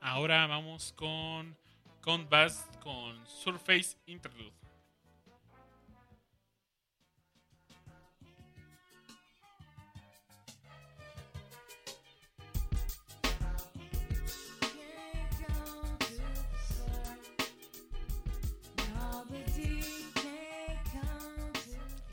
Ahora 0.00 0.46
vamos 0.46 0.92
con 0.92 1.56
Count 2.00 2.28
Bass 2.28 2.68
con 2.80 3.26
Surface 3.26 3.96
Interlude. 4.06 4.67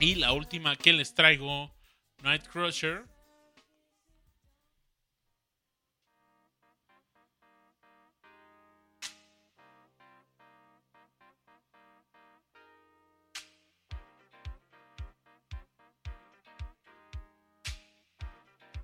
Y 0.06 0.14
la 0.14 0.34
última 0.34 0.76
que 0.76 0.94
les 0.94 1.16
traigo, 1.16 1.74
Night 2.22 2.48
Crusher. 2.48 3.08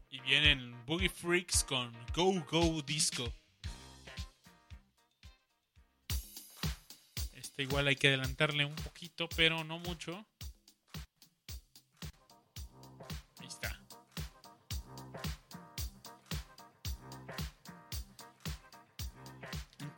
Y 0.09 0.19
vienen 0.21 0.75
Boogie 0.87 1.07
Freaks 1.07 1.63
con 1.63 1.93
Go 2.15 2.43
Go 2.49 2.81
Disco. 2.81 3.31
Este 7.33 7.61
igual 7.61 7.85
hay 7.85 7.95
que 7.95 8.07
adelantarle 8.07 8.65
un 8.65 8.73
poquito, 8.73 9.29
pero 9.35 9.63
no 9.63 9.77
mucho. 9.77 10.25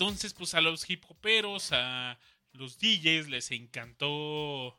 Entonces, 0.04 0.34
pues 0.34 0.54
a 0.54 0.62
los 0.62 0.90
hip 0.90 1.04
hoperos, 1.08 1.70
a 1.72 2.20
los 2.52 2.78
DJs 2.78 3.30
les 3.30 3.52
encantó 3.52 4.78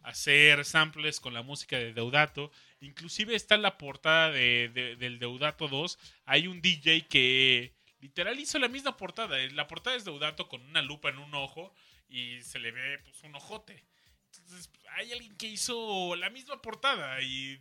hacer 0.00 0.64
samples 0.64 1.20
con 1.20 1.34
la 1.34 1.42
música 1.42 1.76
de 1.78 1.92
Deudato. 1.92 2.50
Inclusive 2.80 3.34
está 3.34 3.54
en 3.54 3.62
la 3.62 3.76
portada 3.78 4.30
de, 4.30 4.70
de- 4.70 4.96
del 4.96 5.18
Deudato 5.18 5.68
2. 5.68 5.98
Hay 6.24 6.46
un 6.46 6.60
DJ 6.62 7.06
que 7.06 7.74
literal 8.00 8.40
hizo 8.40 8.58
la 8.58 8.68
misma 8.68 8.96
portada. 8.96 9.36
La 9.52 9.68
portada 9.68 9.94
es 9.96 10.04
Deudato 10.04 10.48
con 10.48 10.62
una 10.62 10.80
lupa 10.82 11.10
en 11.10 11.18
un 11.18 11.34
ojo 11.34 11.72
y 12.08 12.40
se 12.40 12.58
le 12.58 12.72
ve 12.72 12.98
pues 13.04 13.22
un 13.22 13.34
ojote. 13.34 13.84
Entonces, 14.34 14.70
hay 14.96 15.12
alguien 15.12 15.36
que 15.36 15.48
hizo 15.48 16.16
la 16.16 16.30
misma 16.30 16.60
portada 16.62 17.20
y 17.20 17.60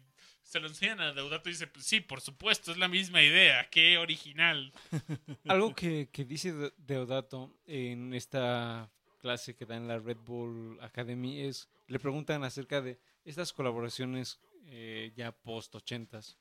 se 0.51 0.59
lo 0.59 0.67
enseñan 0.67 0.99
a 0.99 1.13
Deudato 1.13 1.47
y 1.47 1.53
dice, 1.53 1.67
pues 1.67 1.85
sí, 1.85 2.01
por 2.01 2.19
supuesto, 2.19 2.73
es 2.73 2.77
la 2.77 2.89
misma 2.89 3.21
idea, 3.23 3.69
qué 3.69 3.97
original. 3.97 4.73
Algo 5.47 5.73
que, 5.73 6.09
que 6.11 6.25
dice 6.25 6.51
De- 6.51 6.73
Deodato 6.77 7.57
en 7.65 8.13
esta 8.13 8.91
clase 9.21 9.55
que 9.55 9.65
da 9.65 9.77
en 9.77 9.87
la 9.87 9.97
Red 9.97 10.17
Bull 10.17 10.77
Academy 10.81 11.39
es, 11.39 11.69
le 11.87 11.99
preguntan 11.99 12.43
acerca 12.43 12.81
de 12.81 12.99
estas 13.23 13.53
colaboraciones 13.53 14.41
eh, 14.65 15.13
ya 15.15 15.31
post 15.31 15.73
ochentas 15.75 16.37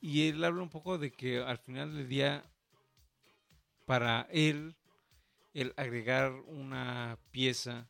y 0.00 0.26
él 0.28 0.42
habla 0.42 0.62
un 0.62 0.68
poco 0.70 0.98
de 0.98 1.12
que 1.12 1.38
al 1.38 1.58
final 1.58 1.94
del 1.94 2.08
día 2.08 2.44
para 3.84 4.26
él 4.32 4.74
el 5.54 5.72
agregar 5.76 6.32
una 6.32 7.16
pieza 7.30 7.88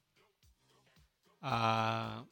a, 1.40 2.26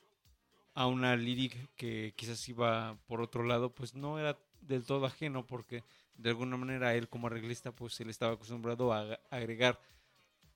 a 0.75 0.87
una 0.87 1.17
lyric 1.17 1.71
que 1.77 2.15
quizás 2.17 2.49
iba 2.49 2.99
por 3.07 3.21
otro 3.21 3.45
lado 3.45 3.75
pues 3.75 3.95
no 3.95 4.19
era 4.19 4.39
del 4.61 4.85
todo 4.85 5.07
ajeno 5.07 5.47
porque 5.47 5.85
de 6.17 6.31
alguna 6.31 6.57
manera 6.57 6.95
él 6.95 7.09
como 7.09 7.27
arreglista 7.29 7.73
pues 7.73 8.01
él 8.01 8.11
estaba 8.11 8.35
acostumbrado 8.35 8.93
a 8.93 9.03
ag- 9.05 9.21
agregar 9.31 9.81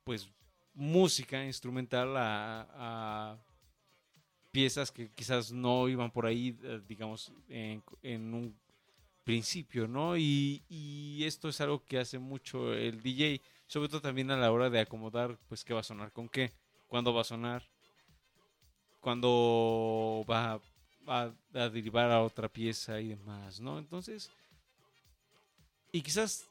pues 0.05 0.31
música 0.74 1.45
instrumental 1.45 2.15
a, 2.16 3.39
piezas 4.51 4.90
que 4.90 5.11
quizás 5.12 5.53
no 5.53 5.89
iban 5.89 6.11
por 6.11 6.27
ahí 6.27 6.59
eh, 6.62 6.81
digamos 6.89 7.32
en, 7.49 7.82
en 8.03 8.35
un 8.35 8.59
principio 9.24 9.89
no 9.89 10.16
y, 10.16 10.65
y 10.69 11.24
esto 11.24 11.49
es 11.49 11.61
algo 11.61 11.85
que 11.85 11.99
hace 11.99 12.19
mucho 12.19 12.74
el 12.74 13.03
DJ 13.03 13.49
sobre 13.66 13.89
todo 13.89 14.01
también 14.03 14.31
a 14.31 14.36
la 14.36 14.53
hora 14.53 14.70
de 14.70 14.81
acomodar 14.81 15.39
pues 15.49 15.65
qué 15.65 15.74
va 15.74 15.81
a 15.81 15.85
sonar 15.85 16.12
con 16.12 16.28
qué 16.28 16.53
cuándo 16.89 17.15
va 17.15 17.23
a 17.23 17.24
sonar 17.24 17.69
cuándo 19.01 20.25
va, 20.29 20.61
va 21.09 21.35
a 21.55 21.69
derivar 21.69 22.11
a 22.11 22.23
otra 22.23 22.49
pieza 22.49 23.01
y 23.01 23.09
demás 23.09 23.61
no 23.61 23.79
entonces 23.79 24.31
y 25.93 26.03
quizás 26.03 26.49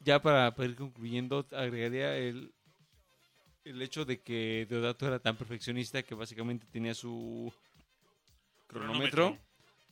ya 0.00 0.20
para, 0.20 0.54
para 0.54 0.68
ir 0.68 0.76
concluyendo, 0.76 1.46
agregaría 1.52 2.16
el, 2.16 2.52
el 3.64 3.82
hecho 3.82 4.04
de 4.04 4.20
que 4.20 4.66
Deodato 4.68 5.06
era 5.06 5.18
tan 5.18 5.36
perfeccionista 5.36 6.02
que 6.02 6.14
básicamente 6.14 6.66
tenía 6.70 6.94
su 6.94 7.52
cronómetro 8.66 9.38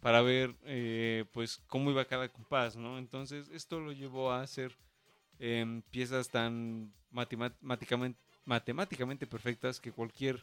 para 0.00 0.22
ver 0.22 0.54
eh, 0.64 1.24
pues 1.32 1.60
cómo 1.66 1.90
iba 1.90 2.04
cada 2.04 2.28
compás, 2.28 2.76
¿no? 2.76 2.98
Entonces 2.98 3.48
esto 3.50 3.80
lo 3.80 3.92
llevó 3.92 4.30
a 4.30 4.42
hacer 4.42 4.76
em, 5.38 5.82
piezas 5.82 6.30
tan 6.30 6.92
matemáticamente, 7.10 8.18
matemáticamente 8.44 9.26
perfectas 9.26 9.80
que 9.80 9.92
cualquier 9.92 10.42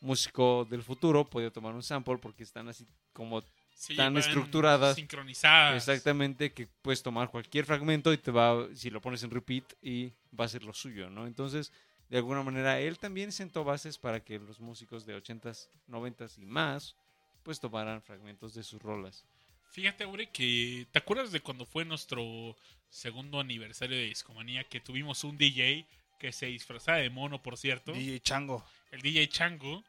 músico 0.00 0.66
del 0.68 0.82
futuro 0.82 1.28
podía 1.28 1.50
tomar 1.50 1.74
un 1.74 1.82
sample 1.82 2.18
porque 2.18 2.42
están 2.42 2.68
así 2.68 2.86
como 3.12 3.42
Sí, 3.76 3.94
tan 3.94 4.16
estructuradas. 4.16 4.96
Sincronizadas. 4.96 5.76
Exactamente, 5.76 6.52
que 6.52 6.66
puedes 6.66 7.02
tomar 7.02 7.30
cualquier 7.30 7.66
fragmento 7.66 8.10
y 8.10 8.16
te 8.16 8.30
va, 8.30 8.66
si 8.74 8.88
lo 8.88 9.02
pones 9.02 9.22
en 9.22 9.30
repeat, 9.30 9.74
y 9.82 10.14
va 10.38 10.46
a 10.46 10.48
ser 10.48 10.64
lo 10.64 10.72
suyo, 10.72 11.10
¿no? 11.10 11.26
Entonces, 11.26 11.72
de 12.08 12.16
alguna 12.16 12.42
manera, 12.42 12.80
él 12.80 12.98
también 12.98 13.32
sentó 13.32 13.64
bases 13.64 13.98
para 13.98 14.24
que 14.24 14.38
los 14.38 14.60
músicos 14.60 15.04
de 15.04 15.14
80s, 15.14 15.68
90s 15.88 16.38
y 16.38 16.46
más, 16.46 16.96
pues 17.42 17.60
tomaran 17.60 18.00
fragmentos 18.00 18.54
de 18.54 18.62
sus 18.62 18.80
rolas. 18.80 19.26
Fíjate, 19.70 20.04
Aure, 20.04 20.30
que 20.30 20.86
¿te 20.90 20.98
acuerdas 20.98 21.30
de 21.30 21.40
cuando 21.40 21.66
fue 21.66 21.84
nuestro 21.84 22.56
segundo 22.88 23.40
aniversario 23.40 23.98
de 23.98 24.04
Discomanía 24.04 24.64
que 24.64 24.80
tuvimos 24.80 25.22
un 25.22 25.36
DJ 25.36 25.86
que 26.18 26.32
se 26.32 26.46
disfrazaba 26.46 26.98
de 26.98 27.10
mono, 27.10 27.42
por 27.42 27.56
cierto? 27.56 27.92
DJ 27.92 28.20
Chango. 28.20 28.64
el 28.90 29.00
DJ 29.02 29.28
Chango, 29.28 29.84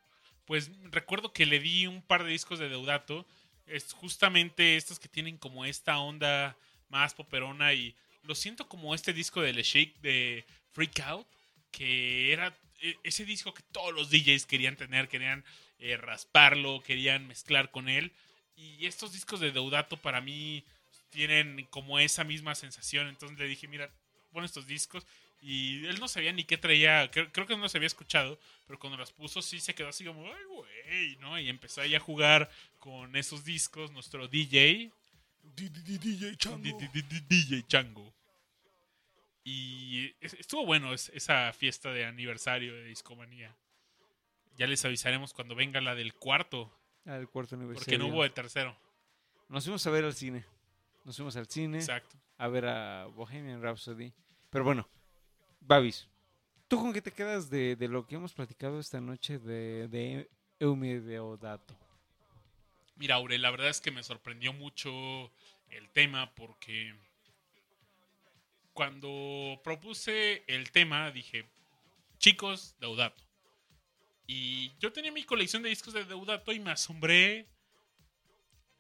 pues 0.46 0.72
recuerdo 0.92 1.32
que 1.34 1.46
le 1.46 1.60
di 1.60 1.88
un 1.88 2.02
par 2.02 2.24
de 2.24 2.32
discos 2.32 2.60
de 2.60 2.70
Deudato, 2.70 3.26
es 3.66 3.94
justamente 3.94 4.78
estos 4.78 5.00
que 5.00 5.10
tienen 5.10 5.38
como 5.38 5.66
esta 5.66 5.98
onda 6.00 6.56
más 6.90 7.14
poperona 7.14 7.74
y 7.74 7.96
lo 8.24 8.34
siento 8.36 8.68
como 8.68 8.96
este 8.96 9.14
disco 9.14 9.42
de 9.42 9.54
Le 9.54 9.64
Chic 9.64 10.00
de 10.00 10.46
Freak 10.72 11.00
Out, 11.02 11.28
que 11.72 12.32
era 12.32 12.56
e- 12.82 12.96
ese 13.04 13.26
disco 13.26 13.54
que 13.54 13.64
todos 13.72 13.94
los 13.94 14.10
DJs 14.10 14.46
querían 14.46 14.76
tener, 14.78 15.08
querían 15.10 15.44
eh, 15.80 15.98
rasparlo, 15.98 16.82
querían 16.82 17.28
mezclar 17.28 17.72
con 17.72 17.90
él. 17.90 18.12
Y 18.56 18.86
estos 18.86 19.12
discos 19.14 19.40
de 19.40 19.52
Deudato 19.52 19.98
para 19.98 20.22
mí 20.22 20.64
tienen 21.10 21.66
como 21.70 22.00
esa 22.00 22.24
misma 22.24 22.56
sensación, 22.56 23.08
entonces 23.08 23.38
le 23.38 23.48
dije, 23.48 23.68
mira, 23.68 23.90
pon 24.32 24.44
estos 24.44 24.66
discos 24.68 25.06
y 25.42 25.86
él 25.86 26.00
no 26.00 26.08
sabía 26.08 26.32
ni 26.34 26.44
qué 26.44 26.58
traía, 26.58 27.10
creo, 27.12 27.32
creo 27.32 27.46
que 27.48 27.56
no 27.56 27.62
los 27.64 27.76
había 27.76 27.88
escuchado, 27.88 28.40
pero 28.66 28.80
cuando 28.80 28.98
las 28.98 29.12
puso 29.12 29.42
sí 29.42 29.60
se 29.60 29.76
quedó 29.76 29.90
así 29.90 30.04
como, 30.06 30.26
ay, 30.26 30.44
güey, 30.46 31.16
¿no? 31.18 31.40
Y 31.40 31.48
empezó 31.50 31.82
ahí 31.82 31.94
a 31.96 32.00
jugar 32.00 32.50
con 32.80 33.16
esos 33.16 33.44
discos, 33.46 33.92
nuestro 33.92 34.28
DJ. 34.28 34.92
DJ 35.56 36.36
Chango. 36.38 36.80
DJ 37.30 37.64
Chango. 37.68 38.14
Y 39.44 40.14
es- 40.20 40.34
estuvo 40.34 40.66
bueno 40.66 40.94
es- 40.94 41.10
esa 41.10 41.54
fiesta 41.54 41.92
de 41.94 42.06
aniversario 42.06 42.74
de 42.76 42.84
Discomanía. 42.86 43.56
Ya 44.58 44.68
les 44.68 44.84
avisaremos 44.84 45.34
cuando 45.34 45.56
venga 45.56 45.80
la 45.82 45.96
del 45.96 46.14
cuarto, 46.14 46.74
Al 47.06 47.30
cuarto 47.30 47.56
aniversario. 47.56 47.86
porque 47.86 47.98
no 47.98 48.08
hubo 48.08 48.24
de 48.24 48.30
tercero. 48.32 48.78
Nos 49.48 49.64
fuimos 49.64 49.86
a 49.88 49.92
ver 49.92 50.04
al 50.04 50.14
cine. 50.14 50.44
Nos 51.06 51.16
fuimos 51.16 51.38
al 51.38 51.48
cine 51.48 51.78
Exacto. 51.78 52.18
a 52.38 52.48
ver 52.50 52.66
a 52.66 53.06
Bohemian 53.06 53.62
Rhapsody. 53.62 54.12
Pero 54.50 54.66
bueno, 54.66 54.90
Babis, 55.68 56.08
¿Tú 56.68 56.78
con 56.78 56.92
qué 56.92 57.02
te 57.02 57.12
quedas 57.12 57.50
de, 57.50 57.78
de 57.78 57.88
lo 57.88 58.06
que 58.06 58.16
hemos 58.16 58.34
platicado 58.34 58.80
esta 58.80 59.00
noche 59.00 59.40
de, 59.40 59.88
de 59.88 60.30
Eumi 60.60 60.96
Deodato? 60.96 61.74
Mira, 62.98 63.16
Aurel, 63.16 63.42
la 63.42 63.52
verdad 63.52 63.70
es 63.70 63.80
que 63.80 63.92
me 63.92 64.04
sorprendió 64.04 64.52
mucho 64.52 65.32
el 65.70 65.90
tema 65.90 66.34
porque 66.36 66.94
cuando 68.74 69.62
propuse 69.64 70.44
el 70.48 70.72
tema 70.72 71.10
dije, 71.12 71.46
chicos, 72.18 72.76
Deudato. 72.82 73.24
Y 74.26 74.74
yo 74.80 74.92
tenía 74.92 75.14
mi 75.14 75.24
colección 75.24 75.64
de 75.64 75.70
discos 75.70 75.94
de 75.94 76.04
Deudato 76.04 76.52
y 76.52 76.60
me 76.60 76.72
asombré 76.72 77.48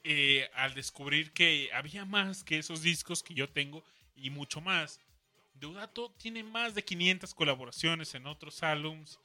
eh, 0.03 0.49
al 0.53 0.73
descubrir 0.73 1.31
que 1.31 1.69
había 1.73 2.03
más 2.03 2.43
que 2.43 2.57
esos 2.57 2.81
discos 2.81 3.23
que 3.23 3.33
yo 3.33 3.47
tengo 3.47 3.81
y 4.15 4.29
mucho 4.29 4.59
más. 4.59 4.99
Deudato 5.59 6.13
tiene 6.17 6.43
más 6.43 6.75
de 6.75 6.83
500 6.83 7.33
colaboraciones 7.33 8.13
en 8.15 8.27
otros 8.27 8.61
álbums. 8.63 9.19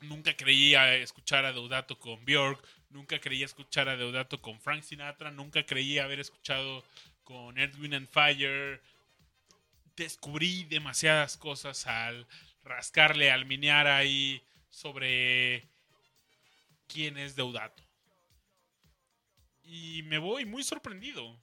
Nunca 0.00 0.36
creía 0.36 0.96
escuchar 0.96 1.44
a 1.44 1.52
Deudato 1.52 1.98
con 1.98 2.24
Björk, 2.24 2.60
nunca 2.90 3.20
creía 3.20 3.46
escuchar 3.46 3.88
a 3.88 3.96
Deudato 3.96 4.42
con 4.42 4.60
Frank 4.60 4.82
Sinatra, 4.82 5.30
nunca 5.30 5.64
creía 5.64 6.04
haber 6.04 6.18
escuchado 6.18 6.84
con 7.22 7.56
Wind 7.56 7.94
and 7.94 8.08
Fire. 8.08 8.82
Descubrí 9.94 10.64
demasiadas 10.64 11.36
cosas 11.36 11.86
al 11.86 12.26
rascarle, 12.64 13.30
al 13.30 13.44
minear 13.44 13.86
ahí 13.86 14.42
sobre 14.70 15.68
quién 16.88 17.16
es 17.16 17.36
Deudato. 17.36 17.82
Y 19.62 20.02
me 20.04 20.18
voy 20.18 20.44
muy 20.44 20.64
sorprendido. 20.64 21.38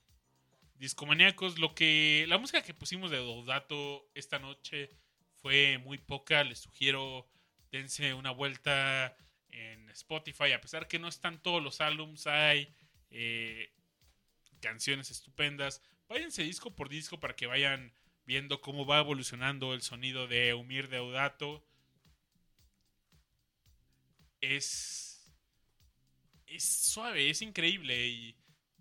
Discomaníacos, 0.79 1.59
lo 1.59 1.75
que 1.75 2.25
la 2.29 2.37
música 2.37 2.63
que 2.63 2.73
pusimos 2.73 3.11
de 3.11 3.17
Deudato 3.17 4.09
esta 4.15 4.39
noche 4.39 4.89
fue 5.35 5.77
muy 5.77 5.97
poca, 5.97 6.45
les 6.45 6.59
sugiero 6.59 7.27
dense 7.69 8.13
una 8.13 8.31
vuelta 8.31 9.13
en 9.49 9.89
Spotify, 9.89 10.53
a 10.53 10.61
pesar 10.61 10.87
que 10.87 10.97
no 10.97 11.09
están 11.09 11.41
todos 11.41 11.61
los 11.61 11.81
álbums, 11.81 12.27
hay 12.27 12.73
eh, 13.09 13.73
canciones 14.61 15.11
estupendas. 15.11 15.81
Váyanse 16.07 16.43
disco 16.43 16.73
por 16.73 16.87
disco 16.87 17.19
para 17.19 17.35
que 17.35 17.45
vayan 17.45 17.93
viendo 18.25 18.61
cómo 18.61 18.85
va 18.85 18.99
evolucionando 18.99 19.73
el 19.73 19.81
sonido 19.81 20.27
de 20.27 20.47
Eumir 20.47 20.87
Deodato. 20.87 21.61
Es, 24.39 25.29
es 26.47 26.63
suave, 26.63 27.29
es 27.29 27.41
increíble 27.41 28.07
y 28.07 28.37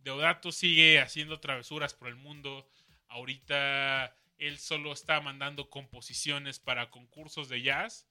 Deodato 0.08 0.52
sigue 0.52 1.00
haciendo 1.00 1.38
travesuras 1.38 1.92
por 1.92 2.08
el 2.08 2.16
mundo. 2.16 2.66
Ahorita 3.08 4.16
él 4.38 4.58
solo 4.58 4.94
está 4.94 5.20
mandando 5.20 5.68
composiciones 5.68 6.58
para 6.58 6.88
concursos 6.88 7.50
de 7.50 7.60
jazz 7.60 8.08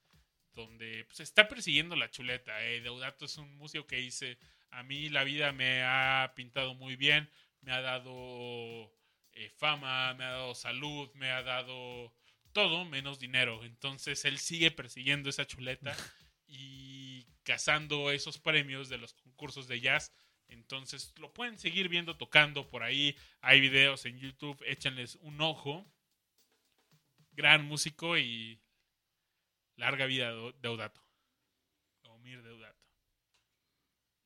donde 0.53 1.05
pues, 1.05 1.21
está 1.21 1.47
persiguiendo 1.47 1.95
la 1.95 2.11
chuleta. 2.11 2.63
Eh. 2.65 2.81
Deodato 2.81 3.25
es 3.25 3.35
un 3.37 3.57
músico 3.57 3.87
que 3.87 3.95
dice, 3.95 4.37
a 4.69 4.83
mí 4.83 5.09
la 5.09 5.23
vida 5.23 5.51
me 5.53 5.81
ha 5.83 6.33
pintado 6.35 6.75
muy 6.75 6.95
bien, 6.97 7.31
me 7.61 7.71
ha 7.71 7.81
dado 7.81 8.93
eh, 9.33 9.49
fama, 9.57 10.13
me 10.13 10.23
ha 10.23 10.33
dado 10.33 10.53
salud, 10.53 11.09
me 11.15 11.31
ha 11.31 11.41
dado 11.41 12.13
todo 12.51 12.85
menos 12.85 13.17
dinero. 13.17 13.63
Entonces 13.63 14.23
él 14.23 14.37
sigue 14.37 14.69
persiguiendo 14.69 15.31
esa 15.31 15.47
chuleta 15.47 15.97
y 16.45 17.25
cazando 17.41 18.11
esos 18.11 18.37
premios 18.37 18.87
de 18.87 18.99
los 18.99 19.15
concursos 19.15 19.67
de 19.67 19.81
jazz. 19.81 20.13
Entonces 20.47 21.13
lo 21.17 21.33
pueden 21.33 21.57
seguir 21.57 21.89
viendo 21.89 22.17
tocando 22.17 22.69
por 22.69 22.83
ahí. 22.83 23.17
Hay 23.41 23.59
videos 23.59 24.05
en 24.05 24.17
YouTube, 24.17 24.61
échenles 24.65 25.15
un 25.21 25.41
ojo. 25.41 25.85
Gran 27.31 27.65
músico 27.65 28.17
y 28.17 28.59
larga 29.75 30.05
vida 30.05 30.31
Deodato. 30.61 31.01
Omir 32.03 32.41
Deodato. 32.41 32.85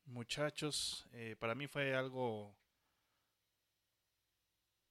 Muchachos, 0.06 1.08
eh, 1.12 1.36
para 1.40 1.56
mí 1.56 1.68
fue 1.68 1.96
algo 1.96 2.56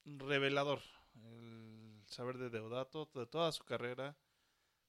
revelador 0.05 0.83
el 1.15 2.03
saber 2.07 2.39
de 2.39 2.51
Deodato, 2.51 3.11
de 3.15 3.27
toda 3.27 3.53
su 3.53 3.65
carrera 3.65 4.17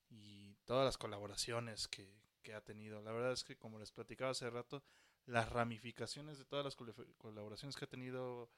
y 0.09 0.55
todas 0.65 0.85
las 0.85 0.97
colaboraciones 0.97 1.87
que, 1.87 2.21
que 2.41 2.53
ha 2.53 2.61
tenido. 2.61 3.01
La 3.01 3.11
verdad 3.11 3.31
es 3.31 3.43
que, 3.43 3.57
como 3.57 3.79
les 3.79 3.91
platicaba 3.91 4.31
hace 4.31 4.49
rato, 4.49 4.83
las 5.25 5.49
ramificaciones 5.49 6.37
de 6.37 6.45
todas 6.45 6.65
las 6.65 6.75
colaboraciones 7.17 7.75
que 7.75 7.85
ha 7.85 7.89
tenido, 7.89 8.49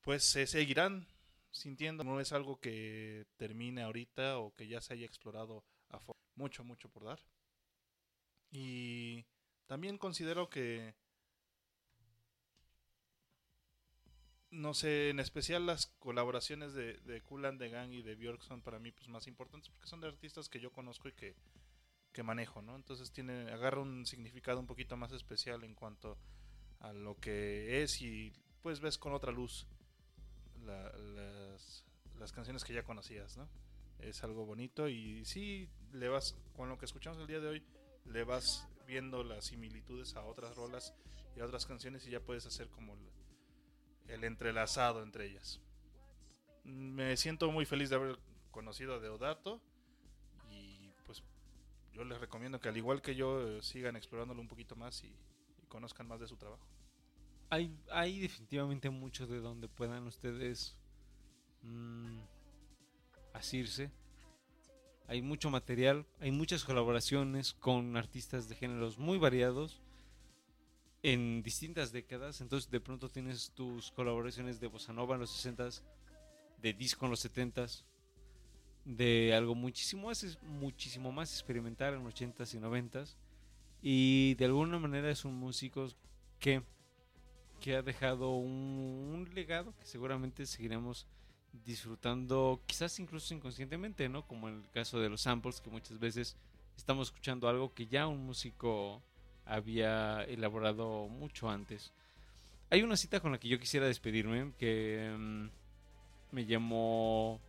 pues 0.00 0.24
se 0.24 0.46
seguirán 0.46 1.06
sintiendo. 1.50 2.04
No 2.04 2.20
es 2.20 2.32
algo 2.32 2.58
que 2.60 3.26
termine 3.36 3.82
ahorita 3.82 4.38
o 4.38 4.54
que 4.54 4.68
ya 4.68 4.80
se 4.80 4.94
haya 4.94 5.06
explorado 5.06 5.64
a 5.88 5.98
fondo. 5.98 6.20
Mucho, 6.36 6.64
mucho 6.64 6.88
por 6.88 7.04
dar. 7.04 7.20
Y 8.50 9.24
también 9.66 9.98
considero 9.98 10.48
que 10.48 10.94
no 14.54 14.72
sé, 14.72 15.10
en 15.10 15.18
especial 15.18 15.66
las 15.66 15.86
colaboraciones 15.98 16.74
de, 16.74 16.98
de 16.98 17.20
Kool 17.22 17.44
and 17.44 17.58
the 17.58 17.68
Gang 17.68 17.92
y 17.92 18.02
de 18.02 18.14
Björk 18.14 18.40
son 18.42 18.62
para 18.62 18.78
mí 18.78 18.92
pues 18.92 19.08
más 19.08 19.26
importantes 19.26 19.68
porque 19.68 19.88
son 19.88 20.00
de 20.00 20.06
artistas 20.06 20.48
que 20.48 20.60
yo 20.60 20.70
conozco 20.70 21.08
y 21.08 21.12
que, 21.12 21.34
que 22.14 22.22
manejo, 22.22 22.62
¿no? 22.62 22.76
Entonces 22.76 23.12
tiene, 23.12 23.50
agarra 23.52 23.82
un 23.82 24.06
significado 24.06 24.58
un 24.58 24.66
poquito 24.66 24.96
más 24.96 25.12
especial 25.12 25.64
en 25.64 25.74
cuanto 25.74 26.16
a 26.80 26.94
lo 26.94 27.18
que 27.20 27.82
es 27.82 28.00
y 28.00 28.32
pues 28.62 28.80
ves 28.80 28.96
con 28.96 29.12
otra 29.12 29.32
luz 29.32 29.66
la- 30.64 30.90
las, 30.96 31.84
las 32.18 32.32
canciones 32.32 32.64
que 32.64 32.72
ya 32.72 32.84
conocías, 32.84 33.36
¿no? 33.36 33.46
Es 33.98 34.24
algo 34.24 34.46
bonito 34.46 34.88
y 34.88 35.24
sí, 35.26 35.68
le 35.92 36.08
vas, 36.08 36.36
con 36.54 36.68
lo 36.70 36.78
que 36.78 36.86
escuchamos 36.86 37.18
el 37.20 37.26
día 37.26 37.40
de 37.40 37.48
hoy, 37.48 37.62
le 38.06 38.24
vas 38.24 38.66
viendo 38.86 39.24
las 39.24 39.46
similitudes 39.46 40.14
a 40.14 40.24
otras 40.24 40.56
rolas 40.56 40.94
y 41.36 41.40
a 41.40 41.44
otras 41.44 41.66
canciones 41.66 42.06
y 42.06 42.10
ya 42.10 42.20
puedes 42.20 42.46
hacer 42.46 42.68
como 42.68 42.94
el, 42.94 43.00
el 44.14 44.24
entrelazado 44.24 45.02
entre 45.02 45.26
ellas. 45.26 45.60
Me 46.64 47.16
siento 47.16 47.50
muy 47.50 47.64
feliz 47.66 47.90
de 47.90 47.96
haber 47.96 48.18
conocido 48.50 48.94
a 48.94 49.00
Deodato 49.00 49.60
yo 51.94 52.04
les 52.04 52.20
recomiendo 52.20 52.60
que 52.60 52.68
al 52.68 52.76
igual 52.76 53.00
que 53.00 53.14
yo 53.14 53.40
eh, 53.40 53.62
sigan 53.62 53.96
explorándolo 53.96 54.40
un 54.40 54.48
poquito 54.48 54.76
más 54.76 55.02
y, 55.04 55.06
y 55.62 55.66
conozcan 55.68 56.08
más 56.08 56.20
de 56.20 56.28
su 56.28 56.36
trabajo. 56.36 56.66
Hay, 57.50 57.70
hay 57.90 58.18
definitivamente 58.18 58.90
mucho 58.90 59.26
de 59.26 59.38
donde 59.38 59.68
puedan 59.68 60.06
ustedes 60.06 60.76
mm, 61.62 62.18
asirse. 63.32 63.90
Hay 65.06 65.20
mucho 65.20 65.50
material, 65.50 66.06
hay 66.18 66.30
muchas 66.30 66.64
colaboraciones 66.64 67.52
con 67.52 67.96
artistas 67.96 68.48
de 68.48 68.54
géneros 68.54 68.98
muy 68.98 69.18
variados 69.18 69.82
en 71.02 71.42
distintas 71.42 71.92
décadas. 71.92 72.40
Entonces, 72.40 72.70
de 72.70 72.80
pronto 72.80 73.10
tienes 73.10 73.50
tus 73.50 73.92
colaboraciones 73.92 74.58
de 74.58 74.66
bossa 74.66 74.92
nova 74.94 75.14
en 75.14 75.20
los 75.20 75.46
60s, 75.46 75.82
de 76.60 76.72
disco 76.72 77.04
en 77.04 77.10
los 77.10 77.24
70s, 77.24 77.84
de 78.84 79.34
algo 79.34 79.54
muchísimo 79.54 80.08
más, 80.08 80.38
muchísimo 80.42 81.22
experimental 81.22 81.94
en 81.94 82.04
los 82.04 82.14
80s 82.14 82.54
y 82.54 82.58
90s. 82.58 83.14
Y 83.82 84.34
de 84.34 84.44
alguna 84.46 84.78
manera 84.78 85.10
es 85.10 85.24
un 85.24 85.34
músico 85.34 85.88
que 86.38 86.62
que 87.60 87.76
ha 87.76 87.82
dejado 87.82 88.36
un, 88.36 89.10
un 89.14 89.34
legado 89.34 89.74
que 89.78 89.86
seguramente 89.86 90.44
seguiremos 90.44 91.06
disfrutando, 91.64 92.60
quizás 92.66 92.98
incluso 93.00 93.32
inconscientemente, 93.32 94.06
¿no? 94.08 94.26
Como 94.26 94.50
en 94.50 94.56
el 94.56 94.70
caso 94.70 94.98
de 95.00 95.08
los 95.08 95.22
samples, 95.22 95.62
que 95.62 95.70
muchas 95.70 95.98
veces 95.98 96.36
estamos 96.76 97.08
escuchando 97.08 97.48
algo 97.48 97.72
que 97.72 97.86
ya 97.86 98.06
un 98.06 98.26
músico 98.26 99.00
había 99.46 100.24
elaborado 100.24 101.08
mucho 101.08 101.48
antes. 101.48 101.92
Hay 102.68 102.82
una 102.82 102.98
cita 102.98 103.20
con 103.20 103.32
la 103.32 103.38
que 103.38 103.48
yo 103.48 103.58
quisiera 103.58 103.86
despedirme 103.86 104.52
que 104.58 105.14
mm, 105.16 105.46
me 106.32 106.44
llamó 106.44 107.40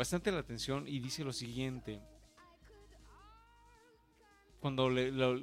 bastante 0.00 0.32
la 0.32 0.38
atención 0.38 0.88
y 0.88 0.98
dice 0.98 1.22
lo 1.24 1.32
siguiente. 1.34 2.00
Cuando, 4.58 4.88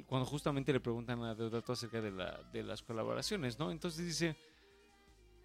cuando 0.08 0.26
justamente 0.26 0.72
le 0.72 0.80
preguntan 0.80 1.22
a 1.22 1.36
Deodato 1.36 1.74
acerca 1.74 2.00
de, 2.00 2.10
la, 2.10 2.42
de 2.52 2.64
las 2.64 2.82
colaboraciones, 2.82 3.56
¿no? 3.56 3.70
Entonces 3.70 4.04
dice, 4.04 4.36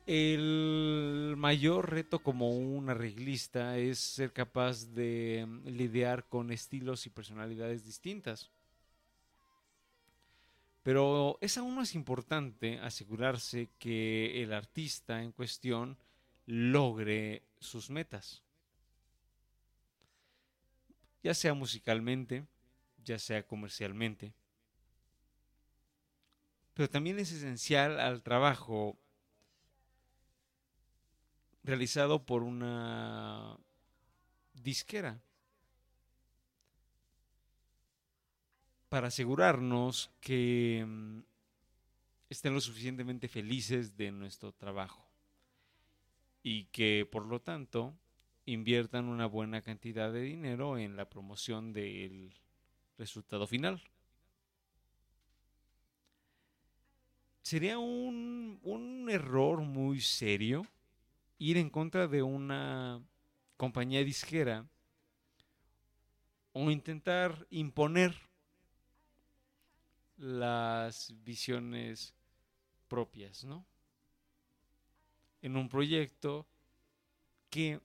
el 0.08 1.36
mayor 1.38 1.92
reto 1.92 2.24
como 2.24 2.58
un 2.58 2.90
arreglista 2.90 3.78
es 3.78 4.00
ser 4.00 4.34
capaz 4.34 4.88
de 4.96 5.46
mm, 5.48 5.68
lidiar 5.68 6.28
con 6.28 6.50
estilos 6.50 7.06
y 7.06 7.12
personalidades 7.12 7.86
distintas. 7.86 8.50
Pero 10.82 11.38
es 11.40 11.56
aún 11.60 11.76
más 11.76 11.94
importante 11.94 12.80
asegurarse 12.80 13.70
que 13.78 14.42
el 14.42 14.54
artista 14.54 15.22
en 15.22 15.34
cuestión 15.34 16.00
logre 16.48 17.44
sus 17.60 17.92
metas 17.92 18.42
ya 21.24 21.34
sea 21.34 21.54
musicalmente, 21.54 22.46
ya 23.04 23.18
sea 23.18 23.48
comercialmente. 23.48 24.34
Pero 26.74 26.90
también 26.90 27.18
es 27.20 27.32
esencial 27.32 28.00
al 28.00 28.22
trabajo 28.24 28.98
realizado 31.64 32.26
por 32.26 32.44
una 32.44 33.58
disquera 34.54 35.22
para 38.90 39.08
asegurarnos 39.08 40.12
que 40.20 40.84
mm, 40.86 41.20
estén 42.30 42.54
lo 42.54 42.62
suficientemente 42.62 43.28
felices 43.28 43.96
de 43.96 44.12
nuestro 44.12 44.52
trabajo 44.52 45.08
y 46.44 46.66
que 46.66 47.08
por 47.10 47.26
lo 47.26 47.42
tanto 47.42 47.98
inviertan 48.46 49.06
una 49.06 49.26
buena 49.26 49.62
cantidad 49.62 50.12
de 50.12 50.22
dinero 50.22 50.78
en 50.78 50.96
la 50.96 51.10
promoción 51.10 51.74
del 51.74 52.34
resultado 52.98 53.48
final. 53.48 53.82
Sería 57.42 57.78
un, 57.78 58.60
un 58.64 59.10
error 59.10 59.62
muy 59.62 60.02
serio 60.02 60.66
ir 61.38 61.58
en 61.58 61.70
contra 61.70 62.08
de 62.08 62.24
una 62.24 63.02
compañía 63.58 64.04
disquera 64.04 64.66
o 66.54 66.70
intentar 66.70 67.46
imponer 67.50 68.16
las 70.18 71.14
visiones 71.24 72.14
propias, 72.88 73.44
¿no? 73.44 73.66
En 75.42 75.58
un 75.58 75.68
proyecto 75.68 76.48
que 77.50 77.82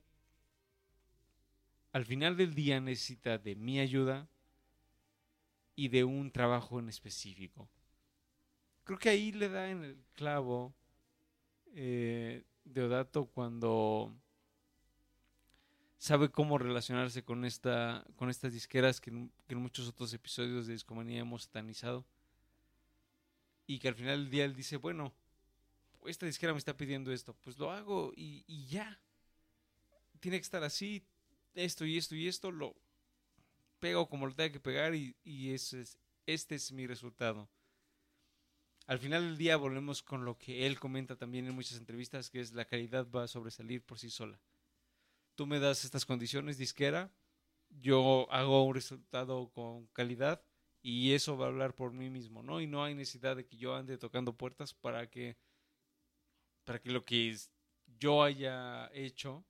al 1.91 2.05
final 2.05 2.37
del 2.37 2.53
día 2.53 2.79
necesita 2.79 3.37
de 3.37 3.55
mi 3.55 3.79
ayuda 3.79 4.27
y 5.75 5.87
de 5.87 6.03
un 6.03 6.31
trabajo 6.31 6.79
en 6.79 6.89
específico. 6.89 7.69
Creo 8.83 8.99
que 8.99 9.09
ahí 9.09 9.31
le 9.31 9.49
da 9.49 9.69
en 9.69 9.83
el 9.83 10.03
clavo 10.13 10.73
eh, 11.73 12.43
Deodato 12.63 13.25
cuando 13.25 14.13
sabe 15.97 16.29
cómo 16.29 16.57
relacionarse 16.57 17.23
con 17.23 17.43
esta 17.45 18.05
con 18.15 18.29
estas 18.29 18.53
disqueras 18.53 19.01
que 19.01 19.09
en, 19.09 19.31
muchos 19.57 19.87
otros 19.87 20.13
episodios 20.13 20.67
de 20.67 20.73
Discomanía 20.73 21.19
hemos 21.19 21.43
satanizado 21.43 22.05
y 23.67 23.79
que 23.79 23.89
al 23.89 23.95
final 23.95 24.21
del 24.21 24.29
día 24.29 24.45
él 24.45 24.55
dice 24.55 24.77
bueno 24.77 25.13
esta 26.05 26.25
disquera 26.25 26.53
me 26.53 26.59
está 26.59 26.77
pidiendo 26.77 27.11
esto 27.11 27.35
pues 27.41 27.57
lo 27.57 27.71
hago 27.71 28.13
y 28.15 28.65
ya 28.67 29.01
tiene 30.19 30.37
que 30.37 30.43
estar 30.43 30.63
así 30.63 31.03
esto 31.53 31.85
y 31.85 31.97
esto 31.97 32.15
y 32.15 32.27
esto 32.27 32.51
lo 32.51 32.75
pego 33.79 34.09
como 34.09 34.27
lo 34.27 34.35
tenga 34.35 34.51
que 34.51 34.59
pegar 34.59 34.95
y, 34.95 35.15
y 35.23 35.51
es, 35.53 35.97
este 36.25 36.55
es 36.55 36.71
mi 36.71 36.87
resultado 36.87 37.49
al 38.87 38.99
final 38.99 39.23
del 39.23 39.37
día 39.37 39.57
volvemos 39.57 40.01
con 40.01 40.25
lo 40.25 40.37
que 40.37 40.65
él 40.65 40.79
comenta 40.79 41.15
también 41.15 41.47
en 41.47 41.55
muchas 41.55 41.77
entrevistas 41.77 42.29
que 42.29 42.39
es 42.41 42.53
la 42.53 42.65
calidad 42.65 43.07
va 43.09 43.23
a 43.23 43.27
sobresalir 43.27 43.83
por 43.83 43.99
sí 43.99 44.09
sola 44.09 44.39
tú 45.39 45.47
me 45.47 45.61
das 45.61 45.85
estas 45.85 46.05
condiciones 46.05 46.57
disquera, 46.57 47.13
yo 47.69 48.27
hago 48.29 48.65
un 48.65 48.75
resultado 48.75 49.49
con 49.53 49.87
calidad 49.93 50.43
y 50.81 51.13
eso 51.13 51.37
va 51.37 51.45
a 51.45 51.47
hablar 51.47 51.73
por 51.73 51.93
mí 51.93 52.09
mismo, 52.09 52.43
¿no? 52.43 52.59
Y 52.59 52.67
no 52.67 52.83
hay 52.83 52.93
necesidad 52.93 53.37
de 53.37 53.45
que 53.45 53.55
yo 53.55 53.73
ande 53.73 53.97
tocando 53.97 54.35
puertas 54.35 54.73
para 54.73 55.09
que 55.09 55.37
para 56.65 56.81
que 56.81 56.91
lo 56.91 57.05
que 57.05 57.33
yo 57.97 58.21
haya 58.21 58.91
hecho 58.93 59.45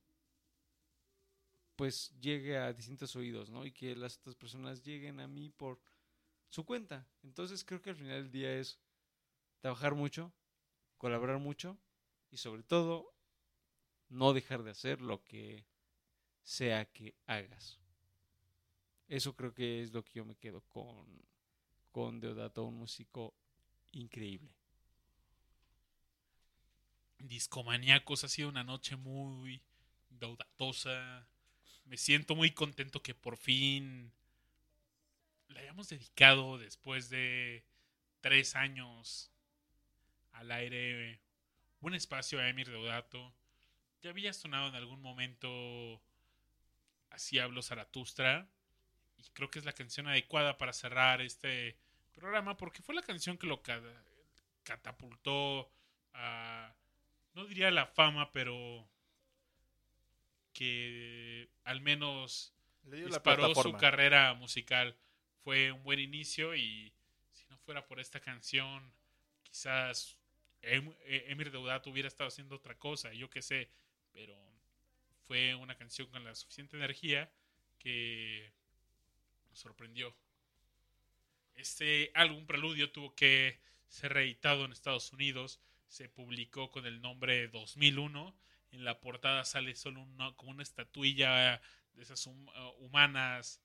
pues 1.79 2.11
llegue 2.19 2.57
a 2.57 2.73
distintos 2.73 3.15
oídos, 3.15 3.49
¿no? 3.49 3.65
Y 3.65 3.71
que 3.71 3.95
las 3.95 4.17
otras 4.17 4.35
personas 4.35 4.83
lleguen 4.83 5.21
a 5.21 5.29
mí 5.29 5.47
por 5.47 5.79
su 6.49 6.65
cuenta. 6.65 7.07
Entonces 7.23 7.63
creo 7.63 7.81
que 7.81 7.91
al 7.91 7.95
final 7.95 8.23
del 8.23 8.31
día 8.31 8.53
es 8.53 8.77
trabajar 9.61 9.95
mucho, 9.95 10.33
colaborar 10.97 11.39
mucho 11.39 11.77
y 12.31 12.35
sobre 12.35 12.63
todo 12.63 13.15
no 14.09 14.33
dejar 14.33 14.63
de 14.63 14.71
hacer 14.71 14.99
lo 14.99 15.23
que 15.23 15.63
sea 16.43 16.83
que 16.83 17.15
hagas. 17.27 17.79
Eso 19.07 19.33
creo 19.37 19.53
que 19.53 19.81
es 19.81 19.93
lo 19.93 20.03
que 20.03 20.15
yo 20.15 20.25
me 20.25 20.35
quedo 20.35 20.59
con, 20.67 21.07
con 21.93 22.19
Deodato, 22.19 22.65
un 22.65 22.77
músico 22.77 23.33
increíble. 23.93 24.53
Discomaníacos, 27.19 28.25
ha 28.25 28.27
sido 28.27 28.49
una 28.49 28.65
noche 28.65 28.97
muy 28.97 29.61
daudatosa. 30.09 31.25
Me 31.89 31.97
siento 31.97 32.35
muy 32.35 32.51
contento 32.51 33.01
que 33.01 33.15
por 33.15 33.35
fin 33.35 34.11
le 35.47 35.59
hayamos 35.59 35.89
dedicado 35.89 36.57
después 36.59 37.09
de 37.09 37.63
tres 38.21 38.55
años 38.55 39.31
al 40.33 40.51
aire 40.51 41.19
un 41.81 41.95
espacio 41.95 42.39
a 42.39 42.47
Emir 42.47 42.69
Deodato. 42.69 43.33
Ya 44.01 44.11
había 44.11 44.33
sonado 44.33 44.67
en 44.69 44.75
algún 44.75 45.01
momento 45.01 45.99
Así 47.09 47.39
hablo 47.39 47.61
Zaratustra. 47.61 48.47
Y 49.17 49.23
creo 49.33 49.49
que 49.49 49.59
es 49.59 49.65
la 49.65 49.73
canción 49.73 50.07
adecuada 50.07 50.57
para 50.57 50.73
cerrar 50.73 51.21
este 51.21 51.75
programa 52.13 52.55
porque 52.55 52.81
fue 52.83 52.95
la 52.95 53.01
canción 53.01 53.37
que 53.37 53.47
lo 53.47 53.61
ca- 53.61 53.81
catapultó 54.63 55.69
a, 56.13 56.73
no 57.33 57.45
diría 57.45 57.71
la 57.71 57.87
fama, 57.87 58.31
pero 58.31 58.87
que 60.53 61.49
al 61.63 61.81
menos 61.81 62.53
Le 62.85 62.97
dio 62.97 63.05
la 63.07 63.17
disparó 63.17 63.53
su 63.55 63.73
carrera 63.73 64.33
musical. 64.33 64.95
Fue 65.43 65.71
un 65.71 65.83
buen 65.83 65.99
inicio 65.99 66.55
y 66.55 66.93
si 67.31 67.45
no 67.49 67.57
fuera 67.59 67.85
por 67.87 67.99
esta 67.99 68.19
canción, 68.19 68.91
quizás 69.43 70.19
Em- 70.61 70.93
eh, 71.05 71.25
Emir 71.27 71.51
Deodato 71.51 71.89
hubiera 71.89 72.07
estado 72.07 72.27
haciendo 72.27 72.55
otra 72.55 72.77
cosa, 72.77 73.13
yo 73.13 73.29
qué 73.29 73.41
sé, 73.41 73.69
pero 74.11 74.35
fue 75.25 75.55
una 75.55 75.75
canción 75.75 76.07
con 76.07 76.23
la 76.23 76.35
suficiente 76.35 76.75
energía 76.75 77.31
que 77.77 78.51
nos 79.49 79.59
sorprendió. 79.59 80.13
Este 81.55 82.11
álbum 82.13 82.45
Preludio 82.45 82.91
tuvo 82.91 83.15
que 83.15 83.59
ser 83.87 84.13
reeditado 84.13 84.65
en 84.65 84.71
Estados 84.71 85.11
Unidos, 85.13 85.59
se 85.87 86.09
publicó 86.09 86.71
con 86.71 86.85
el 86.85 87.01
nombre 87.01 87.47
2001, 87.47 88.35
en 88.71 88.83
la 88.83 88.99
portada 88.99 89.43
sale 89.45 89.75
solo 89.75 90.01
una, 90.01 90.33
como 90.35 90.51
una 90.51 90.63
estatuilla 90.63 91.61
de 91.93 92.03
esas 92.03 92.25
hum- 92.27 92.47
uh, 92.49 92.85
humanas 92.85 93.61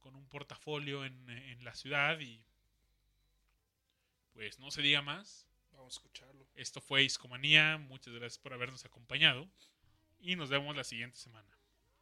con 0.00 0.14
un 0.14 0.26
portafolio 0.28 1.04
en, 1.04 1.28
en 1.28 1.64
la 1.64 1.74
ciudad 1.74 2.20
y 2.20 2.44
pues 4.32 4.58
no 4.58 4.70
se 4.70 4.82
diga 4.82 5.02
más. 5.02 5.46
Vamos 5.72 5.94
a 5.94 5.98
escucharlo. 5.98 6.46
Esto 6.54 6.80
fue 6.80 7.02
Iscomanía, 7.02 7.76
muchas 7.78 8.14
gracias 8.14 8.38
por 8.38 8.52
habernos 8.54 8.84
acompañado 8.84 9.48
y 10.20 10.36
nos 10.36 10.48
vemos 10.48 10.74
la 10.76 10.84
siguiente 10.84 11.16
semana. 11.18 11.50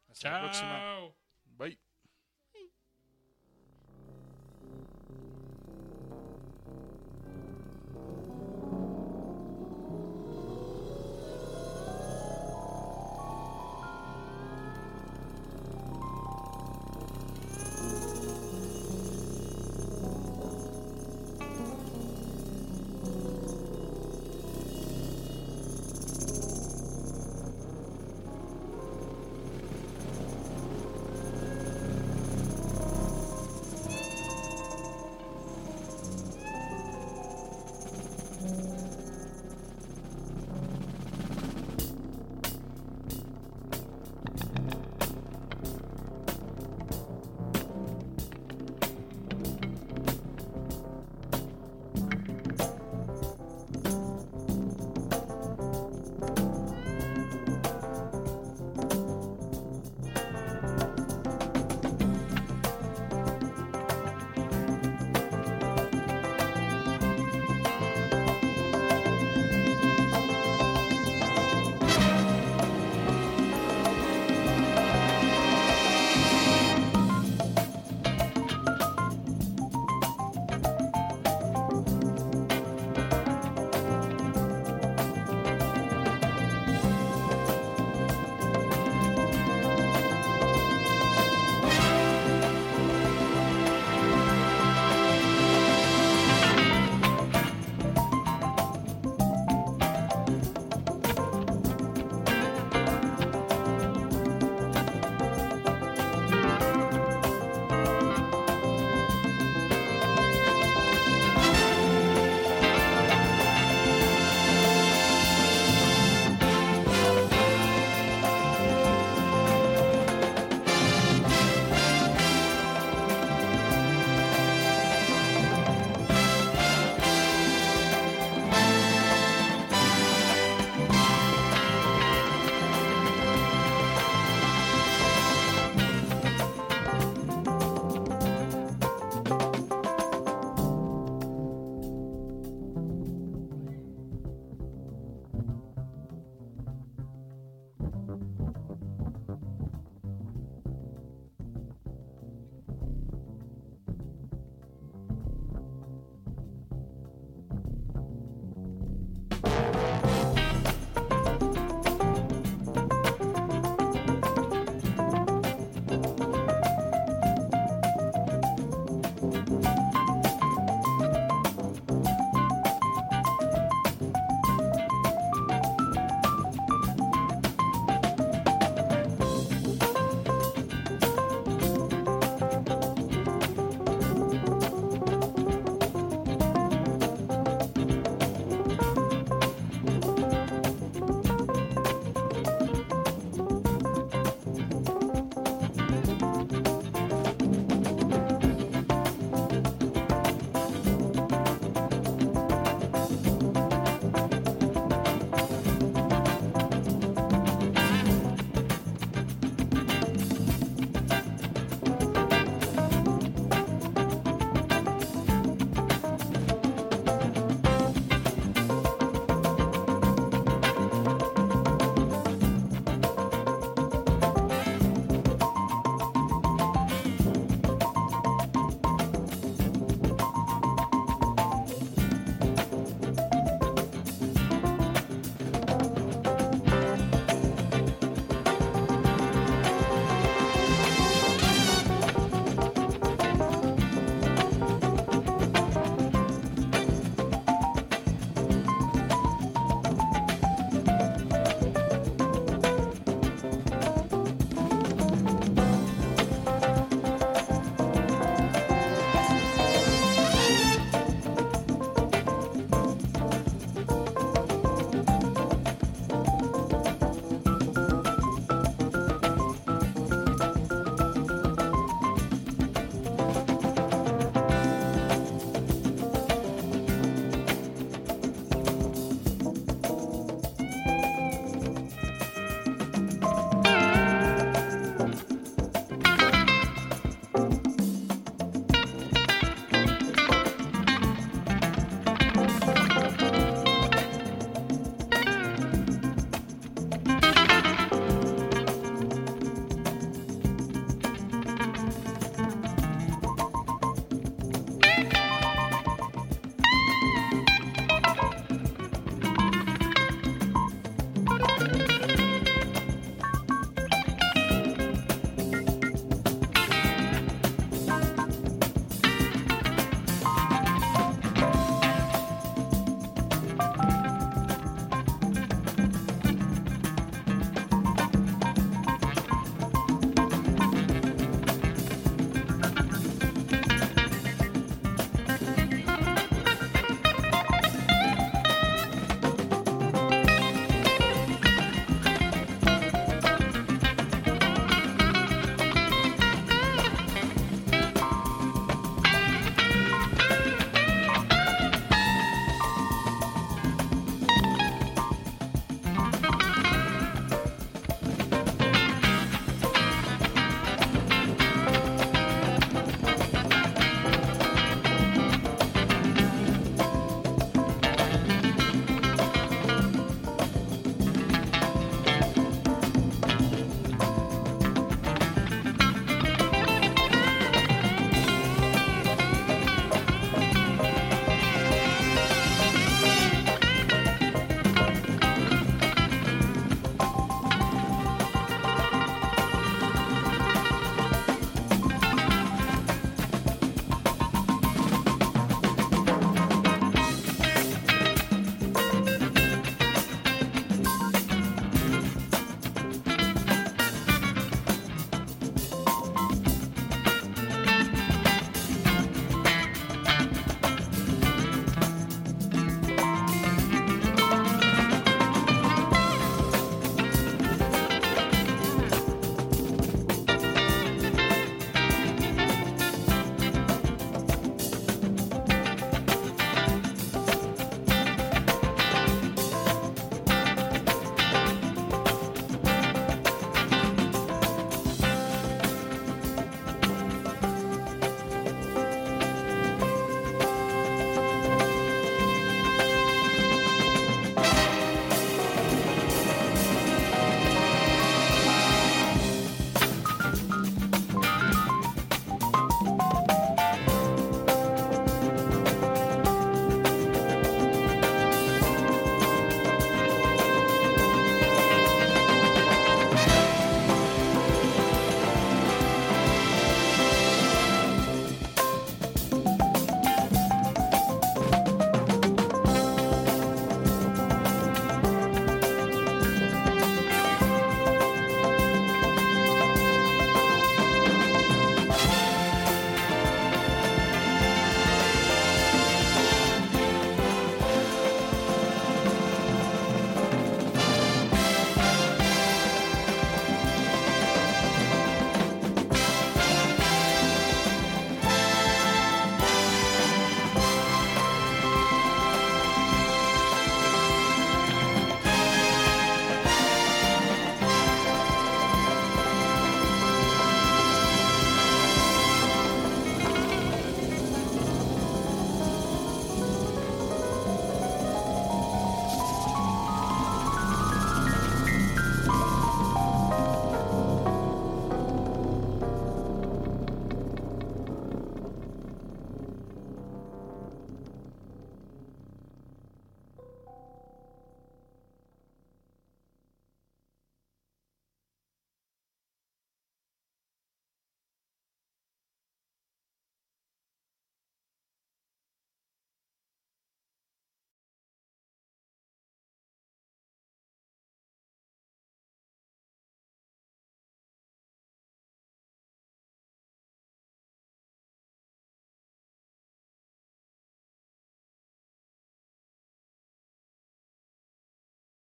Hasta 0.07 0.31
la 0.31 0.39
próxima. 0.41 0.77
Chao. 0.79 1.15
Bye. 1.57 1.84